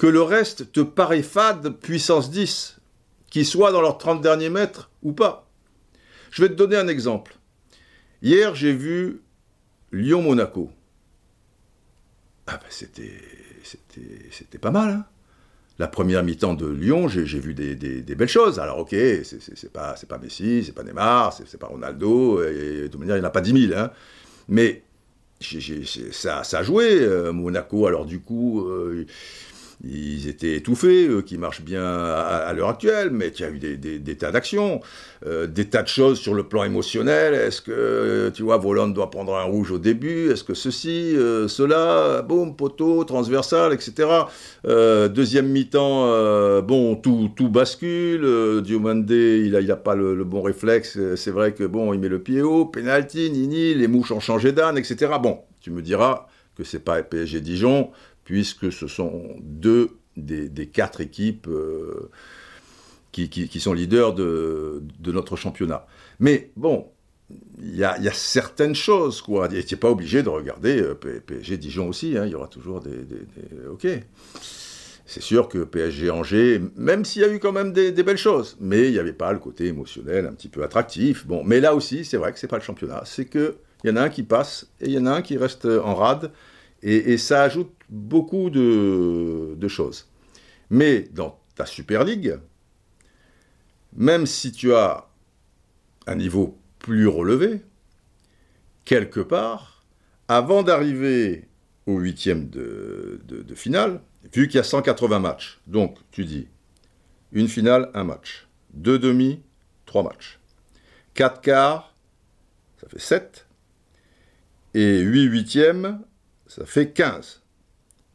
que 0.01 0.07
le 0.07 0.23
reste 0.23 0.73
te 0.73 0.81
paraît 0.81 1.23
fade 1.23 1.77
puissance 1.79 2.31
10, 2.31 2.79
qu'ils 3.29 3.45
soient 3.45 3.71
dans 3.71 3.83
leurs 3.83 3.99
30 3.99 4.23
derniers 4.23 4.49
mètres 4.49 4.91
ou 5.03 5.13
pas. 5.13 5.47
Je 6.31 6.41
vais 6.41 6.49
te 6.49 6.55
donner 6.55 6.77
un 6.77 6.89
exemple. 6.89 7.37
Hier, 8.23 8.55
j'ai 8.55 8.73
vu 8.73 9.21
Lyon-Monaco. 9.93 10.71
Ah 12.47 12.57
ben 12.57 12.67
c'était, 12.71 13.11
pas 14.59 14.71
mal. 14.71 14.89
Hein 14.89 15.05
la 15.79 15.87
première 15.87 16.25
mi-temps 16.25 16.55
de 16.55 16.67
Lyon, 16.67 17.07
j'ai 17.09 17.25
vu 17.25 17.53
des, 17.53 17.75
belles 18.15 18.27
choses. 18.27 18.59
Alors, 18.59 18.79
ok, 18.79 18.97
c'est 19.23 19.71
pas, 19.71 19.97
pas 20.09 20.19
Messi, 20.19 20.65
c'est 20.65 20.73
pas 20.73 20.83
Neymar, 20.83 21.35
c'est 21.35 21.59
pas 21.59 21.67
Ronaldo, 21.67 22.43
de 22.43 22.89
toute 22.91 23.01
manière, 23.01 23.17
il 23.17 23.21
n'y 23.21 23.27
en 23.27 23.29
a 23.29 23.33
pas 23.33 23.43
10 23.43 23.69
000. 23.69 23.79
Hein. 23.79 23.91
Mais 24.49 24.83
ça, 26.13 26.45
ça, 26.45 26.59
a 26.59 26.63
joué. 26.63 27.01
Euh, 27.01 27.33
Monaco, 27.33 27.87
alors 27.87 28.05
du 28.05 28.21
coup, 28.21 28.67
euh, 28.67 29.07
ils 29.83 30.29
étaient 30.29 30.57
étouffés, 30.57 31.09
eux, 31.09 31.23
qui 31.23 31.39
marchent 31.39 31.63
bien 31.63 31.85
à, 31.85 32.53
l'heure 32.53 32.69
actuelle, 32.69 33.11
mais 33.11 33.29
il 33.29 33.41
y 33.41 33.45
a 33.45 33.51
eu 33.51 33.59
des, 33.59 34.17
tas 34.17 34.31
d'actions, 34.31 34.81
euh, 35.27 35.47
des 35.47 35.67
tas 35.67 35.83
de 35.83 35.89
choses 35.89 36.19
sur 36.19 36.35
le 36.35 36.43
plan 36.43 36.65
émotionnel. 36.65 37.33
Est-ce 37.33 37.63
que, 37.63 38.31
tu 38.35 38.43
vois, 38.43 38.59
Voland 38.59 38.89
doit 38.89 39.11
prendre 39.11 39.35
un 39.37 39.45
rouge 39.45 39.71
au 39.71 39.79
début 39.79 40.31
Est-ce 40.31 40.45
que 40.45 40.53
ceci, 40.53 41.17
euh, 41.17 41.49
cela, 41.49 42.21
boum, 42.23 42.57
poteau, 42.57 43.05
transversal, 43.05 43.73
etc. 43.73 44.09
Euh, 44.67 45.09
deuxième 45.09 45.49
mi-temps, 45.49 46.61
bon, 46.61 46.97
tout, 46.97 47.49
bascule. 47.49 48.61
Diomandé, 48.63 49.43
il 49.47 49.53
n'a 49.53 49.73
a 49.73 49.77
pas 49.77 49.95
le, 49.95 50.25
bon 50.25 50.43
réflexe. 50.43 50.99
C'est 51.17 51.31
vrai 51.31 51.53
que, 51.53 51.65
bon, 51.65 51.95
il 51.95 52.01
met 52.01 52.09
le 52.09 52.19
pied 52.19 52.43
haut, 52.43 52.67
penalty, 52.67 53.31
nini, 53.31 53.75
les 53.75 53.89
mouches 53.89 54.13
ont 54.13 54.21
changé 54.21 54.53
d'âne, 54.53 54.77
etc. 54.77 55.13
Bon, 55.23 55.39
tu 55.61 55.71
me 55.71 55.81
diras 55.81 56.27
que 56.57 56.65
c'est 56.65 56.81
pas 56.81 57.03
PSG 57.03 57.41
Dijon, 57.41 57.91
puisque 58.31 58.73
ce 58.73 58.87
sont 58.87 59.35
deux 59.41 59.91
des, 60.17 60.69
quatre 60.73 61.01
équipes 61.01 61.49
euh, 61.49 62.11
qui, 63.11 63.59
sont 63.59 63.73
leaders 63.73 64.15
de, 64.15 64.85
notre 65.07 65.35
championnat. 65.35 65.85
Mais 66.21 66.53
bon, 66.55 66.87
il 67.59 67.75
y, 67.75 67.83
a, 67.83 67.99
certaines 68.13 68.77
choses, 68.77 69.21
quoi. 69.21 69.49
Tu 69.49 69.57
n'es 69.57 69.81
pas 69.81 69.91
obligé 69.91 70.23
de 70.23 70.29
regarder 70.29 70.81
euh, 70.81 70.95
PSG 70.95 71.57
Dijon 71.57 71.89
aussi, 71.89 72.17
hein. 72.17 72.25
il 72.25 72.31
y 72.31 72.35
aura 72.37 72.47
toujours 72.47 72.81
des... 72.81 73.01
ok. 73.69 73.89
C'est 75.07 75.23
sûr 75.23 75.49
que 75.49 75.65
PSG 75.65 76.11
Angers, 76.11 76.61
même 76.77 77.05
s'il 77.05 77.23
y 77.23 77.25
a 77.25 77.33
eu 77.33 77.41
quand 77.41 77.51
même 77.51 77.73
des, 77.73 77.91
belles 77.91 78.17
choses, 78.17 78.57
mais 78.61 78.87
il 78.87 78.93
n'y 78.93 79.01
avait 79.01 79.13
pas 79.13 79.33
le 79.33 79.41
côté 79.41 79.67
émotionnel 79.67 80.25
un 80.27 80.35
petit 80.35 80.49
peu 80.49 80.63
attractif. 80.63 81.27
Bon, 81.27 81.43
mais 81.43 81.59
là 81.59 81.75
aussi, 81.75 82.05
c'est 82.05 82.17
vrai 82.17 82.33
que 82.33 82.39
c'est 82.39 82.47
pas 82.47 82.59
le 82.59 82.63
championnat. 82.63 83.03
C'est 83.07 83.25
que 83.25 83.57
il 83.83 83.91
y 83.91 83.93
en 83.93 83.97
a 83.97 84.03
un 84.03 84.09
qui 84.09 84.23
passe 84.23 84.71
et 84.81 84.87
il 84.87 84.93
y 84.93 84.99
en 84.99 85.07
a 85.07 85.11
un 85.11 85.23
qui 85.23 85.37
reste 85.37 85.65
en 85.65 85.97
rade. 85.97 86.31
Et, 86.83 87.19
ça 87.19 87.43
ajoute 87.43 87.71
beaucoup 87.91 88.51
de, 88.51 89.69
choses. 89.69 90.09
Mais 90.71 91.09
dans 91.13 91.39
ta 91.57 91.67
Super 91.67 92.05
League, 92.05 92.39
même 93.93 94.27
si 94.27 94.53
tu 94.53 94.73
as 94.73 95.09
un 96.07 96.15
niveau 96.15 96.59
plus 96.79 97.07
relevé, 97.09 97.61
quelque 98.85 99.21
part, 99.21 99.85
avant 100.29 100.63
d'arriver 100.63 101.49
au 101.87 101.99
huitième 101.99 102.49
de, 102.49 103.21
finale, 103.55 104.01
vu 104.33 104.47
qu'il 104.47 104.57
y 104.57 104.61
a 104.61 104.65
180 104.65 105.19
matchs, 105.19 105.61
donc 105.67 105.99
tu 106.13 106.25
dis 106.25 106.47
une 107.33 107.49
finale, 107.49 107.91
un 107.95 108.05
match, 108.05 108.47
deux 108.73 108.99
demi, 108.99 109.43
trois 109.87 110.03
matchs, 110.03 110.39
quatre 111.15 111.41
quarts, 111.41 111.95
ça 112.81 112.89
fait 112.89 113.01
sept, 113.01 113.47
et 114.75 115.01
huit 115.01 115.25
huitièmes, 115.25 116.01
ça 116.47 116.65
fait 116.65 116.91
15. 116.91 117.40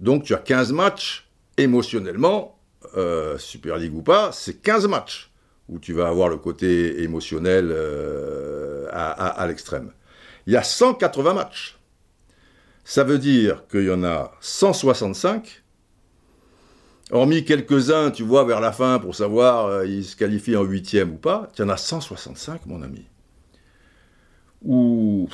Donc 0.05 0.23
tu 0.23 0.35
as 0.35 0.37
15 0.37 0.71
matchs, 0.71 1.27
émotionnellement, 1.57 2.59
euh, 2.95 3.39
Super 3.39 3.77
League 3.77 3.95
ou 3.95 4.03
pas, 4.03 4.31
c'est 4.31 4.61
15 4.61 4.87
matchs 4.87 5.31
où 5.67 5.79
tu 5.79 5.93
vas 5.93 6.07
avoir 6.07 6.29
le 6.29 6.37
côté 6.37 7.01
émotionnel 7.01 7.69
euh, 7.71 8.87
à, 8.91 9.43
l'extrême. 9.47 9.91
Il 10.45 10.53
y 10.53 10.57
a 10.57 10.61
180 10.61 11.33
matchs. 11.33 11.79
Ça 12.83 13.03
veut 13.03 13.17
dire 13.17 13.63
qu'il 13.67 13.85
y 13.85 13.89
en 13.89 14.03
a 14.03 14.31
165, 14.41 15.63
hormis 17.09 17.43
quelques-uns, 17.43 18.11
tu 18.11 18.21
vois, 18.21 18.43
vers 18.43 18.61
la 18.61 18.71
fin, 18.71 18.99
pour 18.99 19.15
savoir 19.15 19.65
euh, 19.65 19.87
ils 19.87 20.05
se 20.05 20.15
qualifient 20.15 20.55
en 20.55 20.63
huitième 20.65 21.13
ou 21.13 21.17
pas, 21.17 21.49
il 21.57 21.61
y 21.61 21.63
en 21.63 21.69
a 21.69 21.77
165, 21.77 22.67
mon 22.67 22.83
ami. 22.83 23.07
Ou 24.63 25.27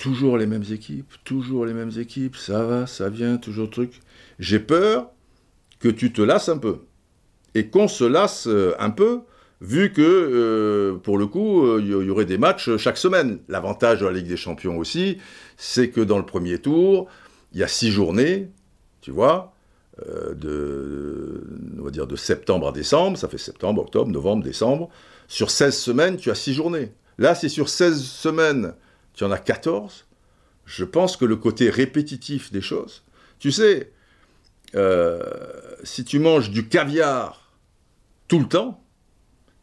toujours 0.00 0.38
les 0.38 0.46
mêmes 0.46 0.64
équipes, 0.72 1.12
toujours 1.24 1.66
les 1.66 1.74
mêmes 1.74 1.92
équipes, 1.98 2.34
ça 2.34 2.64
va, 2.64 2.86
ça 2.86 3.10
vient, 3.10 3.36
toujours 3.36 3.68
truc. 3.68 4.00
J'ai 4.38 4.58
peur 4.58 5.10
que 5.78 5.88
tu 5.88 6.10
te 6.10 6.22
lasses 6.22 6.48
un 6.48 6.56
peu. 6.56 6.78
Et 7.54 7.66
qu'on 7.66 7.86
se 7.86 8.04
lasse 8.04 8.46
euh, 8.46 8.74
un 8.78 8.90
peu, 8.90 9.20
vu 9.60 9.92
que, 9.92 10.00
euh, 10.00 10.94
pour 10.98 11.18
le 11.18 11.26
coup, 11.26 11.78
il 11.78 11.92
euh, 11.92 12.04
y 12.04 12.10
aurait 12.10 12.24
des 12.24 12.38
matchs 12.38 12.76
chaque 12.78 12.96
semaine. 12.96 13.40
L'avantage 13.48 14.00
de 14.00 14.06
la 14.06 14.12
Ligue 14.12 14.26
des 14.26 14.38
Champions 14.38 14.78
aussi, 14.78 15.18
c'est 15.58 15.90
que 15.90 16.00
dans 16.00 16.16
le 16.16 16.24
premier 16.24 16.58
tour, 16.58 17.06
il 17.52 17.60
y 17.60 17.62
a 17.62 17.68
six 17.68 17.90
journées, 17.90 18.48
tu 19.02 19.10
vois, 19.10 19.52
de, 20.34 21.44
on 21.78 21.82
va 21.82 21.90
dire 21.90 22.06
de 22.06 22.16
septembre 22.16 22.68
à 22.68 22.72
décembre, 22.72 23.18
ça 23.18 23.28
fait 23.28 23.36
septembre, 23.36 23.82
octobre, 23.82 24.10
novembre, 24.10 24.42
décembre. 24.42 24.88
Sur 25.28 25.50
16 25.50 25.76
semaines, 25.76 26.16
tu 26.16 26.30
as 26.30 26.34
six 26.34 26.54
journées. 26.54 26.92
Là, 27.18 27.34
c'est 27.34 27.50
sur 27.50 27.68
16 27.68 28.02
semaines 28.02 28.72
tu 29.20 29.24
en 29.24 29.30
as 29.32 29.38
14, 29.38 30.06
je 30.64 30.82
pense 30.82 31.18
que 31.18 31.26
le 31.26 31.36
côté 31.36 31.68
répétitif 31.68 32.50
des 32.52 32.62
choses, 32.62 33.02
tu 33.38 33.52
sais, 33.52 33.92
euh, 34.74 35.20
si 35.84 36.06
tu 36.06 36.18
manges 36.18 36.48
du 36.48 36.68
caviar 36.68 37.52
tout 38.28 38.38
le 38.38 38.48
temps, 38.48 38.82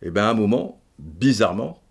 et 0.04 0.10
eh 0.10 0.12
bien 0.12 0.26
à 0.26 0.30
un 0.30 0.36
moment, 0.36 0.80
bizarrement, 1.00 1.82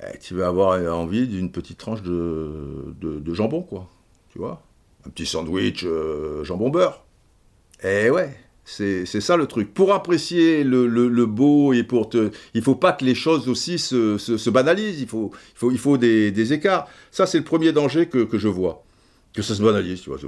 eh, 0.00 0.18
tu 0.20 0.36
vas 0.36 0.46
avoir 0.46 0.80
envie 0.98 1.28
d'une 1.28 1.52
petite 1.52 1.76
tranche 1.76 2.00
de, 2.00 2.94
jambon, 3.34 3.60
quoi. 3.60 3.86
Tu 4.30 4.38
vois? 4.38 4.62
Un 5.06 5.10
petit 5.10 5.26
sandwich 5.26 5.84
euh, 5.84 6.44
jambon 6.44 6.70
beurre. 6.70 7.04
Eh 7.82 8.08
ouais 8.08 8.34
c'est 8.68 9.20
ça 9.20 9.36
le 9.38 9.46
truc. 9.46 9.72
Pour 9.72 9.94
apprécier 9.94 10.62
le, 10.62 11.26
beau 11.26 11.72
et 11.72 11.82
pour 11.82 12.10
te... 12.10 12.30
Il 12.52 12.62
faut 12.62 12.74
pas 12.74 12.92
que 12.92 13.04
les 13.04 13.14
choses 13.14 13.48
aussi 13.48 13.78
se, 13.78 14.50
banalisent, 14.50 15.00
il 15.00 15.08
faut, 15.08 15.30
il 15.32 15.58
faut, 15.58 15.70
il 15.70 15.78
faut 15.78 15.96
des, 15.96 16.52
écarts. 16.52 16.86
Ça, 17.10 17.26
c'est 17.26 17.38
le 17.38 17.44
premier 17.44 17.72
danger 17.72 18.08
que, 18.08 18.26
je 18.38 18.48
vois. 18.48 18.84
Que 19.32 19.40
ça 19.40 19.54
se 19.54 19.62
banalise, 19.62 20.02
tu 20.02 20.10
vois. 20.10 20.18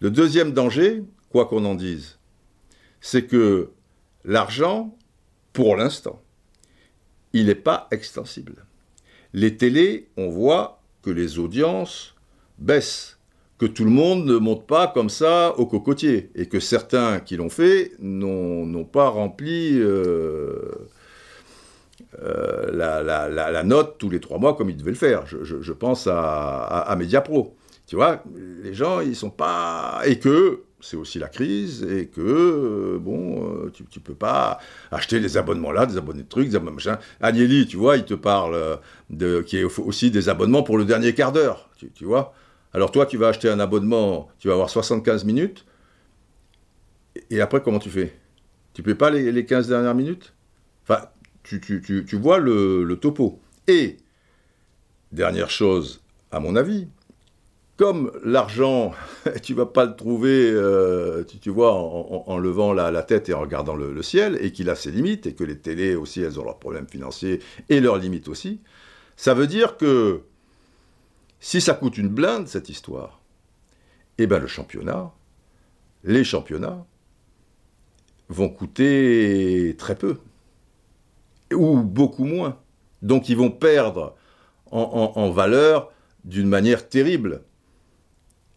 Le 0.00 0.10
deuxième 0.10 0.52
danger, 0.52 1.02
quoi 1.28 1.44
qu'on 1.44 1.66
en 1.66 1.74
dise, 1.74 2.18
c'est 3.02 3.26
que 3.26 3.68
l'argent, 4.24 4.96
pour 5.52 5.76
l'instant, 5.76 6.22
il 7.34 7.46
n'est 7.46 7.54
pas 7.54 7.88
extensible. 7.90 8.64
Les 9.34 9.56
télés, 9.56 10.08
on 10.16 10.30
voit 10.30 10.82
que 11.02 11.10
les 11.10 11.38
audiences 11.38 12.14
baissent 12.58 13.19
que 13.60 13.66
tout 13.66 13.84
le 13.84 13.90
monde 13.90 14.24
ne 14.24 14.38
monte 14.38 14.66
pas 14.66 14.86
comme 14.86 15.10
ça 15.10 15.54
au 15.58 15.66
cocotier, 15.66 16.30
et 16.34 16.46
que 16.46 16.60
certains 16.60 17.20
qui 17.20 17.36
l'ont 17.36 17.50
fait 17.50 17.92
n'ont 17.98 18.86
pas 18.86 19.10
rempli 19.10 19.78
euh, 19.78 20.70
euh, 22.22 22.70
la, 22.72 23.62
note 23.62 23.98
tous 23.98 24.08
les 24.08 24.18
trois 24.18 24.38
mois 24.38 24.56
comme 24.56 24.70
ils 24.70 24.78
devaient 24.78 24.92
le 24.92 24.96
faire. 24.96 25.26
Je, 25.26 25.72
pense 25.72 26.06
à, 26.06 26.62
à, 26.62 26.96
Mediapro. 26.96 27.54
Tu 27.86 27.96
vois, 27.96 28.24
les 28.62 28.72
gens, 28.72 29.00
ils 29.00 29.14
sont 29.14 29.28
pas... 29.28 30.00
Et 30.06 30.18
que 30.18 30.62
c'est 30.80 30.96
aussi 30.96 31.18
la 31.18 31.28
crise, 31.28 31.82
et 31.82 32.06
que, 32.06 32.22
euh, 32.22 32.98
bon, 32.98 33.70
tu, 33.74 33.82
ne 33.82 34.00
peux 34.00 34.14
pas 34.14 34.58
acheter 34.90 35.20
des 35.20 35.36
abonnements 35.36 35.72
là, 35.72 35.84
des 35.84 35.98
abonnés 35.98 36.22
de 36.22 36.28
trucs, 36.28 36.48
des 36.48 36.56
abonnements 36.56 36.76
machin. 36.76 36.98
Agnelli, 37.20 37.66
tu 37.66 37.76
vois, 37.76 37.98
il 37.98 38.06
te 38.06 38.14
parle 38.14 38.78
de... 39.10 39.42
qui 39.42 39.58
est 39.58 39.64
aussi 39.64 40.10
des 40.10 40.30
abonnements 40.30 40.62
pour 40.62 40.78
le 40.78 40.86
dernier 40.86 41.12
quart 41.12 41.32
d'heure, 41.32 41.68
tu 41.94 42.06
vois 42.06 42.32
alors 42.72 42.92
toi, 42.92 43.06
tu 43.06 43.16
vas 43.16 43.28
acheter 43.28 43.48
un 43.48 43.60
abonnement, 43.60 44.28
tu 44.38 44.48
vas 44.48 44.54
avoir 44.54 44.70
75 44.70 45.24
minutes, 45.24 45.64
et 47.30 47.40
après, 47.40 47.62
comment 47.62 47.78
tu 47.78 47.90
fais? 47.90 48.12
Tu 48.74 48.82
ne 48.82 48.84
payes 48.84 48.94
pas 48.94 49.10
les, 49.10 49.44
15 49.44 49.68
dernières 49.68 49.94
minutes? 49.94 50.32
Enfin, 50.84 51.06
tu, 51.42 51.60
vois 52.12 52.38
le, 52.38 52.94
topo. 53.00 53.40
Et, 53.66 53.96
dernière 55.10 55.50
chose, 55.50 56.00
à 56.30 56.38
mon 56.38 56.54
avis, 56.54 56.88
comme 57.76 58.12
l'argent, 58.24 58.92
tu 59.42 59.54
vas 59.54 59.66
pas 59.66 59.86
le 59.86 59.96
trouver, 59.96 60.50
euh, 60.52 61.24
tu, 61.40 61.50
vois, 61.50 61.74
en, 61.74 62.38
levant 62.38 62.72
la, 62.72 63.02
tête 63.02 63.28
et 63.28 63.34
en 63.34 63.40
regardant 63.40 63.74
le, 63.74 63.92
le 63.92 64.02
ciel, 64.02 64.38
et 64.40 64.52
qu'il 64.52 64.70
a 64.70 64.76
ses 64.76 64.92
limites, 64.92 65.26
et 65.26 65.34
que 65.34 65.42
les 65.42 65.58
télés 65.58 65.96
aussi, 65.96 66.20
elles 66.20 66.38
ont 66.38 66.44
leurs 66.44 66.58
problèmes 66.58 66.86
financiers 66.88 67.40
et 67.68 67.80
leurs 67.80 67.98
limites 67.98 68.28
aussi, 68.28 68.60
ça 69.16 69.34
veut 69.34 69.46
dire 69.46 69.76
que 69.76 70.22
si 71.40 71.60
ça 71.60 71.74
coûte 71.74 71.98
une 71.98 72.08
blinde, 72.08 72.46
cette 72.46 72.68
histoire, 72.68 73.20
eh 74.18 74.26
bien 74.26 74.38
le 74.38 74.46
championnat, 74.46 75.12
les 76.04 76.24
championnats, 76.24 76.86
vont 78.28 78.48
coûter 78.48 79.74
très 79.78 79.96
peu, 79.96 80.18
ou 81.52 81.82
beaucoup 81.82 82.24
moins. 82.24 82.58
Donc 83.02 83.28
ils 83.28 83.36
vont 83.36 83.50
perdre 83.50 84.14
en, 84.70 85.30
valeur 85.30 85.90
d'une 86.24 86.48
manière 86.48 86.88
terrible. 86.88 87.42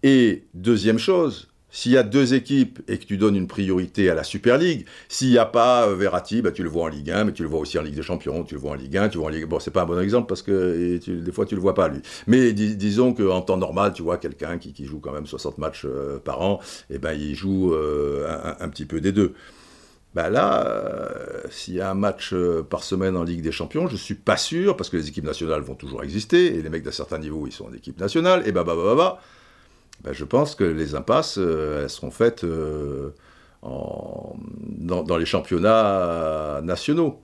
Et 0.03 0.45
deuxième 0.53 0.99
chose, 0.99 1.52
s'il 1.73 1.91
y 1.91 1.97
a 1.97 2.03
deux 2.03 2.35
équipes 2.35 2.79
et 2.87 2.99
que 2.99 3.05
tu 3.05 3.17
donnes 3.17 3.35
une 3.35 3.47
priorité 3.47 4.09
à 4.09 4.13
la 4.13 4.23
Super 4.23 4.59
League, 4.59 4.85
s'il 5.09 5.31
n'y 5.31 5.39
a 5.39 5.45
pas 5.45 5.87
euh, 5.87 5.95
Verratti, 5.95 6.43
bah, 6.43 6.51
tu 6.51 6.61
le 6.61 6.69
vois 6.69 6.83
en 6.83 6.87
Ligue 6.87 7.09
1, 7.09 7.25
mais 7.25 7.33
tu 7.33 7.41
le 7.41 7.49
vois 7.49 7.59
aussi 7.59 7.79
en 7.79 7.81
Ligue 7.81 7.95
des 7.95 8.03
Champions, 8.03 8.43
tu 8.43 8.53
le 8.53 8.61
vois 8.61 8.71
en 8.71 8.75
Ligue 8.75 8.95
1, 8.95 9.09
tu 9.09 9.17
vois 9.17 9.27
en 9.27 9.29
Ligue... 9.31 9.45
Bon, 9.45 9.59
c'est 9.59 9.71
pas 9.71 9.81
un 9.81 9.85
bon 9.85 9.99
exemple 9.99 10.27
parce 10.27 10.43
que 10.43 10.99
des 11.07 11.31
fois 11.31 11.47
tu 11.47 11.55
le 11.55 11.61
vois 11.61 11.73
pas 11.73 11.87
lui. 11.87 12.01
Mais 12.27 12.53
disons 12.53 13.15
qu'en 13.15 13.41
temps 13.41 13.57
normal, 13.57 13.91
tu 13.93 14.03
vois 14.03 14.17
quelqu'un 14.17 14.59
qui, 14.59 14.85
joue 14.85 14.99
quand 14.99 15.13
même 15.13 15.25
60 15.25 15.57
matchs 15.57 15.85
euh, 15.85 16.19
par 16.19 16.41
an, 16.41 16.59
et 16.91 16.95
eh 16.95 16.97
ben 16.99 17.13
il 17.13 17.33
joue 17.33 17.73
euh, 17.73 18.53
un, 18.59 18.69
petit 18.69 18.85
peu 18.85 19.01
des 19.01 19.11
deux. 19.11 19.33
Bah 20.13 20.29
là, 20.29 21.09
s'il 21.49 21.73
y 21.73 21.81
a 21.81 21.89
un 21.89 21.95
match 21.95 22.35
par 22.69 22.83
semaine 22.83 23.17
en 23.17 23.23
Ligue 23.23 23.41
des 23.41 23.51
Champions, 23.51 23.87
je 23.87 23.95
suis 23.95 24.13
pas 24.13 24.37
sûr, 24.37 24.77
parce 24.77 24.91
que 24.91 24.97
les 24.97 25.07
équipes 25.07 25.25
nationales 25.25 25.61
vont 25.61 25.73
toujours 25.73 26.03
exister, 26.03 26.55
et 26.55 26.61
les 26.61 26.69
mecs 26.69 26.83
d'un 26.83 26.91
certain 26.91 27.17
niveau, 27.17 27.47
ils 27.47 27.51
sont 27.51 27.65
en 27.65 27.73
équipe 27.73 27.99
nationale, 27.99 28.43
et 28.45 28.51
bah 28.51 28.63
bah 28.63 28.75
bah 28.75 28.83
bah, 28.85 28.95
bah 28.95 29.21
ben, 30.01 30.13
je 30.13 30.25
pense 30.25 30.55
que 30.55 30.63
les 30.63 30.95
impasses, 30.95 31.37
euh, 31.37 31.87
seront 31.87 32.11
faites 32.11 32.43
euh, 32.43 33.11
dans, 33.61 35.17
les 35.17 35.25
championnats 35.25 36.61
nationaux. 36.63 37.21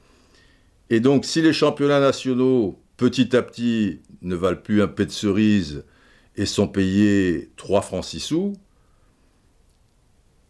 Et 0.90 1.00
donc, 1.00 1.26
si 1.26 1.42
les 1.42 1.54
championnats 1.54 2.00
nationaux, 2.00 2.80
petit 2.98 3.36
à 3.36 3.42
petit, 3.42 4.02
ne 4.22 4.36
valent 4.36 4.62
plus 4.62 4.82
un 4.82 4.88
pet 4.88 5.06
de 5.06 5.12
cerise 5.12 5.84
et 6.36 6.46
sont 6.46 6.68
payés 6.68 7.52
3 7.58 7.82
francs 7.82 8.06
6 8.06 8.20
sous, 8.20 8.54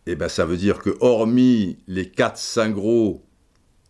eh 0.06 0.16
ben, 0.16 0.30
ça 0.30 0.46
veut 0.46 0.58
dire 0.58 0.80
que, 0.80 0.96
hormis 1.02 1.78
les 1.88 2.06
4-5 2.06 2.74
gros 2.74 3.24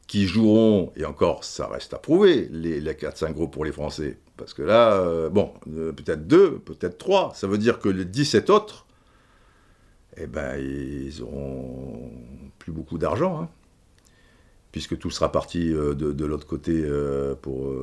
qui 0.07 0.25
joueront, 0.25 0.91
et 0.95 1.05
encore, 1.05 1.43
ça 1.43 1.67
reste 1.67 1.93
à 1.93 1.99
prouver, 1.99 2.47
les, 2.51 2.81
les 2.81 2.93
4-5 2.93 3.33
gros 3.33 3.47
pour 3.47 3.63
les 3.63 3.71
Français, 3.71 4.17
parce 4.39 4.53
que 4.53 4.61
là, 4.63 4.93
euh, 4.93 5.29
bon, 5.29 5.51
euh, 5.75 5.91
peut-être 5.91 6.25
deux, 6.25 6.59
peut-être 6.59 6.97
trois. 6.97 7.33
Ça 7.35 7.45
veut 7.45 7.57
dire 7.57 7.79
que 7.79 7.89
les 7.89 8.05
17 8.05 8.49
autres, 8.49 8.87
eh 10.17 10.27
ben, 10.27 10.57
ils 10.57 11.21
auront 11.21 12.09
plus 12.57 12.71
beaucoup 12.71 12.97
d'argent, 12.97 13.41
hein, 13.41 13.49
puisque 14.71 14.97
tout 14.97 15.11
sera 15.11 15.31
parti 15.31 15.73
euh, 15.73 15.93
de, 15.93 16.25
l'autre 16.25 16.47
côté 16.47 16.83
pour, 17.41 17.73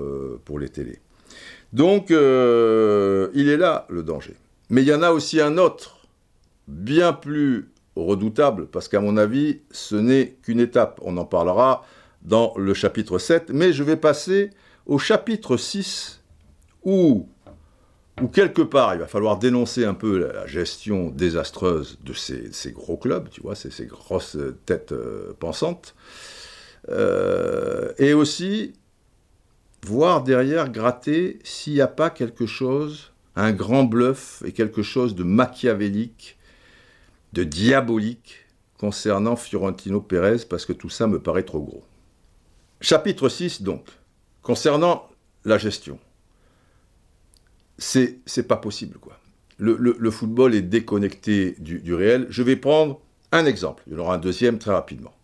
pour 0.45 0.59
les 0.59 0.71
télés. 0.71 0.99
Donc, 1.73 2.11
il 2.11 2.17
est 3.49 3.57
là, 3.57 3.87
le 3.91 4.03
danger. 4.03 4.35
Mais 4.71 4.83
il 4.83 4.89
y 4.89 4.95
en 4.95 5.03
a 5.03 5.11
aussi 5.11 5.41
un 5.41 5.59
autre, 5.59 6.09
bien 6.67 7.13
plus 7.13 7.71
redoutable, 7.95 8.67
parce 8.67 8.89
qu'à 8.89 9.01
mon 9.01 9.17
avis, 9.17 9.61
ce 9.71 9.97
n'est 9.97 10.37
qu'une 10.43 10.61
étape. 10.61 11.01
On 11.03 11.17
en 11.19 11.25
parlera 11.25 11.85
dans 12.23 12.55
le 12.57 12.73
chapitre 12.75 13.19
7, 13.19 13.51
mais 13.51 13.73
je 13.73 13.83
vais 13.83 13.97
passer 13.97 14.51
au 14.87 14.99
chapitre 14.99 15.57
6 15.57 16.16
ou 16.87 17.29
quelque 18.33 18.63
part 18.63 18.95
il 18.95 19.01
va 19.01 19.07
falloir 19.07 19.39
dénoncer 19.39 19.85
un 19.85 19.95
peu 19.95 20.19
la, 20.19 20.47
gestion 20.47 21.11
désastreuse 21.11 21.99
de 22.03 22.13
ces, 22.15 22.73
gros 22.73 22.97
clubs, 22.97 23.29
tu 23.29 23.43
vois, 23.43 23.55
ces, 23.55 23.87
grosses 23.87 24.39
têtes 24.65 24.93
euh, 24.93 25.35
pensantes, 25.39 25.95
euh, 26.89 27.93
et 27.99 28.15
aussi 28.15 28.73
voir 29.85 30.23
derrière 30.23 30.71
gratter 30.71 31.39
s'il 31.45 31.75
n'y 31.75 31.81
a 31.81 31.89
pas 31.89 32.11
quelque 32.11 32.47
chose, 32.47 33.13
un 33.35 33.53
grand 33.53 33.85
bluff 33.85 34.43
et 34.47 34.53
quelque 34.53 34.83
chose 34.83 35.15
de 35.15 35.23
machiavélique, 35.23 36.39
de 37.33 37.45
diabolique 37.45 38.47
concernant 38.79 39.37
Fiorentino 39.37 40.01
Pérez, 40.01 40.45
parce 40.49 40.65
que 40.65 40.73
tout 40.73 40.89
ça 40.89 41.07
me 41.07 41.21
paraît 41.21 41.43
trop 41.43 41.61
gros. 41.61 41.85
Chapitre 42.81 43.29
6 43.29 43.63
donc, 43.63 43.87
concernant 44.43 45.09
la 45.45 45.59
gestion 45.59 45.99
c'est 47.79 48.49
pas 48.49 48.57
possible 48.57 48.99
quoi. 48.99 49.19
Le, 49.59 50.11
football 50.11 50.55
est 50.55 50.63
déconnecté 50.63 51.57
du, 51.59 51.95
réel. 51.95 52.27
Je 52.29 52.43
vais 52.43 52.57
prendre 52.57 53.01
un 53.33 53.47
exemple. 53.47 53.83
Il 53.87 53.95
y 53.95 53.97
en 53.97 54.01
aura 54.01 54.15
un 54.15 54.19
deuxième 54.19 54.59
très 54.59 54.73
rapidement. 54.73 55.15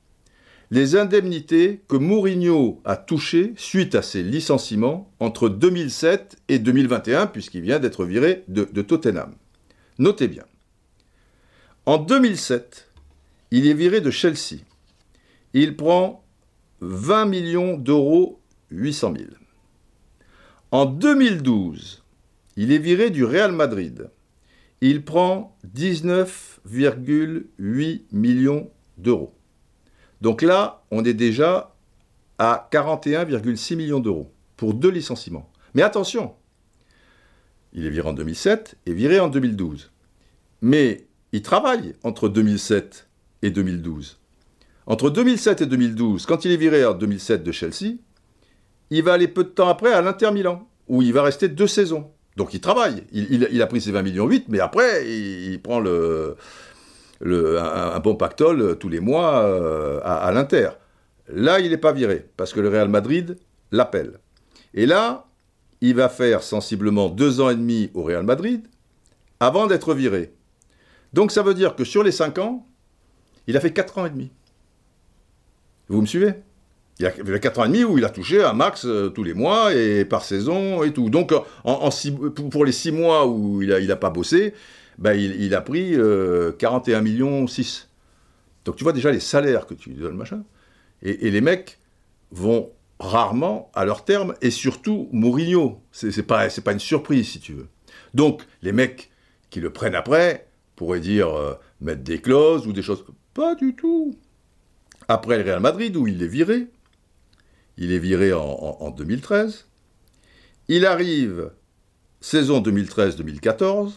Les 0.70 0.96
indemnités 0.96 1.82
que 1.86 1.96
Mourinho 1.96 2.80
a 2.86 2.96
touchées 2.96 3.52
suite 3.56 3.94
à 3.94 4.00
ses 4.00 4.22
licenciements 4.22 5.12
entre 5.20 5.50
2007 5.50 6.38
et 6.48 6.58
2021, 6.58 7.26
puisqu'il 7.26 7.60
vient 7.60 7.78
d'être 7.78 8.06
viré 8.06 8.44
de, 8.48 8.66
de 8.72 8.80
Tottenham. 8.80 9.34
Notez 9.98 10.28
bien. 10.28 10.44
En 11.84 11.98
2007, 11.98 12.90
il 13.50 13.66
est 13.66 13.74
viré 13.74 14.00
de 14.00 14.10
Chelsea. 14.10 14.60
Il 15.52 15.76
prend 15.76 16.24
20 16.80 17.26
millions 17.26 17.76
d'euros 17.76 18.40
800 18.70 19.14
000. 19.14 19.28
En 20.70 20.86
2012, 20.86 22.01
il 22.56 22.72
est 22.72 22.78
viré 22.78 23.10
du 23.10 23.24
Real 23.24 23.52
Madrid. 23.52 24.10
Il 24.80 25.04
prend 25.04 25.56
19,8 25.74 28.02
millions 28.12 28.70
d'euros. 28.98 29.34
Donc 30.20 30.42
là, 30.42 30.84
on 30.90 31.04
est 31.04 31.14
déjà 31.14 31.74
à 32.38 32.68
41,6 32.70 33.76
millions 33.76 34.00
d'euros 34.00 34.32
pour 34.56 34.74
deux 34.74 34.90
licenciements. 34.90 35.50
Mais 35.74 35.82
attention, 35.82 36.34
il 37.72 37.86
est 37.86 37.90
viré 37.90 38.08
en 38.08 38.12
2007 38.12 38.76
et 38.86 38.94
viré 38.94 39.20
en 39.20 39.28
2012. 39.28 39.90
Mais 40.60 41.06
il 41.32 41.42
travaille 41.42 41.94
entre 42.04 42.28
2007 42.28 43.08
et 43.42 43.50
2012. 43.50 44.18
Entre 44.86 45.10
2007 45.10 45.62
et 45.62 45.66
2012, 45.66 46.26
quand 46.26 46.44
il 46.44 46.52
est 46.52 46.56
viré 46.56 46.84
en 46.84 46.94
2007 46.94 47.42
de 47.42 47.52
Chelsea, 47.52 47.96
il 48.90 49.02
va 49.02 49.14
aller 49.14 49.28
peu 49.28 49.44
de 49.44 49.48
temps 49.48 49.68
après 49.68 49.92
à 49.92 50.02
l'Inter 50.02 50.32
Milan, 50.32 50.68
où 50.88 51.02
il 51.02 51.12
va 51.12 51.22
rester 51.22 51.48
deux 51.48 51.66
saisons. 51.66 52.11
Donc 52.36 52.54
il 52.54 52.60
travaille. 52.60 53.04
Il, 53.12 53.60
a 53.60 53.66
pris 53.66 53.80
ses 53.80 53.92
20 53.92 54.02
millions 54.02 54.26
8, 54.26 54.46
mais 54.48 54.60
après, 54.60 55.08
il, 55.08 55.60
prend 55.60 55.84
un, 55.84 58.00
bon 58.00 58.14
pactole 58.14 58.78
tous 58.78 58.88
les 58.88 59.00
mois 59.00 59.44
euh, 59.44 60.00
à, 60.02 60.30
l'Inter. 60.32 60.70
Là, 61.28 61.60
il 61.60 61.70
n'est 61.70 61.78
pas 61.78 61.92
viré, 61.92 62.28
parce 62.36 62.52
que 62.52 62.60
le 62.60 62.68
Real 62.68 62.88
Madrid 62.88 63.38
l'appelle. 63.70 64.18
Et 64.74 64.86
là, 64.86 65.26
il 65.80 65.94
va 65.94 66.08
faire 66.08 66.42
sensiblement 66.42 67.08
deux 67.08 67.40
ans 67.40 67.50
et 67.50 67.56
demi 67.56 67.90
au 67.94 68.02
Real 68.02 68.24
Madrid 68.24 68.66
avant 69.40 69.66
d'être 69.66 69.94
viré. 69.94 70.32
Donc 71.12 71.32
ça 71.32 71.42
veut 71.42 71.54
dire 71.54 71.76
que 71.76 71.84
sur 71.84 72.02
les 72.02 72.12
cinq 72.12 72.38
ans, 72.38 72.66
il 73.46 73.56
a 73.56 73.60
fait 73.60 73.72
quatre 73.72 73.98
ans 73.98 74.06
et 74.06 74.10
demi. 74.10 74.30
Vous 75.88 76.00
me 76.00 76.06
suivez? 76.06 76.34
Il 76.98 77.04
y 77.04 77.06
a 77.06 77.38
4 77.38 77.60
ans 77.60 77.70
où 77.88 77.98
il 77.98 78.04
a 78.04 78.10
touché 78.10 78.42
un 78.42 78.52
max 78.52 78.84
euh, 78.84 79.08
tous 79.08 79.24
les 79.24 79.34
mois 79.34 79.74
et 79.74 80.04
par 80.04 80.24
saison 80.24 80.82
et 80.82 80.92
tout. 80.92 81.10
Donc, 81.10 81.32
en, 81.64 81.90
pour 82.50 82.64
les 82.64 82.72
6 82.72 82.92
mois 82.92 83.26
où 83.26 83.62
il 83.62 83.70
n'a 83.70 83.80
il 83.80 83.90
a 83.90 83.96
pas 83.96 84.10
bossé, 84.10 84.54
ben, 84.98 85.14
il, 85.14 85.54
a 85.54 85.60
pris 85.60 85.92
41 85.92 85.98
euh, 85.98 87.02
millions 87.02 87.46
6. 87.46 87.88
Donc, 88.64 88.76
tu 88.76 88.84
vois 88.84 88.92
déjà 88.92 89.10
les 89.10 89.20
salaires 89.20 89.66
que 89.66 89.74
tu 89.74 89.90
lui 89.90 89.96
donnes, 89.96 90.16
machin. 90.16 90.44
Et, 91.02 91.30
les 91.30 91.40
mecs 91.40 91.78
vont 92.30 92.70
rarement 93.00 93.70
à 93.74 93.84
leur 93.84 94.04
terme, 94.04 94.34
et 94.40 94.50
surtout 94.50 95.08
Mourinho. 95.12 95.80
C'est 95.90 96.22
pas, 96.22 96.46
pas 96.48 96.72
une 96.72 96.78
surprise, 96.78 97.30
si 97.30 97.40
tu 97.40 97.54
veux. 97.54 97.68
Donc, 98.14 98.42
les 98.62 98.72
mecs 98.72 99.10
qui 99.50 99.60
le 99.60 99.70
prennent 99.70 99.96
après 99.96 100.46
pourraient 100.76 101.00
dire 101.00 101.36
euh, 101.36 101.54
mettre 101.80 102.02
des 102.02 102.20
clauses 102.20 102.66
ou 102.66 102.72
des 102.72 102.82
choses. 102.82 103.04
Pas 103.34 103.54
du 103.56 103.74
tout. 103.74 104.14
Après 105.08 105.38
le 105.38 105.44
Real 105.44 105.60
Madrid, 105.60 105.96
où 105.96 106.06
il 106.06 106.22
est 106.22 106.28
viré, 106.28 106.68
il 107.78 107.92
est 107.92 107.98
viré 107.98 108.32
en, 108.32 108.90
2013. 108.90 109.66
Il 110.68 110.86
arrive 110.86 111.50
saison 112.20 112.60
2013-2014. 112.60 113.92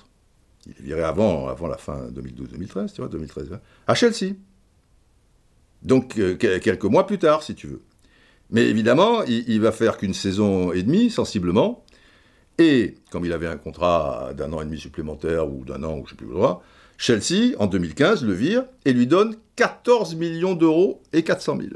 Il 0.68 0.72
est 0.72 0.82
viré 0.82 1.04
avant, 1.04 1.48
avant 1.48 1.68
la 1.68 1.78
fin 1.78 2.08
2012-2013, 2.10 2.94
tu 2.94 3.02
vois, 3.02 3.10
2013, 3.10 3.54
hein, 3.54 3.60
à 3.88 3.94
Chelsea. 3.94 4.34
Donc 5.84 6.18
euh, 6.18 6.36
quelques 6.36 6.86
mois 6.86 7.06
plus 7.06 7.20
tard, 7.20 7.44
si 7.44 7.54
tu 7.54 7.68
veux. 7.68 7.82
Mais 8.50 8.68
évidemment, 8.68 9.24
il, 9.24 9.60
va 9.60 9.72
faire 9.72 9.98
qu'une 9.98 10.14
saison 10.14 10.72
et 10.72 10.84
demie, 10.84 11.10
sensiblement. 11.10 11.84
Et 12.58 12.96
comme 13.12 13.26
il 13.26 13.34
avait 13.34 13.48
un 13.48 13.58
contrat 13.58 14.32
d'un 14.36 14.54
an 14.54 14.62
et 14.62 14.66
demi 14.66 14.80
supplémentaire 14.80 15.52
ou 15.52 15.66
d'un 15.66 15.84
an, 15.84 15.98
ou 15.98 15.98
je 15.98 16.02
ne 16.04 16.10
sais 16.10 16.16
plus 16.16 16.28
droit, 16.28 16.64
Chelsea, 16.98 17.56
en 17.60 17.68
2015, 17.68 18.24
le 18.24 18.34
vire 18.34 18.66
et 18.86 18.94
lui 18.94 19.08
donne 19.08 19.36
14 19.56 20.16
millions 20.16 20.54
d'euros 20.54 21.02
et 21.12 21.24
400 21.24 21.58
000. 21.58 21.70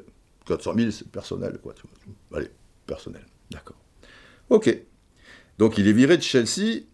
400 0.49 0.73
000, 0.75 0.91
c'est 0.91 1.07
personnel, 1.07 1.59
quoi. 1.61 1.75
Allez, 2.33 2.49
personnel, 2.87 3.23
d'accord. 3.51 3.77
Ok. 4.49 4.75
Donc 5.59 5.77
il 5.77 5.87
est 5.87 5.93
viré 5.93 6.17
de 6.17 6.23
Chelsea 6.23 6.85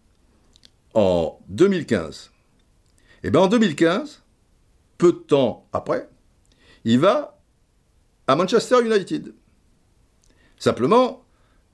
en 0.92 1.38
2015. 1.48 2.32
Et 3.22 3.30
bien 3.30 3.40
en 3.40 3.46
2015, 3.46 4.22
peu 4.98 5.12
de 5.12 5.18
temps 5.18 5.68
après, 5.72 6.08
il 6.84 6.98
va 6.98 7.40
à 8.26 8.36
Manchester 8.36 8.84
United. 8.84 9.34
Simplement, 10.58 11.24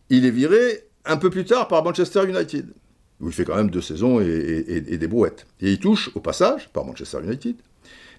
il 0.08 0.24
est 0.24 0.30
viré 0.30 0.88
un 1.04 1.16
peu 1.16 1.30
plus 1.30 1.44
tard 1.44 1.66
par 1.66 1.82
Manchester 1.82 2.28
United, 2.28 2.72
où 3.20 3.26
il 3.28 3.32
fait 3.32 3.44
quand 3.44 3.56
même 3.56 3.70
deux 3.70 3.80
saisons 3.80 4.20
et, 4.20 4.64
et 4.68 4.98
des 4.98 5.08
brouettes. 5.08 5.46
Et 5.60 5.72
il 5.72 5.80
touche, 5.80 6.10
au 6.14 6.20
passage, 6.20 6.68
par 6.72 6.84
Manchester 6.84 7.18
United, 7.24 7.56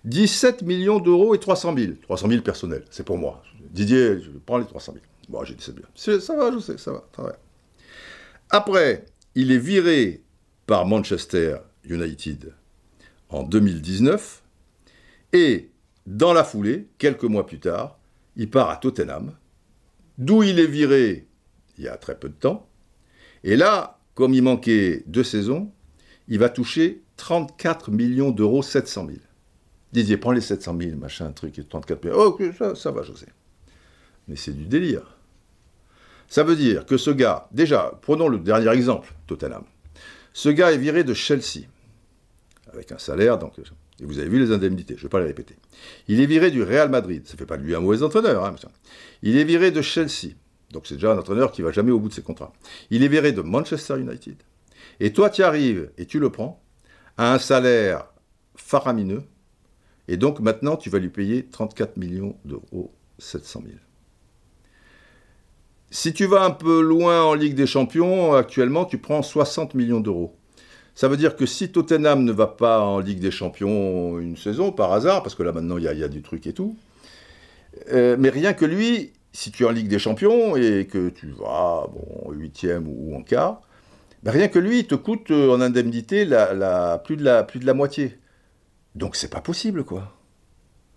17 0.05 0.63
millions 0.63 0.99
d'euros 0.99 1.33
et 1.33 1.39
300 1.39 1.75
000. 1.77 1.93
300 2.01 2.27
000 2.29 2.41
personnels, 2.41 2.85
c'est 2.89 3.05
pour 3.05 3.17
moi. 3.17 3.41
Didier, 3.71 4.19
je 4.21 4.29
prends 4.45 4.57
les 4.57 4.65
300 4.65 4.93
000. 4.93 5.05
Bon, 5.29 5.43
j'ai 5.43 5.55
dit 5.55 5.63
c'est 5.63 5.75
bien. 5.75 5.85
Ça 5.95 6.35
va, 6.35 6.51
je 6.51 6.59
sais, 6.59 6.77
ça 6.77 6.91
va, 6.91 7.07
ça 7.15 7.23
va. 7.23 7.35
Après, 8.49 9.05
il 9.35 9.51
est 9.51 9.57
viré 9.57 10.21
par 10.67 10.85
Manchester 10.85 11.57
United 11.85 12.53
en 13.29 13.43
2019. 13.43 14.43
Et 15.33 15.69
dans 16.05 16.33
la 16.33 16.43
foulée, 16.43 16.87
quelques 16.97 17.23
mois 17.23 17.45
plus 17.45 17.59
tard, 17.59 17.97
il 18.35 18.49
part 18.49 18.69
à 18.69 18.77
Tottenham, 18.77 19.33
d'où 20.17 20.43
il 20.43 20.59
est 20.59 20.67
viré 20.67 21.27
il 21.77 21.85
y 21.85 21.87
a 21.87 21.97
très 21.97 22.17
peu 22.17 22.29
de 22.29 22.35
temps. 22.35 22.67
Et 23.43 23.55
là, 23.55 23.99
comme 24.13 24.33
il 24.33 24.43
manquait 24.43 25.03
deux 25.07 25.23
saisons, 25.23 25.71
il 26.27 26.39
va 26.39 26.49
toucher 26.49 27.01
34 27.17 27.91
millions 27.91 28.31
d'euros, 28.31 28.61
700 28.61 29.07
000. 29.07 29.17
Didier, 29.93 30.17
prends 30.17 30.31
les 30.31 30.41
700 30.41 30.75
000, 30.79 30.97
machin, 30.97 31.31
truc, 31.31 31.57
et 31.59 31.63
34 31.63 32.03
millions. 32.03 32.17
Oh, 32.17 32.39
ça, 32.57 32.75
ça 32.75 32.91
va, 32.91 33.03
José. 33.03 33.27
Mais 34.27 34.35
c'est 34.35 34.53
du 34.53 34.65
délire. 34.65 35.17
Ça 36.27 36.43
veut 36.43 36.55
dire 36.55 36.85
que 36.85 36.97
ce 36.97 37.11
gars, 37.11 37.47
déjà, 37.51 37.99
prenons 38.01 38.27
le 38.27 38.39
dernier 38.39 38.69
exemple, 38.71 39.13
Tottenham. 39.27 39.63
Ce 40.33 40.49
gars 40.49 40.71
est 40.71 40.77
viré 40.77 41.03
de 41.03 41.13
Chelsea, 41.13 41.67
avec 42.71 42.91
un 42.91 42.97
salaire, 42.97 43.37
donc, 43.37 43.53
et 43.59 44.05
vous 44.05 44.17
avez 44.17 44.27
vu 44.27 44.39
les 44.39 44.51
indemnités, 44.51 44.95
je 44.95 45.01
ne 45.01 45.03
vais 45.03 45.09
pas 45.09 45.19
les 45.19 45.27
répéter. 45.27 45.55
Il 46.07 46.19
est 46.19 46.25
viré 46.25 46.49
du 46.49 46.63
Real 46.63 46.89
Madrid, 46.89 47.27
ça 47.27 47.33
ne 47.33 47.37
fait 47.37 47.45
pas 47.45 47.57
de 47.57 47.63
lui 47.63 47.75
un 47.75 47.79
mauvais 47.79 48.01
entraîneur. 48.01 48.43
Hein, 48.45 48.55
il 49.21 49.37
est 49.37 49.43
viré 49.43 49.69
de 49.69 49.81
Chelsea, 49.81 50.33
donc 50.71 50.87
c'est 50.87 50.95
déjà 50.95 51.11
un 51.11 51.19
entraîneur 51.19 51.51
qui 51.51 51.61
va 51.61 51.71
jamais 51.71 51.91
au 51.91 51.99
bout 51.99 52.09
de 52.09 52.13
ses 52.13 52.23
contrats. 52.23 52.51
Il 52.89 53.03
est 53.03 53.07
viré 53.07 53.31
de 53.31 53.41
Manchester 53.41 53.99
United. 53.99 54.37
Et 54.99 55.13
toi, 55.13 55.29
tu 55.29 55.43
arrives 55.43 55.91
et 55.97 56.07
tu 56.07 56.19
le 56.19 56.31
prends 56.31 56.61
à 57.17 57.33
un 57.33 57.39
salaire 57.39 58.07
faramineux. 58.55 59.23
Et 60.07 60.17
donc 60.17 60.39
maintenant, 60.39 60.75
tu 60.75 60.89
vas 60.89 60.99
lui 60.99 61.09
payer 61.09 61.45
34 61.45 61.97
millions 61.97 62.35
d'euros, 62.45 62.93
700 63.19 63.61
000. 63.65 63.77
Si 65.91 66.13
tu 66.13 66.25
vas 66.25 66.43
un 66.43 66.51
peu 66.51 66.81
loin 66.81 67.23
en 67.23 67.35
Ligue 67.35 67.53
des 67.53 67.67
Champions, 67.67 68.33
actuellement, 68.33 68.85
tu 68.85 68.97
prends 68.97 69.21
60 69.21 69.75
millions 69.75 69.99
d'euros. 69.99 70.35
Ça 70.95 71.07
veut 71.07 71.17
dire 71.17 71.35
que 71.35 71.45
si 71.45 71.71
Tottenham 71.71 72.23
ne 72.23 72.31
va 72.31 72.47
pas 72.47 72.81
en 72.81 72.99
Ligue 72.99 73.19
des 73.19 73.31
Champions 73.31 74.19
une 74.19 74.37
saison, 74.37 74.71
par 74.71 74.91
hasard, 74.91 75.23
parce 75.23 75.35
que 75.35 75.43
là 75.43 75.51
maintenant 75.51 75.77
il 75.77 75.83
y, 75.83 76.03
a 76.03 76.07
du 76.07 76.21
truc 76.21 76.45
et 76.45 76.53
tout, 76.53 76.75
euh, 77.91 78.15
mais 78.19 78.29
rien 78.29 78.53
que 78.53 78.65
lui, 78.65 79.13
si 79.31 79.51
tu 79.51 79.63
es 79.63 79.65
en 79.65 79.71
Ligue 79.71 79.87
des 79.87 79.99
Champions 79.99 80.55
et 80.55 80.85
que 80.85 81.09
tu 81.09 81.27
vas 81.29 81.87
bon, 81.91 82.31
huitième 82.31 82.87
ou 82.87 83.15
en 83.15 83.23
quart, 83.23 83.61
ben 84.21 84.31
rien 84.31 84.47
que 84.47 84.59
lui, 84.59 84.79
il 84.79 84.87
te 84.87 84.95
coûte 84.95 85.31
euh, 85.31 85.51
en 85.51 85.61
indemnité 85.61 86.25
plus 87.03 87.17
de 87.17 87.65
la 87.65 87.73
moitié. 87.73 88.17
Donc 88.95 89.15
c'est 89.15 89.29
pas 89.29 89.41
possible, 89.41 89.83
quoi. 89.83 90.13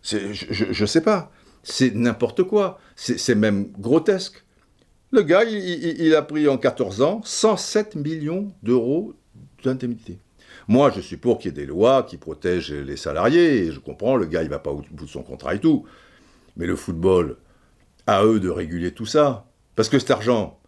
Je, 0.02 0.86
sais 0.86 1.00
pas. 1.00 1.32
C'est 1.62 1.94
n'importe 1.94 2.44
quoi. 2.44 2.78
C'est 2.94 3.34
même 3.34 3.72
grotesque. 3.78 4.44
Le 5.10 5.22
gars, 5.22 5.44
il, 5.44 6.14
a 6.14 6.22
pris 6.22 6.48
en 6.48 6.58
14 6.58 7.02
ans 7.02 7.20
107 7.24 7.96
millions 7.96 8.52
d'euros 8.62 9.14
d'indemnité. 9.64 10.18
Moi, 10.68 10.90
je 10.94 11.00
suis 11.00 11.16
pour 11.16 11.38
qu'il 11.38 11.50
y 11.50 11.54
ait 11.54 11.64
des 11.64 11.66
lois 11.66 12.02
qui 12.02 12.16
protègent 12.16 12.72
les 12.72 12.96
salariés, 12.96 13.70
je 13.70 13.78
comprends, 13.78 14.16
le 14.16 14.26
gars, 14.26 14.42
il 14.42 14.48
va 14.48 14.58
pas 14.58 14.72
au 14.72 14.82
bout 14.90 15.04
de 15.04 15.10
son 15.10 15.22
contrat 15.22 15.54
et 15.54 15.60
tout. 15.60 15.86
Mais 16.56 16.66
le 16.66 16.76
football, 16.76 17.36
à 18.06 18.24
eux 18.24 18.40
de 18.40 18.48
réguler 18.48 18.92
tout 18.92 19.06
ça. 19.06 19.46
Parce 19.74 19.88
que 19.88 19.98
cet 19.98 20.10
argent, 20.10 20.58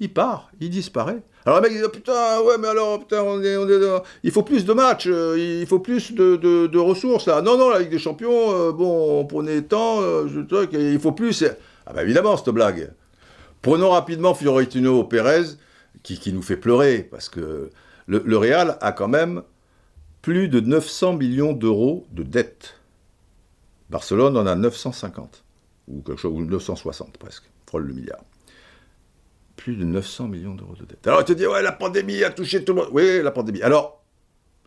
il 0.00 0.12
part, 0.12 0.50
il 0.60 0.70
disparaît. 0.70 1.22
Alors 1.44 1.60
le 1.60 1.68
mec 1.68 1.76
dit, 1.76 1.82
oh, 1.84 1.88
putain, 1.88 2.40
ouais, 2.42 2.56
mais 2.58 2.68
alors, 2.68 3.00
putain, 3.00 3.22
on 3.22 3.42
est, 3.42 3.56
on 3.56 3.68
est, 3.68 4.02
il 4.22 4.30
faut 4.30 4.42
plus 4.42 4.64
de 4.64 4.72
matchs, 4.72 5.08
euh, 5.08 5.36
il 5.36 5.66
faut 5.66 5.80
plus 5.80 6.12
de, 6.12 6.78
ressources, 6.78 7.26
là. 7.26 7.42
Non, 7.42 7.58
non, 7.58 7.70
la 7.70 7.80
Ligue 7.80 7.90
des 7.90 7.98
Champions, 7.98 8.52
euh, 8.52 8.72
bon, 8.72 9.20
on 9.20 9.24
prenait 9.24 9.62
tant, 9.62 10.00
euh, 10.00 10.28
je, 10.28 10.40
il 10.78 11.00
faut 11.00 11.12
plus. 11.12 11.44
Ah 11.86 11.92
bah 11.92 12.02
évidemment, 12.02 12.36
cette 12.36 12.50
blague. 12.50 12.92
Prenons 13.60 13.90
rapidement 13.90 14.34
Fiorentino 14.34 15.02
Pérez, 15.04 15.56
qui, 16.02 16.18
qui, 16.18 16.32
nous 16.32 16.42
fait 16.42 16.56
pleurer, 16.56 17.08
parce 17.10 17.28
que 17.28 17.70
le, 18.06 18.22
le 18.24 18.36
Real 18.36 18.78
a 18.80 18.92
quand 18.92 19.08
même 19.08 19.42
plus 20.20 20.48
de 20.48 20.60
900 20.60 21.14
millions 21.14 21.52
d'euros 21.52 22.06
de 22.12 22.22
dettes. 22.22 22.76
Barcelone 23.90 24.36
en 24.36 24.46
a 24.46 24.54
950 24.54 25.44
ou 25.88 26.02
quelque 26.02 26.20
chose, 26.20 26.32
ou 26.32 26.44
960 26.44 27.18
presque, 27.18 27.44
frôle 27.66 27.86
le 27.86 27.94
milliard. 27.94 28.20
Plus 29.56 29.76
de 29.76 29.84
900 29.84 30.28
millions 30.28 30.54
d'euros 30.54 30.74
de 30.74 30.84
dette. 30.84 31.06
Alors 31.06 31.20
il 31.20 31.24
te 31.24 31.32
dit, 31.32 31.46
ouais, 31.46 31.62
la 31.62 31.72
pandémie 31.72 32.24
a 32.24 32.30
touché 32.30 32.64
tout 32.64 32.72
le 32.74 32.82
monde. 32.82 32.90
Oui, 32.92 33.22
la 33.22 33.30
pandémie. 33.30 33.62
Alors, 33.62 34.02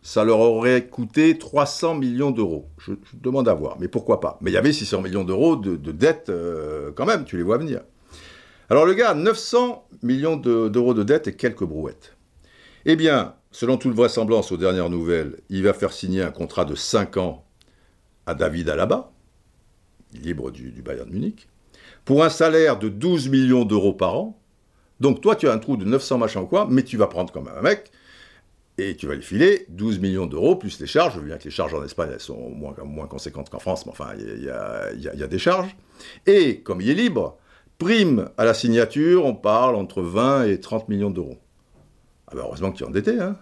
ça 0.02 0.24
leur 0.24 0.38
aurait 0.38 0.86
coûté 0.86 1.36
300 1.36 1.96
millions 1.96 2.30
d'euros. 2.30 2.68
Je, 2.78 2.92
demande 3.14 3.48
à 3.48 3.54
voir, 3.54 3.76
mais 3.80 3.88
pourquoi 3.88 4.20
pas? 4.20 4.38
Mais 4.40 4.50
il 4.50 4.54
y 4.54 4.58
avait 4.58 4.72
600 4.72 5.02
millions 5.02 5.24
d'euros 5.24 5.56
de, 5.56 5.76
de 5.76 5.92
dettes 5.92 6.28
euh, 6.28 6.92
quand 6.94 7.06
même, 7.06 7.24
tu 7.24 7.36
les 7.36 7.42
vois 7.42 7.58
venir. 7.58 7.80
Alors 8.68 8.84
le 8.84 8.94
gars 8.94 9.10
a 9.10 9.14
900 9.14 9.86
millions 10.02 10.36
d'euros 10.36 10.94
de, 10.94 11.02
dettes 11.04 11.28
et 11.28 11.36
quelques 11.36 11.64
brouettes. 11.64 12.16
Eh 12.84 12.96
bien, 12.96 13.34
selon 13.52 13.76
toute 13.76 13.94
vraisemblance 13.94 14.50
aux 14.50 14.56
dernières 14.56 14.90
nouvelles, 14.90 15.36
il 15.50 15.62
va 15.62 15.72
faire 15.72 15.92
signer 15.92 16.22
un 16.22 16.30
contrat 16.30 16.64
de 16.64 16.74
5 16.74 17.16
ans 17.16 17.44
à 18.26 18.34
David 18.34 18.68
Alaba, 18.68 19.12
libre 20.12 20.50
du, 20.50 20.82
Bayern 20.84 21.08
Munich, 21.08 21.48
pour 22.04 22.24
un 22.24 22.28
salaire 22.28 22.78
de 22.78 22.88
12 22.88 23.28
millions 23.28 23.64
d'euros 23.64 23.92
par 23.92 24.16
an. 24.16 24.38
Donc 25.00 25.20
toi, 25.20 25.36
tu 25.36 25.48
as 25.48 25.52
un 25.52 25.58
trou 25.58 25.76
de 25.76 25.84
900 25.84 26.18
machin 26.18 26.40
ou 26.40 26.46
quoi, 26.46 26.66
mais 26.70 26.82
tu 26.82 26.96
vas 26.96 27.06
prendre 27.06 27.32
quand 27.32 27.42
même 27.42 27.54
un 27.56 27.62
mec, 27.62 27.90
et 28.78 28.94
tu 28.94 29.06
vas 29.06 29.14
lui 29.14 29.22
filer 29.22 29.64
12 29.70 30.00
millions 30.00 30.26
d'euros, 30.26 30.56
plus 30.56 30.80
les 30.80 30.86
charges. 30.86 31.14
Je 31.14 31.20
veux 31.20 31.26
bien 31.26 31.38
que 31.38 31.44
les 31.44 31.50
charges 31.50 31.74
en 31.74 31.82
Espagne, 31.82 32.10
elles 32.12 32.20
sont 32.20 32.50
moins, 32.50 32.74
moins 32.84 33.06
conséquentes 33.06 33.48
qu'en 33.48 33.58
France, 33.58 33.86
mais 33.86 33.92
enfin, 33.92 34.10
il 34.18 34.42
y, 34.42 34.50
a, 34.50 35.26
des 35.26 35.38
charges. 35.38 35.74
Et 36.26 36.60
comme 36.60 36.80
il 36.80 36.90
est 36.90 36.94
libre, 36.94 37.38
prime 37.78 38.28
à 38.36 38.44
la 38.44 38.52
signature, 38.52 39.24
on 39.24 39.34
parle 39.34 39.76
entre 39.76 40.02
20 40.02 40.44
et 40.44 40.60
30 40.60 40.88
millions 40.88 41.10
d'euros. 41.10 41.38
Ah 42.26 42.34
ben 42.34 42.42
heureusement 42.42 42.70
que 42.70 42.78
tu 42.78 42.84
es 42.84 42.86
endetté, 42.86 43.18
hein. 43.20 43.36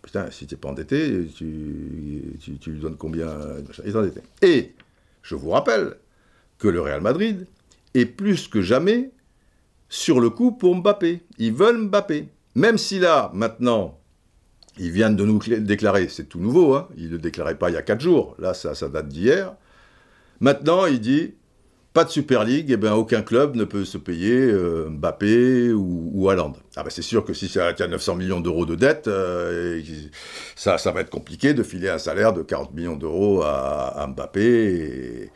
Putain, 0.00 0.30
si 0.30 0.46
tu 0.46 0.54
n'es 0.54 0.60
pas 0.60 0.68
endetté, 0.68 1.26
tu, 1.36 2.38
tu, 2.40 2.70
lui 2.70 2.80
donnes 2.80 2.96
combien 2.96 3.36
Il 3.84 3.90
est 3.90 3.96
endetté. 3.96 4.20
Et, 4.40 4.74
je 5.22 5.34
vous 5.34 5.50
rappelle, 5.50 5.96
que 6.58 6.68
le 6.68 6.80
Real 6.80 7.00
Madrid 7.00 7.46
est 7.94 8.06
plus 8.06 8.48
que 8.48 8.62
jamais 8.62 9.10
sur 9.88 10.20
le 10.20 10.30
coup 10.30 10.52
pour 10.52 10.74
Mbappé. 10.76 11.20
Ils 11.38 11.52
veulent 11.52 11.78
Mbappé. 11.88 12.28
Même 12.54 12.78
si 12.78 12.98
là, 12.98 13.30
maintenant, 13.34 13.98
ils 14.78 14.90
viennent 14.90 15.16
de 15.16 15.24
nous 15.24 15.38
déclarer, 15.38 16.08
c'est 16.08 16.28
tout 16.28 16.40
nouveau, 16.40 16.74
hein, 16.74 16.88
ils 16.96 17.06
ne 17.06 17.12
le 17.12 17.18
déclaraient 17.18 17.58
pas 17.58 17.70
il 17.70 17.74
y 17.74 17.76
a 17.76 17.82
4 17.82 18.00
jours, 18.00 18.36
là 18.38 18.54
ça, 18.54 18.74
ça 18.74 18.88
date 18.88 19.08
d'hier. 19.08 19.54
Maintenant, 20.40 20.86
il 20.86 21.00
dit, 21.00 21.34
pas 21.92 22.04
de 22.04 22.10
Super 22.10 22.44
League, 22.44 22.70
eh 22.70 22.76
bien 22.76 22.94
aucun 22.94 23.22
club 23.22 23.56
ne 23.56 23.64
peut 23.64 23.84
se 23.84 23.98
payer 23.98 24.32
euh, 24.32 24.88
Mbappé 24.88 25.72
ou, 25.72 26.12
ou 26.14 26.30
Ah 26.30 26.44
ben 26.76 26.90
c'est 26.90 27.02
sûr 27.02 27.24
que 27.24 27.32
si 27.34 27.48
tu 27.48 27.58
as 27.58 27.74
900 27.86 28.14
millions 28.14 28.40
d'euros 28.40 28.66
de 28.66 28.76
dette, 28.76 29.08
euh, 29.08 29.80
ça, 30.54 30.78
ça 30.78 30.92
va 30.92 31.00
être 31.00 31.10
compliqué 31.10 31.54
de 31.54 31.62
filer 31.62 31.88
un 31.88 31.98
salaire 31.98 32.32
de 32.32 32.42
40 32.42 32.72
millions 32.74 32.96
d'euros 32.96 33.42
à, 33.42 34.06
Mbappé. 34.08 35.30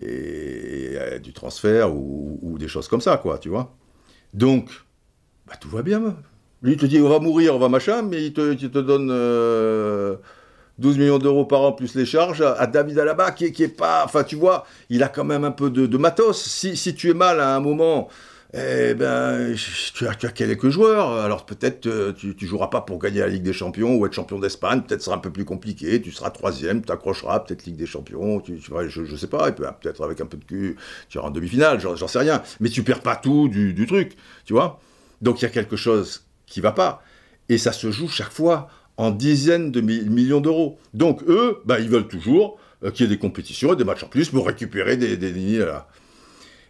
Et, 0.00 1.18
du 1.20 1.32
transfert 1.32 1.92
ou, 1.94 2.56
des 2.58 2.68
choses 2.68 2.88
comme 2.88 3.00
ça, 3.00 3.16
quoi, 3.16 3.38
tu 3.38 3.48
vois. 3.48 3.76
Donc, 4.34 4.70
bah, 5.46 5.54
tout 5.60 5.68
va 5.68 5.82
bien. 5.82 6.16
Lui, 6.62 6.72
il 6.72 6.78
te 6.78 6.86
dit, 6.86 7.00
on 7.00 7.08
va 7.08 7.20
mourir, 7.20 7.54
on 7.54 7.58
va 7.58 7.68
machin, 7.68 8.02
mais 8.02 8.24
il 8.24 8.32
te, 8.32 8.78
donne 8.78 9.06
12 9.06 9.10
euh, 9.10 10.16
millions 10.78 11.18
d'euros 11.18 11.44
par 11.44 11.60
an 11.62 11.72
plus 11.72 11.94
les 11.94 12.04
charges 12.04 12.42
à, 12.42 12.66
David 12.66 12.98
Alaba, 12.98 13.30
qui, 13.30 13.52
qui 13.52 13.62
est 13.62 13.68
pas... 13.68 14.02
Enfin, 14.04 14.24
tu 14.24 14.36
vois, 14.36 14.66
il 14.90 15.02
a 15.02 15.08
quand 15.08 15.24
même 15.24 15.44
un 15.44 15.52
peu 15.52 15.70
de, 15.70 15.96
matos. 15.96 16.42
Si, 16.42 16.94
tu 16.94 17.10
es 17.10 17.14
mal 17.14 17.40
à 17.40 17.54
un 17.54 17.60
moment 17.60 18.08
eh 18.54 18.94
ben, 18.94 19.54
tu 19.92 20.06
as, 20.06 20.14
quelques 20.14 20.70
joueurs. 20.70 21.12
Alors 21.12 21.44
peut-être 21.44 21.86
euh, 21.86 22.12
tu, 22.14 22.34
ne 22.40 22.46
joueras 22.46 22.68
pas 22.68 22.80
pour 22.80 22.98
gagner 22.98 23.20
la 23.20 23.28
Ligue 23.28 23.42
des 23.42 23.52
Champions 23.52 23.94
ou 23.94 24.06
être 24.06 24.14
champion 24.14 24.38
d'Espagne. 24.38 24.82
Peut-être 24.82 25.02
sera 25.02 25.16
un 25.16 25.20
peu 25.20 25.30
plus 25.30 25.44
compliqué. 25.44 26.00
Tu 26.00 26.12
seras 26.12 26.30
troisième, 26.30 26.82
tu 26.82 26.90
accrocheras 26.90 27.40
peut-être 27.40 27.66
Ligue 27.66 27.76
des 27.76 27.86
Champions. 27.86 28.40
Tu, 28.40 28.58
je, 28.58 29.00
ne 29.02 29.16
sais 29.16 29.26
pas. 29.26 29.52
Peut-être 29.52 30.02
avec 30.02 30.22
un 30.22 30.26
peu 30.26 30.38
de 30.38 30.44
cul, 30.44 30.76
tu 31.10 31.18
iras 31.18 31.28
en 31.28 31.30
demi-finale. 31.30 31.78
J'en 31.78 32.08
sais 32.08 32.18
rien. 32.20 32.42
Mais 32.60 32.70
tu 32.70 32.82
perds 32.82 33.02
pas 33.02 33.16
tout 33.16 33.48
du, 33.48 33.86
truc, 33.86 34.16
tu 34.46 34.54
vois. 34.54 34.80
Donc 35.20 35.42
il 35.42 35.44
y 35.44 35.46
a 35.46 35.50
quelque 35.50 35.76
chose 35.76 36.24
qui 36.46 36.62
va 36.62 36.72
pas. 36.72 37.02
Et 37.50 37.58
ça 37.58 37.72
se 37.72 37.90
joue 37.90 38.08
chaque 38.08 38.32
fois 38.32 38.68
en 38.96 39.10
dizaines 39.10 39.70
de 39.70 39.82
millions 39.82 40.40
d'euros. 40.40 40.78
Donc 40.94 41.22
eux, 41.28 41.58
bah, 41.66 41.80
ils 41.80 41.90
veulent 41.90 42.08
toujours 42.08 42.58
euh, 42.82 42.90
qu'il 42.90 43.04
y 43.04 43.12
ait 43.12 43.14
des 43.14 43.20
compétitions 43.20 43.74
et 43.74 43.76
des 43.76 43.84
matchs 43.84 44.04
en 44.04 44.08
plus 44.08 44.30
pour 44.30 44.46
récupérer 44.46 44.96
des, 44.96 45.18
des, 45.18 45.58
là. 45.58 45.86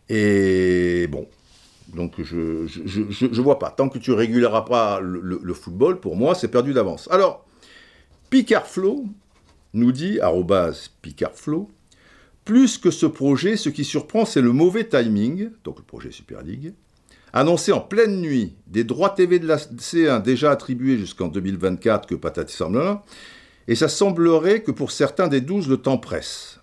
Et 0.09 1.07
bon, 1.09 1.29
donc 1.95 2.23
je 2.23 2.37
ne 3.27 3.41
vois 3.41 3.59
pas. 3.59 3.71
Tant 3.71 3.89
que 3.89 3.99
tu 3.99 4.13
réguleras 4.13 4.63
pas 4.63 5.01
le, 5.01 5.55
football, 5.55 6.01
pour 6.01 6.17
moi, 6.17 6.35
c'est 6.35 6.49
perdu 6.49 6.73
d'avance. 6.73 7.09
Alors, 7.11 7.47
Picardflow 8.31 9.07
nous 9.75 9.93
dit, 9.93 10.21
arrobase 10.21 10.91
Picardflow, 11.03 11.71
plus 12.45 12.79
que 12.79 12.91
ce 12.91 13.07
projet, 13.07 13.57
ce 13.57 13.69
qui 13.69 13.85
surprend, 13.85 14.25
c'est 14.25 14.41
le 14.41 14.53
mauvais 14.53 14.85
timing, 14.89 15.51
donc 15.65 15.79
le 15.79 15.85
projet 15.85 16.11
Super 16.11 16.43
League, 16.43 16.73
annoncé 17.33 17.73
en 17.73 17.81
pleine 17.81 18.21
nuit, 18.21 18.57
des 18.67 18.85
droits 18.85 19.11
TV 19.11 19.39
de 19.39 19.47
la 19.47 19.57
C1 19.57 20.23
déjà 20.23 20.51
attribués 20.51 20.97
jusqu'en 20.97 21.29
2024 21.29 22.09
que 22.09 22.15
patati 22.15 22.55
semble 22.55 22.81
et 23.69 23.75
ça 23.75 23.89
semblerait 23.89 24.63
que 24.63 24.71
pour 24.71 24.91
certains 24.91 25.29
des 25.29 25.43
12, 25.43 25.69
le 25.69 25.77
temps 25.77 25.99
presse. 25.99 26.58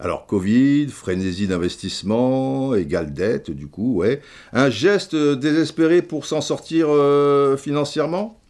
Alors 0.00 0.26
Covid, 0.26 0.88
frénésie 0.88 1.46
d'investissement, 1.46 2.74
égale 2.74 3.12
dette, 3.12 3.50
du 3.50 3.68
coup, 3.68 3.96
ouais. 3.96 4.20
Un 4.52 4.68
geste 4.68 5.14
désespéré 5.14 6.02
pour 6.02 6.26
s'en 6.26 6.40
sortir 6.40 6.88
euh, 6.90 7.56
financièrement? 7.56 8.40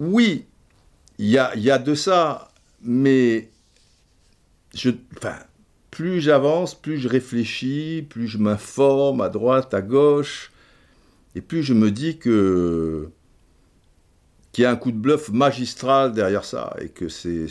Oui, 0.00 0.44
il 1.18 1.28
y 1.28 1.38
a, 1.38 1.78
de 1.78 1.94
ça, 1.94 2.48
mais 2.82 3.48
enfin, 5.16 5.36
plus 5.90 6.20
j'avance, 6.20 6.74
plus 6.74 6.98
je 6.98 7.08
réfléchis, 7.08 8.04
plus 8.08 8.26
je 8.26 8.38
m'informe 8.38 9.20
à 9.20 9.28
droite, 9.28 9.72
à 9.72 9.80
gauche, 9.80 10.50
et 11.34 11.40
plus 11.40 11.62
je 11.62 11.72
me 11.72 11.90
dis 11.90 12.18
que 12.18 13.08
qu'il 14.56 14.62
y 14.62 14.66
a 14.66 14.70
un 14.70 14.76
coup 14.76 14.90
de 14.90 14.96
bluff 14.96 15.28
magistral 15.28 16.14
derrière 16.14 16.46
ça 16.46 16.74
et 16.80 16.88
que 16.88 17.10
c'est 17.10 17.46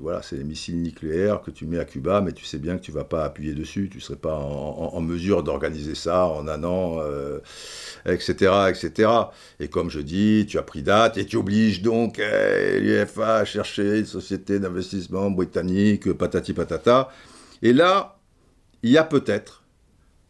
voilà 0.00 0.22
c'est 0.22 0.34
les 0.34 0.42
missiles 0.42 0.82
nucléaires 0.82 1.40
que 1.40 1.52
tu 1.52 1.66
mets 1.66 1.78
à 1.78 1.84
Cuba 1.84 2.20
mais 2.20 2.32
tu 2.32 2.44
sais 2.44 2.58
bien 2.58 2.78
que 2.78 2.82
tu 2.82 2.90
vas 2.90 3.04
pas 3.04 3.24
appuyer 3.24 3.54
dessus 3.54 3.88
tu 3.88 4.00
serais 4.00 4.18
pas 4.18 4.36
en, 4.36 5.00
mesure 5.00 5.44
d'organiser 5.44 5.94
ça 5.94 6.26
en 6.26 6.48
un 6.48 6.64
an 6.64 6.98
etc 8.06 8.34
euh, 8.42 8.66
etc 8.66 9.08
et 9.60 9.68
comme 9.68 9.88
je 9.88 10.00
dis 10.00 10.46
tu 10.48 10.58
as 10.58 10.64
pris 10.64 10.82
date 10.82 11.16
et 11.16 11.26
tu 11.26 11.36
obliges 11.36 11.80
donc 11.80 12.18
eh, 12.18 12.80
l'UFA 12.80 13.36
à 13.36 13.44
chercher 13.44 14.00
une 14.00 14.04
société 14.04 14.58
d'investissement 14.58 15.30
britannique 15.30 16.12
patati 16.12 16.54
patata. 16.54 17.08
Et 17.62 17.72
là 17.72 18.18
il 18.82 18.90
y 18.90 18.98
a 18.98 19.04
peut-être 19.04 19.62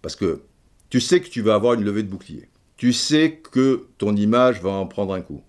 parce 0.02 0.14
que 0.14 0.42
tu 0.90 1.00
sais 1.00 1.22
que 1.22 1.30
tu 1.30 1.40
vas 1.40 1.54
avoir 1.54 1.72
une 1.72 1.84
levée 1.84 2.02
de 2.02 2.10
bouclier. 2.10 2.50
Tu 2.76 2.92
sais 2.92 3.40
que 3.50 3.86
ton 3.96 4.14
image 4.14 4.60
va 4.60 4.70
en 4.70 4.86
prendre 4.86 5.14
un 5.14 5.22
coup 5.22 5.42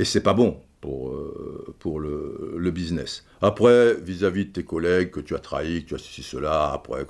et 0.00 0.04
c'est 0.06 0.22
pas 0.22 0.32
bon 0.32 0.56
pour, 0.80 1.10
euh, 1.10 1.74
pour 1.78 2.00
le, 2.00 2.54
le, 2.56 2.70
business. 2.70 3.24
Après, 3.42 3.94
vis-à-vis 4.00 4.46
de 4.46 4.52
tes 4.52 4.64
collègues 4.64 5.10
que 5.10 5.20
tu 5.20 5.34
as 5.34 5.38
trahis, 5.38 5.84
que 5.84 5.90
tu 5.90 5.94
as 5.94 5.98
ceci, 5.98 6.22
cela, 6.22 6.72
après, 6.72 7.06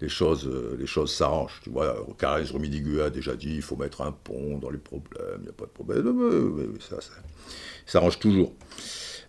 les 0.00 0.08
choses 0.08 0.48
euh, 0.48 0.76
les 0.78 0.86
choses 0.86 1.14
s'arrangent. 1.14 1.60
Tu 1.62 1.68
vois, 1.68 1.94
Karin 2.18 2.42
Romidigu 2.50 3.02
a 3.02 3.10
déjà 3.10 3.36
dit 3.36 3.56
il 3.56 3.62
faut 3.62 3.76
mettre 3.76 4.00
un 4.00 4.12
pont 4.12 4.56
dans 4.56 4.70
les 4.70 4.78
problèmes, 4.78 5.40
il 5.40 5.42
n'y 5.42 5.48
a 5.50 5.52
pas 5.52 5.66
de 5.66 5.70
problème. 5.70 6.78
Ça, 6.80 7.02
ça, 7.02 7.12
s'arrange 7.84 8.18
toujours. 8.18 8.54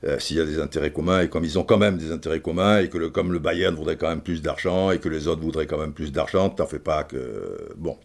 Euh, 0.06 0.18
s'il 0.18 0.38
y 0.38 0.40
a 0.40 0.46
des 0.46 0.60
intérêts 0.60 0.94
communs, 0.94 1.22
et 1.24 1.30
comme 1.30 1.44
ils 1.44 1.60
ont 1.60 1.64
quand 1.66 1.78
même 1.78 1.98
des 1.98 2.14
intérêts 2.14 2.42
communs, 2.42 2.80
et 2.80 2.90
que 2.90 3.10
comme 3.10 3.34
le 3.34 3.40
Bayern 3.40 3.76
voudrait 3.76 3.98
quand 3.98 4.08
même 4.08 4.22
plus 4.22 4.42
d'argent, 4.42 4.92
et 4.92 5.00
que 5.00 5.10
les 5.10 5.28
autres 5.28 5.42
voudraient 5.42 5.68
quand 5.68 5.78
même 5.78 5.94
plus 5.94 6.14
d'argent, 6.14 6.50
t'en 6.50 6.68
fais 6.68 6.80
pas 6.80 7.04
que... 7.04 7.70
Bon. 7.76 7.98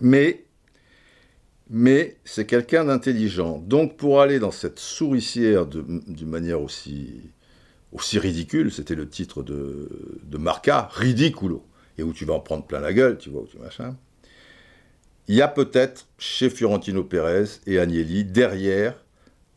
Mais 0.00 0.43
mais 1.70 2.16
c'est 2.24 2.46
quelqu'un 2.46 2.84
d'intelligent. 2.84 3.58
Donc 3.58 3.96
pour 3.96 4.20
aller 4.20 4.38
dans 4.38 4.50
cette 4.50 4.78
souricière 4.78 5.66
d'une 5.66 6.28
manière 6.28 6.60
aussi, 6.60 7.20
aussi 7.92 8.18
ridicule, 8.18 8.70
c'était 8.72 8.94
le 8.94 9.08
titre 9.08 9.42
de, 9.42 9.88
de 10.24 10.38
Marca, 10.38 10.88
Ridiculo, 10.92 11.64
et 11.96 12.02
où 12.02 12.12
tu 12.12 12.24
vas 12.24 12.34
en 12.34 12.40
prendre 12.40 12.66
plein 12.66 12.80
la 12.80 12.92
gueule, 12.92 13.18
tu 13.18 13.30
vois, 13.30 13.42
où 13.42 13.46
tu 13.46 13.58
machin. 13.58 13.96
Il 15.26 15.34
y 15.34 15.42
a 15.42 15.48
peut-être 15.48 16.06
chez 16.18 16.50
Fiorentino 16.50 17.02
Pérez 17.02 17.44
et 17.66 17.78
Agnelli, 17.78 18.24
derrière, 18.24 19.02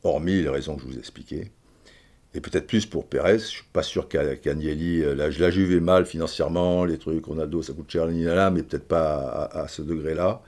hormis 0.03 0.41
les 0.41 0.49
raisons 0.49 0.75
que 0.75 0.83
je 0.83 0.87
vous 0.87 0.95
ai 0.95 0.99
expliquées, 0.99 1.51
et 2.33 2.39
peut-être 2.39 2.67
plus 2.67 2.85
pour 2.85 3.07
Pérez, 3.07 3.39
je 3.39 3.45
suis 3.45 3.63
pas 3.73 3.83
sûr 3.83 4.07
qu'Agnelli, 4.07 5.03
euh, 5.03 5.15
la, 5.15 5.29
la 5.29 5.49
Juve 5.49 5.73
est 5.73 5.81
mal 5.81 6.05
financièrement, 6.05 6.85
les 6.85 6.97
trucs, 6.97 7.25
Ronaldo, 7.25 7.63
ça 7.63 7.73
coûte 7.73 7.91
cher, 7.91 8.05
là, 8.05 8.51
mais 8.51 8.63
peut-être 8.63 8.87
pas 8.87 9.15
à, 9.17 9.61
à 9.63 9.67
ce 9.67 9.81
degré-là 9.81 10.41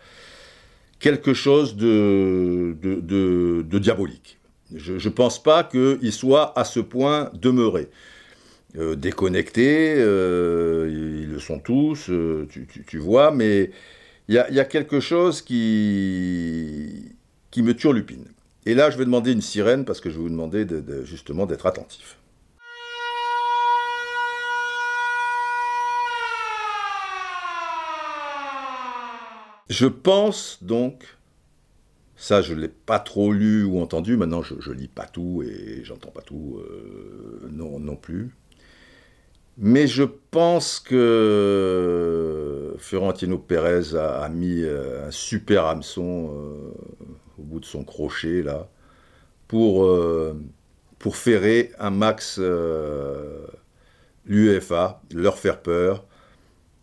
quelque 0.99 1.33
chose 1.33 1.75
de, 1.75 2.75
diabolique. 3.79 4.37
Je 4.75 4.93
ne 4.93 5.13
pense 5.13 5.41
pas 5.41 5.63
qu'il 5.63 6.11
soit 6.13 6.57
à 6.57 6.63
ce 6.63 6.79
point 6.79 7.31
demeuré. 7.33 7.89
Euh, 8.77 8.95
déconnectés, 8.95 9.95
euh, 9.97 11.23
ils 11.23 11.31
le 11.31 11.39
sont 11.39 11.57
tous, 11.57 12.11
euh, 12.11 12.47
tu, 12.85 12.99
vois, 12.99 13.31
mais 13.31 13.71
il 14.27 14.35
y 14.35 14.37
a, 14.37 14.65
quelque 14.65 14.99
chose 14.99 15.41
qui, 15.41 17.15
qui 17.49 17.63
me 17.63 17.73
turlupine. 17.73 18.25
Et 18.67 18.75
là, 18.75 18.91
je 18.91 18.97
vais 18.99 19.05
demander 19.05 19.31
une 19.31 19.41
sirène 19.41 19.85
parce 19.85 19.99
que 19.99 20.11
je 20.11 20.17
vais 20.17 20.21
vous 20.21 20.29
demander 20.29 20.67
justement 21.03 21.47
d'être 21.47 21.65
attentif. 21.65 22.18
Je 29.69 29.85
pense 29.85 30.63
donc, 30.63 31.03
ça 32.15 32.41
je 32.41 32.53
ne 32.55 32.61
l'ai 32.61 32.67
pas 32.67 32.99
trop 32.99 33.31
lu 33.31 33.63
ou 33.63 33.79
entendu, 33.79 34.17
maintenant 34.17 34.41
je, 34.41 34.55
ne 34.55 34.73
lis 34.75 34.87
pas 34.87 35.05
tout 35.05 35.43
et 35.43 35.83
j'entends 35.83 36.09
pas 36.09 36.21
tout 36.21 36.59
euh, 36.59 37.47
non, 37.51 37.79
non 37.79 37.95
plus. 37.95 38.31
Mais 39.57 39.87
je 39.87 40.03
pense 40.31 40.79
que 40.79 42.73
Fiorentino 42.79 43.37
Pérez 43.37 43.95
a, 43.95 44.27
mis 44.29 44.63
euh, 44.63 45.07
un 45.07 45.11
super 45.11 45.65
hameçon 45.65 46.31
euh, 46.33 46.71
au 47.37 47.43
bout 47.43 47.59
de 47.59 47.65
son 47.65 47.83
crochet 47.83 48.41
là 48.41 48.69
pour, 49.47 49.87
pour 50.99 51.15
ferrer 51.15 51.71
un 51.79 51.89
max 51.89 52.39
l'UEFA, 54.25 55.01
leur 55.11 55.37
faire 55.39 55.61
peur, 55.61 56.05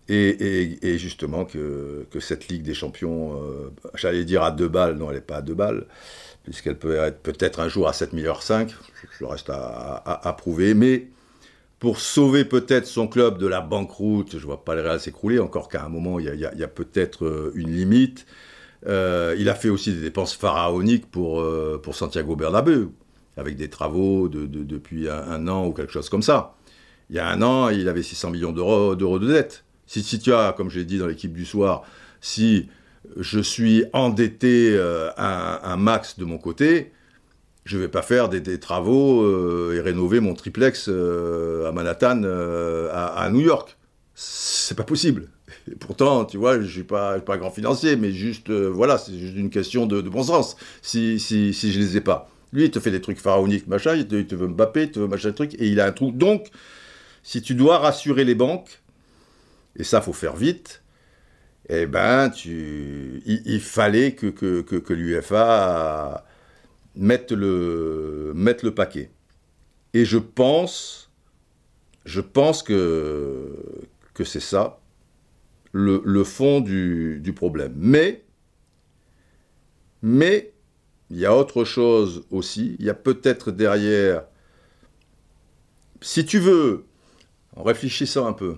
et, 0.09 0.99
justement 0.99 1.45
que, 1.45 2.07
cette 2.21 2.49
Ligue 2.49 2.63
des 2.63 2.75
Champions, 2.75 3.43
euh, 3.43 3.71
j'allais 3.95 4.25
dire 4.25 4.43
à 4.43 4.51
deux 4.51 4.69
balles, 4.69 4.97
non, 4.97 5.11
elle 5.11 5.17
n'est 5.17 5.21
pas 5.21 5.37
à 5.37 5.43
deux 5.43 5.55
balles, 5.55 5.87
puisqu'elle 6.45 6.79
peut 6.79 6.97
être 6.97 7.21
peut-être 7.21 7.61
un 7.61 7.69
jour 7.69 7.89
à 7.89 7.93
7 7.93 8.13
milliards 8.13 8.43
5, 8.43 8.75
je 9.19 9.25
reste 9.25 9.51
à, 9.51 10.37
prouver, 10.39 10.75
mais 10.75 11.09
pour 11.79 11.99
sauver 11.99 12.45
peut-être 12.45 12.87
son 12.87 13.09
club 13.09 13.39
de 13.39 13.47
la 13.47 13.61
banqueroute, 13.61 14.33
je 14.33 14.37
ne 14.39 14.43
vois 14.43 14.65
pas 14.65 14.75
le 14.75 14.83
Real 14.83 15.01
s'écrouler, 15.01 15.39
encore 15.39 15.69
qu'à 15.69 15.85
un 15.85 15.89
moment, 15.89 16.19
il 16.21 16.27
y 16.27 16.65
a, 16.65 16.69
peut-être 16.69 17.27
euh, 17.27 17.53
une 17.55 17.71
limite. 17.71 18.27
Euh, 18.87 19.35
il 19.39 19.49
a 19.49 19.55
fait 19.55 19.69
aussi 19.69 19.93
des 19.93 20.01
dépenses 20.01 20.35
pharaoniques 20.35 21.11
pour, 21.11 21.45
Santiago 21.93 22.37
Bernabéu, 22.37 22.91
avec 23.37 23.57
des 23.57 23.69
travaux 23.69 24.29
de, 24.29 24.47
depuis 24.47 25.09
un, 25.11 25.49
an 25.49 25.67
ou 25.67 25.73
quelque 25.73 25.93
chose 25.93 26.09
comme 26.09 26.23
ça. 26.23 26.55
Il 27.11 27.17
y 27.17 27.19
a 27.19 27.29
un 27.29 27.43
an, 27.43 27.69
il 27.69 27.89
avait 27.89 28.03
600 28.03 28.31
millions 28.31 28.53
d'euros 28.53 29.19
de 29.19 29.27
dette. 29.27 29.66
Si, 29.87 30.19
tu 30.19 30.33
as, 30.33 30.53
comme 30.57 30.71
je 30.71 30.79
l'ai 30.81 30.85
dit 30.85 30.99
dans 30.99 31.07
l'équipe 31.07 31.33
du 31.33 31.45
soir, 31.45 31.83
si 32.21 32.69
je 33.17 33.41
suis 33.41 33.85
endetté 33.93 34.71
euh, 34.73 35.11
un, 35.17 35.77
max 35.77 36.19
de 36.19 36.25
mon 36.25 36.39
côté, 36.39 36.93
je 37.65 37.77
ne 37.77 37.83
vais 37.83 37.89
pas 37.89 38.03
faire 38.03 38.29
des, 38.29 38.59
travaux 38.59 39.23
euh, 39.23 39.75
et 39.77 39.81
rénover 39.81 40.21
mon 40.21 40.35
triplex 40.35 40.89
euh, 40.89 41.69
à 41.69 41.73
Manhattan, 41.73 42.23
à, 42.93 43.29
New 43.31 43.41
York. 43.41 43.77
C'est 44.15 44.77
pas 44.77 44.85
possible. 44.85 45.29
Et 45.71 45.75
pourtant, 45.75 46.25
tu 46.25 46.37
vois, 46.37 46.57
je 46.57 46.67
ne 46.67 46.71
suis 46.71 46.85
pas, 46.85 47.19
pas 47.21 47.39
grand 47.39 47.51
financier, 47.51 47.97
mais 47.97 48.13
juste, 48.13 48.51
voilà, 48.51 48.99
c'est 48.99 49.17
juste 49.17 49.37
une 49.37 49.51
question 49.51 49.87
de, 49.87 50.01
bon 50.01 50.23
sens, 50.23 50.57
si, 50.83 51.19
si, 51.21 51.53
si 51.53 51.73
je 51.73 51.79
les 51.79 51.97
ai 51.97 52.01
pas. 52.01 52.31
Lui, 52.53 52.65
il 52.65 52.71
te 52.71 52.79
fait 52.79 52.91
des 52.91 53.01
trucs 53.01 53.19
pharaoniques, 53.19 53.67
machin, 53.67 53.95
il 53.95 54.07
te, 54.07 54.35
veut 54.35 54.47
Mbappé, 54.47 54.85
il 54.85 54.91
te 54.91 55.01
veut 55.01 55.09
machin 55.09 55.33
truc, 55.33 55.55
et 55.55 55.69
il 55.69 55.81
a 55.81 55.87
un 55.87 55.93
trou. 55.93 56.13
Donc, 56.13 56.49
si 57.23 57.43
tu 57.43 57.55
dois 57.55 57.79
rassurer 57.79 58.25
les 58.25 58.37
banques, 58.37 58.81
et 59.79 59.85
ça, 59.85 60.01
faut 60.01 60.13
faire 60.13 60.37
vite, 60.37 60.83
eh 61.69 61.87
ben, 61.87 62.31
tu, 62.31 63.23
il, 63.27 63.61
fallait 63.61 64.15
que, 64.15 64.93
l'UFA 64.93 66.25
mette 66.95 67.33
le, 67.33 68.71
paquet. 68.75 69.11
Et 69.93 70.05
je 70.05 70.19
pense, 70.19 71.11
je 72.05 72.21
pense 72.21 72.63
que, 72.63 73.57
c'est 74.25 74.41
ça, 74.41 74.81
le, 75.73 76.03
le 76.05 76.25
fond 76.25 76.61
du, 76.61 77.19
du, 77.21 77.33
problème. 77.33 77.75
Mais, 77.77 78.25
mais, 80.03 80.53
il 81.11 81.19
y 81.19 81.27
a 81.27 81.37
autre 81.37 81.65
chose 81.65 82.25
aussi. 82.31 82.77
Il 82.79 82.87
y 82.87 82.91
a 82.91 82.95
peut-être 82.95 83.51
derrière, 83.51 84.25
si 86.01 86.25
tu 86.25 86.39
veux, 86.39 86.85
en 87.57 87.65
réfléchissant 87.65 88.27
un 88.27 88.33
peu, 88.33 88.57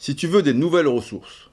si 0.00 0.16
tu 0.16 0.26
veux 0.26 0.42
des 0.42 0.54
nouvelles 0.54 0.88
ressources, 0.88 1.50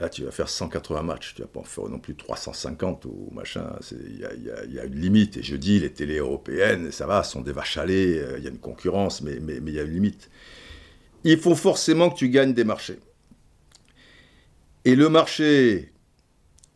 là 0.00 0.08
tu 0.08 0.24
vas 0.24 0.30
faire 0.30 0.48
180 0.48 1.02
matchs, 1.02 1.34
tu 1.34 1.42
vas 1.42 1.48
pas 1.48 1.60
en 1.60 1.64
faire 1.64 1.86
non 1.90 1.98
plus 1.98 2.14
350 2.14 3.04
ou 3.04 3.28
machin, 3.32 3.76
il 3.92 4.16
y, 4.72 4.80
a, 4.80 4.84
une 4.86 4.98
limite. 4.98 5.36
Et 5.36 5.42
je 5.42 5.54
dis, 5.54 5.78
les 5.80 5.92
télés 5.92 6.16
européennes, 6.16 6.90
ça 6.90 7.06
va, 7.06 7.22
sont 7.22 7.42
des 7.42 7.52
vaches 7.52 7.76
à 7.76 7.84
lait, 7.84 8.18
euh, 8.18 8.38
il 8.38 8.44
y 8.44 8.46
a 8.46 8.50
une 8.50 8.58
concurrence, 8.58 9.20
mais 9.20 9.34
il 9.34 9.74
y 9.74 9.78
a 9.78 9.82
une 9.82 9.92
limite. 9.92 10.30
Il 11.24 11.38
faut 11.38 11.54
forcément 11.54 12.08
que 12.08 12.16
tu 12.16 12.30
gagnes 12.30 12.54
des 12.54 12.64
marchés. 12.64 12.98
Et 14.86 14.96
le 14.96 15.10
marché 15.10 15.92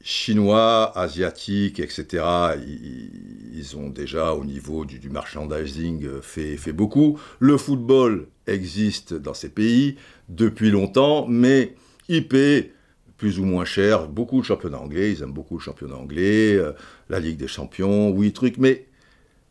chinois, 0.03 0.93
asiatiques, 0.95 1.81
etc., 1.81 2.23
ils, 2.67 3.77
ont 3.79 3.89
déjà 3.89 4.35
au 4.35 4.45
niveau 4.45 4.85
du, 4.85 5.09
merchandising 5.09 6.05
euh, 6.05 6.21
fait, 6.21 6.73
beaucoup. 6.75 7.19
Le 7.39 7.57
football 7.57 8.29
existe 8.47 9.15
dans 9.15 9.35
ces 9.35 9.49
pays 9.49 9.97
depuis 10.29 10.71
longtemps, 10.71 11.27
mais 11.27 11.75
il 12.09 12.29
paie 12.29 12.73
plus 13.17 13.39
ou 13.39 13.45
moins 13.45 13.65
cher 13.65 14.09
beaucoup 14.09 14.41
de 14.41 14.45
championnats 14.45 14.81
anglais, 14.81 15.13
ils 15.13 15.23
aiment 15.23 15.33
beaucoup 15.33 15.57
le 15.57 15.63
championnat 15.63 15.97
anglais, 15.97 16.55
euh, 16.55 16.73
la 17.09 17.21
Ligue 17.21 17.39
des 17.39 17.49
Champions, 17.49 18.11
oui, 18.11 18.33
truc, 18.33 18.57
mais 18.59 18.87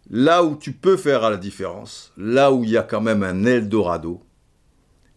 là 0.09 0.43
où 0.43 0.55
tu 0.55 0.73
peux 0.73 0.97
faire 0.97 1.29
la 1.29 1.37
différence, 1.37 2.11
là 2.17 2.51
où 2.51 2.63
il 2.63 2.69
y 2.69 2.77
a 2.77 2.83
quand 2.83 3.01
même 3.01 3.23
un 3.23 3.45
Eldorado, 3.45 4.21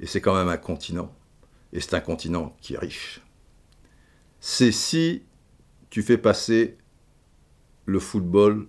et 0.01 0.07
c'est 0.07 0.21
quand 0.21 0.37
même 0.37 0.49
un 0.49 0.57
continent, 0.57 1.13
et 1.73 1.81
c'est 1.81 1.95
un 1.95 2.01
continent 2.01 2.57
qui 2.61 2.75
est 2.75 2.79
riche 2.79 3.21
c'est 4.49 4.71
si 4.71 5.25
tu 5.91 6.03
fais 6.05 6.19
passer 6.19 6.79
le 7.85 7.99
football 7.99 8.69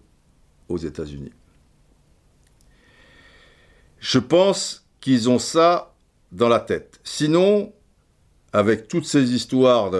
aux 0.69 0.77
États-Unis. 0.77 1.33
Je 3.99 4.17
pense 4.17 4.86
qu'ils 5.01 5.29
ont 5.29 5.39
ça 5.39 5.93
dans 6.31 6.49
la 6.49 6.59
tête. 6.59 6.99
Sinon, 7.03 7.73
avec 8.53 8.87
toutes 8.87 9.05
ces 9.05 9.33
histoires 9.33 9.91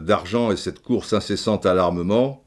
d'argent 0.00 0.50
et 0.50 0.56
cette 0.56 0.80
course 0.80 1.12
incessante 1.12 1.66
à 1.66 1.74
l'armement, 1.74 2.44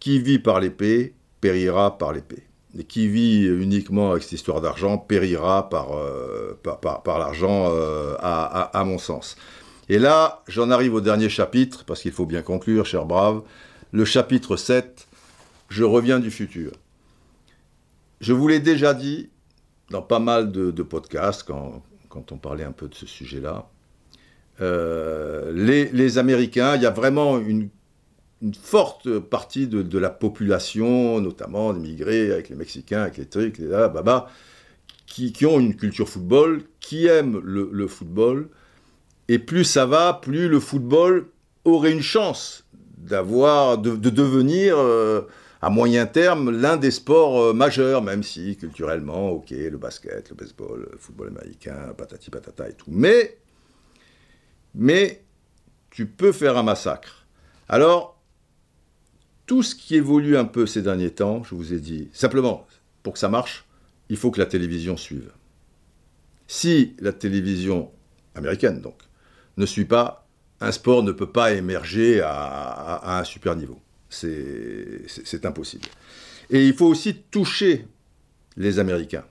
qui 0.00 0.20
vit 0.20 0.38
par 0.38 0.60
l'épée 0.60 1.14
périra 1.40 1.98
par 1.98 2.12
l'épée. 2.12 2.44
Et 2.78 2.84
qui 2.84 3.08
vit 3.08 3.46
uniquement 3.46 4.10
avec 4.10 4.22
cette 4.22 4.32
histoire 4.32 4.60
d'argent 4.60 4.98
périra 4.98 5.68
par, 5.68 5.96
euh, 5.96 6.58
l'argent, 7.06 7.68
euh, 7.70 8.14
à, 8.20 8.82
mon 8.84 8.98
sens. 8.98 9.36
Et 9.88 9.98
là, 9.98 10.42
j'en 10.48 10.70
arrive 10.70 10.94
au 10.94 11.00
dernier 11.00 11.28
chapitre, 11.28 11.84
parce 11.84 12.02
qu'il 12.02 12.12
faut 12.12 12.26
bien 12.26 12.42
conclure, 12.42 12.84
cher 12.84 13.06
brave. 13.06 13.42
Le 13.90 14.04
chapitre 14.04 14.56
7, 14.56 15.08
je 15.70 15.82
reviens 15.82 16.20
du 16.20 16.30
futur. 16.30 16.72
Je 18.20 18.32
vous 18.32 18.48
l'ai 18.48 18.60
déjà 18.60 18.92
dit 18.92 19.30
dans 19.90 20.02
pas 20.02 20.18
mal 20.18 20.52
de, 20.52 20.82
podcasts, 20.82 21.44
quand, 21.44 21.82
on 22.32 22.38
parlait 22.38 22.64
un 22.64 22.72
peu 22.72 22.88
de 22.88 22.94
ce 22.94 23.06
sujet-là. 23.06 23.68
Euh, 24.60 25.52
les, 25.52 26.18
Américains, 26.18 26.76
il 26.76 26.82
y 26.82 26.86
a 26.86 26.90
vraiment 26.90 27.38
une 27.38 27.70
forte 28.54 29.18
partie 29.18 29.66
de, 29.66 29.98
la 29.98 30.10
population, 30.10 31.20
notamment 31.20 31.72
des 31.72 31.80
migrés 31.80 32.32
avec 32.32 32.48
les 32.48 32.56
Mexicains, 32.56 33.02
avec 33.02 33.16
les 33.16 33.26
trucs, 33.26 33.58
les 33.58 33.66
là, 33.66 33.88
baba, 33.88 34.28
qui, 35.06 35.46
ont 35.46 35.58
une 35.58 35.74
culture 35.74 36.08
football, 36.08 36.62
qui 36.80 37.06
aiment 37.06 37.40
le, 37.42 37.86
football. 37.86 38.48
Et 39.28 39.38
plus 39.38 39.64
ça 39.64 39.86
va, 39.86 40.14
plus 40.14 40.48
le 40.48 40.60
football 40.60 41.26
aurait 41.64 41.92
une 41.92 42.02
chance 42.02 42.64
d'avoir, 42.96 43.78
de, 43.78 43.96
devenir 43.96 44.76
euh, 44.78 45.22
à 45.60 45.70
moyen 45.70 46.06
terme 46.06 46.50
l'un 46.50 46.76
des 46.76 46.90
sports 46.90 47.40
euh, 47.40 47.52
majeurs, 47.52 48.02
même 48.02 48.22
si 48.22 48.56
culturellement, 48.56 49.30
ok, 49.30 49.50
le 49.50 49.76
basket, 49.76 50.30
le 50.30 50.36
baseball, 50.36 50.88
le 50.92 50.98
football 50.98 51.28
américain, 51.28 51.94
patati 51.96 52.30
patata 52.30 52.68
et 52.68 52.74
tout. 52.74 52.90
Mais, 52.90 53.38
mais 54.74 55.22
tu 55.90 56.06
peux 56.06 56.32
faire 56.32 56.56
un 56.56 56.62
massacre. 56.62 57.26
Alors, 57.68 58.20
tout 59.46 59.62
ce 59.62 59.74
qui 59.74 59.96
évolue 59.96 60.36
un 60.36 60.44
peu 60.44 60.66
ces 60.66 60.82
derniers 60.82 61.10
temps, 61.10 61.42
je 61.42 61.54
vous 61.54 61.72
ai 61.72 61.80
dit, 61.80 62.10
simplement, 62.12 62.66
pour 63.02 63.14
que 63.14 63.18
ça 63.18 63.28
marche, 63.28 63.64
il 64.08 64.16
faut 64.16 64.30
que 64.30 64.38
la 64.38 64.46
télévision 64.46 64.96
suive. 64.96 65.32
Si 66.46 66.94
la 67.00 67.12
télévision 67.12 67.90
américaine, 68.34 68.80
donc, 68.80 68.98
ne 69.56 69.66
suit 69.66 69.84
pas, 69.84 70.26
un 70.60 70.72
sport 70.72 71.02
ne 71.02 71.12
peut 71.12 71.30
pas 71.30 71.52
émerger 71.52 72.20
à, 72.22 73.18
un 73.18 73.24
super 73.24 73.56
niveau. 73.56 73.80
C'est 74.10 75.44
impossible. 75.44 75.86
Et 76.50 76.66
il 76.66 76.74
faut 76.74 76.86
aussi 76.86 77.14
toucher 77.30 77.84
les 78.56 78.78
Américains. 78.78 79.24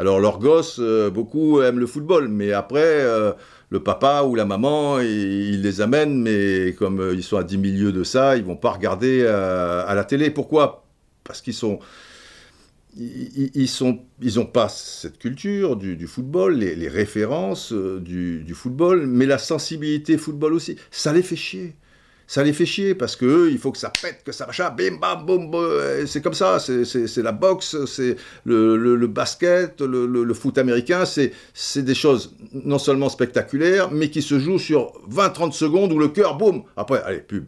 Alors 0.00 0.18
leurs 0.18 0.38
gosses, 0.38 0.78
euh, 0.80 1.10
beaucoup 1.10 1.60
aiment 1.60 1.78
le 1.78 1.86
football, 1.86 2.28
mais 2.28 2.52
après, 2.52 2.80
euh, 2.82 3.32
le 3.68 3.82
papa 3.82 4.22
ou 4.22 4.34
la 4.34 4.46
maman, 4.46 4.98
ils 5.00 5.60
les 5.60 5.82
amènent, 5.82 6.22
mais 6.22 6.74
comme 6.78 7.00
euh, 7.00 7.14
ils 7.14 7.22
sont 7.22 7.36
à 7.36 7.44
10 7.44 7.58
milieux 7.58 7.92
de 7.92 8.02
ça, 8.02 8.38
ils 8.38 8.44
vont 8.44 8.56
pas 8.56 8.70
regarder 8.70 9.26
à 9.26 9.94
la 9.94 10.04
télé. 10.04 10.30
Pourquoi? 10.30 10.86
Parce 11.22 11.42
qu'ils 11.42 11.52
sont 11.54 11.80
ils, 12.96 13.50
ils 13.54 14.34
n'ont 14.36 14.46
pas 14.46 14.68
cette 14.68 15.18
culture 15.18 15.76
du, 15.76 16.06
football, 16.06 16.56
les, 16.56 16.88
références 16.88 17.72
du, 17.72 18.54
football, 18.54 19.06
mais 19.06 19.26
la 19.26 19.38
sensibilité 19.38 20.16
football 20.16 20.54
aussi. 20.54 20.76
Ça 20.90 21.12
les 21.12 21.22
fait 21.22 21.36
chier 21.36 21.74
ça 22.30 22.44
les 22.44 22.52
fait 22.52 22.64
chier 22.64 22.94
parce 22.94 23.16
que 23.16 23.50
il 23.50 23.58
faut 23.58 23.72
que 23.72 23.78
ça 23.78 23.90
pète, 24.00 24.22
que 24.22 24.30
ça 24.30 24.46
machin, 24.46 24.70
bim 24.70 24.98
bam 25.00 25.26
boum, 25.26 25.50
c'est 26.06 26.22
comme 26.22 26.32
ça, 26.32 26.60
c'est 26.60 27.22
la 27.24 27.32
boxe, 27.32 27.84
c'est 27.86 28.14
le, 28.44 29.06
basket, 29.08 29.80
le, 29.80 30.34
foot 30.34 30.56
américain, 30.56 31.04
c'est 31.04 31.82
des 31.82 31.94
choses 31.96 32.36
non 32.52 32.78
seulement 32.78 33.08
spectaculaires, 33.08 33.90
mais 33.90 34.10
qui 34.10 34.22
se 34.22 34.38
jouent 34.38 34.60
sur 34.60 34.92
20-30 35.10 35.50
secondes 35.50 35.92
où 35.92 35.98
le 35.98 36.06
cœur, 36.06 36.36
boum, 36.36 36.62
après, 36.76 37.02
allez, 37.02 37.18
pub, 37.18 37.46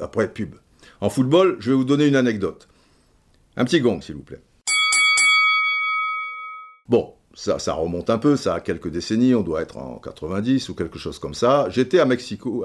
après, 0.00 0.32
pub. 0.32 0.56
En 1.00 1.08
football, 1.08 1.56
je 1.60 1.70
vais 1.70 1.76
vous 1.76 1.84
donner 1.84 2.08
une 2.08 2.16
anecdote. 2.16 2.66
Un 3.56 3.64
petit 3.64 3.80
gong, 3.80 4.00
s'il 4.00 4.16
vous 4.16 4.24
plaît. 4.24 4.40
Bon, 6.88 7.14
ça, 7.34 7.72
remonte 7.72 8.10
un 8.10 8.18
peu, 8.18 8.36
ça 8.36 8.54
a 8.54 8.60
quelques 8.60 8.88
décennies, 8.88 9.34
on 9.34 9.42
doit 9.42 9.62
être 9.62 9.76
en 9.76 9.98
90 9.98 10.68
ou 10.68 10.74
quelque 10.74 10.98
chose 10.98 11.18
comme 11.18 11.34
ça. 11.34 11.68
J'étais 11.70 12.00
à 12.00 12.04
Mexico, 12.04 12.64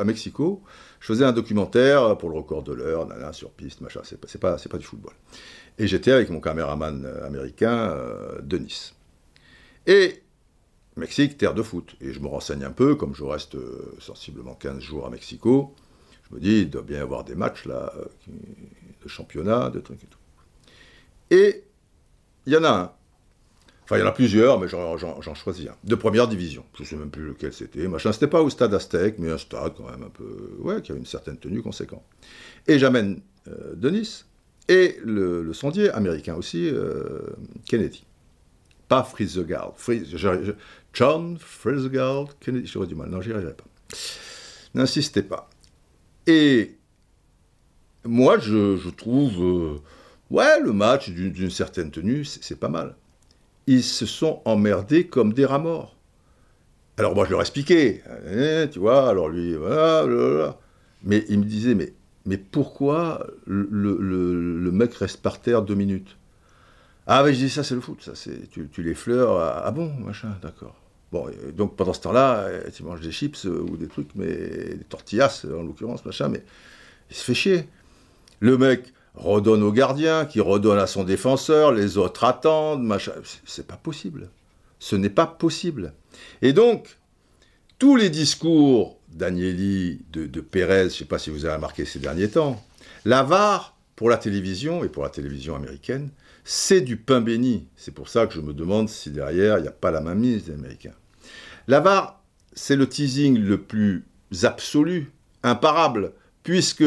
je 1.00 1.06
faisais 1.06 1.24
un 1.24 1.32
documentaire 1.32 2.18
pour 2.18 2.30
le 2.30 2.38
record 2.38 2.64
de 2.64 2.74
l'heure, 2.74 3.08
sur 3.34 3.52
piste, 3.52 3.82
machin, 3.82 4.02
c'est 4.04 4.20
pas, 4.40 4.58
pas, 4.58 4.78
du 4.78 4.86
football. 4.86 5.14
Et 5.78 5.88
j'étais 5.88 6.12
avec 6.12 6.30
mon 6.30 6.40
caméraman 6.40 7.06
euh, 7.06 7.28
américain, 7.28 7.92
euh, 7.92 8.40
Denis. 8.42 8.94
Et 9.86 10.24
Mexique, 10.96 11.38
terre 11.38 11.54
de 11.54 11.62
foot. 11.62 11.96
Et 12.00 12.14
je 12.14 12.20
me 12.22 12.28
renseigne 12.28 12.64
un 12.64 12.72
peu, 12.72 12.96
comme 12.96 13.14
je 13.14 13.24
reste 13.24 13.56
euh, 13.56 13.94
sensiblement 14.00 14.56
15 14.56 14.80
jours 14.80 15.06
à 15.06 15.10
Mexico, 15.10 15.76
je 16.30 16.36
me 16.36 16.40
dis, 16.40 16.62
il 16.62 16.70
doit 16.70 16.82
bien 16.82 17.00
y 17.00 17.02
avoir 17.02 17.24
des 17.24 17.36
matchs 17.36 17.66
là, 17.66 17.94
de 18.28 19.08
championnat, 19.08 19.70
de 19.70 19.80
trucs 19.80 20.04
et 20.04 20.08
tout. 20.08 20.18
Et 21.30 21.66
il 22.48 22.54
y 22.54 22.58
en 22.58 22.64
a 22.64 22.70
un 22.70 22.92
Enfin, 23.86 23.98
il 23.98 24.00
y 24.00 24.04
en 24.04 24.08
a 24.08 24.12
plusieurs, 24.12 24.60
mais 24.60 24.68
j'en 24.68 25.36
choisis 25.36 25.68
un. 25.68 25.76
De 25.84 25.94
première 25.94 26.28
division. 26.28 26.66
Je 26.76 26.82
ne 26.82 26.88
sais 26.88 26.96
même 26.96 27.12
plus 27.12 27.28
lequel 27.28 27.54
c'était. 27.54 27.88
Machin, 27.88 28.12
c'était 28.12 28.28
pas 28.28 28.42
au 28.42 28.50
stade 28.50 28.74
Aztec, 28.74 29.20
mais 29.20 29.30
un 29.30 29.38
stade 29.38 29.74
quand 29.78 29.88
même 29.88 30.02
un 30.02 30.10
peu. 30.10 30.58
Ouais, 30.60 30.82
qui 30.82 30.92
avait 30.92 31.00
une 31.00 31.06
certaine 31.06 31.38
tenue 31.38 31.62
conséquente. 31.62 32.04
Et 32.66 32.80
j'amène 32.80 33.22
euh, 33.48 33.76
Denis 33.76 34.26
et 34.70 34.98
le, 35.04 35.54
sondier 35.54 35.92
américain 35.92 36.34
aussi, 36.34 36.68
euh, 36.68 37.20
Kennedy. 37.68 38.04
Pas 38.88 39.04
Friesegard. 39.04 39.76
John 40.94 41.38
Friesegard 41.38 42.40
Kennedy. 42.40 42.66
J'aurais 42.66 42.88
du 42.88 42.96
mal. 42.96 43.10
Non, 43.10 43.22
j'y 43.22 43.34
arriverai 43.34 43.54
pas. 43.54 43.66
N'insistez 44.74 45.22
pas. 45.22 45.48
Et 46.26 46.76
moi, 48.04 48.40
je, 48.40 48.90
trouve. 48.90 49.44
Euh, 49.44 49.78
ouais, 50.32 50.60
le 50.60 50.74
match 50.74 51.12
d'une 51.12 51.52
certaine 51.52 51.92
tenue, 51.92 52.26
c'est 52.26 52.60
pas 52.60 52.70
mal 52.70 52.96
ils 53.68 53.84
se 53.84 54.06
sont 54.06 54.42
emmerdés 54.46 55.08
comme 55.08 55.34
des 55.34 55.46
rats 55.46 55.60
morts. 55.60 55.96
Alors 56.98 57.14
moi 57.14 57.26
je 57.26 57.32
leur 57.32 57.42
expliquais, 57.42 58.04
eh, 58.32 58.70
tu 58.72 58.80
vois, 58.80 59.10
alors 59.10 59.28
lui, 59.28 59.56
voilà, 59.56 60.58
Mais 61.04 61.26
il 61.28 61.40
me 61.40 61.44
disait, 61.44 61.76
mais, 61.76 61.94
mais 62.26 62.38
pourquoi 62.38 63.28
le, 63.46 64.72
mec 64.72 64.94
reste 64.96 65.22
par 65.22 65.42
terre 65.42 65.62
deux 65.62 65.76
minutes? 65.76 66.18
Ah 67.08 67.24
mais 67.24 67.34
je 67.34 67.40
dis 67.40 67.50
ça 67.50 67.64
c'est 67.64 67.76
le 67.76 67.82
foot, 67.82 68.02
ça 68.02 68.16
c'est 68.16 68.50
tu, 68.50 68.70
les 68.78 68.96
fleurs, 68.96 69.38
ah, 69.40 69.64
ah 69.66 69.72
bon, 69.72 69.94
machin, 69.96 70.38
d'accord. 70.42 70.76
Bon, 71.12 71.30
donc 71.56 71.76
pendant 71.76 71.94
ce 71.94 72.02
temps-là, 72.02 72.50
tu 72.74 72.84
manges 72.84 73.02
des 73.02 73.12
chips 73.12 73.46
euh, 73.46 73.60
ou 73.70 73.78
des 73.78 73.88
trucs, 73.88 74.16
mais 74.16 74.28
des 74.76 74.86
tortillas 74.90 75.46
en 75.46 75.64
l'occurrence, 75.64 76.04
machin, 76.04 76.30
mais 76.30 76.44
il 77.10 77.16
se 77.16 77.24
fait 77.24 77.34
chier. 77.34 77.70
Le 78.40 78.58
mec, 78.58 78.94
redonne 79.16 79.64
au 79.64 79.72
gardien, 79.72 80.26
qui 80.26 80.40
redonne 80.40 80.80
à 80.80 80.88
son 80.88 81.04
défenseur, 81.04 81.72
les 81.72 81.98
autres 81.98 82.24
attendent, 82.24 82.84
machin. 82.84 83.14
C'est 83.46 83.68
pas 83.68 83.78
possible. 83.78 84.30
Ce 84.80 84.96
n'est 84.96 85.10
pas 85.10 85.28
possible. 85.28 85.94
Et 86.42 86.54
donc, 86.54 86.98
tous 87.80 87.96
les 87.96 88.10
discours 88.10 89.00
d'Agnelli, 89.10 90.02
de, 90.12 90.26
de 90.26 90.42
Pérez, 90.42 90.82
je 90.82 90.86
ne 90.86 90.90
sais 90.90 91.06
pas 91.06 91.20
si 91.20 91.30
vous 91.30 91.46
avez 91.46 91.56
remarqué 91.56 91.86
ces 91.86 92.00
derniers 92.00 92.30
temps, 92.30 92.62
la 93.06 93.24
VAR, 93.24 93.76
pour 93.96 94.10
la 94.10 94.18
télévision 94.18 94.84
et 94.84 94.90
pour 94.90 95.04
la 95.04 95.10
télévision 95.10 95.56
américaine, 95.56 96.10
c'est 96.44 96.82
du 96.82 96.98
pain 96.98 97.22
béni. 97.22 97.68
C'est 97.76 97.94
pour 97.94 98.10
ça 98.10 98.28
que 98.28 98.34
je 98.34 98.42
me 98.42 98.54
demande 98.54 98.90
si 98.90 99.10
derrière, 99.10 99.58
il 99.58 99.62
n'y 99.62 99.68
a 99.68 99.72
pas 99.72 99.92
la 99.92 100.02
mainmise 100.02 100.46
des 100.46 100.54
Américains. 100.54 100.94
La 101.68 101.80
VAR, 101.80 102.22
c'est 102.54 102.76
le 102.76 102.88
teasing 102.88 103.38
le 103.40 103.62
plus 103.62 104.06
absolu, 104.44 105.12
imparable, 105.44 106.12
puisque 106.44 106.84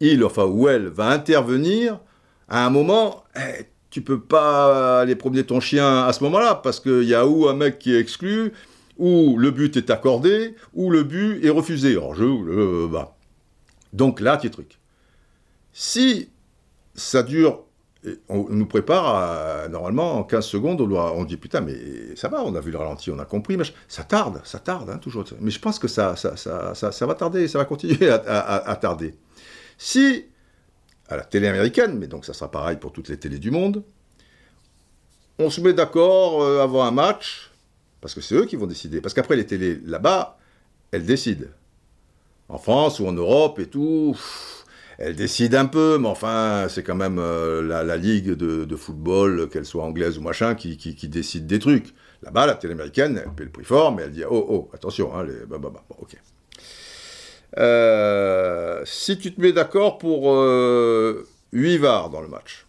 il, 0.00 0.24
enfin, 0.24 0.44
ou 0.44 0.68
elle, 0.68 0.88
va 0.88 1.08
intervenir 1.08 2.00
à 2.48 2.66
un 2.66 2.70
moment, 2.70 3.24
eh, 3.36 3.64
tu 3.90 4.02
peux 4.02 4.20
pas 4.20 5.00
aller 5.00 5.16
promener 5.16 5.44
ton 5.44 5.60
chien 5.60 6.04
à 6.04 6.12
ce 6.12 6.22
moment-là, 6.24 6.56
parce 6.56 6.80
qu'il 6.80 7.04
y 7.04 7.14
a 7.14 7.26
ou 7.26 7.48
un 7.48 7.54
mec 7.54 7.78
qui 7.78 7.94
est 7.94 8.00
exclu, 8.00 8.52
ou 8.98 9.36
le 9.38 9.50
but 9.50 9.76
est 9.76 9.90
accordé, 9.90 10.54
ou 10.74 10.90
le 10.90 11.02
but 11.02 11.44
est 11.44 11.50
refusé. 11.50 11.98
Jeu, 12.14 12.42
le 12.44 12.86
bas. 12.88 13.16
Donc 13.92 14.20
là, 14.20 14.36
tu 14.36 14.50
truc. 14.50 14.78
Si 15.72 16.28
ça 16.94 17.22
dure, 17.22 17.64
on 18.28 18.46
nous 18.50 18.66
prépare 18.66 19.68
normalement 19.68 20.18
en 20.18 20.24
15 20.24 20.46
secondes, 20.46 20.80
on 20.80 21.24
dit 21.24 21.36
putain, 21.36 21.60
mais 21.60 21.76
ça 22.16 22.28
va, 22.28 22.42
on 22.44 22.54
a 22.54 22.60
vu 22.60 22.70
le 22.70 22.78
ralenti, 22.78 23.10
on 23.10 23.18
a 23.18 23.24
compris, 23.24 23.56
mais 23.56 23.64
ça 23.88 24.04
tarde, 24.04 24.40
ça 24.44 24.58
tarde, 24.58 24.90
hein, 24.90 24.98
toujours. 24.98 25.24
Mais 25.40 25.50
je 25.50 25.58
pense 25.58 25.78
que 25.78 25.88
ça, 25.88 26.16
ça, 26.16 26.36
ça, 26.36 26.74
ça, 26.74 27.06
va 27.06 27.14
tarder, 27.14 27.48
ça 27.48 27.58
va 27.58 27.64
continuer 27.64 28.08
à 28.08 28.76
tarder. 28.76 29.14
Si, 29.78 30.26
à 31.08 31.16
la 31.16 31.24
télé 31.24 31.48
américaine, 31.48 31.98
mais 31.98 32.06
donc 32.06 32.24
ça 32.24 32.32
sera 32.32 32.50
pareil 32.50 32.76
pour 32.76 32.92
toutes 32.92 33.08
les 33.08 33.18
télés 33.18 33.38
du 33.38 33.50
monde, 33.50 33.82
on 35.38 35.50
se 35.50 35.60
met 35.60 35.72
d'accord 35.72 36.42
euh, 36.42 36.62
avant 36.62 36.84
un 36.84 36.90
match, 36.90 37.50
parce 38.00 38.14
que 38.14 38.20
c'est 38.20 38.34
eux 38.34 38.46
qui 38.46 38.56
vont 38.56 38.66
décider. 38.66 39.00
Parce 39.00 39.14
qu'après, 39.14 39.36
les 39.36 39.46
télés 39.46 39.78
là-bas, 39.84 40.38
elles 40.92 41.04
décident. 41.04 41.46
En 42.48 42.58
France 42.58 43.00
ou 43.00 43.06
en 43.06 43.12
Europe 43.12 43.58
et 43.58 43.66
tout, 43.66 44.16
elle 44.98 45.16
décide 45.16 45.54
un 45.54 45.66
peu, 45.66 45.98
mais 45.98 46.08
enfin, 46.08 46.66
c'est 46.68 46.82
quand 46.82 46.94
même 46.94 47.18
euh, 47.18 47.62
la, 47.62 47.96
ligue 47.96 48.30
de, 48.30 48.76
football, 48.76 49.48
qu'elle 49.50 49.66
soit 49.66 49.84
anglaise 49.84 50.16
ou 50.16 50.22
machin, 50.22 50.54
qui, 50.54 50.76
décide 51.08 51.46
des 51.46 51.58
trucs. 51.58 51.94
Là-bas, 52.22 52.46
la 52.46 52.54
télé 52.54 52.72
américaine, 52.72 53.20
elle 53.22 53.32
paie 53.32 53.44
le 53.44 53.50
prix 53.50 53.64
fort, 53.64 53.92
mais 53.94 54.04
elle 54.04 54.12
dit 54.12 54.24
Oh, 54.24 54.46
oh, 54.48 54.70
attention, 54.72 55.14
hein, 55.14 55.24
les... 55.24 55.44
bah, 55.46 55.58
bah, 55.58 55.70
bah, 55.72 55.82
ok. 55.98 56.16
Euh, 57.58 58.82
si 58.84 59.18
tu 59.18 59.34
te 59.34 59.40
mets 59.40 59.52
d'accord 59.52 59.98
pour 59.98 60.24
8 60.24 60.28
euh, 60.34 61.24
VAR 61.52 62.10
dans 62.10 62.20
le 62.20 62.28
match, 62.28 62.66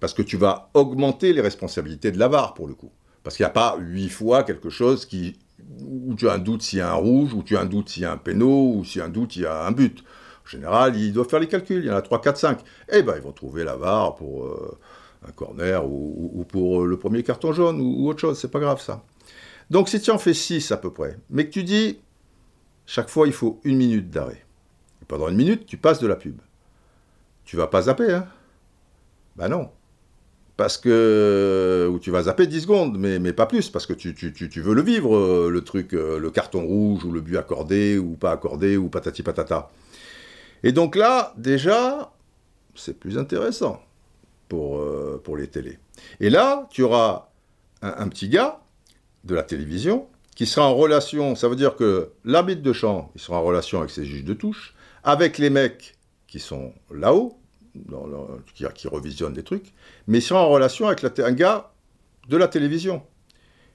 parce 0.00 0.14
que 0.14 0.22
tu 0.22 0.36
vas 0.36 0.70
augmenter 0.74 1.32
les 1.32 1.40
responsabilités 1.40 2.10
de 2.10 2.18
la 2.18 2.28
VAR 2.28 2.54
pour 2.54 2.68
le 2.68 2.74
coup. 2.74 2.90
Parce 3.22 3.36
qu'il 3.36 3.44
n'y 3.44 3.50
a 3.50 3.52
pas 3.52 3.76
8 3.78 4.08
fois 4.08 4.42
quelque 4.42 4.70
chose 4.70 5.06
qui, 5.06 5.36
où 5.80 6.14
tu 6.14 6.28
as 6.28 6.34
un 6.34 6.38
doute 6.38 6.62
s'il 6.62 6.78
y 6.78 6.82
a 6.82 6.90
un 6.90 6.94
rouge, 6.94 7.34
où 7.34 7.42
tu 7.42 7.56
as 7.56 7.60
un 7.60 7.66
doute 7.66 7.88
s'il 7.88 8.02
y 8.02 8.06
a 8.06 8.12
un 8.12 8.16
péno, 8.16 8.74
ou 8.74 8.84
s'il 8.84 9.00
y 9.00 9.02
a 9.02 9.06
un 9.06 9.10
doute 9.10 9.32
s'il 9.32 9.42
y 9.42 9.46
a 9.46 9.64
un 9.64 9.72
but. 9.72 10.02
En 10.44 10.48
général, 10.48 10.96
ils 10.96 11.12
doivent 11.12 11.28
faire 11.28 11.40
les 11.40 11.48
calculs, 11.48 11.84
il 11.84 11.88
y 11.88 11.90
en 11.90 11.96
a 11.96 12.02
3, 12.02 12.20
4, 12.20 12.36
5. 12.36 12.60
Eh 12.90 13.02
ben, 13.02 13.14
ils 13.16 13.22
vont 13.22 13.32
trouver 13.32 13.64
la 13.64 13.76
VAR 13.76 14.16
pour 14.16 14.46
euh, 14.46 14.78
un 15.26 15.32
corner 15.32 15.84
ou, 15.84 16.44
pour 16.48 16.86
le 16.86 16.96
premier 16.96 17.22
carton 17.22 17.52
jaune 17.52 17.80
ou, 17.80 18.04
ou 18.04 18.08
autre 18.08 18.20
chose, 18.20 18.38
c'est 18.38 18.50
pas 18.50 18.60
grave 18.60 18.80
ça. 18.80 19.02
Donc 19.70 19.88
si 19.88 20.00
tu 20.00 20.10
en 20.10 20.18
fais 20.18 20.34
6 20.34 20.72
à 20.72 20.78
peu 20.78 20.90
près, 20.90 21.18
mais 21.30 21.46
que 21.46 21.50
tu 21.50 21.62
dis, 21.64 21.98
chaque 22.88 23.10
fois, 23.10 23.26
il 23.26 23.34
faut 23.34 23.60
une 23.64 23.76
minute 23.76 24.08
d'arrêt. 24.08 24.42
Pendant 25.08 25.28
une 25.28 25.36
minute, 25.36 25.66
tu 25.66 25.76
passes 25.76 26.00
de 26.00 26.06
la 26.06 26.16
pub. 26.16 26.40
Tu 27.44 27.54
vas 27.54 27.66
pas 27.66 27.82
zapper, 27.82 28.14
hein? 28.14 28.26
Ben 29.36 29.48
non. 29.48 29.70
Parce 30.56 30.78
que. 30.78 31.86
Ou 31.92 31.98
tu 31.98 32.10
vas 32.10 32.22
zapper 32.22 32.46
10 32.46 32.62
secondes, 32.62 32.98
mais, 32.98 33.18
mais 33.18 33.34
pas 33.34 33.44
plus, 33.44 33.68
parce 33.68 33.84
que 33.84 33.92
tu, 33.92 34.14
tu, 34.14 34.60
veux 34.62 34.72
le 34.72 34.80
vivre, 34.80 35.14
euh, 35.14 35.50
le 35.50 35.60
truc, 35.62 35.92
euh, 35.92 36.18
le 36.18 36.30
carton 36.30 36.64
rouge, 36.64 37.04
ou 37.04 37.12
le 37.12 37.20
but 37.20 37.36
accordé, 37.36 37.98
ou 37.98 38.16
pas 38.16 38.32
accordé, 38.32 38.78
ou 38.78 38.88
patati 38.88 39.22
patata. 39.22 39.68
Et 40.62 40.72
donc 40.72 40.96
là, 40.96 41.34
déjà, 41.36 42.10
c'est 42.74 42.98
plus 42.98 43.18
intéressant 43.18 43.82
pour, 44.48 44.78
euh, 44.78 45.20
pour 45.22 45.36
les 45.36 45.48
télés. 45.48 45.78
Et 46.20 46.30
là, 46.30 46.66
tu 46.70 46.84
auras 46.84 47.28
un 47.82 48.08
petit 48.08 48.30
gars 48.30 48.62
de 49.24 49.34
la 49.34 49.42
télévision 49.42 50.08
qui 50.38 50.46
sera 50.46 50.68
en 50.68 50.76
relation, 50.76 51.34
ça 51.34 51.48
veut 51.48 51.56
dire 51.56 51.74
que 51.74 52.12
l'arbitre 52.24 52.62
de 52.62 52.72
champ, 52.72 53.10
il 53.16 53.20
sera 53.20 53.38
en 53.38 53.42
relation 53.42 53.80
avec 53.80 53.90
ses 53.90 54.04
juges 54.04 54.22
de 54.22 54.34
touche, 54.34 54.72
avec 55.02 55.36
les 55.36 55.50
mecs 55.50 55.96
qui 56.28 56.38
sont 56.38 56.74
là-haut, 56.92 57.40
qui, 58.54 58.86
revisionnent 58.86 59.32
des 59.32 59.42
trucs, 59.42 59.74
mais 60.06 60.18
il 60.18 60.22
sera 60.22 60.44
en 60.44 60.48
relation 60.48 60.86
avec 60.86 61.18
un 61.18 61.32
gars 61.32 61.72
de 62.28 62.36
la 62.36 62.46
télévision, 62.46 63.02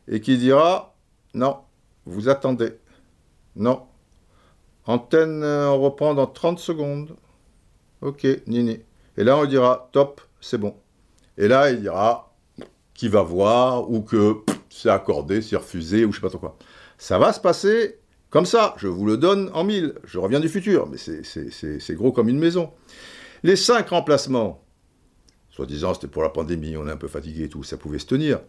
et 0.08 0.22
qui 0.22 0.38
dira, 0.38 0.96
non, 1.34 1.58
vous 2.06 2.30
attendez, 2.30 2.78
non, 3.58 3.82
antenne, 4.86 5.44
euh, 5.44 5.68
on 5.68 5.82
reprend 5.82 6.14
dans 6.14 6.28
30 6.28 6.60
secondes, 6.60 7.18
ok, 8.00 8.26
nini. 8.48 8.80
Et 9.18 9.26
là, 9.26 9.38
on 9.38 9.44
dira, 9.44 9.90
top, 9.92 10.22
c'est 10.40 10.58
bon. 10.58 10.78
Et 11.38 11.50
là, 11.50 11.72
il 11.72 11.82
dira, 11.82 12.34
qui 12.94 13.10
va 13.10 13.22
voir, 13.22 13.92
ou 13.92 14.02
que 14.02 14.38
c'est 14.74 14.90
accordé, 14.90 15.42
c'est 15.42 15.56
refusé, 15.56 16.04
ou 16.06 16.12
je 16.12 16.18
sais 16.18 16.22
pas 16.22 16.30
trop 16.30 16.40
quoi. 16.40 16.58
Ça 16.98 17.20
va 17.20 17.32
se 17.32 17.40
passer 17.40 18.00
comme 18.30 18.46
ça, 18.48 18.74
je 18.78 18.88
vous 18.88 19.06
le 19.06 19.18
donne 19.18 19.52
en 19.54 19.64
mille. 19.64 19.94
Je 20.06 20.18
reviens 20.18 20.40
du 20.40 20.50
futur, 20.50 20.88
mais 20.88 20.98
c'est 20.98 21.94
gros 21.94 22.12
comme 22.12 22.30
une 22.30 22.40
maison. 22.40 22.72
Les 23.44 23.56
cinq 23.56 23.90
remplacements, 23.90 24.66
soi-disant 25.52 25.94
c'était 25.94 26.08
pour 26.08 26.24
la 26.24 26.30
pandémie, 26.30 26.76
on 26.76 26.88
est 26.88 26.92
un 26.92 26.98
peu 26.98 27.08
fatigué 27.08 27.44
et 27.44 27.50
tout, 27.50 27.64
ça 27.64 27.78
pouvait 27.78 28.00
se 28.00 28.08
tenir. 28.08 28.40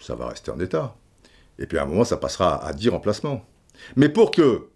Ça 0.00 0.16
va 0.16 0.26
rester 0.26 0.50
en 0.50 0.58
état. 0.58 0.96
Et 1.60 1.66
puis 1.66 1.78
à 1.78 1.84
un 1.84 1.86
moment, 1.86 2.04
ça 2.04 2.16
passera 2.16 2.66
à 2.66 2.72
10 2.72 2.88
remplacements. 2.88 3.44
Mais 3.94 4.08
pour 4.08 4.32
que 4.32 4.66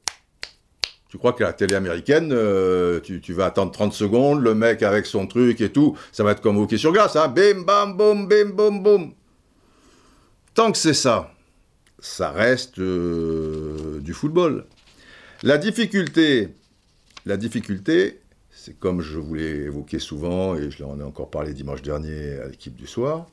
tu 1.08 1.18
crois 1.18 1.32
que 1.32 1.42
la 1.42 1.52
télé 1.52 1.74
américaine, 1.74 2.30
euh, 2.32 3.00
tu, 3.00 3.32
vas 3.32 3.46
attendre 3.46 3.72
30 3.72 3.92
secondes, 3.92 4.40
le 4.40 4.54
mec 4.54 4.84
avec 4.84 5.06
son 5.06 5.26
truc 5.26 5.60
et 5.60 5.72
tout, 5.72 5.96
ça 6.12 6.22
va 6.22 6.32
être 6.32 6.40
comme 6.40 6.58
hockey 6.58 6.76
sur 6.76 6.92
glace, 6.92 7.16
hein 7.16 7.26
Bim, 7.26 7.62
bam, 7.62 7.96
boum, 7.96 8.28
bim, 8.28 8.50
boum, 8.50 8.82
boum. 8.82 9.14
Tant 10.58 10.72
que 10.72 10.78
c'est 10.78 10.92
ça, 10.92 11.32
ça 12.00 12.32
reste 12.32 12.80
euh, 12.80 14.00
du 14.00 14.12
football. 14.12 14.66
La 15.44 15.56
difficulté, 15.56 16.48
la 17.26 17.36
difficulté, 17.36 18.18
c'est 18.50 18.76
comme 18.76 19.00
je 19.00 19.20
vous 19.20 19.34
l'ai 19.34 19.66
évoqué 19.66 20.00
souvent, 20.00 20.56
et 20.56 20.72
je 20.72 20.82
l'en 20.82 20.98
ai 20.98 21.04
encore 21.04 21.30
parlé 21.30 21.54
dimanche 21.54 21.82
dernier 21.82 22.40
à 22.40 22.48
l'équipe 22.48 22.74
du 22.74 22.88
soir, 22.88 23.28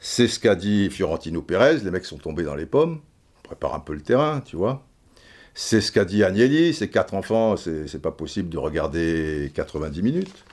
c'est 0.00 0.26
ce 0.26 0.40
qu'a 0.40 0.56
dit 0.56 0.90
Fiorentino 0.90 1.42
Pérez, 1.42 1.76
les 1.76 1.92
mecs 1.92 2.06
sont 2.06 2.18
tombés 2.18 2.42
dans 2.42 2.56
les 2.56 2.66
pommes, 2.66 2.98
prépare 3.44 3.76
un 3.76 3.78
peu 3.78 3.94
le 3.94 4.02
terrain, 4.02 4.40
tu 4.40 4.56
vois. 4.56 4.84
C'est 5.54 5.80
ce 5.80 5.92
qu'a 5.92 6.04
dit 6.04 6.24
Agnelli, 6.24 6.74
ces 6.74 6.90
quatre 6.90 7.14
enfants, 7.14 7.56
c'est 7.56 8.02
pas 8.02 8.10
possible 8.10 8.48
de 8.48 8.58
regarder 8.58 9.52
90 9.54 10.02
minutes. 10.02 10.44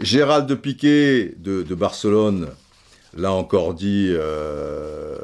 Gérald 0.00 0.48
de 0.48 0.56
Piquet 0.56 1.34
de 1.38 1.74
Barcelone, 1.76 2.48
l'a 3.16 3.32
encore 3.32 3.74
dit 3.74 4.08
euh, 4.10 5.18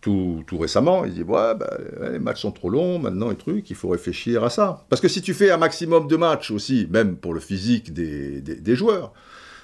tout, 0.00 0.44
récemment. 0.52 1.04
Il 1.04 1.14
dit 1.14 1.22
ouais, 1.22 1.54
bah, 1.54 1.78
les 2.12 2.18
matchs 2.18 2.42
sont 2.42 2.52
trop 2.52 2.70
longs 2.70 2.98
maintenant 2.98 3.30
et 3.30 3.36
trucs, 3.36 3.70
il 3.70 3.76
faut 3.76 3.88
réfléchir 3.88 4.44
à 4.44 4.50
ça. 4.50 4.84
Parce 4.88 5.00
que 5.00 5.08
si 5.08 5.22
tu 5.22 5.34
fais 5.34 5.50
un 5.50 5.56
maximum 5.56 6.06
de 6.06 6.16
matchs 6.16 6.50
aussi, 6.50 6.86
même 6.90 7.16
pour 7.16 7.34
le 7.34 7.40
physique 7.40 7.92
des, 7.92 8.40
des, 8.40 8.76
joueurs, 8.76 9.12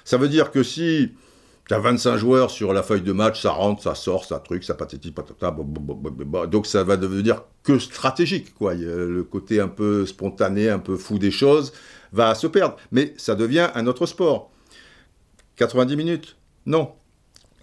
ça 0.03 0.17
veut 0.17 0.29
dire 0.29 0.51
que 0.51 0.63
si 0.63 1.11
tu 1.67 1.73
as 1.73 1.79
25 1.79 2.17
joueurs 2.17 2.49
sur 2.49 2.73
la 2.73 2.83
feuille 2.83 3.01
de 3.01 3.11
match, 3.11 3.41
ça 3.41 3.51
rentre, 3.51 3.83
ça 3.83 3.95
sort, 3.95 4.25
ça 4.25 4.39
truc, 4.39 4.63
ça 4.63 4.73
patati 4.73 5.11
patata, 5.11 5.55
donc 6.47 6.65
ça 6.65 6.83
va 6.83 6.97
devenir 6.97 7.43
que 7.63 7.77
stratégique, 7.77 8.53
quoi. 8.55 8.73
Le 8.73 9.23
côté 9.23 9.61
un 9.61 9.67
peu 9.67 10.05
spontané, 10.05 10.69
un 10.69 10.79
peu 10.79 10.97
fou 10.97 11.19
des 11.19 11.31
choses 11.31 11.71
va 12.11 12.35
se 12.35 12.47
perdre. 12.47 12.75
Mais 12.91 13.13
ça 13.17 13.35
devient 13.35 13.69
un 13.75 13.87
autre 13.87 14.05
sport. 14.05 14.51
90 15.57 15.95
minutes? 15.95 16.35
Non. 16.65 16.93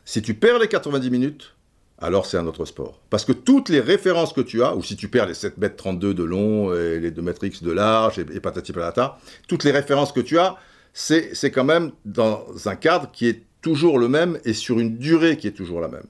Si 0.09 0.23
tu 0.23 0.33
perds 0.33 0.59
les 0.59 0.69
90 0.69 1.11
minutes, 1.11 1.55
alors 1.99 2.25
c'est 2.25 2.39
un 2.39 2.47
autre 2.47 2.65
sport. 2.65 2.99
Parce 3.11 3.27
que 3.27 3.33
toutes 3.33 3.69
les 3.69 3.81
références 3.81 4.33
que 4.33 4.41
tu 4.41 4.63
as, 4.63 4.75
ou 4.75 4.83
si 4.83 4.97
tu 4.97 5.09
perds 5.09 5.27
les 5.27 5.35
7 5.35 5.59
mètres 5.59 5.77
32 5.77 6.15
de 6.15 6.25
long 6.25 6.75
et 6.75 6.99
les 6.99 7.11
2 7.11 7.21
mètres 7.21 7.45
X 7.45 7.63
de 7.63 7.71
large 7.71 8.19
et, 8.19 8.41
patati 8.41 8.73
patata, 8.73 9.19
toutes 9.49 9.65
les 9.65 9.71
références 9.71 10.13
que 10.13 10.21
tu 10.21 10.39
as, 10.39 10.57
c'est 10.95 11.51
quand 11.51 11.65
même 11.65 11.93
dans 12.07 12.47
un 12.65 12.75
cadre 12.75 13.11
qui 13.13 13.29
est 13.29 13.43
toujours 13.61 13.99
le 13.99 14.09
même 14.09 14.39
et 14.47 14.55
sur 14.55 14.81
une 14.81 14.97
durée 14.97 15.37
qui 15.37 15.47
est 15.47 15.53
toujours 15.53 15.83
la 15.83 15.89
même. 15.89 16.07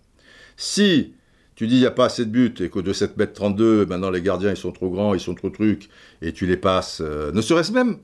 Si 0.57 1.15
tu 1.57 1.67
dis 1.67 1.75
il 1.75 1.81
n'y 1.81 1.87
a 1.87 1.91
pas 1.91 2.05
assez 2.05 2.25
de 2.25 2.31
buts 2.31 2.55
et 2.61 2.71
que 2.71 2.79
de 2.79 2.93
7 2.93 3.17
mètres 3.17 3.33
32, 3.33 3.85
maintenant 3.85 4.11
les 4.11 4.23
gardiens 4.23 4.51
ils 4.51 4.57
sont 4.57 4.71
trop 4.71 4.91
grands, 4.91 5.13
ils 5.13 5.21
sont 5.21 5.35
trop 5.35 5.51
trucs, 5.51 5.89
et 6.23 6.33
tu 6.33 6.47
les 6.47 6.57
passes, 6.57 7.01
euh, 7.05 7.33
ne 7.33 7.41
serait-ce 7.41 7.73
même 7.73 7.99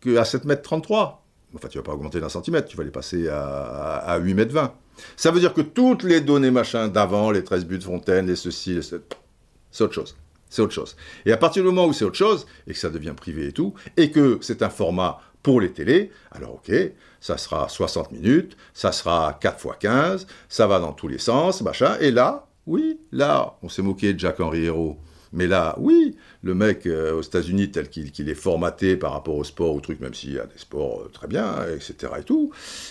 qu'à 0.00 0.24
7 0.24 0.44
mètres 0.44 0.62
33, 0.62 1.24
enfin 1.56 1.68
tu 1.68 1.78
vas 1.78 1.84
pas 1.84 1.92
augmenter 1.92 2.20
d'un 2.20 2.28
centimètre, 2.28 2.68
tu 2.68 2.76
vas 2.76 2.84
les 2.84 2.90
passer 2.90 3.28
à, 3.28 3.96
à 3.96 4.18
8 4.18 4.34
mètres 4.34 4.52
20. 4.52 4.72
Ça 5.16 5.30
veut 5.30 5.40
dire 5.40 5.52
que 5.52 5.60
toutes 5.60 6.02
les 6.02 6.20
données 6.20 6.50
machin 6.50 6.88
d'avant, 6.88 7.30
les 7.30 7.44
13 7.44 7.66
buts 7.66 7.78
de 7.78 7.84
Fontaine, 7.84 8.26
les 8.26 8.36
ceci, 8.36 8.74
les 8.74 8.82
c'est 8.82 9.84
autre 9.84 9.94
chose. 9.94 10.16
C'est 10.48 10.62
autre 10.62 10.72
chose. 10.72 10.96
Et 11.26 11.32
à 11.32 11.36
partir 11.36 11.62
du 11.62 11.68
moment 11.68 11.86
où 11.86 11.92
c'est 11.92 12.04
autre 12.04 12.16
chose, 12.16 12.46
et 12.66 12.72
que 12.72 12.78
ça 12.78 12.88
devient 12.88 13.14
privé 13.16 13.48
et 13.48 13.52
tout, 13.52 13.74
et 13.96 14.10
que 14.10 14.38
c'est 14.40 14.62
un 14.62 14.70
format 14.70 15.20
pour 15.42 15.60
les 15.60 15.70
télés, 15.70 16.10
alors 16.32 16.54
ok, 16.54 16.72
ça 17.20 17.36
sera 17.36 17.68
60 17.68 18.12
minutes, 18.12 18.56
ça 18.72 18.92
sera 18.92 19.36
4 19.40 19.66
x 19.66 19.76
15, 19.80 20.26
ça 20.48 20.66
va 20.66 20.78
dans 20.78 20.92
tous 20.92 21.08
les 21.08 21.18
sens, 21.18 21.60
machin, 21.62 21.96
et 22.00 22.10
là, 22.10 22.46
oui, 22.66 22.98
là, 23.12 23.56
on 23.62 23.68
s'est 23.68 23.82
moqué 23.82 24.14
de 24.14 24.18
Jacques-Henri 24.18 24.64
Hérault, 24.64 24.96
mais 25.32 25.46
là, 25.46 25.74
oui, 25.78 26.16
le 26.46 26.54
mec 26.54 26.86
euh, 26.86 27.12
aux 27.12 27.22
États-Unis 27.22 27.70
tel 27.70 27.88
qu'il 27.90 28.30
est 28.30 28.34
formaté 28.34 28.96
par 28.96 29.12
rapport 29.12 29.36
au 29.36 29.44
sport 29.44 29.74
ou 29.74 29.80
truc, 29.80 30.00
même 30.00 30.14
s'il 30.14 30.32
y 30.32 30.38
a 30.38 30.46
des 30.46 30.58
sports 30.58 31.02
euh, 31.02 31.10
très 31.12 31.26
bien, 31.26 31.56
etc. 31.74 32.12
et 32.18 32.22
tout, 32.22 32.50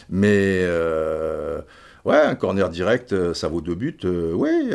mais 0.09 0.61
euh, 0.63 1.61
Ouais, 2.03 2.17
un 2.17 2.35
corner 2.35 2.69
direct, 2.69 3.33
ça 3.33 3.47
vaut 3.47 3.61
deux 3.61 3.73
buts. 3.73 3.97
Oui, 4.03 4.69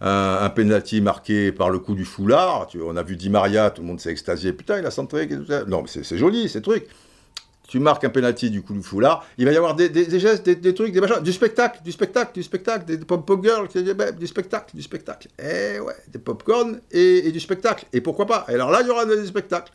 un, 0.00 0.48
penalty 0.48 1.02
marqué 1.02 1.52
par 1.52 1.68
le 1.68 1.78
coup 1.78 1.94
du 1.94 2.06
foulard. 2.06 2.66
On 2.82 2.96
a 2.96 3.02
vu 3.02 3.16
Di 3.16 3.28
Maria, 3.28 3.68
tout 3.68 3.82
le 3.82 3.88
monde 3.88 4.00
s'est 4.00 4.08
extasié. 4.08 4.54
Putain, 4.54 4.78
il 4.78 4.86
a 4.86 4.90
centré. 4.90 5.28
Non, 5.66 5.82
mais 5.82 6.02
c'est 6.02 6.16
joli, 6.16 6.48
ces 6.48 6.62
trucs. 6.62 6.88
Tu 7.72 7.80
marques 7.80 8.04
un 8.04 8.10
penalty 8.10 8.50
du 8.50 8.60
coup 8.60 8.74
du 8.74 8.82
foulard, 8.82 9.24
il 9.38 9.46
va 9.46 9.52
y 9.52 9.56
avoir 9.56 9.74
des, 9.74 9.88
gestes, 10.20 10.46
des, 10.46 10.74
trucs, 10.74 10.92
des 10.92 11.00
machins, 11.00 11.22
du 11.22 11.32
spectacle, 11.32 11.80
du 11.82 11.90
spectacle, 11.90 12.34
du 12.34 12.42
spectacle, 12.42 12.84
des, 12.84 12.98
pop-pop 12.98 13.42
girls, 13.42 13.66
du 14.18 14.26
spectacle, 14.26 14.76
du 14.76 14.82
spectacle. 14.82 15.28
Eh 15.38 15.80
ouais, 15.80 15.94
des 16.08 16.18
pop-corn 16.18 16.80
et, 16.90 17.32
du 17.32 17.40
spectacle. 17.40 17.86
Et 17.94 18.02
pourquoi 18.02 18.26
pas? 18.26 18.44
Alors 18.48 18.70
là, 18.70 18.80
il 18.82 18.88
y 18.88 18.90
aura 18.90 19.06
des 19.06 19.24
spectacles. 19.24 19.72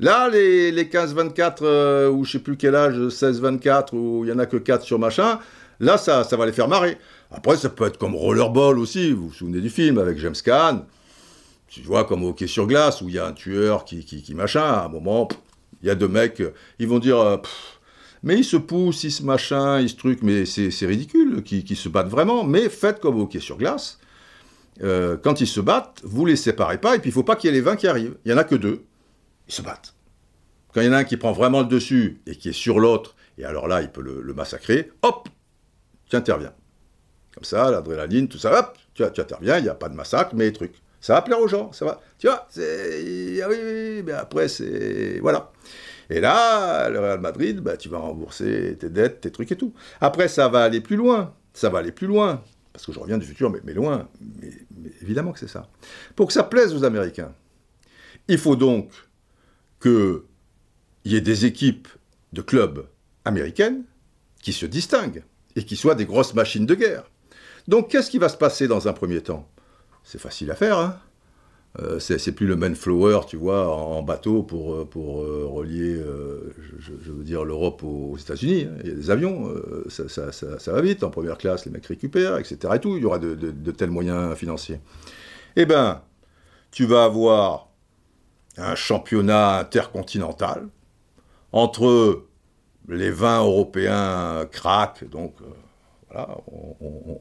Là, 0.00 0.30
les, 0.30 0.72
15-24, 0.72 2.08
ou 2.08 2.24
je 2.24 2.32
sais 2.32 2.38
plus 2.38 2.56
quel 2.56 2.74
âge, 2.74 2.96
16-24, 2.96 3.94
où 3.94 4.24
il 4.24 4.30
y 4.30 4.32
en 4.32 4.38
a 4.38 4.46
que 4.46 4.56
4 4.56 4.82
sur 4.82 4.98
machin, 4.98 5.38
Là, 5.80 5.98
ça, 5.98 6.24
ça 6.24 6.36
va 6.36 6.46
les 6.46 6.52
faire 6.52 6.68
marrer. 6.68 6.96
Après, 7.30 7.56
ça 7.56 7.68
peut 7.68 7.86
être 7.86 7.98
comme 7.98 8.14
Rollerball 8.14 8.78
aussi, 8.78 9.12
vous 9.12 9.28
vous 9.28 9.34
souvenez 9.34 9.60
du 9.60 9.68
film 9.68 9.98
avec 9.98 10.16
James 10.16 10.34
Caan? 10.42 10.86
Tu 11.66 11.82
vois, 11.82 12.04
comme 12.04 12.22
hockey 12.24 12.46
sur 12.46 12.66
glace, 12.66 13.02
où 13.02 13.08
il 13.08 13.16
y 13.16 13.18
a 13.18 13.26
un 13.26 13.32
tueur 13.32 13.84
qui, 13.84 14.04
qui, 14.04 14.34
machin, 14.34 14.62
à 14.62 14.84
un 14.84 14.88
moment, 14.88 15.28
il 15.82 15.88
y 15.88 15.90
a 15.90 15.94
deux 15.94 16.08
mecs, 16.08 16.42
ils 16.78 16.88
vont 16.88 16.98
dire, 16.98 17.18
euh, 17.18 17.36
mais 18.22 18.38
ils 18.38 18.44
se 18.44 18.56
poussent, 18.56 19.04
ils 19.04 19.10
se 19.10 19.22
machin, 19.22 19.80
ils 19.80 19.90
se 19.90 19.96
truc, 19.96 20.20
mais 20.22 20.44
c'est 20.46 20.86
ridicule, 20.86 21.42
qui, 21.42 21.76
se 21.76 21.88
battent 21.88 22.08
vraiment, 22.08 22.44
mais 22.44 22.68
faites 22.68 23.00
comme 23.00 23.18
au 23.18 23.22
hockey 23.22 23.40
sur 23.40 23.58
glace. 23.58 23.98
Euh, 24.82 25.16
quand 25.22 25.40
ils 25.40 25.46
se 25.46 25.60
battent, 25.60 26.00
vous 26.04 26.24
les 26.24 26.36
séparez 26.36 26.78
pas, 26.78 26.96
et 26.96 26.98
puis 26.98 27.10
il 27.10 27.12
faut 27.12 27.24
pas 27.24 27.36
qu'il 27.36 27.48
y 27.48 27.52
ait 27.52 27.56
les 27.56 27.60
20 27.60 27.76
qui 27.76 27.86
arrivent. 27.88 28.16
Il 28.24 28.30
y 28.30 28.34
en 28.34 28.38
a 28.38 28.44
que 28.44 28.54
deux, 28.54 28.84
ils 29.48 29.54
se 29.54 29.62
battent. 29.62 29.94
Quand 30.72 30.80
il 30.80 30.86
y 30.86 30.88
en 30.88 30.92
a 30.92 30.98
un 30.98 31.04
qui 31.04 31.16
prend 31.16 31.32
vraiment 31.32 31.60
le 31.60 31.66
dessus 31.66 32.22
et 32.26 32.36
qui 32.36 32.48
est 32.48 32.54
sur 32.54 32.78
l'autre, 32.78 33.14
et 33.38 33.44
alors 33.44 33.68
là, 33.68 33.82
il 33.82 33.90
peut 33.90 34.02
le, 34.02 34.34
massacrer, 34.34 34.90
hop, 35.02 35.28
tu 36.08 36.16
interviens. 36.16 36.52
Comme 37.34 37.44
ça, 37.44 37.70
l'adrénaline, 37.70 38.28
tout 38.28 38.38
ça, 38.38 38.58
hop, 38.58 38.78
tu, 38.94 39.02
tu 39.12 39.20
interviens, 39.20 39.58
il 39.58 39.64
n'y 39.64 39.68
a 39.68 39.74
pas 39.74 39.88
de 39.88 39.94
massacre, 39.94 40.34
mais 40.34 40.52
truc. 40.52 40.72
Ça 41.02 41.14
va 41.14 41.22
plaire 41.22 41.40
aux 41.40 41.48
gens, 41.48 41.72
ça 41.72 41.84
va. 41.84 42.00
Tu 42.18 42.28
vois, 42.28 42.46
c'est. 42.48 43.42
Ah 43.42 43.48
oui, 43.50 43.56
oui, 43.60 44.02
mais 44.06 44.12
après, 44.12 44.46
c'est. 44.46 45.18
Voilà. 45.20 45.50
Et 46.08 46.20
là, 46.20 46.88
le 46.88 47.00
Real 47.00 47.20
Madrid, 47.20 47.58
bah, 47.58 47.76
tu 47.76 47.88
vas 47.88 47.98
rembourser 47.98 48.76
tes 48.78 48.88
dettes, 48.88 49.20
tes 49.20 49.32
trucs 49.32 49.50
et 49.50 49.56
tout. 49.56 49.74
Après, 50.00 50.28
ça 50.28 50.48
va 50.48 50.62
aller 50.62 50.80
plus 50.80 50.94
loin. 50.94 51.34
Ça 51.54 51.70
va 51.70 51.80
aller 51.80 51.90
plus 51.90 52.06
loin. 52.06 52.44
Parce 52.72 52.86
que 52.86 52.92
je 52.92 53.00
reviens 53.00 53.18
du 53.18 53.26
futur, 53.26 53.50
mais, 53.50 53.58
mais 53.64 53.74
loin. 53.74 54.08
Mais, 54.40 54.50
évidemment 55.02 55.32
que 55.32 55.40
c'est 55.40 55.48
ça. 55.48 55.68
Pour 56.14 56.28
que 56.28 56.32
ça 56.32 56.44
plaise 56.44 56.72
aux 56.72 56.84
Américains, 56.84 57.34
il 58.28 58.38
faut 58.38 58.56
donc 58.56 58.92
qu'il 59.82 60.22
y 61.04 61.16
ait 61.16 61.20
des 61.20 61.46
équipes 61.46 61.88
de 62.32 62.42
clubs 62.42 62.86
américaines 63.24 63.82
qui 64.40 64.52
se 64.52 64.66
distinguent 64.66 65.24
et 65.56 65.64
qui 65.64 65.74
soient 65.74 65.96
des 65.96 66.06
grosses 66.06 66.34
machines 66.34 66.64
de 66.64 66.76
guerre. 66.76 67.10
Donc, 67.66 67.90
qu'est-ce 67.90 68.10
qui 68.10 68.18
va 68.18 68.28
se 68.28 68.36
passer 68.36 68.68
dans 68.68 68.86
un 68.86 68.92
premier 68.92 69.20
temps? 69.20 69.48
C'est 70.04 70.20
facile 70.20 70.50
à 70.50 70.54
faire. 70.54 70.78
Hein 70.78 70.98
euh, 71.80 71.98
c'est 71.98 72.32
plus 72.32 72.46
le 72.46 72.54
Manflower, 72.54 73.20
tu 73.26 73.36
vois, 73.36 73.74
en, 73.74 74.02
bateau 74.02 74.42
pour, 74.42 74.74
euh, 74.74 74.84
pour 74.84 75.22
euh, 75.22 75.46
relier, 75.50 75.98
je, 76.78 77.12
veux 77.12 77.24
dire, 77.24 77.44
l'Europe 77.44 77.82
aux, 77.82 78.16
États-Unis. 78.18 78.66
Hein. 78.68 78.76
Il 78.82 78.90
y 78.90 78.92
a 78.92 78.94
des 78.94 79.10
avions, 79.10 79.54
ça, 79.88 80.08
ça, 80.08 80.72
va 80.72 80.80
vite. 80.82 81.02
En 81.02 81.10
première 81.10 81.38
classe, 81.38 81.64
les 81.64 81.72
mecs 81.72 81.86
récupèrent, 81.86 82.36
etc. 82.36 82.74
Et 82.74 82.78
tout. 82.78 82.96
Il 82.96 83.02
y 83.02 83.06
aura 83.06 83.18
de, 83.18 83.70
tels 83.70 83.90
moyens 83.90 84.36
financiers. 84.36 84.80
Eh 85.56 85.64
bien, 85.64 86.02
tu 86.70 86.84
vas 86.84 87.04
avoir 87.04 87.68
un 88.58 88.74
championnat 88.74 89.60
intercontinental 89.60 90.68
entre 91.52 92.24
les 92.88 93.10
20 93.10 93.44
Européens 93.44 94.46
crack, 94.50 95.08
donc 95.08 95.36
voilà, 96.10 96.36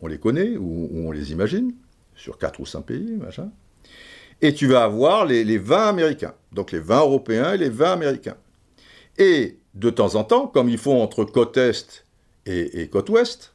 on, 0.02 0.08
les 0.08 0.18
connaît 0.18 0.58
ou 0.58 0.90
on 0.94 1.12
les 1.12 1.32
imagine 1.32 1.74
sur 2.22 2.38
4 2.38 2.60
ou 2.60 2.66
5 2.66 2.82
pays, 2.82 3.18
machin. 3.18 3.52
Et 4.42 4.54
tu 4.54 4.68
vas 4.68 4.84
avoir 4.84 5.26
les, 5.26 5.44
les 5.44 5.58
20 5.58 5.90
Américains, 5.90 6.34
donc 6.52 6.72
les 6.72 6.80
20 6.80 7.00
Européens 7.00 7.54
et 7.54 7.58
les 7.58 7.70
20 7.70 7.94
Américains. 7.94 8.38
Et 9.18 9.60
de 9.74 9.90
temps 9.90 10.16
en 10.16 10.24
temps, 10.24 10.48
comme 10.48 10.70
ils 10.70 10.78
font 10.78 11.02
entre 11.02 11.24
côte 11.24 11.58
Est 11.58 12.06
et, 12.46 12.88
côte 12.90 13.10
Ouest, 13.10 13.54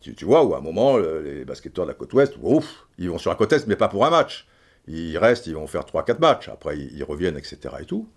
tu, 0.00 0.24
vois, 0.24 0.44
où 0.44 0.54
à 0.54 0.58
un 0.58 0.60
moment, 0.60 0.96
les 0.98 1.44
basketteurs 1.44 1.84
de 1.84 1.90
la 1.90 1.94
côte 1.94 2.12
Ouest, 2.14 2.34
ouf, 2.42 2.86
ils 2.98 3.10
vont 3.10 3.18
sur 3.18 3.30
la 3.30 3.36
côte 3.36 3.52
Est, 3.52 3.66
mais 3.66 3.76
pas 3.76 3.88
pour 3.88 4.04
un 4.04 4.10
match. 4.10 4.46
Ils 4.88 5.16
restent, 5.16 5.46
ils 5.46 5.54
vont 5.54 5.66
faire 5.66 5.82
3-4 5.82 6.18
matchs, 6.18 6.48
après 6.48 6.76
ils, 6.78 7.04
reviennent, 7.04 7.36
etc. 7.36 7.58
Et 7.80 7.84
tout. 7.84 8.08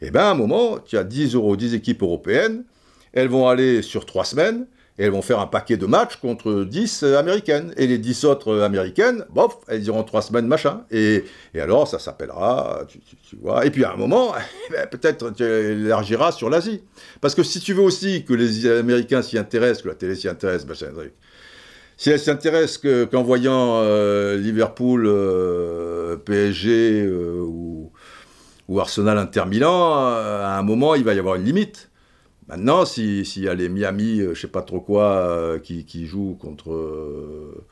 Et 0.00 0.10
bien 0.10 0.22
à 0.22 0.30
un 0.30 0.34
moment, 0.34 0.78
tu 0.78 0.96
as 0.96 1.04
10 1.04 1.34
euros, 1.34 1.56
10 1.56 1.74
équipes 1.74 2.02
européennes, 2.02 2.64
elles 3.12 3.28
vont 3.28 3.48
aller 3.48 3.82
sur 3.82 4.06
3 4.06 4.24
semaines, 4.24 4.66
et 4.98 5.04
elles 5.04 5.10
vont 5.10 5.22
faire 5.22 5.40
un 5.40 5.46
paquet 5.46 5.76
de 5.76 5.86
matchs 5.86 6.16
contre 6.16 6.64
10 6.64 7.02
américaines. 7.02 7.72
Et 7.76 7.86
les 7.86 7.98
10 7.98 8.24
autres 8.24 8.60
américaines, 8.60 9.24
bof, 9.30 9.58
elles 9.68 9.84
iront 9.84 10.04
trois 10.04 10.22
semaines 10.22 10.46
machin. 10.46 10.84
Et, 10.90 11.24
alors, 11.60 11.86
ça 11.86 11.98
s'appellera, 11.98 12.80
tu, 12.88 13.36
vois. 13.36 13.66
Et 13.66 13.70
puis 13.70 13.84
à 13.84 13.92
un 13.92 13.96
moment, 13.96 14.34
eh 14.68 14.72
ben, 14.72 14.86
peut-être 14.86 15.30
tu 15.34 15.44
élargiras 15.44 16.32
sur 16.32 16.48
l'Asie. 16.48 16.82
Parce 17.20 17.34
que 17.34 17.42
si 17.42 17.60
tu 17.60 17.74
veux 17.74 17.82
aussi 17.82 18.24
que 18.24 18.32
les 18.32 18.66
Américains 18.66 19.22
s'y 19.22 19.38
intéressent, 19.38 19.82
que 19.82 19.88
la 19.88 19.94
télé 19.94 20.14
s'y 20.14 20.28
intéresse, 20.28 20.66
machin, 20.66 20.88
si 21.98 22.10
elle 22.10 22.20
s'intéresse 22.20 22.78
qu'en 22.78 23.22
voyant 23.22 23.80
euh, 23.80 24.36
Liverpool, 24.36 25.06
euh, 25.06 26.16
PSG 26.16 27.02
euh, 27.02 27.40
ou, 27.40 27.90
ou, 28.68 28.80
Arsenal 28.80 29.16
Inter 29.16 29.44
Milan, 29.46 29.94
à 29.94 30.56
un 30.58 30.62
moment, 30.62 30.94
il 30.94 31.04
va 31.04 31.14
y 31.14 31.18
avoir 31.18 31.36
une 31.36 31.44
limite. 31.44 31.90
Maintenant, 32.48 32.84
s'il 32.84 33.42
y 33.42 33.48
a 33.48 33.54
les 33.54 33.68
Miami, 33.68 34.20
euh, 34.20 34.34
je 34.34 34.40
sais 34.42 34.48
pas 34.48 34.62
trop 34.62 34.80
quoi, 34.80 35.16
euh, 35.16 35.58
qui, 35.58 36.06
jouent 36.06 36.36
contre, 36.40 36.72
euh, 36.72 37.64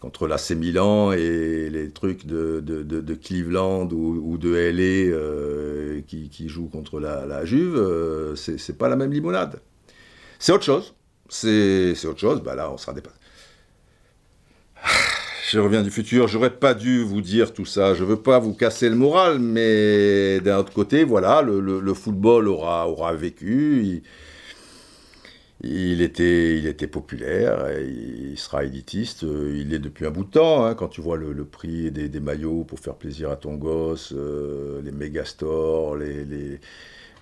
contre 0.00 0.26
l'AC 0.26 0.50
Milan 0.50 1.12
et 1.12 1.70
les 1.70 1.90
trucs 1.90 2.26
de, 2.26 2.60
de, 2.60 3.14
Cleveland 3.14 3.88
ou, 3.90 4.36
de 4.36 4.50
LA 4.50 6.02
qui, 6.06 6.48
jouent 6.48 6.68
contre 6.68 7.00
la, 7.00 7.24
la 7.24 7.46
Juve, 7.46 8.34
c'est 8.36 8.76
pas 8.76 8.88
la 8.90 8.96
même 8.96 9.12
limonade. 9.12 9.60
C'est 10.38 10.52
autre 10.52 10.64
chose. 10.64 10.94
C'est 11.30 11.94
autre 12.06 12.20
chose. 12.20 12.42
Bah 12.42 12.54
là, 12.54 12.70
on 12.70 12.76
sera 12.76 12.92
dépassé 12.92 13.17
je 15.50 15.58
reviens 15.60 15.82
du 15.82 15.90
futur, 15.90 16.28
j'aurais 16.28 16.50
pas 16.50 16.74
dû 16.74 17.02
vous 17.02 17.22
dire 17.22 17.54
tout 17.54 17.64
ça, 17.64 17.94
je 17.94 18.04
veux 18.04 18.20
pas 18.20 18.38
vous 18.38 18.52
casser 18.52 18.90
le 18.90 18.96
moral, 18.96 19.38
mais 19.38 20.40
d'un 20.40 20.58
autre 20.58 20.72
côté, 20.74 21.04
voilà, 21.04 21.40
le, 21.40 21.94
football 21.94 22.48
aura, 22.48 22.86
aura 22.86 23.14
vécu, 23.14 24.02
il, 25.62 26.02
était, 26.02 26.86
populaire, 26.86 27.66
il 27.80 28.38
sera 28.38 28.64
élitiste, 28.64 29.22
il 29.22 29.72
est 29.72 29.78
depuis 29.78 30.04
un 30.04 30.10
bout 30.10 30.24
de 30.24 30.30
temps, 30.30 30.66
hein, 30.66 30.74
quand 30.74 30.88
tu 30.88 31.00
vois 31.00 31.16
le, 31.16 31.44
prix 31.46 31.90
des, 31.90 32.20
maillots 32.20 32.64
pour 32.64 32.78
faire 32.78 32.94
plaisir 32.94 33.30
à 33.30 33.36
ton 33.36 33.54
gosse, 33.54 34.12
euh, 34.14 34.82
les 34.82 34.92
méga 34.92 35.24
stores, 35.24 35.96
les, 35.96 36.60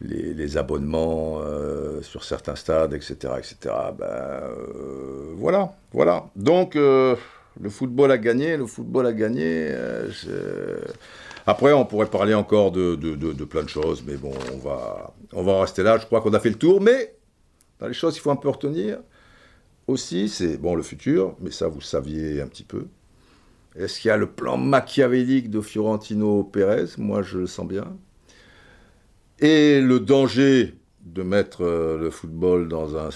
les 0.00 0.56
abonnements 0.56 1.38
euh, 1.42 2.02
sur 2.02 2.24
certains 2.24 2.56
stades, 2.56 2.92
etc., 2.92 3.14
etc. 3.38 3.74
Ben, 3.96 4.04
euh, 4.04 5.32
voilà, 5.36 5.72
voilà. 5.92 6.26
Donc, 6.34 6.76
le 7.60 7.70
football 7.70 8.10
a 8.10 8.18
gagné, 8.18 8.56
le 8.56 8.66
football 8.66 9.06
a 9.06 9.12
gagné. 9.12 9.68
Euh, 9.70 10.10
Après, 11.46 11.72
on 11.72 11.84
pourrait 11.84 12.10
parler 12.10 12.34
encore 12.34 12.72
de, 12.72 13.44
plein 13.44 13.62
de 13.62 13.68
choses, 13.68 14.02
mais 14.06 14.16
bon, 14.16 14.32
on 14.54 14.58
va, 14.58 15.14
on 15.32 15.60
rester 15.60 15.82
là. 15.82 15.98
Je 15.98 16.06
crois 16.06 16.20
qu'on 16.20 16.34
a 16.34 16.40
fait 16.40 16.50
le 16.50 16.56
tour, 16.56 16.80
mais 16.80 17.14
dans 17.78 17.88
les 17.88 17.94
choses 17.94 18.14
qu'il 18.14 18.22
faut 18.22 18.30
un 18.30 18.36
peu 18.36 18.48
retenir 18.48 18.98
aussi, 19.86 20.28
c'est 20.28 20.56
bon 20.56 20.74
le 20.74 20.82
futur, 20.82 21.36
mais 21.40 21.50
ça 21.50 21.68
vous 21.68 21.80
saviez 21.80 22.40
un 22.40 22.48
petit 22.48 22.64
peu. 22.64 22.86
Est-ce 23.76 24.00
qu'il 24.00 24.08
y 24.08 24.12
a 24.12 24.16
le 24.16 24.26
plan 24.26 24.56
machiavélique 24.56 25.50
de 25.50 25.60
Fiorentino 25.60 26.42
Pérez? 26.44 26.86
Moi, 26.98 27.22
je 27.22 27.38
le 27.38 27.46
sens 27.46 27.68
bien. 27.68 27.96
Et 29.38 29.80
le 29.82 30.00
danger 30.00 30.74
de 31.06 31.22
mettre 31.22 31.64
euh, 31.64 31.96
le 31.98 32.10
football 32.10 32.68
dans 32.68 32.96
un 32.96 33.10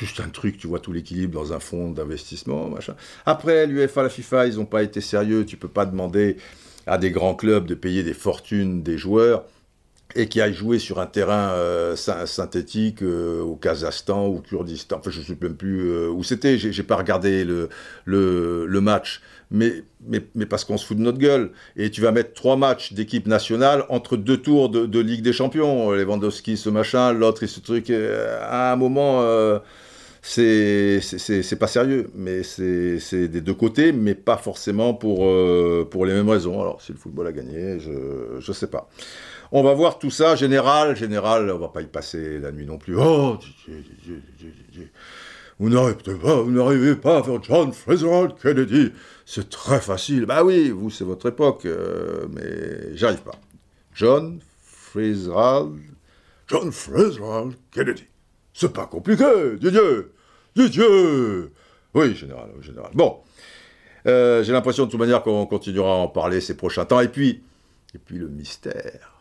juste 0.00 0.20
un 0.20 0.28
truc, 0.28 0.58
tu 0.58 0.66
vois 0.66 0.80
tout 0.80 0.92
l'équilibre 0.92 1.32
dans 1.32 1.52
un 1.52 1.60
fonds 1.60 1.90
d'investissement, 1.90 2.68
machin. 2.68 2.96
Après, 3.24 3.66
l'UEFA, 3.66 4.02
la 4.02 4.08
FIFA, 4.08 4.46
ils 4.48 4.56
n'ont 4.56 4.64
pas 4.64 4.82
été 4.82 5.00
sérieux. 5.00 5.46
Tu 5.46 5.56
peux 5.56 5.68
pas 5.68 5.86
demander 5.86 6.36
à 6.86 6.98
des 6.98 7.12
grands 7.12 7.36
clubs 7.36 7.66
de 7.66 7.74
payer 7.74 8.02
des 8.02 8.14
fortunes 8.14 8.82
des 8.82 8.98
joueurs 8.98 9.44
et 10.16 10.28
qui 10.28 10.40
aillent 10.40 10.52
jouer 10.52 10.78
sur 10.78 10.98
un 10.98 11.06
terrain 11.06 11.52
euh, 11.52 11.94
synthétique 11.96 13.02
euh, 13.02 13.40
au 13.40 13.54
Kazakhstan 13.54 14.28
ou 14.28 14.40
Kurdistan, 14.40 14.98
enfin 14.98 15.10
je 15.10 15.20
ne 15.20 15.24
sais 15.24 15.38
même 15.40 15.54
plus 15.54 16.06
où 16.08 16.22
c'était, 16.22 16.58
j'ai 16.58 16.82
pas 16.82 16.96
regardé 16.96 17.44
le, 17.44 17.68
le 18.04 18.80
match, 18.80 19.22
mais, 19.52 19.84
mais, 20.04 20.20
mais, 20.34 20.46
parce 20.46 20.64
qu'on 20.64 20.76
se 20.76 20.84
fout 20.86 20.96
de 20.96 21.02
notre 21.02 21.18
gueule. 21.18 21.52
Et 21.76 21.90
tu 21.90 22.00
vas 22.00 22.10
mettre 22.10 22.32
trois 22.34 22.56
matchs 22.56 22.92
d'équipe 22.92 23.26
nationale 23.26 23.84
entre 23.88 24.16
deux 24.16 24.38
tours 24.38 24.68
de, 24.68 24.98
Ligue 24.98 25.22
des 25.22 25.32
Champions, 25.32 25.92
Lewandowski, 25.92 26.56
ce 26.56 26.70
machin, 26.70 27.12
l'autre 27.12 27.46
ce 27.46 27.60
truc, 27.60 27.90
à 27.90 28.72
un 28.72 28.76
moment 28.76 29.22
c'est 30.22 31.00
pas 31.58 31.66
sérieux, 31.66 32.10
mais 32.14 32.42
c'est 32.42 33.28
des 33.28 33.40
deux 33.40 33.54
côtés, 33.54 33.92
mais 33.92 34.14
pas 34.14 34.36
forcément 34.36 34.94
pour, 34.94 35.28
pour 35.90 36.06
les 36.06 36.14
mêmes 36.14 36.28
raisons. 36.28 36.60
Alors, 36.60 36.80
si 36.80 36.92
le 36.92 36.98
football 36.98 37.26
a 37.26 37.32
gagné, 37.32 37.80
je 37.80 38.36
ne 38.46 38.54
sais 38.54 38.68
pas. 38.68 38.88
On 39.54 39.62
va 39.62 39.74
voir 39.74 39.98
tout 39.98 40.10
ça, 40.10 40.34
général, 40.34 40.96
général, 40.96 41.50
on 41.50 41.58
va 41.58 41.68
pas 41.68 41.82
y 41.82 41.86
passer 41.86 42.38
la 42.38 42.52
nuit 42.52 42.64
non 42.64 42.78
plus. 42.78 42.96
Oh, 42.96 43.38
vous 45.58 45.68
n'arrivez 45.68 46.96
pas, 46.96 47.18
à 47.18 47.22
faire 47.22 47.42
John 47.42 47.72
Fraser 47.72 48.28
Kennedy. 48.42 48.92
C'est 49.24 49.50
très 49.50 49.80
facile. 49.80 50.26
Bah 50.26 50.44
oui, 50.44 50.70
vous, 50.70 50.90
c'est 50.90 51.04
votre 51.04 51.28
époque, 51.28 51.64
euh, 51.64 52.26
mais 52.30 52.96
j'arrive 52.96 53.22
pas. 53.22 53.38
John 53.94 54.40
Fraser, 54.64 55.70
John 56.48 56.72
Fraser 56.72 57.20
Kennedy. 57.70 58.04
C'est 58.52 58.72
pas 58.72 58.86
compliqué, 58.86 59.24
Dieu, 59.58 60.12
Dieu, 60.54 60.68
Dieu. 60.68 61.52
Oui, 61.94 62.14
général, 62.14 62.50
général. 62.60 62.90
Bon, 62.94 63.18
euh, 64.06 64.42
j'ai 64.42 64.52
l'impression 64.52 64.86
de 64.86 64.90
toute 64.90 65.00
manière 65.00 65.22
qu'on 65.22 65.46
continuera 65.46 65.92
à 65.92 65.96
en 65.96 66.08
parler 66.08 66.40
ces 66.40 66.56
prochains 66.56 66.84
temps. 66.84 67.00
Et 67.00 67.08
puis, 67.08 67.42
et 67.94 67.98
puis 67.98 68.18
le 68.18 68.28
mystère 68.28 69.12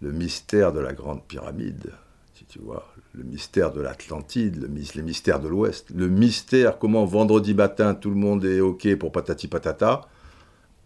le 0.00 0.12
mystère 0.12 0.72
de 0.72 0.80
la 0.80 0.92
Grande 0.92 1.22
Pyramide, 1.24 1.92
si 2.34 2.44
tu 2.44 2.58
vois, 2.58 2.92
le 3.12 3.24
mystère 3.24 3.72
de 3.72 3.80
l'Atlantide, 3.80 4.56
le, 4.62 4.68
les 4.68 5.02
mystères 5.02 5.40
de 5.40 5.48
l'Ouest, 5.48 5.88
le 5.94 6.08
mystère 6.08 6.78
comment 6.78 7.04
vendredi 7.04 7.54
matin 7.54 7.94
tout 7.94 8.10
le 8.10 8.16
monde 8.16 8.44
est 8.44 8.60
OK 8.60 8.94
pour 8.96 9.12
patati 9.12 9.48
patata, 9.48 10.02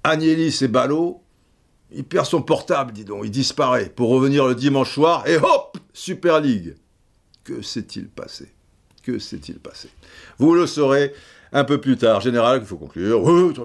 Agnelli 0.03 0.55
et 0.61 0.69
ballot, 0.69 1.23
il 1.91 2.05
perd 2.05 2.27
son 2.27 2.43
portable, 2.43 2.93
dis 2.93 3.05
donc, 3.05 3.23
il 3.25 3.31
disparaît 3.31 3.89
pour 3.89 4.11
revenir 4.11 4.47
le 4.47 4.55
dimanche 4.55 4.93
soir 4.93 5.27
et 5.27 5.37
hop, 5.37 5.79
Super 5.93 6.41
League. 6.41 6.77
Que 7.43 7.63
s'est-il 7.63 8.09
passé? 8.09 8.53
Que 9.03 9.19
s'est-il 9.19 9.59
passé? 9.59 9.89
Vous 10.39 10.55
le 10.55 10.67
saurez 10.67 11.13
un 11.53 11.65
peu 11.65 11.81
plus 11.81 11.97
tard. 11.97 12.21
Général, 12.21 12.61
il 12.61 12.67
faut 12.67 12.77
conclure. 12.77 13.23
Oui, 13.23 13.53
très. 13.53 13.65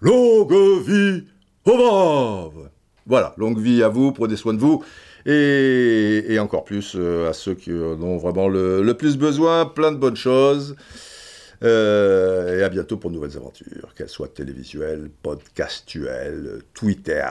Longue 0.00 0.52
vie 0.84 1.24
au 1.64 2.52
Voilà, 3.06 3.34
longue 3.36 3.58
vie 3.58 3.82
à 3.82 3.88
vous, 3.88 4.12
prenez 4.12 4.36
soin 4.36 4.52
de 4.52 4.58
vous. 4.58 4.84
Et, 5.26 6.38
encore 6.40 6.64
plus 6.64 6.96
à 6.96 7.32
ceux 7.32 7.54
qui 7.54 7.72
en 7.72 8.00
ont 8.02 8.16
vraiment 8.16 8.48
le, 8.48 8.92
plus 8.92 9.16
besoin. 9.16 9.66
Plein 9.66 9.92
de 9.92 9.96
bonnes 9.96 10.16
choses. 10.16 10.76
et 11.62 12.62
à 12.62 12.68
bientôt 12.68 12.96
pour 12.96 13.10
de 13.10 13.16
nouvelles 13.16 13.36
aventures, 13.36 13.94
qu'elles 13.96 14.08
soient 14.08 14.28
télévisuelles, 14.28 15.10
podcastuelles, 15.22 16.62
Twitter, 16.74 17.24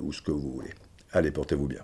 ou 0.00 0.12
ce 0.12 0.22
que 0.22 0.30
vous 0.30 0.52
voulez. 0.52 0.70
Allez, 1.12 1.30
portez-vous 1.30 1.68
bien. 1.68 1.80